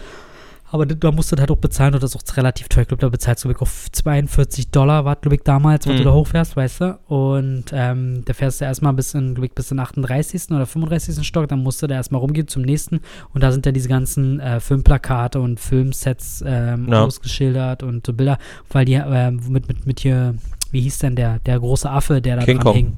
Aber 0.71 0.85
da- 0.85 1.13
musst 1.13 1.31
du 1.33 1.37
halt 1.37 1.51
auch 1.51 1.57
bezahlen 1.57 1.95
und 1.95 2.03
das 2.03 2.15
ist 2.15 2.31
auch 2.31 2.37
relativ 2.37 2.69
teuer. 2.69 2.83
Ich 2.83 2.89
glaube, 2.89 3.01
da 3.01 3.09
bezahlst 3.09 3.45
du, 3.45 3.51
auf 3.59 3.87
42 3.93 4.71
Dollar, 4.71 5.05
war, 5.05 5.15
glaube 5.17 5.37
ich, 5.37 5.43
damals, 5.43 5.87
Mhm. 5.87 5.99
du 5.99 6.05
da 6.05 6.13
hochfährst, 6.13 6.57
weißt 6.57 6.81
du? 6.81 6.99
Und 7.07 7.67
ähm, 7.73 8.23
da 8.25 8.33
fährst 8.35 8.61
du 8.61 8.65
erstmal 8.65 8.93
bis 8.93 9.15
in, 9.15 9.35
glaube 9.35 9.47
ich, 9.47 9.53
bis 9.53 9.71
in 9.71 9.79
38. 9.79 10.51
oder 10.51 10.67
35. 10.67 11.25
Stock, 11.27 11.47
dann 11.49 11.63
musst 11.63 11.83
du 11.83 11.87
da 11.87 11.95
erstmal 11.95 12.21
rumgehen 12.21 12.49
zum 12.49 12.63
nächsten. 12.63 13.01
Und 13.33 13.43
da 13.45 13.53
sind 13.53 13.65
ja 13.65 13.73
diese 13.73 13.89
ganzen 13.89 14.41
äh, 14.41 14.59
Filmplakate 14.61 15.41
und 15.41 15.61
Filmsets 15.61 16.43
ähm, 16.47 16.89
Ja. 16.91 17.05
ausgeschildert 17.05 17.83
und 17.85 18.05
so 18.05 18.13
Bilder, 18.13 18.39
weil 18.71 18.85
die 18.85 18.95
ähm, 18.95 19.41
mit, 19.49 19.69
mit, 19.69 19.87
mit 19.87 20.01
hier, 20.01 20.35
wie 20.73 20.81
hieß 20.81 20.99
denn 20.99 21.15
der, 21.17 21.39
der 21.41 21.61
große 21.61 21.89
Affe, 21.89 22.21
der 22.21 22.37
da 22.37 22.45
King 22.45 22.57
dran 22.57 22.65
Kong. 22.65 22.75
hing? 22.75 22.93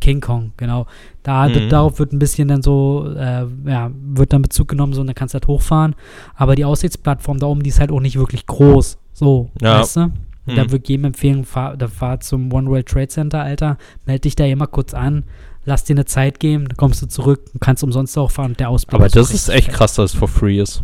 King 0.00 0.20
Kong, 0.20 0.52
genau. 0.56 0.86
Da, 1.22 1.48
Mhm. 1.48 1.68
Darauf 1.68 1.98
wird 1.98 2.12
ein 2.12 2.18
bisschen 2.18 2.48
dann 2.48 2.62
so, 2.62 3.10
äh, 3.16 3.44
ja, 3.66 3.90
wird 3.92 4.32
dann 4.32 4.42
Bezug 4.42 4.68
genommen, 4.68 4.92
so, 4.92 5.00
und 5.00 5.06
dann 5.08 5.14
kannst 5.14 5.34
du 5.34 5.36
halt 5.36 5.46
hochfahren. 5.46 5.94
Aber 6.34 6.54
die 6.54 6.64
Aussichtsplattform 6.64 7.38
da 7.38 7.46
oben, 7.46 7.62
die 7.62 7.70
ist 7.70 7.80
halt 7.80 7.90
auch 7.90 8.00
nicht 8.00 8.16
wirklich 8.18 8.46
groß. 8.46 8.98
So, 9.12 9.50
Ja. 9.60 9.80
weißt 9.80 9.96
du? 9.96 10.00
Hm. 10.00 10.12
Da 10.56 10.62
würde 10.70 10.78
ich 10.82 10.88
jedem 10.88 11.04
empfehlen, 11.06 11.44
fahr, 11.44 11.76
da 11.76 11.88
fahr 11.88 12.20
zum 12.20 12.52
One 12.52 12.68
World 12.70 12.86
Trade 12.88 13.08
Center, 13.08 13.42
Alter. 13.42 13.76
Meld 14.06 14.24
dich 14.24 14.34
da 14.36 14.44
immer 14.46 14.66
kurz 14.66 14.94
an, 14.94 15.24
lass 15.64 15.84
dir 15.84 15.94
eine 15.94 16.04
Zeit 16.06 16.40
geben, 16.40 16.68
dann 16.68 16.76
kommst 16.76 17.02
du 17.02 17.06
zurück, 17.06 17.44
du 17.52 17.58
kannst 17.58 17.82
umsonst 17.84 18.16
auch 18.16 18.30
fahren. 18.30 18.54
Der 18.58 18.70
Ausblick 18.70 18.94
Aber 19.00 19.08
das 19.08 19.32
ist 19.34 19.48
echt 19.50 19.68
krass, 19.70 19.94
dass 19.94 20.12
es 20.14 20.18
for 20.18 20.28
free 20.28 20.58
ist. 20.60 20.82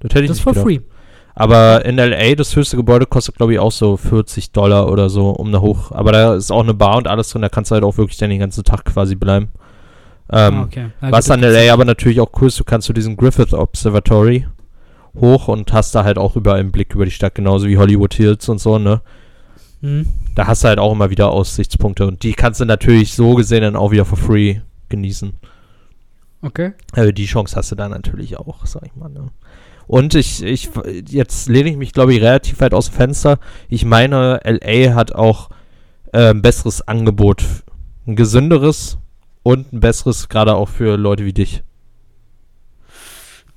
Das 0.00 0.10
hätte 0.14 0.24
ich 0.24 0.28
Das 0.30 0.38
ist 0.38 0.44
nicht 0.46 0.54
for 0.56 0.64
gedacht. 0.64 0.64
free. 0.66 0.95
Aber 1.38 1.84
in 1.84 1.96
LA, 1.96 2.34
das 2.34 2.56
höchste 2.56 2.78
Gebäude 2.78 3.04
kostet, 3.04 3.36
glaube 3.36 3.52
ich, 3.52 3.58
auch 3.58 3.70
so 3.70 3.98
40 3.98 4.52
Dollar 4.52 4.90
oder 4.90 5.10
so, 5.10 5.28
um 5.28 5.52
da 5.52 5.60
hoch. 5.60 5.92
Aber 5.92 6.10
da 6.10 6.34
ist 6.34 6.50
auch 6.50 6.62
eine 6.62 6.72
Bar 6.72 6.96
und 6.96 7.06
alles 7.06 7.28
drin, 7.28 7.42
da 7.42 7.50
kannst 7.50 7.70
du 7.70 7.74
halt 7.74 7.84
auch 7.84 7.98
wirklich 7.98 8.16
dann 8.16 8.30
den 8.30 8.38
ganzen 8.38 8.64
Tag 8.64 8.86
quasi 8.86 9.16
bleiben. 9.16 9.48
Ähm, 10.32 10.54
ah, 10.54 10.62
okay. 10.62 10.86
Was 11.00 11.30
an 11.30 11.42
LA 11.42 11.70
aber 11.70 11.84
natürlich 11.84 12.20
auch 12.20 12.30
cool 12.40 12.48
ist, 12.48 12.58
du 12.58 12.64
kannst 12.64 12.86
zu 12.86 12.94
diesem 12.94 13.18
Griffith 13.18 13.52
Observatory 13.52 14.46
hoch 15.20 15.48
und 15.48 15.74
hast 15.74 15.94
da 15.94 16.04
halt 16.04 16.16
auch 16.16 16.36
überall 16.36 16.58
einen 16.58 16.72
Blick 16.72 16.94
über 16.94 17.04
die 17.04 17.10
Stadt, 17.10 17.34
genauso 17.34 17.68
wie 17.68 17.76
Hollywood 17.76 18.14
Hills 18.14 18.48
und 18.48 18.58
so, 18.58 18.78
ne? 18.78 19.02
Hm. 19.82 20.06
Da 20.34 20.46
hast 20.46 20.64
du 20.64 20.68
halt 20.68 20.78
auch 20.78 20.92
immer 20.92 21.10
wieder 21.10 21.30
Aussichtspunkte 21.30 22.06
und 22.06 22.22
die 22.22 22.32
kannst 22.32 22.60
du 22.60 22.64
natürlich 22.64 23.12
so 23.12 23.34
gesehen 23.34 23.60
dann 23.60 23.76
auch 23.76 23.90
wieder 23.90 24.06
for 24.06 24.16
free 24.16 24.60
genießen. 24.88 25.34
Okay. 26.40 26.72
Also 26.92 27.12
die 27.12 27.26
Chance 27.26 27.56
hast 27.56 27.72
du 27.72 27.76
da 27.76 27.90
natürlich 27.90 28.38
auch, 28.38 28.64
sag 28.64 28.84
ich 28.86 28.96
mal. 28.96 29.10
Ne? 29.10 29.28
Und 29.86 30.14
ich, 30.14 30.42
ich, 30.42 30.70
jetzt 31.08 31.48
lehne 31.48 31.70
ich 31.70 31.76
mich, 31.76 31.92
glaube 31.92 32.12
ich, 32.14 32.20
relativ 32.20 32.60
weit 32.60 32.74
aus 32.74 32.86
dem 32.90 32.94
Fenster. 32.94 33.38
Ich 33.68 33.84
meine, 33.84 34.40
LA 34.44 34.94
hat 34.94 35.12
auch 35.14 35.48
äh, 36.12 36.30
ein 36.30 36.42
besseres 36.42 36.86
Angebot. 36.86 37.44
Ein 38.06 38.16
gesünderes 38.16 38.98
und 39.42 39.72
ein 39.72 39.80
besseres, 39.80 40.28
gerade 40.28 40.54
auch 40.56 40.68
für 40.68 40.96
Leute 40.96 41.24
wie 41.24 41.32
dich. 41.32 41.62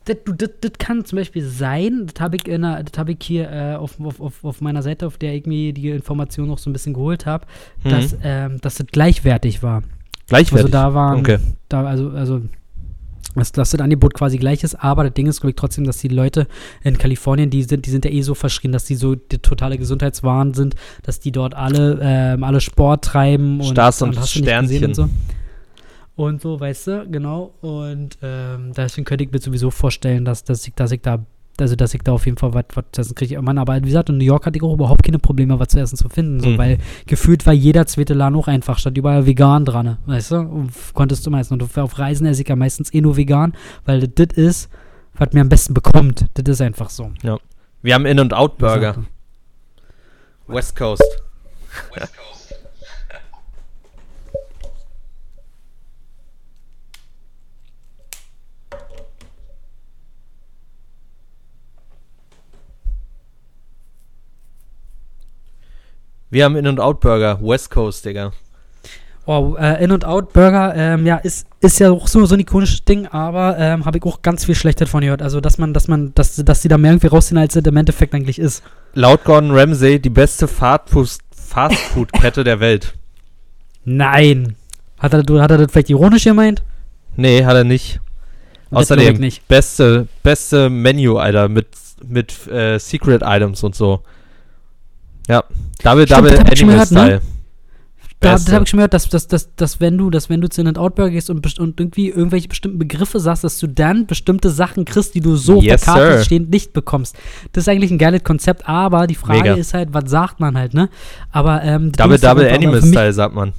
Das, 0.06 0.18
das, 0.26 0.50
das 0.62 0.72
kann 0.80 1.06
zum 1.06 1.18
Beispiel 1.18 1.44
sein, 1.44 2.08
das 2.12 2.20
habe 2.20 2.36
ich, 2.38 2.48
in 2.48 2.64
einer- 2.64 2.84
das 2.84 2.98
hab 2.98 3.10
ich 3.10 3.18
hier 3.22 3.52
äh, 3.52 3.76
auf, 3.76 4.00
auf, 4.00 4.20
auf, 4.20 4.44
auf 4.44 4.62
meiner 4.62 4.82
Seite, 4.82 5.06
auf 5.06 5.18
der 5.18 5.36
ich 5.36 5.46
mir 5.46 5.72
die 5.74 5.90
Information 5.90 6.48
noch 6.48 6.58
so 6.58 6.70
ein 6.70 6.74
bisschen 6.74 6.94
geholt 6.94 7.26
habe, 7.28 7.46
Mhm. 7.84 7.90
dass, 7.90 8.16
ähm, 8.24 8.62
dass 8.62 8.76
das 8.76 8.88
gleichwertig 8.88 9.62
war. 9.62 9.84
Gleichwertig. 10.28 10.66
Also 10.66 10.68
da 10.72 10.94
waren, 10.96 11.20
Okay. 11.20 11.38
da, 11.70 11.84
also, 11.86 12.10
also 12.10 12.42
dass 13.36 13.52
das 13.52 13.76
Angebot 13.76 14.14
quasi 14.14 14.38
gleich 14.38 14.64
ist, 14.64 14.76
aber 14.76 15.04
das 15.04 15.14
Ding 15.14 15.28
ist, 15.28 15.42
glaube 15.42 15.52
ich, 15.52 15.56
trotzdem, 15.56 15.84
dass 15.84 15.98
die 15.98 16.08
Leute 16.08 16.48
in 16.84 16.98
Kalifornien, 16.98 17.50
die 17.50 17.64
sind, 17.64 17.86
die 17.86 17.92
sind 17.92 18.06
ja 18.06 18.12
eh 18.12 18.22
so 18.22 18.34
verschrien, 18.34 18.72
dass 18.72 18.86
die 18.86 18.96
so 18.96 19.16
die 19.16 19.38
totale 19.38 19.78
Gesundheitswahn 19.78 20.54
sind, 20.54 20.76
dass 21.04 21.20
die 21.20 21.32
dort 21.32 21.54
alle, 21.54 22.00
ähm, 22.02 22.44
alle 22.44 22.62
Sport 22.62 23.06
treiben 23.06 23.60
und, 23.60 23.68
Stars 23.68 24.02
und 24.02 24.16
gesehen 24.16 24.44
Sternchen. 24.46 24.86
und 24.86 24.94
so. 24.96 25.10
Und 26.16 26.42
so, 26.42 26.60
weißt 26.60 26.88
du, 26.88 27.08
genau. 27.10 27.54
Und 27.62 28.18
ähm, 28.22 28.74
deswegen 28.76 29.06
könnte 29.06 29.24
ich 29.24 29.32
mir 29.32 29.40
sowieso 29.40 29.72
vorstellen, 29.72 30.26
dass, 30.26 30.44
dass, 30.44 30.68
ich, 30.68 30.74
dass 30.74 30.92
ich 30.92 31.02
da, 31.02 31.26
also 31.62 31.76
dass 31.76 31.94
ich 31.94 32.02
da 32.02 32.12
auf 32.14 32.26
jeden 32.26 32.38
Fall 32.38 32.54
was, 32.54 32.66
was 32.74 32.86
das 32.92 33.16
kriege 33.16 33.36
ich. 33.36 33.42
Mann, 33.42 33.58
aber 33.58 33.76
wie 33.78 33.88
gesagt, 33.88 34.10
in 34.10 34.18
New 34.18 34.26
York 34.26 34.46
hatte 34.46 34.58
ich 34.58 34.64
auch 34.64 34.74
überhaupt 34.74 35.04
keine 35.04 35.20
Probleme, 35.20 35.60
was 35.60 35.70
zu 35.70 35.80
essen 35.80 35.98
zu 35.98 36.10
finden. 36.10 36.40
So, 36.40 36.50
Mhm. 36.50 36.58
Weil 36.58 36.78
gefühlt 37.06 37.46
war 37.46 37.54
jeder 37.54 37.86
zweite 37.88 38.14
Laden 38.14 38.36
auch 38.36 38.48
einfach, 38.48 38.78
stand 38.80 38.98
überall 38.98 39.26
vegan 39.26 39.66
dran, 39.66 39.98
weißt 40.06 40.32
du? 40.32 40.36
Und 40.40 40.72
konntest 40.94 41.26
du 41.26 41.32
meistens. 41.32 41.62
Und 41.62 41.78
auf 41.78 42.00
Reisen 42.00 42.26
esse 42.26 42.42
ich 42.42 42.48
ja 42.48 42.56
meistens 42.56 42.94
eh 42.94 43.02
nur 43.02 43.18
vegan, 43.18 43.54
weil 43.86 44.08
das 44.08 44.36
ist, 44.36 44.70
was 45.16 45.34
mir 45.34 45.42
am 45.42 45.50
besten 45.50 45.74
bekommt. 45.74 46.26
Das 46.34 46.46
ist 46.48 46.62
einfach 46.62 46.90
so. 46.90 47.12
Wir 47.82 47.94
haben 47.94 48.06
In-N-Out 48.06 48.54
Wie 48.58 48.64
gesagt, 48.64 48.96
Burger. 48.96 49.06
West 50.48 50.76
Coast. 50.76 51.04
Wir 66.30 66.46
haben 66.46 66.56
In-N-Out 66.56 67.00
Burger. 67.00 67.40
West 67.42 67.72
Coast, 67.72 68.06
Digga. 68.06 68.32
Oh, 69.26 69.56
äh, 69.60 69.84
In-N-Out 69.84 70.34
Burger, 70.34 70.74
ähm, 70.76 71.06
ja, 71.06 71.18
ist, 71.18 71.48
ist 71.60 71.80
ja 71.80 71.92
auch 71.92 72.08
so, 72.08 72.26
so 72.26 72.36
ein 72.36 72.40
ikonisches 72.40 72.84
Ding, 72.86 73.08
aber 73.08 73.58
ähm, 73.58 73.86
habe 73.86 73.98
ich 73.98 74.04
auch 74.04 74.22
ganz 74.22 74.46
viel 74.46 74.56
Schlechtes 74.56 74.90
von 74.90 75.02
gehört. 75.02 75.22
Also, 75.22 75.42
dass 75.42 75.58
man, 75.58 75.74
dass 75.74 75.88
man, 75.88 76.14
dass, 76.16 76.36
dass 76.36 76.62
die 76.62 76.68
da 76.68 76.78
mehr 76.78 76.92
irgendwie 76.92 77.08
rausziehen, 77.08 77.38
als 77.38 77.56
es 77.56 77.66
im 77.66 77.78
Endeffekt 77.78 78.14
eigentlich 78.14 78.40
ist. 78.40 78.64
Laut 78.94 79.24
Gordon 79.24 79.52
Ramsay 79.52 80.00
die 80.00 80.10
beste 80.10 80.48
Fastfood- 80.48 81.20
Fastfood-Kette 81.36 82.44
der 82.44 82.60
Welt. 82.60 82.94
Nein. 83.86 84.56
Hat 85.00 85.14
er, 85.14 85.20
hat 85.42 85.52
er 85.52 85.58
das 85.58 85.72
vielleicht 85.72 85.90
ironisch 85.90 86.26
gemeint? 86.26 86.62
Nee, 87.16 87.44
hat 87.46 87.56
er 87.56 87.64
nicht. 87.64 88.00
Das 88.70 88.82
Außerdem, 88.82 89.16
ich 89.16 89.20
nicht. 89.20 89.48
beste, 89.48 90.08
beste 90.22 90.70
Menü, 90.70 91.18
Alter, 91.18 91.50
mit, 91.50 91.68
mit 92.08 92.48
äh, 92.48 92.78
Secret 92.78 93.24
Items 93.26 93.64
und 93.64 93.76
so. 93.76 94.04
Ja, 95.30 95.44
Double 95.84 96.06
Stimmt, 96.06 96.20
Double 96.20 96.40
Animal 96.40 96.56
gehört, 96.56 96.92
ne? 96.92 97.06
Style. 97.06 97.22
Da, 98.22 98.34
das 98.34 98.52
habe 98.52 98.64
ich 98.66 98.70
schon 98.70 98.80
gehört, 98.80 98.94
dass, 98.94 99.08
dass, 99.08 99.28
dass, 99.28 99.56
dass 99.56 99.80
wenn 99.80 99.98
du, 99.98 100.10
dass 100.10 100.30
wenn 100.30 100.42
du 100.42 100.50
zu 100.50 100.60
In-N-Out 100.60 100.96
Burger 100.96 101.12
gehst 101.12 101.30
und, 101.30 101.58
und 101.58 101.80
irgendwie 101.80 102.10
irgendwelche 102.10 102.50
bestimmten 102.50 102.78
Begriffe 102.78 103.22
sagst, 103.22 103.46
dass 103.46 103.60
du 103.60 103.68
dann 103.68 104.08
bestimmte 104.08 104.50
Sachen 104.50 104.84
kriegst, 104.84 105.16
die 105.16 105.22
du 105.22 105.38
so 105.38 105.62
Yes, 105.62 105.76
auf 105.76 105.86
der 105.86 105.94
Karte 105.94 106.18
sir. 106.18 106.24
stehend 106.26 106.50
nicht 106.50 106.74
bekommst. 106.74 107.16
Das 107.54 107.64
ist 107.64 107.70
eigentlich 107.70 107.92
ein 107.92 107.98
geiles 107.98 108.26
Konzept, 108.26 108.68
aber 108.68 109.08
die 109.08 109.16
Frage 109.16 109.44
Mega. 109.44 109.54
ist 109.54 109.74
halt, 109.74 109.94
was 109.94 110.10
sagt 110.10 110.42
man 110.42 110.58
halt, 110.58 110.74
ne? 110.74 110.90
Aber 111.32 111.64
ähm, 111.64 111.94
das 111.94 112.06
Ding 112.06 112.12
Double 112.12 112.12
halt 112.12 112.24
Double 112.24 112.50
Animal 112.50 112.82
Style, 112.82 113.14
sagt 113.14 113.36
man. 113.36 113.54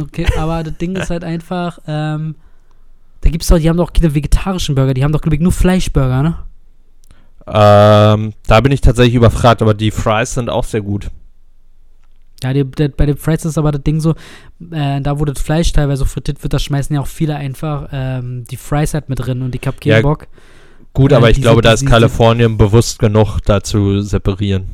Okay, 0.00 0.26
aber 0.38 0.62
das 0.62 0.78
Ding 0.78 0.96
ist 0.96 1.10
halt 1.10 1.22
einfach, 1.24 1.78
ähm, 1.86 2.36
da 3.20 3.28
gibt's 3.28 3.48
doch, 3.48 3.58
die 3.58 3.68
haben 3.68 3.76
doch 3.76 3.92
keine 3.92 4.14
vegetarischen 4.14 4.74
Burger, 4.76 4.94
die 4.94 5.04
haben 5.04 5.12
doch, 5.12 5.20
glaube 5.20 5.36
ich, 5.36 5.42
nur 5.42 5.52
Fleischburger, 5.52 6.22
ne? 6.22 6.38
Ähm, 7.52 8.32
da 8.46 8.60
bin 8.60 8.72
ich 8.72 8.80
tatsächlich 8.80 9.14
überfragt, 9.14 9.62
aber 9.62 9.74
die 9.74 9.90
Fries 9.90 10.34
sind 10.34 10.50
auch 10.50 10.64
sehr 10.64 10.80
gut. 10.82 11.10
Ja, 12.42 12.52
die, 12.52 12.64
der, 12.64 12.88
bei 12.90 13.06
den 13.06 13.16
Fries 13.16 13.44
ist 13.44 13.58
aber 13.58 13.72
das 13.72 13.82
Ding 13.82 14.00
so, 14.00 14.14
äh, 14.70 15.00
da 15.00 15.18
wo 15.18 15.24
das 15.24 15.40
Fleisch 15.40 15.72
teilweise 15.72 16.06
frittiert 16.06 16.42
wird, 16.42 16.52
da 16.52 16.58
schmeißen 16.60 16.94
ja 16.94 17.00
auch 17.02 17.06
viele 17.08 17.34
einfach 17.36 17.88
ähm, 17.92 18.44
die 18.50 18.56
Fries 18.56 18.94
halt 18.94 19.08
mit 19.08 19.18
drin 19.18 19.42
und 19.42 19.54
ich 19.54 19.66
hab 19.66 19.80
keinen 19.80 19.90
Ja, 19.90 20.00
Bock. 20.02 20.28
Gut, 20.94 21.12
Äh, 21.12 21.16
aber 21.16 21.30
ich 21.30 21.40
glaube, 21.42 21.62
da 21.62 21.72
ist 21.72 21.84
Kalifornien 21.86 22.56
bewusst 22.56 22.98
genug, 23.00 23.40
da 23.44 23.62
zu 23.62 24.00
separieren. 24.02 24.66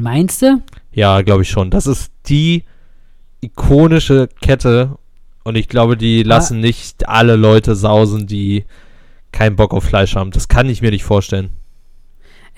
Meinst 0.00 0.42
du? 0.42 0.62
Ja, 0.92 1.20
glaube 1.22 1.42
ich 1.42 1.50
schon. 1.50 1.70
Das 1.70 1.86
ist 1.86 2.12
die 2.28 2.64
ikonische 3.40 4.28
Kette 4.40 4.96
und 5.44 5.56
ich 5.56 5.68
glaube, 5.68 5.96
die 5.96 6.22
Ah. 6.24 6.28
lassen 6.28 6.60
nicht 6.60 7.08
alle 7.08 7.36
Leute 7.36 7.74
sausen, 7.76 8.26
die 8.26 8.64
keinen 9.32 9.56
Bock 9.56 9.72
auf 9.72 9.84
Fleisch 9.84 10.16
haben. 10.16 10.30
Das 10.30 10.48
kann 10.48 10.68
ich 10.68 10.82
mir 10.82 10.90
nicht 10.90 11.04
vorstellen. 11.04 11.50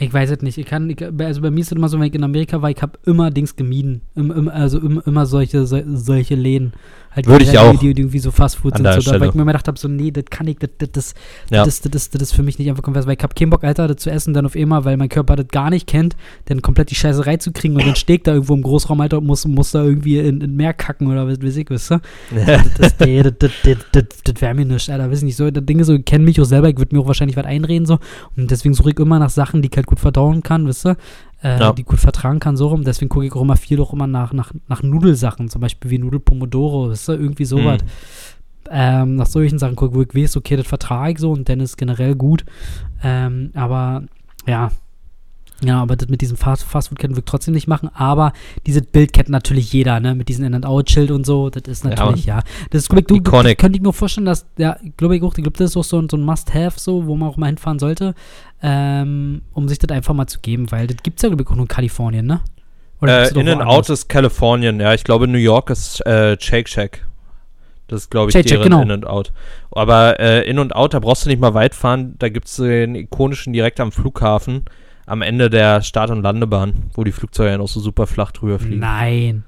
Ich 0.03 0.13
weiß 0.15 0.31
es 0.31 0.41
nicht. 0.41 0.57
Ich 0.57 0.65
kann, 0.65 0.89
ich, 0.89 0.97
also 1.03 1.43
bei 1.43 1.51
mir 1.51 1.61
ist 1.61 1.67
es 1.67 1.73
immer 1.73 1.91
so, 1.91 2.01
wenn 2.01 2.07
ich 2.07 2.15
in 2.15 2.25
Amerika 2.25 2.63
war, 2.63 2.71
ich 2.71 2.81
habe 2.81 2.99
immer 3.05 3.31
Dings 3.31 3.55
gemieden. 3.55 4.01
Im, 4.15 4.31
im, 4.31 4.49
also 4.49 4.79
im, 4.79 5.03
immer 5.05 5.27
solche, 5.27 5.67
sol, 5.67 5.85
solche 5.87 6.37
Läden. 6.37 6.73
Halt 7.13 7.27
Würde 7.27 7.45
ich 7.45 7.59
auch. 7.59 7.77
Die, 7.77 7.93
die 7.93 8.03
irgendwie 8.03 8.21
so 8.21 8.31
Fastfood 8.31 8.75
An 8.75 8.85
sind. 8.85 9.03
So, 9.03 9.11
weil 9.11 9.29
ich 9.29 9.35
mir 9.35 9.43
immer 9.43 9.53
gedacht 9.53 9.67
habe, 9.67 9.79
so, 9.79 9.89
nee, 9.89 10.13
das 10.13 10.27
kann 10.31 10.47
ich, 10.47 10.59
das, 10.59 10.71
das, 10.79 10.91
das, 10.93 11.15
Ja. 11.51 11.65
das, 11.65 11.81
das, 11.81 12.09
ist 12.09 12.33
für 12.33 12.45
mich 12.45 12.59
nicht 12.59 12.69
einfach 12.69 12.85
konvers, 12.85 13.07
weil 13.07 13.17
ich 13.17 13.23
habe 13.23 13.35
keinen 13.35 13.51
Bock, 13.51 13.65
Alter, 13.65 13.89
das 13.89 13.97
zu 13.97 14.11
essen, 14.11 14.33
dann 14.33 14.47
auf 14.47 14.55
einmal, 14.55 14.85
weil 14.85 14.97
mein 14.97 15.09
Körper 15.09 15.35
das 15.35 15.49
gar 15.49 15.71
nicht 15.71 15.89
kennt, 15.89 16.15
dann 16.45 16.63
komplett 16.63 16.91
die 16.91 16.95
Scheiße 16.95 17.27
reinzukriegen 17.27 17.77
und 17.77 17.85
dann 17.85 17.97
steht 17.97 18.29
da 18.29 18.35
irgendwo 18.35 18.55
im 18.55 18.63
Großraum, 18.63 19.01
Alter, 19.01 19.19
und 19.19 19.27
muss, 19.27 19.45
muss 19.45 19.73
da 19.73 19.83
irgendwie 19.83 20.19
in, 20.19 20.41
in 20.41 20.55
Meer 20.55 20.73
kacken 20.73 21.09
oder 21.09 21.27
was 21.27 21.43
weiß 21.43 21.57
ich, 21.57 21.69
ihr? 21.69 21.79
das, 21.79 22.95
nee, 23.01 23.23
das, 23.23 23.33
das, 23.39 23.51
das, 23.65 23.77
das, 23.91 24.05
das 24.25 24.41
wäre 24.41 24.55
mir 24.55 24.67
nicht, 24.67 24.89
Alter, 24.89 25.11
weiß 25.11 25.19
ich 25.19 25.25
nicht 25.25 25.37
so. 25.37 25.51
Das 25.51 25.65
Ding 25.67 25.81
ist 25.81 25.89
so, 25.89 25.95
ich 25.95 26.05
kenne 26.05 26.25
mich 26.25 26.41
auch 26.41 26.45
selber, 26.45 26.69
ich 26.69 26.79
würde 26.79 26.95
mir 26.95 27.03
auch 27.03 27.09
wahrscheinlich 27.09 27.37
was 27.37 27.45
einreden, 27.45 27.87
so. 27.87 27.99
Und 28.37 28.53
deswegen 28.53 28.75
suche 28.75 28.91
ich 28.91 28.99
immer 29.01 29.19
nach 29.19 29.31
Sachen, 29.31 29.63
die 29.63 29.69
ich 29.69 29.77
halt 29.77 29.87
gut 29.87 29.99
verdauen 29.99 30.45
kann, 30.45 30.67
wisst 30.69 30.87
ihr? 30.87 30.97
Äh, 31.43 31.59
Ja. 31.59 31.73
Die 31.73 31.83
ich 31.83 31.87
gut 31.87 31.99
vertragen 32.01 32.41
kann, 32.41 32.57
so 32.57 32.69
rum. 32.69 32.85
Deswegen 32.85 33.09
gucke 33.09 33.27
ich 33.27 33.33
auch 33.33 33.43
immer 33.43 33.57
viel 33.57 33.81
auch 33.81 33.93
immer 33.93 34.07
nach, 34.07 34.33
nach, 34.33 34.53
nach 34.69 34.83
Nudelsachen, 34.83 35.49
zum 35.49 35.61
Beispiel 35.61 35.91
wie 35.91 35.99
Nudel 35.99 36.21
Pomodoro, 36.21 36.91
wisst 36.91 37.09
ihr? 37.09 37.19
Irgendwie 37.19 37.45
sowas. 37.45 37.81
Hm. 37.81 37.89
Ähm, 38.73 39.15
nach 39.17 39.27
solchen 39.27 39.59
Sachen 39.59 39.75
gucke, 39.75 39.95
wo 39.95 40.03
ich 40.03 40.15
weiß, 40.15 40.37
okay, 40.37 40.57
das 40.57 40.67
vertrage 40.67 41.13
ich 41.13 41.19
so 41.19 41.33
und 41.33 41.49
dann 41.49 41.61
ist 41.61 41.77
generell 41.77 42.15
gut. 42.15 42.45
Ähm, 43.03 43.51
aber 43.55 44.05
ja. 44.47 44.71
Ja, 45.63 45.83
aber 45.83 45.97
das 45.97 46.09
mit 46.09 46.21
diesem 46.23 46.37
Fast 46.39 46.65
Fastfood-Ketten 46.65 47.17
ich 47.17 47.25
trotzdem 47.25 47.53
nicht 47.55 47.67
machen. 47.69 47.91
Aber 47.95 48.33
dieses 48.67 48.83
Bild 48.83 49.13
kennt 49.13 49.29
natürlich 49.29 49.73
jeder, 49.73 50.01
ne? 50.01 50.15
Mit 50.15 50.29
diesem 50.29 50.45
In-and-Out-Schild 50.47 51.11
und 51.11 51.27
so. 51.27 51.51
Das 51.51 51.63
ist 51.65 51.85
Ja, 51.85 51.91
natürlich, 51.91 52.25
ja. 52.25 52.43
Das 52.71 52.83
ist, 52.83 52.89
glaube 52.89 53.01
ich, 53.03 53.07
du, 53.07 53.17
Iconic. 53.17 53.59
könnte 53.59 53.77
ich 53.77 53.83
mir 53.83 53.93
vorstellen, 53.93 54.25
dass, 54.27 54.47
ja, 54.57 54.77
glaube 54.97 55.17
ich 55.17 55.23
auch, 55.23 55.37
ich 55.37 55.43
glaube, 55.45 55.59
das 55.59 55.71
ist 55.71 55.77
auch 55.77 55.85
so, 55.85 55.99
ein- 56.01 56.09
so 56.09 56.17
ein 56.17 56.23
Must-Have, 56.25 56.79
so, 56.81 57.07
wo 57.07 57.15
man 57.17 57.29
auch 57.29 57.37
mal 57.37 57.47
hinfahren 57.49 57.79
sollte, 57.79 58.15
ähm, 58.63 59.43
um 59.53 59.69
sich 59.69 59.79
das 59.79 59.91
einfach 59.95 60.15
mal 60.15 60.27
zu 60.27 60.41
geben, 60.41 60.71
weil 60.71 60.87
das 60.87 60.99
gibt 61.03 61.19
es 61.19 61.23
ja, 61.23 61.29
glaube 61.29 61.43
ich, 61.43 61.49
auch 61.49 61.55
nur 61.55 61.65
in 61.65 61.69
Kalifornien, 61.69 62.27
ne? 62.27 62.41
Äh, 63.03 63.07
gibt's 63.07 63.29
das 63.31 63.33
auch 63.37 63.41
In 63.41 63.49
and 63.49 63.59
woanders? 63.61 63.77
Out 63.77 63.91
ist 63.91 64.09
Kalifornien, 64.09 64.81
ja. 64.81 64.95
Ich 64.95 65.05
glaube, 65.05 65.27
New 65.27 65.39
York 65.39 65.71
ist 65.71 66.05
äh, 66.07 66.37
Shake 66.39 66.69
Shack. 66.69 67.07
Das 67.89 68.03
ist, 68.03 68.11
glaube 68.11 68.31
ich, 68.31 68.47
deren 68.47 68.63
genau. 68.63 68.83
In 68.83 68.91
and 68.93 69.07
Out. 69.07 69.33
Aber 69.73 70.21
äh, 70.21 70.49
In 70.49 70.59
und 70.59 70.75
Out, 70.77 70.95
da 70.95 71.01
brauchst 71.01 71.25
du 71.25 71.29
nicht 71.31 71.41
mal 71.41 71.55
weit 71.55 71.75
fahren. 71.75 72.15
Da 72.19 72.29
gibt 72.29 72.47
es 72.47 72.57
den 72.57 72.95
ikonischen 72.95 73.53
direkt 73.53 73.81
am 73.81 73.91
Flughafen, 73.91 74.65
am 75.11 75.23
Ende 75.23 75.51
der 75.51 75.83
Start- 75.83 76.11
und 76.11 76.23
Landebahn, 76.23 76.73
wo 76.95 77.03
die 77.03 77.11
Flugzeuge 77.11 77.59
noch 77.59 77.67
so 77.67 77.81
super 77.81 78.07
flach 78.07 78.31
drüber 78.31 78.61
fliegen. 78.61 78.79
Nein. 78.79 79.45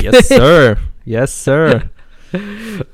Yes, 0.00 0.28
sir. 0.28 0.78
Yes, 1.04 1.44
sir. 1.44 1.82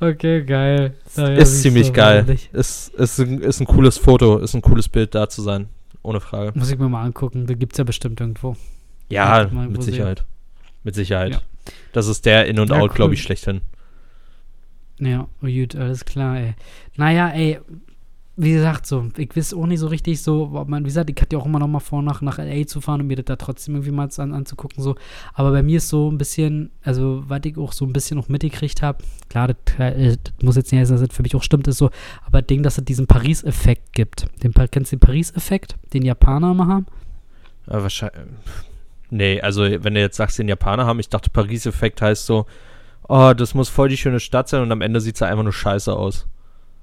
Okay, 0.00 0.44
geil. 0.44 0.94
Ja, 1.16 1.30
ja, 1.30 1.36
ist 1.36 1.62
ziemlich 1.62 1.88
du, 1.88 1.92
geil. 1.92 2.36
Ist, 2.52 2.92
ist, 2.94 3.20
ein, 3.20 3.40
ist 3.40 3.60
ein 3.60 3.66
cooles 3.66 3.96
Foto, 3.96 4.38
ist 4.38 4.54
ein 4.54 4.60
cooles 4.62 4.88
Bild 4.88 5.14
da 5.14 5.28
zu 5.28 5.40
sein. 5.42 5.68
Ohne 6.02 6.20
Frage. 6.20 6.52
Muss 6.58 6.70
ich 6.70 6.78
mir 6.78 6.88
mal 6.88 7.04
angucken. 7.04 7.46
Da 7.46 7.54
gibt 7.54 7.74
es 7.74 7.78
ja 7.78 7.84
bestimmt 7.84 8.20
irgendwo. 8.20 8.56
Ja, 9.08 9.48
mal 9.52 9.68
mit 9.68 9.82
Sicherheit. 9.84 10.24
Mit 10.82 10.96
Sicherheit. 10.96 11.32
Ja. 11.34 11.40
Das 11.92 12.08
ist 12.08 12.26
der 12.26 12.46
In 12.46 12.58
und 12.58 12.70
Ja, 12.70 12.76
Out, 12.80 12.94
glaube 12.94 13.10
cool. 13.10 13.14
ich, 13.14 13.22
schlechthin. 13.22 13.60
Ja, 14.98 15.28
gut, 15.40 15.76
alles 15.76 16.04
klar, 16.04 16.38
ey. 16.38 16.54
Naja, 16.96 17.28
ey, 17.30 17.60
wie 18.36 18.52
gesagt, 18.52 18.86
so, 18.86 19.08
ich 19.16 19.36
weiß 19.36 19.54
auch 19.54 19.66
nicht 19.66 19.78
so 19.78 19.86
richtig 19.86 20.20
so, 20.20 20.50
ob 20.54 20.68
man, 20.68 20.82
wie 20.82 20.88
gesagt, 20.88 21.08
ich 21.08 21.20
hatte 21.20 21.36
ja 21.36 21.40
auch 21.40 21.46
immer 21.46 21.60
noch 21.60 21.68
mal 21.68 21.78
vor, 21.78 22.02
nach, 22.02 22.20
nach 22.20 22.40
L.A. 22.40 22.66
zu 22.66 22.80
fahren 22.80 23.00
und 23.00 23.06
mir 23.06 23.14
das 23.14 23.26
da 23.26 23.36
trotzdem 23.36 23.76
irgendwie 23.76 23.92
mal 23.92 24.08
an, 24.16 24.34
anzugucken, 24.34 24.82
so. 24.82 24.96
Aber 25.34 25.52
bei 25.52 25.62
mir 25.62 25.76
ist 25.76 25.88
so 25.88 26.10
ein 26.10 26.18
bisschen, 26.18 26.72
also, 26.82 27.22
was 27.28 27.42
ich 27.44 27.56
auch 27.56 27.72
so 27.72 27.84
ein 27.84 27.92
bisschen 27.92 28.16
noch 28.16 28.28
mitgekriegt 28.28 28.82
habe, 28.82 29.04
klar, 29.28 29.48
das, 29.48 29.56
äh, 29.78 30.16
das 30.16 30.32
muss 30.42 30.56
jetzt 30.56 30.72
nicht 30.72 30.80
heißen, 30.80 30.96
dass 30.96 31.06
das 31.06 31.16
für 31.16 31.22
mich 31.22 31.36
auch 31.36 31.44
stimmt, 31.44 31.68
ist 31.68 31.78
so, 31.78 31.90
aber 32.26 32.42
das 32.42 32.48
Ding, 32.48 32.64
dass 32.64 32.76
es 32.76 32.84
diesen 32.84 33.06
Paris-Effekt 33.06 33.92
gibt. 33.92 34.26
Den, 34.42 34.52
kennst 34.52 34.90
du 34.90 34.96
den 34.96 35.00
Paris-Effekt, 35.00 35.76
den 35.92 36.04
Japaner 36.04 36.50
immer 36.50 36.66
haben? 36.66 36.86
Ja, 37.68 37.82
wahrscheinlich. 37.82 38.20
Nee, 39.10 39.40
also 39.40 39.62
wenn 39.62 39.94
du 39.94 40.00
jetzt 40.00 40.16
sagst, 40.16 40.40
den 40.40 40.48
Japaner 40.48 40.86
haben, 40.86 40.98
ich 40.98 41.08
dachte, 41.08 41.30
Paris-Effekt 41.30 42.02
heißt 42.02 42.26
so, 42.26 42.46
oh, 43.08 43.32
das 43.36 43.54
muss 43.54 43.68
voll 43.68 43.88
die 43.88 43.96
schöne 43.96 44.18
Stadt 44.18 44.48
sein 44.48 44.62
und 44.62 44.72
am 44.72 44.80
Ende 44.80 45.00
sieht 45.00 45.14
es 45.14 45.22
einfach 45.22 45.44
nur 45.44 45.52
scheiße 45.52 45.94
aus. 45.94 46.26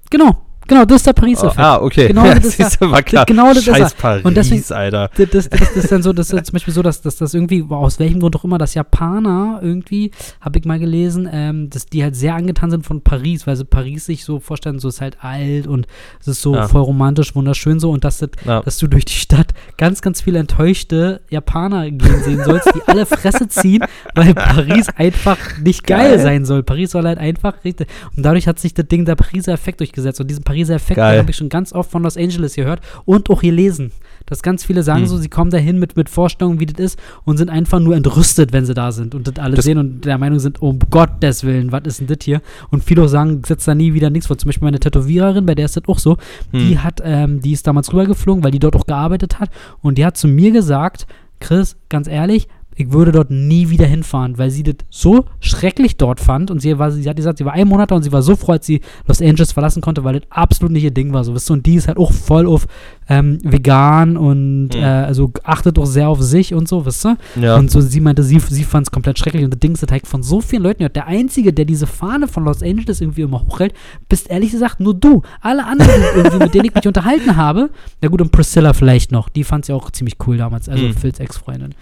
Genau, 0.08 0.46
Genau, 0.72 0.84
das 0.84 0.96
ist 0.98 1.06
der 1.06 1.12
Paris-Effekt. 1.12 1.58
ah, 1.58 1.80
okay. 1.80 2.08
Genau, 2.08 2.24
das 2.34 2.44
ist 2.58 2.80
du, 2.80 2.90
war 2.90 3.02
klar. 3.02 3.24
genau 3.26 3.48
das 3.48 3.58
ist. 3.66 3.76
Scheiß 3.76 3.94
Paris, 3.94 4.24
Und 4.24 4.36
deswegen- 4.36 4.64
Alter. 4.72 5.10
das, 5.16 5.28
das, 5.30 5.48
das, 5.50 5.60
das 5.60 5.76
ist 5.76 5.92
dann 5.92 6.02
so, 6.02 6.12
das 6.12 6.30
ist 6.30 6.46
zum 6.46 6.52
Beispiel 6.52 6.74
so, 6.74 6.82
dass, 6.82 7.02
dass 7.02 7.16
das 7.16 7.34
irgendwie, 7.34 7.64
aus 7.68 7.98
welchem 7.98 8.20
Grund 8.20 8.36
auch 8.36 8.44
immer, 8.44 8.58
dass 8.58 8.74
Japaner 8.74 9.60
irgendwie, 9.62 10.10
habe 10.40 10.58
ich 10.58 10.64
mal 10.64 10.78
gelesen, 10.78 11.28
ähm, 11.30 11.68
dass 11.70 11.86
die 11.86 12.02
halt 12.02 12.16
sehr 12.16 12.34
angetan 12.34 12.70
sind 12.70 12.86
von 12.86 13.02
Paris, 13.02 13.46
weil 13.46 13.56
sie 13.56 13.64
Paris 13.64 14.06
sich 14.06 14.24
so 14.24 14.40
vorstellen, 14.40 14.78
so 14.78 14.88
ist 14.88 15.00
halt 15.00 15.18
alt 15.22 15.66
und 15.66 15.86
es 16.20 16.28
ist 16.28 16.42
so 16.42 16.54
Ja. 16.54 16.68
voll 16.68 16.82
romantisch, 16.82 17.34
wunderschön 17.34 17.80
so 17.80 17.90
und 17.90 18.04
dass, 18.04 18.18
das, 18.18 18.30
Ja. 18.44 18.60
dass 18.62 18.78
du 18.78 18.86
durch 18.86 19.04
die 19.04 19.12
Stadt 19.14 19.48
ganz, 19.76 20.00
ganz 20.02 20.20
viele 20.20 20.38
enttäuschte 20.38 21.20
Japaner 21.30 21.90
gehen 21.90 22.22
sehen 22.22 22.42
sollst, 22.44 22.68
die 22.74 22.80
alle 22.86 23.06
Fresse 23.06 23.48
ziehen, 23.48 23.84
weil 24.14 24.34
Paris 24.34 24.88
einfach 24.96 25.36
nicht 25.62 25.86
geil, 25.86 26.16
Geil. 26.16 26.18
sein 26.20 26.44
soll. 26.44 26.62
Paris 26.62 26.90
soll 26.92 27.04
halt 27.04 27.18
einfach 27.18 27.64
richtig. 27.64 27.88
Und 28.16 28.22
dadurch 28.24 28.46
hat 28.46 28.58
sich 28.58 28.74
das 28.74 28.86
Ding 28.86 29.04
der 29.04 29.16
Pariser 29.16 29.52
Effekt 29.52 29.80
durchgesetzt. 29.80 30.20
Und 30.20 30.28
diesen 30.28 30.44
Pariser 30.62 30.74
Effekt 30.74 30.96
Geil. 30.96 31.18
habe 31.18 31.30
ich 31.30 31.36
schon 31.36 31.48
ganz 31.48 31.72
oft 31.72 31.90
von 31.90 32.02
Los 32.02 32.16
Angeles 32.16 32.54
gehört 32.54 32.80
und 33.04 33.28
auch 33.30 33.40
gelesen. 33.42 33.92
Dass 34.26 34.42
ganz 34.42 34.64
viele 34.64 34.82
sagen 34.84 35.00
Hm. 35.00 35.06
so, 35.08 35.18
sie 35.18 35.28
kommen 35.28 35.50
dahin 35.50 35.78
mit, 35.80 35.96
mit 35.96 36.08
Vorstellungen, 36.08 36.60
wie 36.60 36.66
das 36.66 36.78
ist 36.92 36.98
und 37.24 37.36
sind 37.38 37.50
einfach 37.50 37.80
nur 37.80 37.96
entrüstet, 37.96 38.52
wenn 38.52 38.64
sie 38.64 38.74
da 38.74 38.92
sind 38.92 39.14
und 39.16 39.26
das 39.26 39.36
alle 39.42 39.56
Das- 39.56 39.64
sehen 39.64 39.78
und 39.78 40.04
der 40.04 40.16
Meinung 40.18 40.38
sind, 40.38 40.62
um 40.62 40.78
Gottes 40.90 41.42
Willen, 41.44 41.72
was 41.72 41.82
ist 41.86 42.00
denn 42.00 42.06
das 42.06 42.18
hier? 42.22 42.40
Und 42.70 42.84
viele 42.84 43.02
auch 43.02 43.08
sagen, 43.08 43.42
setzt 43.44 43.66
da 43.66 43.74
nie 43.74 43.94
wieder 43.94 44.10
nichts 44.10 44.28
vor. 44.28 44.38
Zum 44.38 44.48
Beispiel 44.48 44.66
meine 44.66 44.78
Tätowiererin, 44.78 45.44
bei 45.44 45.54
der 45.56 45.64
ist 45.64 45.76
das 45.76 45.84
auch 45.88 45.98
so, 45.98 46.16
die 46.52 46.76
Hm. 46.76 46.84
hat, 46.84 47.00
ähm, 47.04 47.40
die 47.40 47.52
ist 47.52 47.66
damals 47.66 47.92
rübergeflogen, 47.92 48.44
weil 48.44 48.52
die 48.52 48.60
dort 48.60 48.76
auch 48.76 48.86
gearbeitet 48.86 49.40
hat 49.40 49.50
und 49.80 49.98
die 49.98 50.06
hat 50.06 50.16
zu 50.16 50.28
mir 50.28 50.52
gesagt, 50.52 51.06
Chris, 51.40 51.76
ganz 51.88 52.06
ehrlich, 52.06 52.46
ich 52.74 52.92
würde 52.92 53.12
dort 53.12 53.30
nie 53.30 53.68
wieder 53.70 53.86
hinfahren, 53.86 54.38
weil 54.38 54.50
sie 54.50 54.62
das 54.62 54.76
so 54.90 55.24
schrecklich 55.40 55.96
dort 55.96 56.20
fand 56.20 56.50
und 56.50 56.60
sie 56.60 56.78
war, 56.78 56.90
sie 56.90 57.08
hat 57.08 57.16
gesagt, 57.16 57.38
sie 57.38 57.44
war 57.44 57.52
ein 57.52 57.68
Monat 57.68 57.90
da 57.90 57.96
und 57.96 58.02
sie 58.02 58.12
war 58.12 58.22
so 58.22 58.36
froh, 58.36 58.52
als 58.52 58.66
sie 58.66 58.80
Los 59.06 59.20
Angeles 59.20 59.52
verlassen 59.52 59.82
konnte, 59.82 60.04
weil 60.04 60.14
das 60.20 60.22
absolut 60.30 60.72
nicht 60.72 60.84
ihr 60.84 60.90
Ding 60.90 61.12
war, 61.12 61.24
so 61.24 61.34
wisst 61.34 61.50
ihr, 61.50 61.54
und 61.54 61.66
die 61.66 61.74
ist 61.74 61.88
halt 61.88 61.98
auch 61.98 62.12
voll 62.12 62.46
auf 62.46 62.66
ähm, 63.08 63.38
vegan 63.42 64.16
und 64.16 64.70
Hm. 64.74 64.80
äh, 64.82 64.84
also 64.84 65.32
achtet 65.44 65.78
auch 65.78 65.86
sehr 65.86 66.08
auf 66.08 66.22
sich 66.22 66.54
und 66.54 66.68
so, 66.68 66.86
wisst 66.86 67.04
ihr? 67.04 67.16
Ja. 67.40 67.56
Und 67.56 67.70
so, 67.70 67.80
sie 67.80 68.00
meinte, 68.00 68.22
sie, 68.22 68.38
sie 68.38 68.64
fand 68.64 68.86
es 68.86 68.90
komplett 68.90 69.18
schrecklich. 69.18 69.44
Und 69.44 69.50
das 69.52 69.60
Ding 69.60 69.72
ist 69.72 69.90
halt 69.90 70.06
von 70.06 70.22
so 70.22 70.40
vielen 70.40 70.62
Leuten. 70.62 70.78
gehört. 70.78 70.96
Der 70.96 71.06
Einzige, 71.08 71.52
der 71.52 71.64
diese 71.64 71.86
Fahne 71.86 72.28
von 72.28 72.44
Los 72.44 72.62
Angeles 72.62 73.00
irgendwie 73.00 73.22
immer 73.22 73.42
hochhält, 73.42 73.74
bist 74.08 74.30
ehrlich 74.30 74.52
gesagt 74.52 74.80
nur 74.80 74.94
du. 74.94 75.22
Alle 75.40 75.66
anderen, 75.66 75.90
mit 76.38 76.54
denen 76.54 76.66
ich 76.66 76.74
mich 76.74 76.86
unterhalten 76.86 77.36
habe, 77.36 77.70
na 78.00 78.08
gut, 78.08 78.20
und 78.22 78.30
Priscilla 78.32 78.72
vielleicht 78.72 79.10
noch, 79.12 79.28
die 79.28 79.44
fand 79.44 79.64
sie 79.66 79.72
auch 79.72 79.90
ziemlich 79.90 80.16
cool 80.26 80.36
damals, 80.38 80.68
also 80.68 80.82
Mhm. 80.84 80.94
Phils 80.94 81.18
Ex-Freundin. 81.20 81.74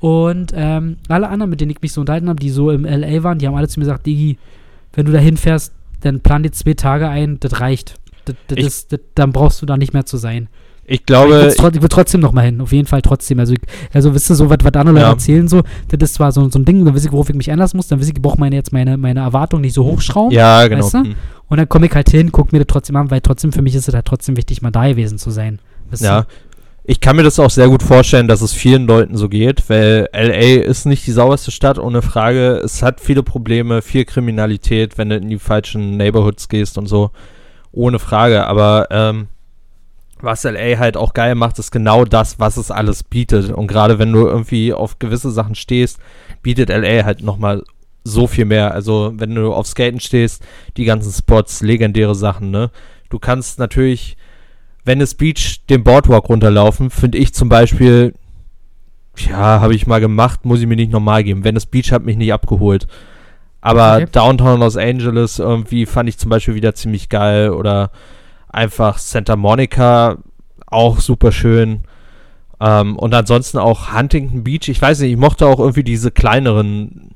Und 0.00 0.52
ähm, 0.54 0.96
alle 1.08 1.28
anderen, 1.28 1.50
mit 1.50 1.60
denen 1.60 1.70
ich 1.72 1.82
mich 1.82 1.92
so 1.92 2.00
unterhalten 2.00 2.28
habe, 2.28 2.38
die 2.38 2.50
so 2.50 2.70
im 2.70 2.84
LA 2.84 3.22
waren, 3.24 3.38
die 3.38 3.46
haben 3.46 3.54
alle 3.56 3.68
zu 3.68 3.80
mir 3.80 3.84
gesagt, 3.86 4.06
Digi, 4.06 4.38
wenn 4.92 5.06
du 5.06 5.12
da 5.12 5.18
hinfährst, 5.18 5.72
dann 6.02 6.20
plan 6.20 6.42
dir 6.44 6.52
zwei 6.52 6.74
Tage 6.74 7.08
ein, 7.08 7.40
das 7.40 7.60
reicht. 7.60 7.94
Das, 8.24 8.36
das 8.46 8.58
Ich- 8.58 8.64
das, 8.88 9.00
dann 9.14 9.32
brauchst 9.32 9.60
du 9.62 9.66
da 9.66 9.76
nicht 9.76 9.92
mehr 9.92 10.06
zu 10.06 10.16
sein. 10.16 10.48
Ich 10.90 11.00
ich 11.00 11.06
glaube, 11.06 11.52
trot- 11.58 11.76
ich 11.76 11.82
will 11.82 11.88
trotzdem 11.90 12.20
noch 12.22 12.32
mal 12.32 12.42
hin, 12.46 12.60
auf 12.62 12.72
jeden 12.72 12.86
Fall 12.86 13.02
trotzdem. 13.02 13.38
Also, 13.40 13.52
ich, 13.52 13.58
also 13.92 14.14
wisst 14.14 14.30
ihr, 14.30 14.36
so 14.36 14.48
was, 14.48 14.56
was 14.62 14.72
andere 14.72 14.94
Leute 14.94 15.04
Ja. 15.04 15.10
erzählen, 15.10 15.46
so, 15.46 15.62
das 15.88 16.10
ist 16.10 16.14
zwar 16.14 16.32
so, 16.32 16.48
so 16.48 16.58
ein 16.58 16.64
Ding, 16.64 16.82
dann 16.84 16.94
weiß 16.94 17.04
ich, 17.04 17.12
worauf 17.12 17.28
ich 17.28 17.34
mich 17.36 17.50
einlassen 17.50 17.76
muss, 17.76 17.88
dann 17.88 17.98
weiß 18.00 18.08
ich, 18.08 18.14
ich 18.16 18.22
brauche 18.22 18.40
meine, 18.40 18.56
jetzt 18.56 18.72
meine, 18.72 18.96
meine 18.96 19.20
Erwartungen 19.20 19.62
nicht 19.62 19.74
so 19.74 19.84
hochschrauben. 19.84 20.32
ja, 20.32 20.66
genau. 20.66 20.84
Weißt 20.84 20.94
du? 20.94 20.98
Hm. 21.00 21.14
Und 21.48 21.56
dann 21.58 21.68
komme 21.68 21.86
ich 21.86 21.92
halt 21.94 22.08
hin, 22.08 22.32
gucke 22.32 22.54
mir 22.56 22.60
das 22.64 22.68
trotzdem 22.72 22.96
an, 22.96 23.10
weil 23.10 23.20
trotzdem 23.20 23.52
für 23.52 23.60
mich 23.62 23.74
ist 23.74 23.86
es 23.88 23.92
halt 23.94 24.06
trotzdem 24.06 24.36
wichtig, 24.38 24.62
mal 24.62 24.70
da 24.70 24.88
gewesen 24.88 25.18
zu 25.18 25.30
sein. 25.30 25.58
Weißt 25.90 26.02
Ja. 26.02 26.22
du? 26.22 26.26
Ich 26.90 27.00
kann 27.00 27.16
mir 27.16 27.22
das 27.22 27.38
auch 27.38 27.50
sehr 27.50 27.68
gut 27.68 27.82
vorstellen, 27.82 28.28
dass 28.28 28.40
es 28.40 28.54
vielen 28.54 28.86
Leuten 28.86 29.14
so 29.14 29.28
geht, 29.28 29.68
weil 29.68 30.08
LA 30.10 30.62
ist 30.62 30.86
nicht 30.86 31.06
die 31.06 31.12
sauberste 31.12 31.50
Stadt, 31.50 31.78
ohne 31.78 32.00
Frage. 32.00 32.62
Es 32.64 32.82
hat 32.82 33.02
viele 33.02 33.22
Probleme, 33.22 33.82
viel 33.82 34.06
Kriminalität, 34.06 34.96
wenn 34.96 35.10
du 35.10 35.16
in 35.16 35.28
die 35.28 35.38
falschen 35.38 35.98
Neighborhoods 35.98 36.48
gehst 36.48 36.78
und 36.78 36.86
so. 36.86 37.10
Ohne 37.72 37.98
Frage. 37.98 38.46
Aber 38.46 38.86
ähm, 38.90 39.28
was 40.22 40.44
LA 40.44 40.78
halt 40.78 40.96
auch 40.96 41.12
geil 41.12 41.34
macht, 41.34 41.58
ist 41.58 41.72
genau 41.72 42.06
das, 42.06 42.40
was 42.40 42.56
es 42.56 42.70
alles 42.70 43.02
bietet. 43.02 43.52
Und 43.52 43.66
gerade 43.66 43.98
wenn 43.98 44.10
du 44.10 44.26
irgendwie 44.26 44.72
auf 44.72 44.98
gewisse 44.98 45.30
Sachen 45.30 45.56
stehst, 45.56 45.98
bietet 46.40 46.70
LA 46.70 47.04
halt 47.04 47.22
nochmal 47.22 47.64
so 48.02 48.26
viel 48.26 48.46
mehr. 48.46 48.72
Also 48.72 49.12
wenn 49.14 49.34
du 49.34 49.52
auf 49.52 49.66
Skaten 49.66 50.00
stehst, 50.00 50.42
die 50.78 50.86
ganzen 50.86 51.12
Spots, 51.12 51.60
legendäre 51.60 52.14
Sachen, 52.14 52.50
ne? 52.50 52.70
Du 53.10 53.18
kannst 53.18 53.58
natürlich 53.58 54.16
Venice 54.88 55.14
Beach 55.14 55.60
den 55.70 55.84
Boardwalk 55.84 56.28
runterlaufen, 56.28 56.90
finde 56.90 57.18
ich 57.18 57.32
zum 57.34 57.48
Beispiel, 57.48 58.14
ja, 59.16 59.60
habe 59.60 59.74
ich 59.74 59.86
mal 59.86 60.00
gemacht, 60.00 60.44
muss 60.44 60.60
ich 60.60 60.66
mir 60.66 60.74
nicht 60.76 60.90
normal 60.90 61.22
geben. 61.22 61.44
Venice 61.44 61.66
Beach 61.66 61.92
hat 61.92 62.04
mich 62.04 62.16
nicht 62.16 62.32
abgeholt. 62.32 62.88
Aber 63.60 63.96
Okay. 63.96 64.06
Downtown 64.12 64.60
Los 64.60 64.76
Angeles 64.76 65.38
irgendwie 65.38 65.84
fand 65.86 66.08
ich 66.08 66.18
zum 66.18 66.30
Beispiel 66.30 66.54
wieder 66.54 66.74
ziemlich 66.74 67.08
geil 67.08 67.50
oder 67.50 67.90
einfach 68.48 68.98
Santa 68.98 69.36
Monica 69.36 70.16
auch 70.66 71.00
super 71.00 71.32
schön. 71.32 71.84
Ähm, 72.60 72.96
und 72.96 73.14
ansonsten 73.14 73.58
auch 73.58 73.92
Huntington 73.92 74.42
Beach. 74.44 74.68
Ich 74.68 74.80
weiß 74.82 75.00
nicht, 75.00 75.12
ich 75.12 75.16
mochte 75.18 75.46
auch 75.46 75.58
irgendwie 75.60 75.84
diese 75.84 76.10
kleineren 76.10 77.10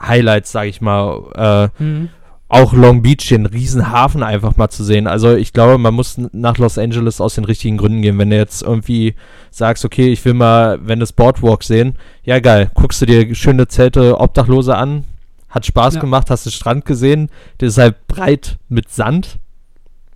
Highlights, 0.00 0.52
sag 0.52 0.66
ich 0.66 0.80
mal. 0.80 1.70
Äh, 1.78 1.82
Mhm. 1.82 2.08
Auch 2.48 2.72
Long 2.72 3.02
Beach, 3.02 3.28
den 3.28 3.44
riesen 3.46 3.90
Hafen 3.90 4.22
einfach 4.22 4.56
mal 4.56 4.70
zu 4.70 4.82
sehen. 4.82 5.06
Also 5.06 5.34
ich 5.36 5.52
glaube, 5.52 5.76
man 5.76 5.92
muss 5.92 6.16
nach 6.32 6.56
Los 6.56 6.78
Angeles 6.78 7.20
aus 7.20 7.34
den 7.34 7.44
richtigen 7.44 7.76
Gründen 7.76 8.00
gehen. 8.00 8.18
Wenn 8.18 8.30
du 8.30 8.36
jetzt 8.36 8.62
irgendwie 8.62 9.14
sagst, 9.50 9.84
okay, 9.84 10.08
ich 10.10 10.24
will 10.24 10.34
mal, 10.34 10.78
wenn 10.82 10.98
das 11.00 11.12
Boardwalk 11.12 11.62
sehen, 11.62 11.96
ja 12.24 12.40
geil, 12.40 12.70
guckst 12.74 13.02
du 13.02 13.06
dir 13.06 13.34
schöne 13.34 13.68
Zelte, 13.68 14.18
Obdachlose 14.18 14.74
an, 14.76 15.04
hat 15.50 15.66
Spaß 15.66 15.94
Ja. 15.96 16.00
gemacht, 16.00 16.30
hast 16.30 16.46
den 16.46 16.52
Strand 16.52 16.84
gesehen, 16.86 17.28
der 17.60 17.68
ist 17.68 17.78
halt 17.78 18.06
breit 18.08 18.58
mit 18.68 18.90
Sand, 18.90 19.38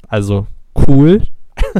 also 0.09 0.46
cool. 0.88 1.22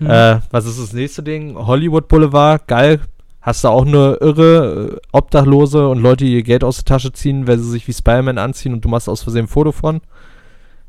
Mhm. 0.00 0.10
Äh, 0.10 0.40
was 0.50 0.66
ist 0.66 0.80
das 0.80 0.92
nächste 0.92 1.22
Ding? 1.22 1.54
Hollywood 1.54 2.08
Boulevard, 2.08 2.66
geil. 2.66 2.98
Hast 3.42 3.64
du 3.64 3.68
auch 3.68 3.84
nur 3.84 4.22
irre 4.22 4.92
äh, 4.94 5.00
Obdachlose 5.12 5.88
und 5.88 6.00
Leute, 6.00 6.24
die 6.24 6.34
ihr 6.34 6.42
Geld 6.44 6.62
aus 6.64 6.76
der 6.76 6.84
Tasche 6.84 7.12
ziehen, 7.12 7.46
weil 7.48 7.58
sie 7.58 7.68
sich 7.70 7.86
wie 7.88 7.92
Spider-Man 7.92 8.38
anziehen 8.38 8.72
und 8.72 8.84
du 8.84 8.88
machst 8.88 9.08
aus 9.08 9.22
Versehen 9.22 9.44
ein 9.46 9.48
Foto 9.48 9.72
von? 9.72 10.00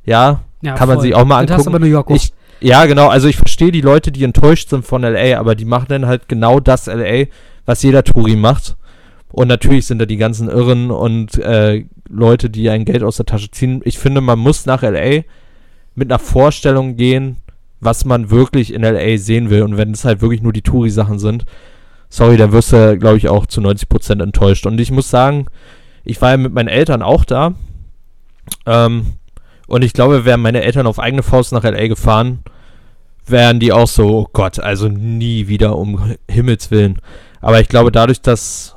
Ja, 0.06 0.42
Ja, 0.62 0.76
kann 0.76 0.88
man 0.88 0.98
voll. 0.98 1.06
sich 1.08 1.16
auch 1.16 1.26
mal 1.26 1.46
Das 1.46 1.58
hast 1.58 1.66
du 1.66 1.70
angucken. 1.72 1.76
aber 1.76 1.86
New 1.86 1.92
York. 1.92 2.10
Ich, 2.12 2.32
ja, 2.60 2.86
genau. 2.86 3.08
Also 3.10 3.28
ich 3.28 3.38
verstehe 3.38 3.72
die 3.72 3.82
Leute, 3.82 4.12
die 4.12 4.24
enttäuscht 4.24 4.70
sind 4.70 4.86
von 4.86 5.02
LA, 5.02 5.38
aber 5.40 5.56
die 5.56 5.66
machen 5.66 5.88
dann 5.90 6.06
halt 6.06 6.28
genau 6.30 6.60
das 6.60 6.86
LA, 6.88 7.26
was 7.66 7.82
jeder 7.84 8.04
Touri 8.04 8.36
macht. 8.36 8.76
Und 9.32 9.48
natürlich 9.48 9.88
sind 9.88 9.98
da 10.00 10.06
die 10.06 10.18
ganzen 10.18 10.48
Irren 10.48 10.92
und 10.92 11.40
äh, 11.40 11.86
Leute, 12.08 12.52
die 12.52 12.70
ein 12.70 12.86
Geld 12.86 13.02
aus 13.02 13.18
der 13.18 13.26
Tasche 13.26 13.50
ziehen. 13.50 13.82
Ich 13.84 13.98
finde, 13.98 14.22
man 14.22 14.38
muss 14.38 14.68
nach 14.68 14.84
LA 14.84 15.22
mit 15.96 16.12
einer 16.12 16.20
Vorstellung 16.20 16.98
gehen, 16.98 17.38
was 17.80 18.06
man 18.06 18.30
wirklich 18.30 18.72
in 18.74 18.84
LA 18.84 19.18
sehen 19.18 19.50
will. 19.50 19.64
Und 19.64 19.76
wenn 19.78 19.92
es 19.92 20.06
halt 20.06 20.22
wirklich 20.22 20.44
nur 20.44 20.54
die 20.54 20.62
Touri-Sachen 20.62 21.18
sind, 21.18 21.46
sorry, 22.14 22.38
dann 22.38 22.52
wirst 22.52 22.72
du, 22.72 22.98
glaube 22.99 23.18
ich, 23.18 23.27
auch 23.27 23.48
zu 23.48 23.60
90% 23.60 24.22
enttäuscht. 24.22 24.68
Und 24.68 24.80
ich 24.80 24.91
muss 24.91 25.10
sagen, 25.10 25.48
ich 26.03 26.22
war 26.22 26.31
ja 26.31 26.38
mit 26.38 26.53
meinen 26.53 26.68
Eltern 26.68 27.02
auch 27.02 27.26
da. 27.26 27.56
Ähm, 28.68 29.14
und 29.68 29.84
ich 29.84 29.94
glaube, 29.94 30.23
wären 30.23 30.41
meine 30.41 30.61
Eltern 30.61 30.85
auf 30.85 30.99
eigene 30.99 31.23
Faust 31.23 31.53
nach 31.53 31.64
LA 31.64 31.88
gefahren, 31.88 32.44
wären 33.26 33.60
die 33.60 33.73
auch 33.73 33.88
so, 33.88 34.19
oh 34.19 34.27
Gott, 34.31 34.60
also 34.60 34.90
nie 34.90 35.48
wieder 35.48 35.76
um 35.76 36.15
Himmels 36.30 36.69
Willen. 36.69 36.99
Aber 37.41 37.60
ich 37.60 37.68
glaube, 37.68 37.91
dadurch, 37.91 38.22
dass 38.22 38.76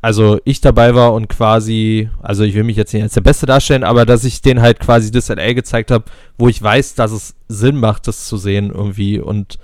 also 0.00 0.38
ich 0.44 0.60
dabei 0.60 0.94
war 0.94 1.12
und 1.14 1.28
quasi, 1.28 2.08
also 2.22 2.44
ich 2.44 2.54
will 2.54 2.62
mich 2.62 2.76
jetzt 2.76 2.94
nicht 2.94 3.02
als 3.02 3.14
der 3.14 3.22
Beste 3.22 3.46
darstellen, 3.46 3.82
aber 3.82 4.06
dass 4.06 4.22
ich 4.22 4.42
denen 4.42 4.60
halt 4.60 4.78
quasi 4.78 5.10
das 5.10 5.28
LA 5.28 5.54
gezeigt 5.54 5.90
habe, 5.90 6.04
wo 6.38 6.48
ich 6.48 6.62
weiß, 6.62 6.94
dass 6.94 7.10
es 7.10 7.34
Sinn 7.48 7.80
macht, 7.80 8.06
das 8.06 8.26
zu 8.26 8.36
sehen 8.36 8.70
irgendwie 8.70 9.18
und 9.18 9.58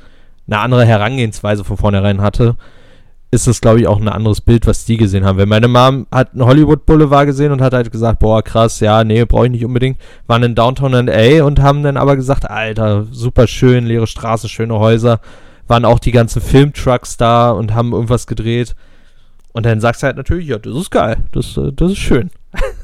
eine 0.48 0.58
andere 0.58 0.84
Herangehensweise 0.84 1.62
von 1.62 1.76
vornherein 1.76 2.20
hatte, 2.22 2.56
ist 3.32 3.48
es, 3.48 3.62
glaube 3.62 3.80
ich, 3.80 3.86
auch 3.86 3.98
ein 3.98 4.10
anderes 4.10 4.42
Bild, 4.42 4.66
was 4.66 4.84
die 4.84 4.98
gesehen 4.98 5.24
haben. 5.24 5.38
Weil 5.38 5.46
meine 5.46 5.66
Mom 5.66 6.06
hat 6.12 6.32
einen 6.32 6.44
Hollywood 6.44 6.84
Boulevard 6.84 7.26
gesehen 7.26 7.50
und 7.50 7.62
hat 7.62 7.72
halt 7.72 7.90
gesagt, 7.90 8.18
boah, 8.18 8.42
krass, 8.42 8.80
ja, 8.80 9.04
nee, 9.04 9.24
brauche 9.24 9.46
ich 9.46 9.52
nicht 9.52 9.64
unbedingt. 9.64 9.98
Waren 10.26 10.42
in 10.42 10.54
Downtown 10.54 10.92
LA 10.92 11.42
und 11.42 11.60
haben 11.60 11.82
dann 11.82 11.96
aber 11.96 12.14
gesagt, 12.14 12.48
Alter, 12.50 13.06
super 13.10 13.46
schön, 13.46 13.86
leere 13.86 14.06
Straßen, 14.06 14.50
schöne 14.50 14.78
Häuser. 14.78 15.20
Waren 15.66 15.86
auch 15.86 15.98
die 15.98 16.12
ganzen 16.12 16.42
Filmtrucks 16.42 17.16
da 17.16 17.50
und 17.50 17.72
haben 17.72 17.92
irgendwas 17.92 18.26
gedreht. 18.26 18.74
Und 19.54 19.64
dann 19.64 19.80
sagst 19.80 20.02
du 20.02 20.08
halt 20.08 20.18
natürlich, 20.18 20.48
ja, 20.48 20.58
das 20.58 20.76
ist 20.76 20.90
geil, 20.90 21.16
das, 21.32 21.56
äh, 21.56 21.72
das 21.72 21.92
ist 21.92 21.98
schön. 21.98 22.30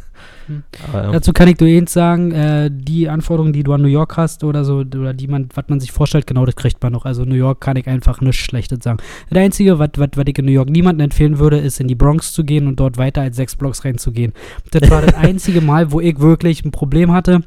Hm. 0.48 0.62
Ja. 0.92 1.12
Dazu 1.12 1.32
kann 1.32 1.48
ich 1.48 1.60
nur 1.60 1.68
eins 1.68 1.92
sagen, 1.92 2.32
äh, 2.32 2.70
die 2.72 3.08
Anforderungen, 3.08 3.52
die 3.52 3.62
du 3.62 3.72
an 3.72 3.82
New 3.82 3.88
York 3.88 4.16
hast 4.16 4.42
oder 4.44 4.64
so, 4.64 4.78
oder 4.78 5.14
die 5.14 5.28
man, 5.28 5.48
was 5.54 5.64
man 5.68 5.78
sich 5.78 5.92
vorstellt, 5.92 6.26
genau 6.26 6.44
das 6.44 6.56
kriegt 6.56 6.82
man 6.82 6.92
noch. 6.92 7.04
Also 7.04 7.24
New 7.24 7.34
York 7.34 7.60
kann 7.60 7.76
ich 7.76 7.86
einfach 7.86 8.20
nichts 8.20 8.38
Schlechtes 8.38 8.78
sagen. 8.82 8.98
Das 9.30 9.38
Einzige, 9.38 9.78
was 9.78 9.90
ich 10.26 10.38
in 10.38 10.44
New 10.44 10.52
York 10.52 10.70
niemandem 10.70 11.04
empfehlen 11.04 11.38
würde, 11.38 11.58
ist 11.58 11.80
in 11.80 11.88
die 11.88 11.94
Bronx 11.94 12.32
zu 12.32 12.44
gehen 12.44 12.66
und 12.66 12.80
dort 12.80 12.96
weiter 12.96 13.20
als 13.22 13.36
sechs 13.36 13.54
Blocks 13.56 13.84
reinzugehen. 13.84 14.32
Das 14.70 14.90
war 14.90 15.02
das 15.02 15.14
einzige 15.14 15.60
Mal, 15.60 15.92
wo 15.92 16.00
ich 16.00 16.18
wirklich 16.18 16.64
ein 16.64 16.70
Problem 16.70 17.12
hatte, 17.12 17.42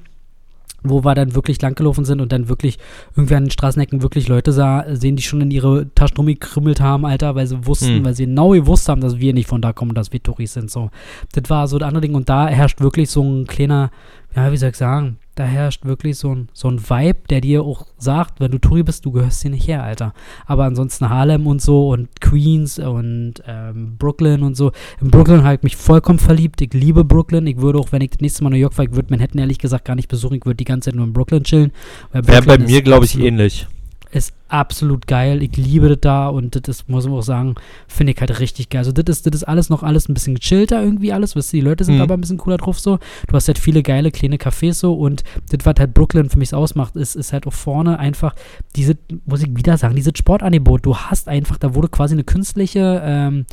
wo 0.83 1.03
wir 1.03 1.15
dann 1.15 1.35
wirklich 1.35 1.61
langgelaufen 1.61 2.05
sind 2.05 2.21
und 2.21 2.31
dann 2.31 2.49
wirklich 2.49 2.79
irgendwie 3.15 3.35
an 3.35 3.45
den 3.45 3.51
Straßenecken 3.51 4.01
wirklich 4.01 4.27
Leute 4.27 4.51
sah, 4.51 4.85
sehen, 4.95 5.15
die 5.15 5.23
schon 5.23 5.41
in 5.41 5.51
ihre 5.51 5.93
Taschen 5.93 6.17
rumgekrümmelt 6.17 6.81
haben, 6.81 7.05
Alter, 7.05 7.35
weil 7.35 7.47
sie 7.47 7.65
wussten, 7.65 7.97
Hm. 7.97 8.05
weil 8.05 8.15
sie 8.15 8.25
genau 8.25 8.49
gewusst 8.49 8.89
haben, 8.89 9.01
dass 9.01 9.19
wir 9.19 9.33
nicht 9.33 9.47
von 9.47 9.61
da 9.61 9.73
kommen, 9.73 9.93
dass 9.93 10.11
wir 10.11 10.21
Touris 10.21 10.53
sind, 10.53 10.71
so. 10.71 10.89
Das 11.33 11.49
war 11.49 11.67
so 11.67 11.77
das 11.77 11.87
andere 11.87 12.01
Ding 12.01 12.15
und 12.15 12.29
da 12.29 12.47
herrscht 12.47 12.81
wirklich 12.81 13.09
so 13.09 13.21
ein 13.23 13.45
kleiner, 13.47 13.91
ja, 14.35 14.51
wie 14.51 14.57
soll 14.57 14.69
ich 14.69 14.77
sagen, 14.77 15.17
da 15.35 15.45
herrscht 15.45 15.85
wirklich 15.85 16.17
so 16.17 16.35
ein, 16.35 16.49
so 16.53 16.67
ein 16.67 16.79
Vibe, 16.89 17.19
der 17.29 17.41
dir 17.41 17.63
auch 17.63 17.87
sagt, 17.97 18.39
wenn 18.39 18.51
du 18.51 18.57
Touri 18.57 18.83
bist, 18.83 19.05
du 19.05 19.11
gehörst 19.11 19.41
hier 19.41 19.51
nicht 19.51 19.67
her, 19.67 19.83
Alter. 19.83 20.13
Aber 20.45 20.65
ansonsten 20.65 21.09
Harlem 21.09 21.47
und 21.47 21.61
so 21.61 21.89
und 21.89 22.19
Queens 22.19 22.79
und 22.79 23.35
ähm, 23.47 23.95
Brooklyn 23.97 24.43
und 24.43 24.55
so. 24.55 24.71
In 24.99 25.09
Brooklyn 25.09 25.43
habe 25.43 25.55
ich 25.55 25.63
mich 25.63 25.75
vollkommen 25.77 26.19
verliebt. 26.19 26.61
Ich 26.61 26.73
liebe 26.73 27.05
Brooklyn. 27.05 27.47
Ich 27.47 27.57
würde 27.57 27.79
auch, 27.79 27.91
wenn 27.91 28.01
ich 28.01 28.11
das 28.11 28.19
nächste 28.19 28.43
Mal 28.43 28.49
New 28.49 28.57
York 28.57 28.73
fahre, 28.73 28.89
ich 28.89 28.95
würde 28.95 29.09
Manhattan 29.09 29.39
ehrlich 29.39 29.59
gesagt 29.59 29.85
gar 29.85 29.95
nicht 29.95 30.09
besuchen. 30.09 30.35
Ich 30.35 30.45
würde 30.45 30.57
die 30.57 30.65
ganze 30.65 30.89
Zeit 30.89 30.95
nur 30.95 31.05
in 31.05 31.13
Brooklyn 31.13 31.43
chillen. 31.43 31.71
Wäre 32.11 32.41
bei 32.43 32.57
mir, 32.57 32.81
glaube 32.81 33.05
ich, 33.05 33.17
ähnlich 33.17 33.67
ist 34.11 34.33
absolut 34.47 35.07
geil. 35.07 35.41
Ich 35.41 35.55
liebe 35.55 35.87
das 35.89 35.99
da 36.01 36.27
und 36.27 36.67
das 36.67 36.87
muss 36.87 37.05
man 37.05 37.17
auch 37.17 37.23
sagen, 37.23 37.55
finde 37.87 38.13
ich 38.13 38.19
halt 38.19 38.39
richtig 38.39 38.69
geil. 38.69 38.79
Also 38.79 38.91
das 38.91 39.17
ist, 39.17 39.27
das 39.27 39.35
ist 39.35 39.43
alles 39.43 39.69
noch 39.69 39.83
alles 39.83 40.09
ein 40.09 40.13
bisschen 40.13 40.35
gechillter 40.35 40.83
irgendwie 40.83 41.13
alles. 41.13 41.35
Weißt 41.35 41.53
du, 41.53 41.57
die 41.57 41.61
Leute 41.61 41.83
sind 41.83 41.95
mhm. 41.95 42.01
aber 42.01 42.15
ein 42.15 42.21
bisschen 42.21 42.37
cooler 42.37 42.57
drauf 42.57 42.79
so. 42.79 42.99
Du 43.27 43.33
hast 43.33 43.47
halt 43.47 43.57
viele 43.57 43.83
geile 43.83 44.11
kleine 44.11 44.37
Cafés 44.37 44.73
so 44.73 44.93
und 44.93 45.23
das, 45.49 45.65
was 45.65 45.75
halt 45.79 45.93
Brooklyn 45.93 46.29
für 46.29 46.37
mich 46.37 46.53
ausmacht, 46.53 46.95
ist, 46.95 47.15
ist 47.15 47.33
halt 47.33 47.47
auch 47.47 47.53
vorne 47.53 47.99
einfach 47.99 48.35
diese, 48.75 48.97
muss 49.25 49.43
ich 49.43 49.55
wieder 49.55 49.77
sagen, 49.77 49.95
dieses 49.95 50.13
Sportangebot. 50.17 50.85
Du 50.85 50.95
hast 50.95 51.27
einfach, 51.27 51.57
da 51.57 51.73
wurde 51.73 51.87
quasi 51.87 52.13
eine 52.13 52.23
künstliche, 52.23 53.01
ähm, 53.05 53.45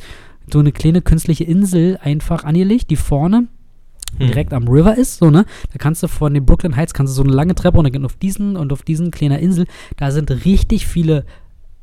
so 0.51 0.59
eine 0.59 0.71
kleine 0.71 1.01
künstliche 1.01 1.43
Insel 1.43 1.97
einfach 2.01 2.43
angelegt, 2.43 2.89
die 2.89 2.95
vorne 2.95 3.47
hm. 4.17 4.27
direkt 4.27 4.53
am 4.53 4.67
River 4.67 4.97
ist, 4.97 5.17
so, 5.17 5.29
ne? 5.29 5.45
Da 5.71 5.77
kannst 5.77 6.03
du 6.03 6.07
von 6.07 6.33
den 6.33 6.45
Brooklyn 6.45 6.75
Heights, 6.75 6.93
kannst 6.93 7.11
du 7.11 7.15
so 7.15 7.23
eine 7.23 7.33
lange 7.33 7.55
Treppe 7.55 7.81
dann 7.81 8.05
auf 8.05 8.15
diesen 8.15 8.55
und 8.55 8.73
auf 8.73 8.83
diesen 8.83 9.11
kleiner 9.11 9.39
Insel, 9.39 9.65
da 9.97 10.11
sind 10.11 10.31
richtig 10.45 10.87
viele 10.87 11.25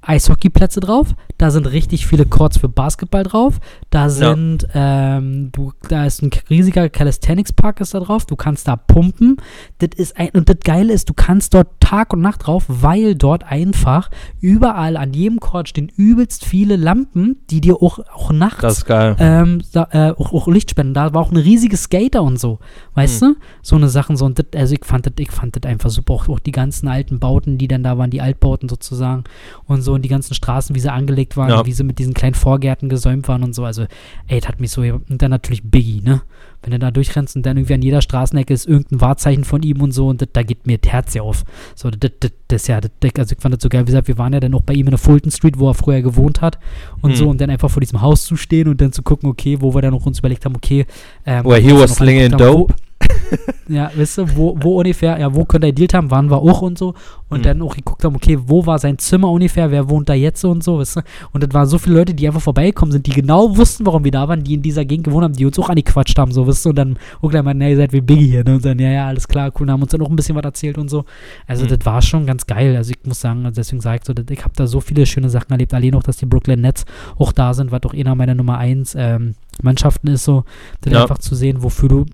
Eishockeyplätze 0.06 0.80
drauf, 0.80 1.14
da 1.36 1.50
sind 1.50 1.66
richtig 1.66 2.06
viele 2.06 2.26
Courts 2.26 2.58
für 2.58 2.68
Basketball 2.68 3.24
drauf, 3.24 3.58
da 3.90 4.08
sind, 4.08 4.68
ja. 4.72 5.18
ähm, 5.18 5.50
du, 5.52 5.72
da 5.88 6.06
ist 6.06 6.22
ein 6.22 6.30
riesiger 6.48 6.88
Calisthenics 6.88 7.52
Park 7.52 7.80
ist 7.80 7.92
da 7.94 8.00
drauf, 8.00 8.24
du 8.24 8.36
kannst 8.36 8.68
da 8.68 8.76
pumpen, 8.76 9.36
das 9.78 9.90
ist 9.96 10.16
ein, 10.16 10.30
und 10.30 10.48
das 10.48 10.58
Geile 10.64 10.92
ist, 10.92 11.08
du 11.08 11.14
kannst 11.14 11.54
dort 11.54 11.68
Tag 11.80 12.12
und 12.12 12.20
Nacht 12.20 12.46
drauf, 12.46 12.64
weil 12.68 13.14
dort 13.14 13.44
einfach 13.44 14.10
überall 14.40 14.96
an 14.96 15.12
jedem 15.12 15.40
Court 15.40 15.68
stehen 15.68 15.90
übelst 15.96 16.44
viele 16.44 16.76
Lampen, 16.76 17.36
die 17.50 17.60
dir 17.60 17.82
auch, 17.82 17.98
auch 17.98 18.32
nachts 18.32 18.84
ähm, 19.18 19.62
da, 19.72 19.88
äh, 19.90 20.10
auch, 20.12 20.32
auch, 20.32 20.46
Licht 20.48 20.70
spenden, 20.70 20.94
da 20.94 21.12
war 21.12 21.22
auch 21.22 21.30
eine 21.30 21.44
riesige 21.44 21.76
Skater 21.76 22.22
und 22.22 22.38
so, 22.38 22.60
weißt 22.94 23.22
hm. 23.22 23.34
du, 23.34 23.40
so 23.62 23.76
eine 23.76 23.88
Sachen 23.88 24.16
so 24.16 24.24
und 24.24 24.38
das, 24.38 24.46
also 24.54 24.74
ich 24.74 24.84
fand 24.84 25.06
das, 25.06 25.14
ich 25.18 25.32
fand 25.32 25.56
das 25.56 25.68
einfach 25.68 25.90
super, 25.90 26.14
auch, 26.14 26.28
auch 26.28 26.38
die 26.38 26.52
ganzen 26.52 26.86
alten 26.86 27.18
Bauten, 27.18 27.58
die 27.58 27.66
dann 27.66 27.82
da 27.82 27.98
waren, 27.98 28.10
die 28.10 28.20
Altbauten 28.20 28.68
sozusagen 28.68 29.24
und 29.66 29.82
so 29.82 29.95
und 29.96 30.02
die 30.02 30.08
ganzen 30.08 30.34
Straßen, 30.34 30.74
wie 30.76 30.80
sie 30.80 30.92
angelegt 30.92 31.36
waren, 31.36 31.50
ja. 31.50 31.66
wie 31.66 31.72
sie 31.72 31.84
mit 31.84 31.98
diesen 31.98 32.14
kleinen 32.14 32.34
Vorgärten 32.34 32.88
gesäumt 32.88 33.26
waren 33.28 33.42
und 33.42 33.54
so. 33.54 33.64
Also, 33.64 33.86
ey, 34.28 34.40
das 34.40 34.48
hat 34.48 34.60
mich 34.60 34.70
so. 34.70 34.82
Und 34.82 35.22
dann 35.22 35.30
natürlich 35.30 35.62
Biggie, 35.64 36.02
ne? 36.02 36.22
Wenn 36.62 36.72
du 36.72 36.78
da 36.78 36.90
durchrennst 36.90 37.36
und 37.36 37.44
dann 37.44 37.56
irgendwie 37.56 37.74
an 37.74 37.82
jeder 37.82 38.02
Straßenecke 38.02 38.52
ist 38.52 38.66
irgendein 38.66 39.00
Wahrzeichen 39.00 39.44
von 39.44 39.62
ihm 39.62 39.82
und 39.82 39.92
so 39.92 40.08
und 40.08 40.20
das, 40.20 40.28
da 40.32 40.42
geht 40.42 40.66
mir 40.66 40.78
das 40.78 40.90
Herz 40.90 41.14
ja 41.14 41.22
auf. 41.22 41.44
So, 41.74 41.90
das, 41.90 42.10
das, 42.18 42.32
das 42.48 42.66
ja, 42.66 42.80
das, 42.80 42.90
also 43.18 43.34
ich 43.36 43.40
fand 43.40 43.54
das 43.54 43.62
so 43.62 43.68
geil. 43.68 43.82
Wie 43.82 43.86
gesagt, 43.86 44.08
wir 44.08 44.18
waren 44.18 44.32
ja 44.32 44.40
dann 44.40 44.54
auch 44.54 44.62
bei 44.62 44.74
ihm 44.74 44.86
in 44.86 44.90
der 44.90 44.98
Fulton 44.98 45.30
Street, 45.30 45.58
wo 45.58 45.68
er 45.68 45.74
früher 45.74 46.02
gewohnt 46.02 46.40
hat 46.40 46.58
und 47.02 47.12
mhm. 47.12 47.16
so 47.16 47.28
und 47.28 47.40
dann 47.40 47.50
einfach 47.50 47.70
vor 47.70 47.80
diesem 47.80 48.00
Haus 48.00 48.24
zu 48.24 48.36
stehen 48.36 48.68
und 48.68 48.80
dann 48.80 48.92
zu 48.92 49.02
gucken, 49.02 49.28
okay, 49.28 49.60
wo 49.60 49.74
wir 49.74 49.82
dann 49.82 49.92
noch 49.92 50.06
uns 50.06 50.18
überlegt 50.18 50.44
haben, 50.44 50.56
okay. 50.56 50.86
Ähm, 51.24 51.44
Where 51.44 51.60
he 51.60 51.72
was 51.72 51.94
slinging 51.94 52.32
dope. 52.32 52.74
ja, 53.68 53.90
weißt 53.94 54.18
du, 54.18 54.36
wo, 54.36 54.56
wo 54.60 54.78
ungefähr, 54.78 55.18
ja, 55.18 55.34
wo 55.34 55.44
könnte 55.44 55.66
er 55.66 55.72
dealt 55.72 55.94
haben, 55.94 56.10
waren 56.10 56.30
wir 56.30 56.38
auch 56.38 56.62
und 56.62 56.78
so. 56.78 56.94
Und 57.28 57.40
mhm. 57.40 57.42
dann 57.42 57.62
auch 57.62 57.74
geguckt 57.74 58.04
haben, 58.04 58.14
okay, 58.14 58.38
wo 58.46 58.66
war 58.66 58.78
sein 58.78 58.98
Zimmer 58.98 59.30
ungefähr, 59.30 59.70
wer 59.70 59.88
wohnt 59.90 60.08
da 60.08 60.14
jetzt 60.14 60.44
und 60.44 60.62
so, 60.62 60.78
weißt 60.78 60.96
du. 60.96 61.00
Und 61.32 61.42
das 61.42 61.52
waren 61.52 61.66
so 61.66 61.78
viele 61.78 61.96
Leute, 61.96 62.14
die 62.14 62.26
einfach 62.26 62.40
vorbeigekommen 62.40 62.92
sind, 62.92 63.06
die 63.06 63.10
genau 63.10 63.56
wussten, 63.56 63.84
warum 63.84 64.04
wir 64.04 64.12
da 64.12 64.28
waren, 64.28 64.44
die 64.44 64.54
in 64.54 64.62
dieser 64.62 64.84
Gegend 64.84 65.06
gewohnt 65.06 65.24
haben, 65.24 65.34
die 65.34 65.44
uns 65.44 65.58
auch 65.58 65.68
angequatscht 65.68 66.18
haben, 66.18 66.32
so, 66.32 66.46
weißt 66.46 66.64
du. 66.64 66.68
Und 66.70 66.76
dann 66.76 66.98
auch 67.20 67.30
gleich 67.30 67.42
mal, 67.42 67.54
ne, 67.54 67.70
ihr 67.70 67.76
seid 67.76 67.92
wie 67.92 68.00
Biggie 68.00 68.28
hier, 68.28 68.44
ne? 68.44 68.54
Und 68.54 68.64
dann, 68.64 68.78
ja, 68.78 68.90
ja, 68.90 69.06
alles 69.08 69.26
klar, 69.26 69.50
cool, 69.56 69.62
und 69.62 69.72
haben 69.72 69.82
uns 69.82 69.92
dann 69.92 70.02
auch 70.02 70.10
ein 70.10 70.16
bisschen 70.16 70.36
was 70.36 70.44
erzählt 70.44 70.78
und 70.78 70.88
so. 70.88 71.04
Also, 71.46 71.64
mhm. 71.64 71.68
das 71.68 71.78
war 71.84 72.02
schon 72.02 72.26
ganz 72.26 72.46
geil. 72.46 72.76
Also, 72.76 72.92
ich 72.92 73.06
muss 73.06 73.20
sagen, 73.20 73.44
also 73.44 73.56
deswegen 73.56 73.80
sage 73.80 74.00
ich 74.00 74.06
so, 74.06 74.12
ich 74.12 74.44
habe 74.44 74.54
da 74.56 74.66
so 74.66 74.80
viele 74.80 75.04
schöne 75.06 75.28
Sachen 75.28 75.50
erlebt. 75.50 75.74
Allein 75.74 75.94
auch, 75.94 76.02
dass 76.02 76.16
die 76.18 76.26
Brooklyn 76.26 76.60
Nets 76.60 76.84
auch 77.18 77.32
da 77.32 77.54
sind, 77.54 77.72
was 77.72 77.80
doch 77.80 77.92
einer 77.92 78.14
meiner 78.14 78.34
Nummer 78.34 78.58
1 78.58 78.94
ähm, 78.96 79.34
Mannschaften 79.62 80.08
ist, 80.08 80.24
so, 80.24 80.44
das 80.80 80.92
ja. 80.92 81.02
einfach 81.02 81.18
zu 81.18 81.34
sehen, 81.34 81.62
wofür 81.62 81.88
du 81.88 82.06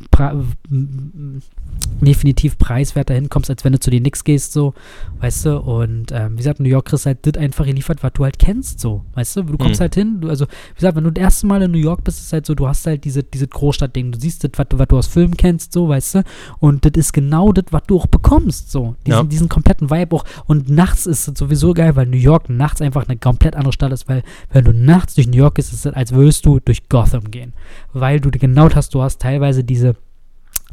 definitiv 2.02 2.58
preiswerter 2.58 3.14
hinkommst, 3.14 3.48
als 3.48 3.64
wenn 3.64 3.72
du 3.72 3.80
zu 3.80 3.90
den 3.90 4.02
Knicks 4.02 4.24
gehst, 4.24 4.52
so, 4.52 4.74
weißt 5.20 5.46
du, 5.46 5.58
und 5.58 6.10
ähm, 6.10 6.32
wie 6.32 6.38
gesagt, 6.38 6.58
New 6.58 6.68
York 6.68 6.86
kriegst 6.86 7.06
halt 7.06 7.18
das 7.22 7.40
einfach 7.40 7.64
geliefert, 7.64 8.02
was 8.02 8.12
du 8.14 8.24
halt 8.24 8.38
kennst, 8.38 8.80
so, 8.80 9.04
weißt 9.14 9.36
du, 9.36 9.42
du 9.42 9.56
kommst 9.56 9.78
mhm. 9.78 9.82
halt 9.82 9.94
hin, 9.94 10.20
du, 10.20 10.28
also, 10.28 10.46
wie 10.46 10.74
gesagt, 10.74 10.96
wenn 10.96 11.04
du 11.04 11.12
das 11.12 11.22
erste 11.22 11.46
Mal 11.46 11.62
in 11.62 11.70
New 11.70 11.78
York 11.78 12.02
bist, 12.02 12.18
ist 12.18 12.26
es 12.26 12.32
halt 12.32 12.46
so, 12.46 12.54
du 12.54 12.66
hast 12.66 12.86
halt 12.86 13.04
diese, 13.04 13.22
diese 13.22 13.46
Großstadt-Ding, 13.46 14.12
du 14.12 14.18
siehst 14.18 14.42
das, 14.42 14.50
was 14.56 14.66
du, 14.68 14.78
was 14.78 14.88
du 14.88 14.98
aus 14.98 15.06
Filmen 15.06 15.36
kennst, 15.36 15.72
so, 15.72 15.88
weißt 15.88 16.16
du, 16.16 16.22
und 16.58 16.84
das 16.84 16.92
ist 16.96 17.12
genau 17.12 17.52
das, 17.52 17.66
was 17.70 17.82
du 17.86 18.00
auch 18.00 18.06
bekommst, 18.08 18.72
so, 18.72 18.96
diesen, 19.06 19.18
ja. 19.18 19.24
diesen 19.24 19.48
kompletten 19.48 19.90
Vibe 19.90 20.16
auch, 20.16 20.24
und 20.46 20.68
nachts 20.68 21.06
ist 21.06 21.28
es 21.28 21.38
sowieso 21.38 21.72
geil, 21.72 21.94
weil 21.94 22.06
New 22.06 22.16
York 22.16 22.50
nachts 22.50 22.82
einfach 22.82 23.06
eine 23.06 23.16
komplett 23.16 23.54
andere 23.54 23.72
Stadt 23.72 23.92
ist, 23.92 24.08
weil, 24.08 24.24
wenn 24.52 24.64
du 24.64 24.72
nachts 24.72 25.14
durch 25.14 25.28
New 25.28 25.36
York 25.36 25.54
gehst, 25.54 25.72
ist 25.72 25.86
es, 25.86 25.92
als 25.92 26.12
würdest 26.12 26.44
du 26.46 26.58
durch 26.58 26.88
Gotham 26.88 27.30
gehen, 27.30 27.52
weil 27.92 28.18
du 28.18 28.30
genau 28.30 28.68
hast, 28.74 28.94
du 28.94 29.02
hast 29.02 29.20
teilweise 29.20 29.62
diese 29.62 29.94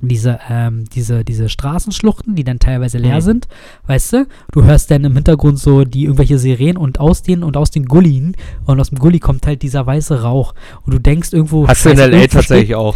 diese, 0.01 0.39
ähm, 0.49 0.85
diese, 0.93 1.23
diese 1.23 1.49
Straßenschluchten, 1.49 2.35
die 2.35 2.43
dann 2.43 2.59
teilweise 2.59 2.97
leer 2.97 3.15
mhm. 3.15 3.21
sind, 3.21 3.47
weißt 3.87 4.13
du? 4.13 4.27
Du 4.51 4.63
hörst 4.63 4.91
dann 4.91 5.03
im 5.03 5.13
Hintergrund 5.13 5.59
so 5.59 5.83
die 5.83 6.03
irgendwelche 6.03 6.39
Sirenen 6.39 6.77
und 6.77 6.99
aus 6.99 7.21
den 7.21 7.43
und 7.43 7.57
aus 7.57 7.71
den 7.71 7.85
Gullien 7.85 8.35
und 8.65 8.79
aus 8.79 8.89
dem 8.89 8.99
Gully 8.99 9.19
kommt 9.19 9.45
halt 9.45 9.61
dieser 9.61 9.85
weiße 9.85 10.21
Rauch 10.21 10.53
und 10.83 10.93
du 10.93 10.99
denkst 10.99 11.33
irgendwo. 11.33 11.67
Hast 11.67 11.85
du 11.85 11.89
in 11.89 11.99
L.A. 11.99 12.27
tatsächlich 12.27 12.75
auch 12.75 12.95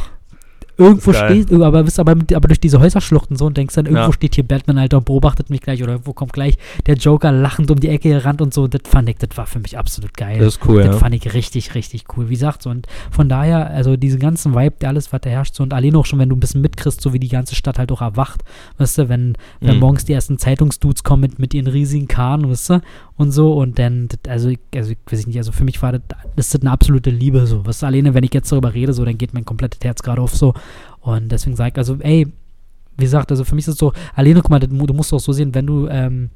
irgendwo 0.78 1.14
steht, 1.14 1.52
aber 1.52 1.84
bist 1.84 2.00
aber, 2.00 2.12
aber 2.12 2.48
durch 2.48 2.60
diese 2.60 2.80
Häuserschluchten 2.80 3.38
so 3.38 3.46
und 3.46 3.58
denkst 3.58 3.76
dann, 3.76 3.86
irgendwo 3.86 4.08
ja. 4.08 4.14
steht 4.14 4.36
hier 4.36 4.48
Batman, 4.48 4.78
Alter, 4.78 4.98
und 4.98 5.06
beobachtet 5.06 5.50
mich 5.50 5.62
gleich 5.62 5.84
oder 5.84 5.94
irgendwo 5.94 6.14
kommt 6.14 6.34
gleich 6.34 6.58
der 6.86 6.96
Joker 6.96 7.32
lachend 7.32 7.70
um 7.72 7.80
die 7.80 7.90
Ecke 7.90 8.10
gerannt 8.10 8.42
und 8.42 8.54
so. 8.54 8.68
Das 8.68 8.82
fand 8.86 9.10
ich, 9.10 9.18
das 9.18 9.36
war 9.36 9.46
für 9.46 9.60
mich 9.60 9.78
absolut 9.78 10.16
geil. 10.16 10.40
Das 10.40 10.56
ist 10.56 10.66
cool, 10.68 10.84
Das 10.84 10.96
ja. 10.96 11.00
fand 11.00 11.16
ich 11.16 11.34
richtig, 11.34 11.76
richtig 11.76 12.06
cool. 12.16 12.30
Wie 12.30 12.34
gesagt, 12.34 12.64
so 12.64 12.70
und 12.70 12.88
von 13.12 13.30
daher, 13.30 13.70
also 13.70 13.98
diesen 13.98 14.20
ganzen 14.20 14.56
Vibe, 14.56 14.76
der 14.82 14.90
alles, 14.90 15.14
was 15.14 15.22
da 15.22 15.30
herrscht, 15.30 15.56
so 15.56 15.64
und 15.64 15.74
allein 15.74 15.96
auch 15.96 16.06
schon, 16.06 16.20
wenn 16.20 16.30
du 16.30 16.36
ein 16.36 16.40
bisschen 16.40 16.62
mitkriegst, 16.62 17.02
so 17.02 17.14
wie 17.14 17.20
die 17.20 17.30
ganze 17.30 17.56
Stadt 17.56 17.80
halt 17.80 17.92
auch 17.92 18.02
erwacht, 18.02 18.44
weißt 18.78 18.98
du, 18.98 19.10
wenn, 19.10 19.38
wenn 19.60 19.76
mhm. 19.76 19.80
morgens 19.80 20.06
die 20.06 20.14
ersten 20.14 20.38
Zeitungsdudes 20.38 21.04
kommen 21.04 21.22
mit, 21.22 21.40
mit 21.40 21.54
ihren 21.54 21.68
riesigen 21.68 22.08
Kahn, 22.08 22.50
weißt 22.50 22.70
du, 22.72 22.82
und 23.16 23.32
so 23.32 23.54
und 23.54 23.80
dann, 23.80 24.10
also, 24.28 24.52
also 24.74 24.92
ich 24.92 24.98
weiß 25.10 25.28
nicht, 25.28 25.38
also 25.38 25.52
für 25.52 25.64
mich 25.64 25.82
war 25.82 25.92
das, 25.94 26.02
das 26.36 26.54
ist 26.54 26.62
eine 26.62 26.72
absolute 26.72 27.10
Liebe, 27.10 27.46
so, 27.46 27.66
was 27.66 27.84
alleine, 27.84 28.14
wenn 28.14 28.24
ich 28.24 28.34
jetzt 28.34 28.52
darüber 28.52 28.74
rede, 28.74 28.94
so, 28.94 29.06
dann 29.06 29.18
geht 29.18 29.34
mein 29.34 29.46
komplettes 29.46 29.80
Herz 29.84 30.02
gerade 30.02 30.22
auf 30.22 30.36
so 30.36 30.54
und 31.02 31.32
deswegen 31.32 31.56
sage 31.56 31.72
ich, 31.72 31.78
also, 31.78 31.98
ey, 32.00 32.28
wie 32.98 33.04
gesagt, 33.04 33.32
also 33.32 33.44
für 33.44 33.56
mich 33.56 33.68
ist 33.68 33.74
es 33.74 33.80
so, 33.80 33.94
alleine, 34.16 34.42
guck 34.42 34.50
mal, 34.50 34.60
du 34.60 34.94
musst 34.94 35.14
auch 35.14 35.20
so 35.20 35.32
sehen, 35.32 35.54
wenn 35.54 35.68
du, 35.68 35.88
ähm, 35.88 36.30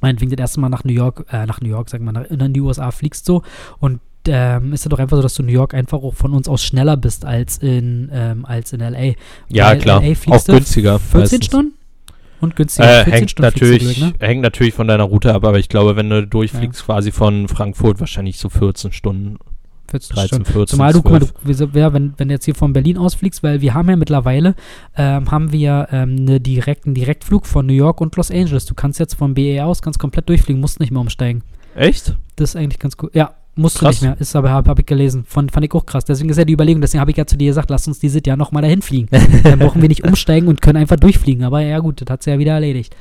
meinetwegen 0.00 0.30
das 0.30 0.38
erste 0.38 0.60
Mal 0.60 0.68
nach 0.68 0.84
New 0.84 0.92
York, 0.92 1.26
äh, 1.30 1.46
nach 1.46 1.60
New 1.60 1.68
York, 1.68 1.88
sag 1.88 2.00
mal, 2.00 2.12
nach, 2.12 2.24
in 2.24 2.52
die 2.52 2.60
USA 2.60 2.90
fliegst 2.90 3.24
so 3.24 3.42
und 3.78 4.00
ähm, 4.26 4.72
ist 4.72 4.84
ja 4.84 4.88
doch 4.88 4.98
einfach 4.98 5.16
so, 5.16 5.22
dass 5.22 5.34
du 5.34 5.42
in 5.42 5.46
New 5.46 5.52
York 5.52 5.74
einfach 5.74 6.02
auch 6.02 6.14
von 6.14 6.32
uns 6.32 6.48
aus 6.48 6.62
schneller 6.62 6.96
bist 6.96 7.24
als 7.24 7.58
in, 7.58 8.10
ähm, 8.12 8.44
als 8.46 8.72
in 8.72 8.80
LA. 8.80 9.14
Ja, 9.48 9.70
Weil 9.70 9.78
klar. 9.78 10.02
LA 10.02 10.34
auch 10.34 10.44
günstiger. 10.44 10.98
14 10.98 11.20
meistens. 11.20 11.44
Stunden? 11.44 11.74
Und 12.40 12.56
günstiger. 12.56 13.06
Äh, 13.06 13.10
hängt, 13.10 13.38
natürlich, 13.38 13.82
durch, 13.82 14.00
ne? 14.00 14.12
hängt 14.18 14.42
natürlich 14.42 14.74
von 14.74 14.88
deiner 14.88 15.04
Route 15.04 15.34
ab, 15.34 15.44
aber 15.44 15.58
ich 15.58 15.68
glaube, 15.68 15.96
wenn 15.96 16.10
du 16.10 16.26
durchfliegst, 16.26 16.80
ja. 16.80 16.86
quasi 16.86 17.12
von 17.12 17.48
Frankfurt, 17.48 18.00
wahrscheinlich 18.00 18.38
so 18.38 18.48
14 18.48 18.92
Stunden 18.92 19.38
14 19.90 20.14
13, 20.14 20.44
14, 20.44 20.66
Zumal 20.66 20.92
du, 20.92 21.02
guck 21.02 21.12
mal, 21.12 21.20
du, 21.20 21.74
wenn, 21.74 22.14
wenn 22.16 22.28
du 22.28 22.34
jetzt 22.34 22.44
hier 22.44 22.54
von 22.54 22.72
Berlin 22.72 22.98
ausfliegst, 22.98 23.42
weil 23.42 23.60
wir 23.60 23.74
haben 23.74 23.88
ja 23.88 23.96
mittlerweile, 23.96 24.54
ähm, 24.96 25.30
haben 25.30 25.52
wir 25.52 25.88
ähm, 25.92 26.16
eine 26.18 26.40
direkten 26.40 26.94
Direktflug 26.94 27.46
von 27.46 27.66
New 27.66 27.74
York 27.74 28.00
und 28.00 28.16
Los 28.16 28.30
Angeles. 28.30 28.66
Du 28.66 28.74
kannst 28.74 28.98
jetzt 28.98 29.14
vom 29.14 29.34
BE 29.34 29.64
aus 29.64 29.82
ganz 29.82 29.98
komplett 29.98 30.28
durchfliegen, 30.28 30.60
musst 30.60 30.80
nicht 30.80 30.90
mehr 30.90 31.00
umsteigen. 31.00 31.42
Echt? 31.76 32.16
Das 32.36 32.50
ist 32.50 32.56
eigentlich 32.56 32.78
ganz 32.78 32.96
cool. 33.02 33.10
Ja, 33.12 33.34
Musst 33.56 33.78
krass. 33.78 34.00
du 34.00 34.06
nicht 34.06 34.14
mehr. 34.14 34.20
Ist 34.20 34.34
aber, 34.34 34.50
habe 34.50 34.68
hab 34.68 34.78
ich 34.78 34.86
gelesen. 34.86 35.24
Von, 35.26 35.48
fand 35.48 35.64
ich 35.64 35.72
auch 35.72 35.86
krass. 35.86 36.04
Deswegen 36.04 36.28
ist 36.28 36.38
ja 36.38 36.44
die 36.44 36.52
Überlegung, 36.52 36.80
deswegen 36.80 37.00
habe 37.00 37.12
ich 37.12 37.16
ja 37.16 37.24
zu 37.24 37.36
dir 37.36 37.48
gesagt, 37.48 37.70
lass 37.70 37.86
uns 37.86 38.00
dieses 38.00 38.20
Jahr 38.26 38.36
nochmal 38.36 38.62
dahin 38.62 38.82
fliegen. 38.82 39.08
Dann 39.44 39.58
brauchen 39.60 39.80
wir 39.80 39.88
nicht 39.88 40.04
umsteigen 40.04 40.48
und 40.48 40.60
können 40.60 40.78
einfach 40.78 40.96
durchfliegen. 40.96 41.44
Aber 41.44 41.60
ja, 41.60 41.78
gut, 41.78 42.00
das 42.00 42.10
hat 42.10 42.22
sie 42.22 42.30
ja 42.30 42.38
wieder 42.38 42.52
erledigt. 42.52 42.96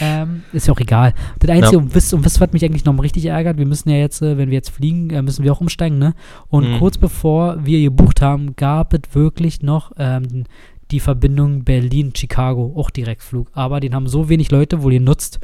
Ähm, 0.00 0.44
ist 0.52 0.66
ja 0.66 0.72
auch 0.72 0.80
egal. 0.80 1.12
Das 1.40 1.50
Einzige, 1.50 1.76
ja. 1.76 1.82
und 1.82 1.94
wisst, 1.94 2.14
und 2.14 2.24
wisst, 2.24 2.40
was 2.40 2.52
mich 2.52 2.64
eigentlich 2.64 2.84
noch 2.84 2.98
richtig 3.02 3.26
ärgert, 3.26 3.58
wir 3.58 3.66
müssen 3.66 3.90
ja 3.90 3.96
jetzt, 3.96 4.22
äh, 4.22 4.38
wenn 4.38 4.48
wir 4.48 4.54
jetzt 4.54 4.70
fliegen, 4.70 5.10
äh, 5.10 5.20
müssen 5.20 5.44
wir 5.44 5.52
auch 5.52 5.60
umsteigen, 5.60 5.98
ne? 5.98 6.14
Und 6.48 6.70
mhm. 6.70 6.78
kurz 6.78 6.96
bevor 6.96 7.64
wir 7.64 7.80
gebucht 7.80 8.22
haben, 8.22 8.56
gab 8.56 8.94
es 8.94 9.00
wirklich 9.12 9.62
noch 9.62 9.92
ähm, 9.98 10.44
die 10.90 11.00
Verbindung 11.00 11.64
Berlin-Chicago, 11.64 12.74
auch 12.76 12.90
Direktflug. 12.90 13.50
Aber 13.52 13.80
den 13.80 13.94
haben 13.94 14.06
so 14.06 14.28
wenig 14.28 14.50
Leute 14.50 14.82
wohl 14.82 14.92
genutzt, 14.92 15.38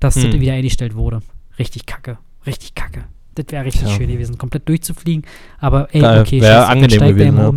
dass 0.00 0.16
mhm. 0.16 0.30
das 0.30 0.40
wieder 0.40 0.54
eingestellt 0.54 0.94
wurde. 0.94 1.20
Richtig 1.58 1.86
kacke. 1.86 2.18
Richtig 2.46 2.74
kacke. 2.74 3.04
Das 3.38 3.52
wäre 3.52 3.64
richtig 3.64 3.88
ja. 3.88 3.96
schön 3.96 4.08
gewesen, 4.08 4.36
komplett 4.36 4.68
durchzufliegen. 4.68 5.24
Aber 5.58 5.88
ey, 5.92 6.00
Geil. 6.00 6.20
okay, 6.20 6.40
wäre 6.40 6.66
angenehm 6.66 7.00
gewesen. 7.00 7.36
Ja. 7.36 7.54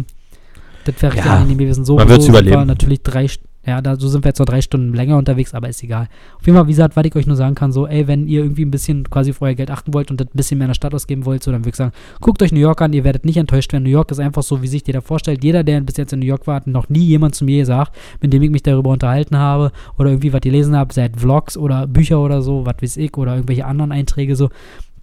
Das 0.86 1.02
wäre 1.02 1.14
richtig 1.14 1.32
ja, 1.32 1.38
angenehm 1.38 1.58
gewesen. 1.58 1.86
So, 1.86 1.96
man 1.96 2.10
wird 2.10 2.22
so 2.22 2.30
überleben. 2.30 2.56
War 2.56 2.66
natürlich 2.66 3.02
drei, 3.02 3.28
Ja, 3.66 3.80
da 3.82 3.96
so 3.96 4.08
sind 4.08 4.24
wir 4.24 4.30
jetzt 4.30 4.40
noch 4.40 4.48
drei 4.48 4.62
Stunden 4.62 4.94
länger 4.94 5.18
unterwegs, 5.18 5.54
aber 5.54 5.70
ist 5.70 5.84
egal. 5.84 6.08
Auf 6.40 6.46
jeden 6.48 6.58
Fall, 6.58 6.66
wie 6.66 6.72
gesagt, 6.72 6.96
was 6.96 7.06
ich 7.06 7.16
euch 7.16 7.28
nur 7.28 7.36
sagen 7.36 7.54
kann, 7.54 7.72
so, 7.72 7.86
ey, 7.86 8.08
wenn 8.08 8.28
ihr 8.28 8.42
irgendwie 8.42 8.66
ein 8.66 8.72
bisschen 8.72 9.08
quasi 9.08 9.34
vorher 9.34 9.54
Geld 9.54 9.70
achten 9.70 9.94
wollt 9.94 10.10
und 10.10 10.20
das 10.20 10.28
ein 10.28 10.36
bisschen 10.36 10.58
mehr 10.58 10.66
in 10.66 10.70
der 10.70 10.76
Stadt 10.76 10.96
ausgeben 10.96 11.26
wollt, 11.26 11.44
so, 11.44 11.52
dann 11.52 11.62
würde 11.62 11.70
ich 11.70 11.76
sagen, 11.76 11.92
guckt 12.22 12.42
euch 12.42 12.52
New 12.52 12.60
York 12.60 12.82
an, 12.82 12.94
ihr 12.94 13.04
werdet 13.04 13.24
nicht 13.24 13.38
enttäuscht 13.38 13.72
werden. 13.72 13.84
New 13.84 13.92
York 13.92 14.10
ist 14.10 14.20
einfach 14.20 14.42
so, 14.42 14.64
wie 14.64 14.68
sich 14.68 14.84
dir 14.84 14.94
da 14.94 15.02
vorstellt. 15.02 15.44
Jeder, 15.44 15.64
der 15.64 15.82
bis 15.82 15.98
jetzt 15.98 16.12
in 16.12 16.20
New 16.20 16.26
York 16.26 16.48
war, 16.48 16.56
hat 16.56 16.66
noch 16.66 16.90
nie 16.90 17.06
jemand 17.06 17.36
zu 17.36 17.46
mir 17.46 17.60
gesagt, 17.60 17.96
mit 18.20 18.34
dem 18.34 18.42
ich 18.42 18.50
mich 18.50 18.64
darüber 18.64 18.90
unterhalten 18.90 19.38
habe 19.38 19.72
oder 20.00 20.10
irgendwie 20.10 20.34
was 20.34 20.42
gelesen 20.42 20.76
habe, 20.76 20.92
seit 20.92 21.18
Vlogs 21.18 21.56
oder 21.56 21.86
Bücher 21.86 22.20
oder 22.20 22.42
so, 22.42 22.66
was 22.66 22.76
weiß 22.82 22.98
ich, 22.98 23.16
oder 23.16 23.36
irgendwelche 23.36 23.66
anderen 23.66 23.92
Einträge 23.92 24.36
so, 24.36 24.50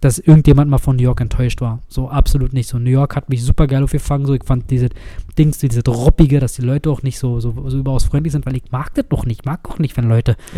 dass 0.01 0.19
irgendjemand 0.19 0.69
mal 0.69 0.77
von 0.77 0.95
New 0.95 1.03
York 1.03 1.21
enttäuscht 1.21 1.61
war. 1.61 1.79
So 1.87 2.09
absolut 2.09 2.53
nicht 2.53 2.67
so. 2.67 2.79
New 2.79 2.89
York 2.89 3.15
hat 3.15 3.29
mich 3.29 3.43
super 3.43 3.67
geil 3.67 3.83
aufgefangen. 3.83 4.25
So, 4.25 4.33
ich 4.33 4.43
fand 4.43 4.69
diese 4.71 4.89
Dings, 5.37 5.57
diese 5.57 5.83
Droppige, 5.83 6.39
dass 6.39 6.53
die 6.53 6.61
Leute 6.61 6.89
auch 6.89 7.03
nicht 7.03 7.19
so, 7.19 7.39
so, 7.39 7.69
so 7.69 7.77
überaus 7.77 8.05
freundlich 8.05 8.31
sind, 8.31 8.45
weil 8.45 8.55
ich 8.55 8.71
mag 8.71 8.93
das 8.93 9.05
doch 9.09 9.25
nicht. 9.25 9.45
Mag 9.45 9.69
auch 9.69 9.79
nicht, 9.79 9.97
wenn 9.97 10.07
Leute 10.07 10.35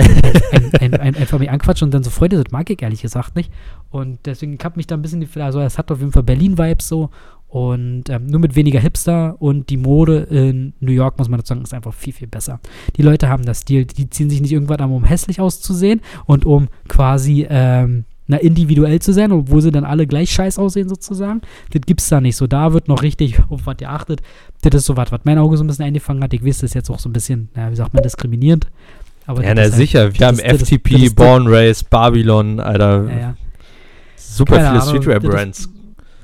ein, 0.51 0.72
ein, 0.80 0.93
ein, 0.93 1.15
einfach 1.15 1.39
mich 1.39 1.49
anquatschen 1.49 1.88
und 1.88 1.93
dann 1.93 2.03
so 2.03 2.09
Freude 2.09 2.38
sind. 2.38 2.51
Mag 2.51 2.69
ich 2.69 2.81
ehrlich 2.81 3.01
gesagt 3.01 3.35
nicht. 3.35 3.51
Und 3.89 4.19
deswegen 4.26 4.57
habe 4.63 4.77
mich 4.77 4.88
da 4.88 4.95
ein 4.95 5.01
bisschen, 5.01 5.27
also 5.41 5.59
es 5.61 5.77
hat 5.77 5.91
auf 5.91 5.99
jeden 5.99 6.11
Fall 6.11 6.23
Berlin-Vibes 6.23 6.88
so. 6.88 7.09
Und 7.51 8.09
ähm, 8.09 8.27
nur 8.27 8.39
mit 8.39 8.55
weniger 8.55 8.80
Hipster 8.80 9.35
und 9.41 9.69
die 9.69 9.76
Mode 9.76 10.19
in 10.19 10.72
New 10.80 10.93
York, 10.93 11.18
muss 11.18 11.27
man 11.27 11.38
dazu 11.38 11.49
sagen, 11.49 11.63
ist 11.63 11.73
einfach 11.73 11.93
viel, 11.93 12.13
viel 12.13 12.30
besser. 12.30 12.61
Die 12.95 13.01
Leute 13.01 13.27
haben 13.27 13.43
das 13.43 13.59
Stil, 13.59 13.84
die 13.84 14.09
ziehen 14.09 14.30
sich 14.30 14.39
nicht 14.39 14.53
irgendwann 14.53 14.80
an, 14.80 14.91
um 14.91 15.03
hässlich 15.03 15.41
auszusehen 15.41 15.99
und 16.26 16.45
um 16.45 16.69
quasi 16.88 17.45
ähm, 17.49 18.05
na, 18.32 18.38
individuell 18.38 18.99
zu 18.99 19.12
sein, 19.12 19.34
obwohl 19.34 19.62
sie 19.62 19.72
dann 19.72 19.84
alle 19.84 20.08
gleich 20.08 20.32
scheiß 20.32 20.58
aussehen 20.58 20.88
sozusagen. 20.88 21.41
Das 21.72 21.82
gibt's 21.86 22.08
da 22.08 22.22
nicht 22.22 22.38
so. 22.38 22.48
Da 22.48 22.72
wird 22.72 22.88
noch 22.88 23.03
richtig 23.03 23.40
auf 23.49 23.66
was 23.66 23.76
ihr 23.82 23.90
achtet. 23.90 24.22
Das 24.62 24.74
ist 24.74 24.86
so 24.86 24.95
was, 24.95 25.12
was 25.12 25.20
mein 25.26 25.38
Auge 25.38 25.58
so 25.58 25.66
ein 25.66 25.68
bisschen 25.68 25.84
eingefangen 25.84 26.24
hat. 26.24 26.34
Ich 26.34 26.41
weiß, 26.44 26.60
das 26.60 26.70
ist 26.72 26.74
jetzt 26.74 26.90
auch 26.90 26.99
so 26.99 27.10
ein 27.10 27.14
bisschen, 27.14 27.49
naja, 27.56 27.72
wie 27.72 27.76
sagt 27.76 27.94
man, 27.94 28.02
diskriminierend. 28.02 28.68
Aber 29.28 29.44
ja, 29.44 29.53
na 29.53 29.64
halt, 29.64 29.74
sicher. 29.74 30.18
Wir 30.18 30.28
haben 30.28 30.40
ist, 30.40 30.64
FTP, 30.64 30.94
das, 30.94 31.02
das 31.02 31.14
Born 31.14 31.48
Race, 31.48 31.84
Babylon, 31.84 32.62
Alter. 32.62 33.10
Ja, 33.10 33.20
ja. 33.20 33.36
Super 34.16 34.56
Keine 34.56 34.82
viele 34.82 34.99
Streetwear-Brands. 34.99 35.70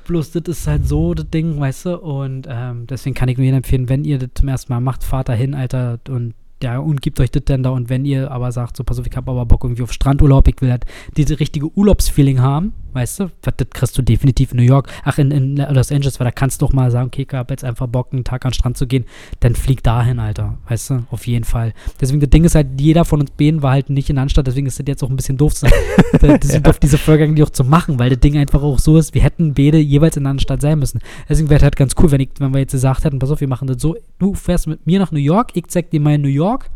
Bloß 0.07 0.31
das 0.31 0.43
ist 0.47 0.65
halt 0.65 0.87
so 0.87 1.13
das 1.13 1.29
Ding, 1.29 1.59
weißt 1.59 1.87
du? 1.87 1.97
Und 1.99 2.47
ähm, 2.49 2.87
deswegen 2.87 3.15
kann 3.15 3.27
ich 3.27 3.37
nur 3.37 3.43
jedem 3.43 3.57
empfehlen, 3.57 3.89
wenn 3.89 4.05
ihr 4.05 4.17
das 4.17 4.29
zum 4.35 4.47
ersten 4.47 4.71
Mal 4.71 4.79
macht, 4.79 5.03
fahrt 5.03 5.27
da 5.27 5.33
hin, 5.33 5.53
Alter, 5.53 5.99
und 6.07 6.35
ja, 6.63 6.79
und 6.79 7.01
gibt 7.01 7.19
euch 7.19 7.31
das 7.31 7.43
denn 7.45 7.63
da. 7.63 7.69
Und 7.69 7.89
wenn 7.89 8.05
ihr 8.05 8.31
aber 8.31 8.51
sagt, 8.51 8.77
so, 8.77 8.83
pass 8.83 8.99
auf, 8.99 9.05
ich 9.07 9.15
habe 9.15 9.29
aber 9.31 9.45
Bock 9.45 9.63
irgendwie 9.63 9.83
auf 9.83 9.93
Strandurlaub, 9.93 10.47
ich 10.47 10.61
will 10.61 10.71
halt 10.71 10.85
diese 11.15 11.39
richtige 11.39 11.67
Urlaubsfeeling 11.77 12.41
haben, 12.41 12.73
weißt 12.93 13.19
du, 13.19 13.31
das 13.41 13.67
kriegst 13.71 13.97
du 13.97 14.01
definitiv 14.01 14.51
in 14.51 14.57
New 14.57 14.63
York, 14.63 14.89
ach, 15.03 15.17
in, 15.17 15.31
in 15.31 15.55
Los 15.57 15.91
Angeles, 15.91 16.19
weil 16.19 16.25
da 16.25 16.31
kannst 16.31 16.61
du 16.61 16.65
doch 16.65 16.73
mal 16.73 16.91
sagen, 16.91 17.07
okay, 17.07 17.25
ich 17.27 17.33
habe 17.33 17.53
jetzt 17.53 17.63
einfach 17.63 17.87
Bock, 17.87 18.09
einen 18.11 18.23
Tag 18.23 18.45
an 18.45 18.51
den 18.51 18.55
Strand 18.55 18.77
zu 18.77 18.87
gehen, 18.87 19.05
dann 19.39 19.55
flieg 19.55 19.83
dahin, 19.83 20.19
Alter, 20.19 20.57
weißt 20.67 20.89
du, 20.89 21.03
auf 21.11 21.27
jeden 21.27 21.45
Fall. 21.45 21.73
Deswegen, 21.99 22.19
das 22.19 22.29
Ding 22.29 22.43
ist 22.43 22.55
halt, 22.55 22.67
jeder 22.79 23.05
von 23.05 23.21
uns 23.21 23.31
beiden 23.31 23.61
war 23.61 23.71
halt 23.71 23.89
nicht 23.89 24.09
in 24.09 24.15
der 24.15 24.23
Anstatt, 24.23 24.47
deswegen 24.47 24.67
ist 24.67 24.79
das 24.79 24.85
jetzt 24.87 25.03
auch 25.03 25.09
ein 25.09 25.15
bisschen 25.15 25.37
doof, 25.37 25.53
das 26.21 26.53
ja. 26.53 26.61
auf 26.65 26.79
diese 26.79 26.97
Folge 26.97 27.23
eigentlich 27.23 27.45
auch 27.45 27.51
zu 27.51 27.63
machen, 27.63 27.99
weil 27.99 28.09
das 28.09 28.19
Ding 28.19 28.37
einfach 28.37 28.61
auch 28.61 28.79
so 28.79 28.97
ist, 28.97 29.13
wir 29.13 29.21
hätten 29.21 29.53
beide 29.53 29.77
jeweils 29.77 30.17
in 30.17 30.23
der 30.23 30.31
Anstatt 30.31 30.61
sein 30.61 30.79
müssen. 30.79 30.99
Deswegen 31.29 31.49
wäre 31.49 31.61
halt 31.61 31.75
ganz 31.75 31.95
cool, 32.01 32.11
wenn, 32.11 32.21
ich, 32.21 32.29
wenn 32.39 32.53
wir 32.53 32.59
jetzt 32.59 32.71
gesagt 32.71 33.03
hätten, 33.03 33.19
pass 33.19 33.31
auf, 33.31 33.41
wir 33.41 33.47
machen 33.47 33.67
das 33.67 33.81
so, 33.81 33.95
du 34.19 34.33
fährst 34.33 34.67
mit 34.67 34.85
mir 34.85 34.99
nach 34.99 35.11
New 35.11 35.19
York, 35.19 35.51
ich 35.53 35.67
zeig 35.67 35.91
dir 35.91 35.99
mal 35.99 36.15
in 36.15 36.21
New 36.21 36.27
York, 36.27 36.69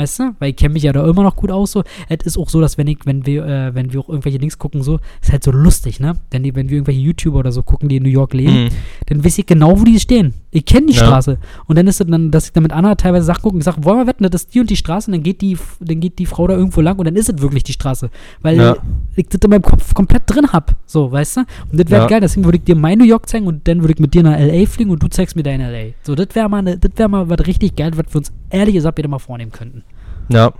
Weißt 0.00 0.18
du? 0.18 0.34
Weil 0.38 0.50
ich 0.50 0.56
kenne 0.56 0.72
mich 0.72 0.82
ja 0.82 0.94
da 0.94 1.06
immer 1.06 1.22
noch 1.22 1.36
gut 1.36 1.50
aus. 1.50 1.72
So. 1.72 1.84
Es 2.08 2.24
ist 2.24 2.38
auch 2.38 2.48
so, 2.48 2.58
dass 2.62 2.78
wenn 2.78 2.86
ich, 2.86 3.00
wenn 3.04 3.26
wir, 3.26 3.44
äh, 3.44 3.74
wenn 3.74 3.92
wir 3.92 4.00
auch 4.00 4.08
irgendwelche 4.08 4.38
Links 4.38 4.58
gucken, 4.58 4.82
so, 4.82 4.98
ist 5.20 5.30
halt 5.30 5.44
so 5.44 5.50
lustig, 5.50 6.00
ne? 6.00 6.14
Denn 6.32 6.42
die, 6.42 6.54
wenn 6.54 6.70
wir 6.70 6.78
irgendwelche 6.78 7.02
YouTuber 7.02 7.40
oder 7.40 7.52
so 7.52 7.62
gucken, 7.62 7.90
die 7.90 7.96
in 7.96 8.04
New 8.04 8.08
York 8.08 8.32
leben, 8.32 8.64
mhm. 8.64 8.68
dann 9.08 9.22
weiß 9.22 9.36
ich 9.36 9.44
genau, 9.44 9.78
wo 9.78 9.84
die 9.84 10.00
stehen. 10.00 10.32
Ich 10.52 10.64
kenne 10.64 10.86
die 10.86 10.94
ja. 10.94 11.04
Straße. 11.04 11.38
Und 11.66 11.76
dann 11.76 11.86
ist 11.86 12.00
es 12.00 12.06
dann, 12.06 12.30
dass 12.30 12.46
ich 12.46 12.52
dann 12.52 12.64
mit 12.64 12.72
Anna 12.72 12.96
teilweise 12.96 13.26
Sachen 13.26 13.42
gucke 13.42 13.56
und 13.56 13.62
sage, 13.62 13.84
wollen 13.84 13.98
wir 13.98 14.06
wetten, 14.06 14.28
das 14.28 14.42
ist 14.42 14.54
die 14.54 14.60
und 14.60 14.68
die 14.68 14.76
Straße 14.76 15.08
und 15.08 15.12
dann 15.12 15.22
geht 15.22 15.40
die, 15.40 15.56
dann 15.78 16.00
geht 16.00 16.18
die 16.18 16.26
Frau 16.26 16.46
da 16.46 16.54
irgendwo 16.54 16.80
lang 16.80 16.98
und 16.98 17.04
dann 17.04 17.16
ist 17.16 17.28
es 17.28 17.40
wirklich 17.40 17.62
die 17.62 17.72
Straße. 17.72 18.10
Weil 18.42 18.56
ja. 18.56 18.76
ich 19.14 19.28
das 19.28 19.40
in 19.42 19.50
meinem 19.50 19.62
Kopf 19.62 19.94
komplett 19.94 20.22
drin 20.26 20.52
habe. 20.52 20.74
So, 20.86 21.12
weißt 21.12 21.38
du? 21.38 21.40
Und 21.70 21.80
das 21.80 21.88
wäre 21.90 22.02
ja. 22.02 22.08
geil, 22.08 22.20
deswegen 22.20 22.44
würde 22.44 22.58
ich 22.58 22.64
dir 22.64 22.74
mein 22.74 22.98
New 22.98 23.04
York 23.04 23.28
zeigen 23.28 23.46
und 23.46 23.66
dann 23.68 23.80
würde 23.80 23.94
ich 23.94 24.00
mit 24.00 24.12
dir 24.12 24.22
nach 24.22 24.38
LA 24.38 24.66
fliegen 24.66 24.90
und 24.90 25.02
du 25.02 25.08
zeigst 25.08 25.36
mir 25.36 25.42
dein 25.42 25.60
LA. 25.60 25.92
So, 26.02 26.14
das 26.14 26.28
wäre 26.34 26.48
mal, 26.48 26.62
ne, 26.62 26.78
das 26.78 26.92
wäre 26.96 27.08
mal 27.08 27.28
was 27.28 27.46
richtig 27.46 27.76
geil, 27.76 27.92
was 27.94 28.06
wir 28.08 28.16
uns 28.16 28.32
ehrlich 28.50 28.74
gesagt 28.74 28.98
wieder 28.98 29.08
mal 29.08 29.18
vornehmen 29.18 29.52
könnten. 29.52 29.84
Ja. 30.30 30.52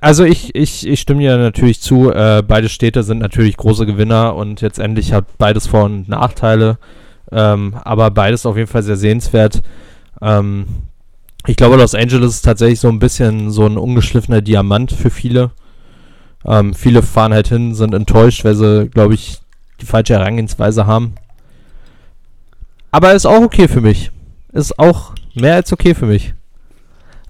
Also 0.00 0.24
ich, 0.24 0.54
ich, 0.54 0.86
ich 0.86 1.00
stimme 1.00 1.20
dir 1.20 1.36
natürlich 1.38 1.80
zu, 1.80 2.10
äh, 2.10 2.42
beide 2.46 2.68
Städte 2.68 3.04
sind 3.04 3.18
natürlich 3.18 3.56
große 3.56 3.86
Gewinner 3.86 4.34
und 4.34 4.60
jetzt 4.62 4.80
endlich 4.80 5.12
hat 5.12 5.26
beides 5.38 5.68
Vor- 5.68 5.84
und 5.84 6.08
Nachteile, 6.08 6.78
ähm, 7.30 7.74
aber 7.84 8.10
beides 8.10 8.46
auf 8.46 8.56
jeden 8.56 8.68
Fall 8.68 8.82
sehr 8.82 8.96
sehenswert. 8.96 9.62
Ähm, 10.20 10.66
ich 11.46 11.56
glaube, 11.56 11.76
Los 11.76 11.94
Angeles 11.94 12.36
ist 12.36 12.44
tatsächlich 12.44 12.80
so 12.80 12.88
ein 12.88 12.98
bisschen 12.98 13.50
so 13.50 13.66
ein 13.66 13.78
ungeschliffener 13.78 14.42
Diamant 14.42 14.92
für 14.92 15.10
viele. 15.10 15.52
Ähm, 16.44 16.74
viele 16.74 17.02
fahren 17.02 17.32
halt 17.32 17.48
hin, 17.48 17.74
sind 17.74 17.94
enttäuscht, 17.94 18.44
weil 18.44 18.54
sie, 18.54 18.88
glaube 18.88 19.14
ich, 19.14 19.38
die 19.80 19.86
falsche 19.86 20.14
Herangehensweise 20.14 20.86
haben. 20.86 21.14
Aber 22.90 23.12
ist 23.12 23.26
auch 23.26 23.42
okay 23.42 23.68
für 23.68 23.80
mich. 23.80 24.10
Ist 24.52 24.78
auch 24.78 25.14
mehr 25.34 25.54
als 25.54 25.72
okay 25.72 25.94
für 25.94 26.06
mich. 26.06 26.34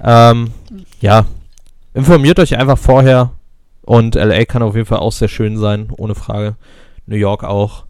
Ähm, 0.02 0.52
ja, 1.00 1.26
Informiert 1.94 2.38
euch 2.38 2.56
einfach 2.56 2.78
vorher. 2.78 3.32
Und 3.82 4.14
LA 4.14 4.44
kann 4.44 4.62
auf 4.62 4.76
jeden 4.76 4.86
Fall 4.86 4.98
auch 4.98 5.12
sehr 5.12 5.28
schön 5.28 5.56
sein, 5.56 5.88
ohne 5.96 6.14
Frage. 6.14 6.56
New 7.06 7.16
York 7.16 7.42
auch. 7.42 7.84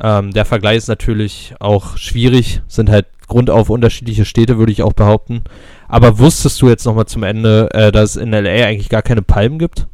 Ähm, 0.00 0.32
der 0.32 0.44
Vergleich 0.44 0.78
ist 0.78 0.88
natürlich 0.88 1.54
auch 1.60 1.96
schwierig. 1.96 2.62
Sind 2.68 2.90
halt 2.90 3.06
grundauf 3.26 3.70
unterschiedliche 3.70 4.24
Städte, 4.24 4.58
würde 4.58 4.72
ich 4.72 4.82
auch 4.82 4.92
behaupten. 4.92 5.42
Aber 5.88 6.18
wusstest 6.18 6.60
du 6.62 6.68
jetzt 6.68 6.84
nochmal 6.84 7.06
zum 7.06 7.22
Ende, 7.22 7.68
äh, 7.72 7.92
dass 7.92 8.16
es 8.16 8.16
in 8.16 8.30
LA 8.30 8.66
eigentlich 8.66 8.88
gar 8.88 9.02
keine 9.02 9.22
Palmen 9.22 9.58
gibt? 9.58 9.86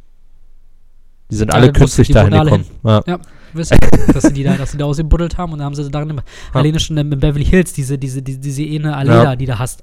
Die 1.30 1.36
sind 1.36 1.48
ja, 1.48 1.54
alle 1.54 1.72
künstlich 1.72 2.08
dahin 2.08 2.32
gekommen. 2.32 2.66
Ja. 2.84 3.02
ja 3.06 3.18
wissen, 3.54 3.78
dass 4.12 4.24
sie 4.24 4.32
die 4.32 4.42
da, 4.42 4.56
dass 4.56 4.72
sie 4.72 4.78
da 4.78 4.84
ausgebuddelt 4.84 5.38
haben 5.38 5.52
und 5.52 5.58
dann 5.58 5.66
haben 5.66 5.74
sie 5.74 5.90
darin 5.90 6.16
ja. 6.16 6.22
alleine 6.52 6.80
schon 6.80 6.96
in 6.96 7.10
Beverly 7.10 7.44
Hills 7.44 7.72
diese, 7.72 7.98
diese, 7.98 8.22
diese, 8.22 8.38
diese 8.40 8.62
eine 8.62 8.96
Allee 8.96 9.10
ja. 9.10 9.36
die 9.36 9.46
du 9.46 9.58
hast. 9.58 9.82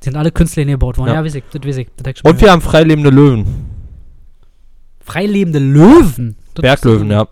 Die 0.00 0.04
sind 0.04 0.16
alle 0.16 0.32
künstlich 0.32 0.66
gebaut 0.66 0.98
worden. 0.98 1.10
Ja, 1.10 1.16
ja 1.16 1.24
weiß 1.24 1.34
ich, 1.36 1.44
das 1.52 1.62
weiß 1.64 1.76
ich. 1.76 1.88
Das 1.96 2.20
Und 2.22 2.40
wir 2.40 2.50
haben 2.50 2.60
freilebende 2.60 3.10
Löwen. 3.10 3.46
Freilebende 5.00 5.58
Löwen? 5.58 6.36
Das 6.54 6.62
Berglöwen, 6.62 7.10
ja. 7.10 7.28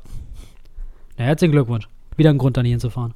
Ja, 1.18 1.24
herzlichen 1.24 1.52
Glückwunsch. 1.52 1.88
Wieder 2.20 2.28
ein 2.28 2.36
Grund, 2.36 2.58
da 2.58 2.60
hier 2.60 2.72
hinzufahren. 2.72 3.14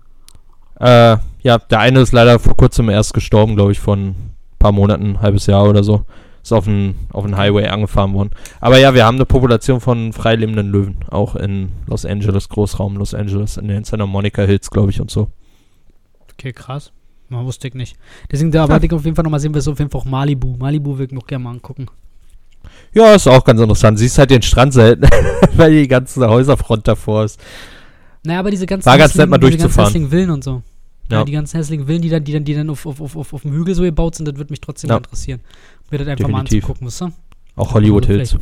Äh, 0.81 1.19
ja, 1.43 1.59
der 1.59 1.79
eine 1.79 2.01
ist 2.01 2.13
leider 2.13 2.39
vor 2.39 2.57
kurzem 2.57 2.89
erst 2.89 3.13
gestorben, 3.13 3.55
glaube 3.55 3.73
ich, 3.73 3.79
von 3.79 3.99
ein 4.09 4.35
paar 4.59 4.73
Monaten, 4.73 5.11
ein 5.11 5.21
halbes 5.21 5.45
Jahr 5.45 5.69
oder 5.69 5.85
so. 5.85 6.07
Ist 6.43 6.55
auf 6.55 6.65
den, 6.65 6.95
auf 7.13 7.27
den 7.27 7.37
Highway 7.37 7.67
angefahren 7.67 8.15
worden. 8.15 8.31
Aber 8.63 8.79
ja, 8.79 8.95
wir 8.95 9.05
haben 9.05 9.17
eine 9.17 9.27
Population 9.27 9.83
von 9.83 10.15
freilebenden 10.15 10.71
Löwen, 10.71 10.97
auch 11.11 11.37
in 11.37 11.69
Los 11.87 12.07
Angeles, 12.07 12.49
Großraum 12.49 12.97
Los 12.97 13.13
Angeles, 13.13 13.59
in 13.59 13.69
den 13.69 13.85
Santa 13.85 14.07
Monica 14.07 14.41
Hills, 14.41 14.71
glaube 14.71 14.89
ich, 14.89 15.03
und 15.03 15.11
so. 15.11 15.29
Okay, 16.33 16.55
krass. 16.55 16.91
Man 17.29 17.45
wusste 17.45 17.69
ich 17.69 17.75
nicht. 17.75 17.99
Deswegen, 18.33 18.53
da 18.53 18.63
erwarte 18.63 18.87
ich 18.87 18.93
auf 18.95 19.05
jeden 19.05 19.17
Fall 19.17 19.25
nochmal 19.25 19.41
sehen, 19.41 19.53
wir 19.53 19.61
so 19.61 19.73
auf 19.73 19.79
jeden 19.81 19.91
Fall 19.91 20.01
auch 20.01 20.07
Malibu. 20.07 20.57
Malibu 20.57 20.93
würde 20.93 21.13
ich 21.13 21.13
noch 21.13 21.27
gerne 21.27 21.45
mal 21.45 21.51
angucken. 21.51 21.89
Ja, 22.95 23.13
ist 23.13 23.29
auch 23.29 23.45
ganz 23.45 23.61
interessant. 23.61 23.99
Siehst 23.99 24.17
halt 24.17 24.31
den 24.31 24.41
Strand 24.41 24.73
selten, 24.73 25.07
weil 25.57 25.73
die 25.73 25.89
ganze 25.89 26.27
Häuserfront 26.27 26.89
davor 26.89 27.25
ist. 27.25 27.39
Naja, 28.25 28.41
aber 28.41 28.51
diese 28.51 28.67
ganzen, 28.67 28.87
War 28.87 28.99
ganz 28.99 29.15
nett 29.15 29.29
mal 29.29 29.39
durchzufahren. 29.39 29.87
hässlichen 29.87 30.11
Villen 30.11 30.31
und 30.31 30.43
so. 30.43 30.63
Ja. 31.11 31.19
ja. 31.19 31.25
die 31.25 31.33
ganzen 31.33 31.59
hässlichen 31.59 31.87
Villen, 31.87 32.03
die 32.03 32.09
dann, 32.09 32.25
die 32.25 32.33
dann, 32.33 32.45
die 32.45 32.55
dann 32.55 32.71
auf, 32.71 32.87
auf, 32.87 33.01
auf, 33.01 33.17
auf, 33.17 33.35
auf 33.35 33.43
dem 33.43 33.53
Hügel 33.53 33.75
so 33.75 33.83
gebaut 33.83 34.15
sind, 34.15 34.27
das 34.27 34.37
würde 34.37 34.53
mich 34.53 34.61
trotzdem 34.61 34.91
ja. 34.91 34.97
interessieren. 34.97 35.41
Mir 35.91 35.99
das 35.99 36.09
einfach 36.09 36.27
Definitiv. 36.27 36.33
mal 36.33 36.41
anzugucken, 36.41 36.87
wisst 36.87 37.03
ihr? 37.03 37.13
Auch 37.57 37.75
Hollywood 37.75 38.07
Hills. 38.07 38.37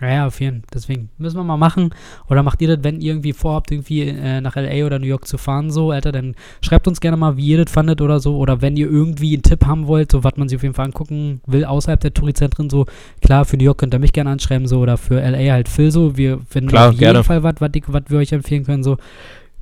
Ja, 0.00 0.26
auf 0.26 0.40
jeden 0.40 0.60
Fall. 0.60 0.68
Deswegen 0.74 1.10
müssen 1.18 1.36
wir 1.36 1.44
mal 1.44 1.56
machen. 1.56 1.90
Oder 2.28 2.42
macht 2.42 2.60
ihr 2.62 2.68
das, 2.68 2.78
wenn 2.82 3.00
ihr 3.00 3.12
irgendwie 3.12 3.32
vorhabt, 3.32 3.70
irgendwie 3.70 4.08
äh, 4.08 4.40
nach 4.40 4.56
LA 4.56 4.86
oder 4.86 4.98
New 4.98 5.06
York 5.06 5.28
zu 5.28 5.38
fahren, 5.38 5.70
so, 5.70 5.90
Alter, 5.90 6.10
dann 6.12 6.34
schreibt 6.60 6.88
uns 6.88 7.00
gerne 7.00 7.16
mal, 7.16 7.36
wie 7.36 7.46
ihr 7.46 7.62
das 7.62 7.72
fandet 7.72 8.00
oder 8.00 8.18
so. 8.18 8.36
Oder 8.36 8.62
wenn 8.62 8.76
ihr 8.76 8.88
irgendwie 8.90 9.34
einen 9.34 9.42
Tipp 9.42 9.64
haben 9.64 9.86
wollt, 9.86 10.10
so 10.10 10.24
was 10.24 10.36
man 10.36 10.48
sich 10.48 10.56
auf 10.56 10.62
jeden 10.62 10.74
Fall 10.74 10.86
angucken 10.86 11.40
will, 11.46 11.64
außerhalb 11.64 12.00
der 12.00 12.14
Tourizentren, 12.14 12.70
so, 12.70 12.86
klar, 13.20 13.44
für 13.44 13.56
New 13.56 13.64
York 13.64 13.78
könnt 13.78 13.94
ihr 13.94 14.00
mich 14.00 14.12
gerne 14.12 14.30
anschreiben, 14.30 14.66
so, 14.66 14.80
oder 14.80 14.96
für 14.96 15.20
LA 15.20 15.52
halt 15.52 15.68
Phil, 15.68 15.90
so. 15.90 16.16
Wir 16.16 16.40
finden 16.48 16.70
klar, 16.70 16.88
auf 16.88 16.92
jeden 16.92 17.00
gerne. 17.00 17.24
Fall 17.24 17.42
was, 17.42 17.54
was 17.60 18.02
wir 18.08 18.18
euch 18.18 18.32
empfehlen 18.32 18.64
können, 18.64 18.82
so. 18.82 18.96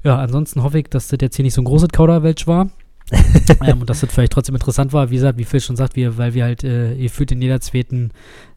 Ja, 0.05 0.19
ansonsten 0.19 0.63
hoffe 0.63 0.79
ich, 0.79 0.89
dass 0.89 1.09
das 1.09 1.19
jetzt 1.21 1.37
hier 1.37 1.43
nicht 1.43 1.55
so 1.55 1.61
ein 1.61 1.67
großes 1.67 1.91
Kauderwelsch 1.91 2.47
war. 2.47 2.71
ähm, 3.67 3.81
und 3.81 3.91
dass 3.91 4.01
das 4.01 4.13
vielleicht 4.13 4.33
trotzdem 4.33 4.55
interessant 4.55 4.93
war, 4.93 5.11
wie 5.11 5.17
gesagt, 5.17 5.37
wie 5.39 5.45
Phil 5.45 5.61
schon 5.61 5.77
sagt, 5.77 5.97
wir, 5.97 6.17
weil 6.17 6.35
wir 6.35 6.45
halt, 6.45 6.65
äh, 6.65 6.95
ihr 6.95 7.11
fühlt 7.11 7.33
in 7.33 7.43
jeder 7.43 7.61
zweiten 7.61 8.13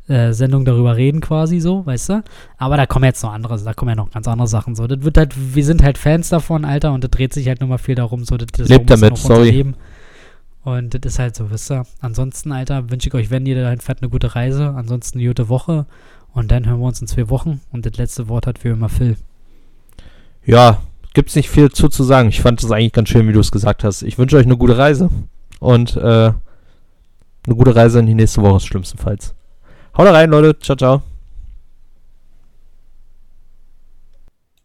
äh, 0.08 0.34
Sendung 0.34 0.66
darüber 0.66 0.98
reden, 0.98 1.22
quasi 1.22 1.60
so, 1.60 1.86
weißt 1.86 2.10
du? 2.10 2.24
Aber 2.58 2.78
da 2.78 2.86
kommen 2.86 3.06
jetzt 3.06 3.24
noch 3.24 3.34
andere, 3.34 3.58
da 3.62 3.74
kommen 3.74 3.90
ja 3.90 3.96
noch 3.96 4.12
ganz 4.12 4.28
andere 4.28 4.48
Sachen 4.48 4.76
so. 4.76 4.88
Das 4.88 5.02
wird 5.04 5.18
halt, 5.18 5.34
wir 5.56 5.64
sind 5.64 5.82
halt 5.84 5.98
Fans 5.98 6.30
davon, 6.30 6.66
Alter, 6.66 6.94
und 6.94 7.04
das 7.04 7.12
dreht 7.12 7.34
sich 7.34 7.48
halt 7.48 7.62
nur 7.62 7.70
mal 7.70 7.78
viel 7.78 7.96
darum, 7.96 8.26
so. 8.26 8.38
Das, 8.38 8.48
das 8.52 8.70
Lebt 8.70 8.90
damit, 8.90 9.18
sorry. 9.18 9.74
Und 10.64 10.94
das 10.94 11.14
ist 11.14 11.20
halt 11.20 11.36
so, 11.36 11.52
wisst 11.52 11.72
ihr? 11.72 11.86
Ansonsten, 12.00 12.52
Alter, 12.52 12.90
wünsche 12.90 13.10
ich 13.10 13.14
euch, 13.14 13.30
wenn 13.30 13.46
ihr 13.46 13.62
dahin 13.62 13.82
fährt, 13.82 14.02
eine 14.02 14.10
gute 14.10 14.34
Reise. 14.34 14.70
Ansonsten 14.70 15.20
eine 15.20 15.28
gute 15.28 15.50
Woche. 15.50 15.86
Und 16.34 16.52
dann 16.52 16.66
hören 16.66 16.80
wir 16.80 16.88
uns 16.88 17.02
in 17.02 17.08
zwei 17.08 17.30
Wochen. 17.30 17.62
Und 17.72 17.86
das 17.86 17.98
letzte 17.98 18.30
Wort 18.30 18.48
hat 18.48 18.64
wie 18.64 18.70
immer 18.70 18.90
Phil. 18.90 19.18
Ja, 20.46 20.82
gibt's 21.14 21.36
nicht 21.36 21.50
viel 21.50 21.70
zu, 21.70 21.90
zu 21.90 22.04
sagen. 22.04 22.30
Ich 22.30 22.42
fand 22.42 22.64
es 22.64 22.72
eigentlich 22.72 22.94
ganz 22.94 23.10
schön, 23.10 23.28
wie 23.28 23.34
du 23.34 23.42
es 23.42 23.52
gesagt 23.52 23.84
hast. 23.84 24.04
Ich 24.04 24.18
wünsche 24.18 24.38
euch 24.38 24.46
eine 24.46 24.58
gute 24.58 24.78
Reise. 24.78 25.10
Und, 25.60 25.98
äh, 25.98 26.32
eine 27.46 27.56
gute 27.56 27.76
Reise 27.76 28.00
in 28.00 28.06
die 28.06 28.16
nächste 28.16 28.42
Woche, 28.42 28.62
schlimmstenfalls. 28.62 29.36
Haut 29.96 30.06
rein, 30.12 30.30
Leute. 30.30 30.60
Ciao, 30.60 30.76
ciao. 30.76 31.13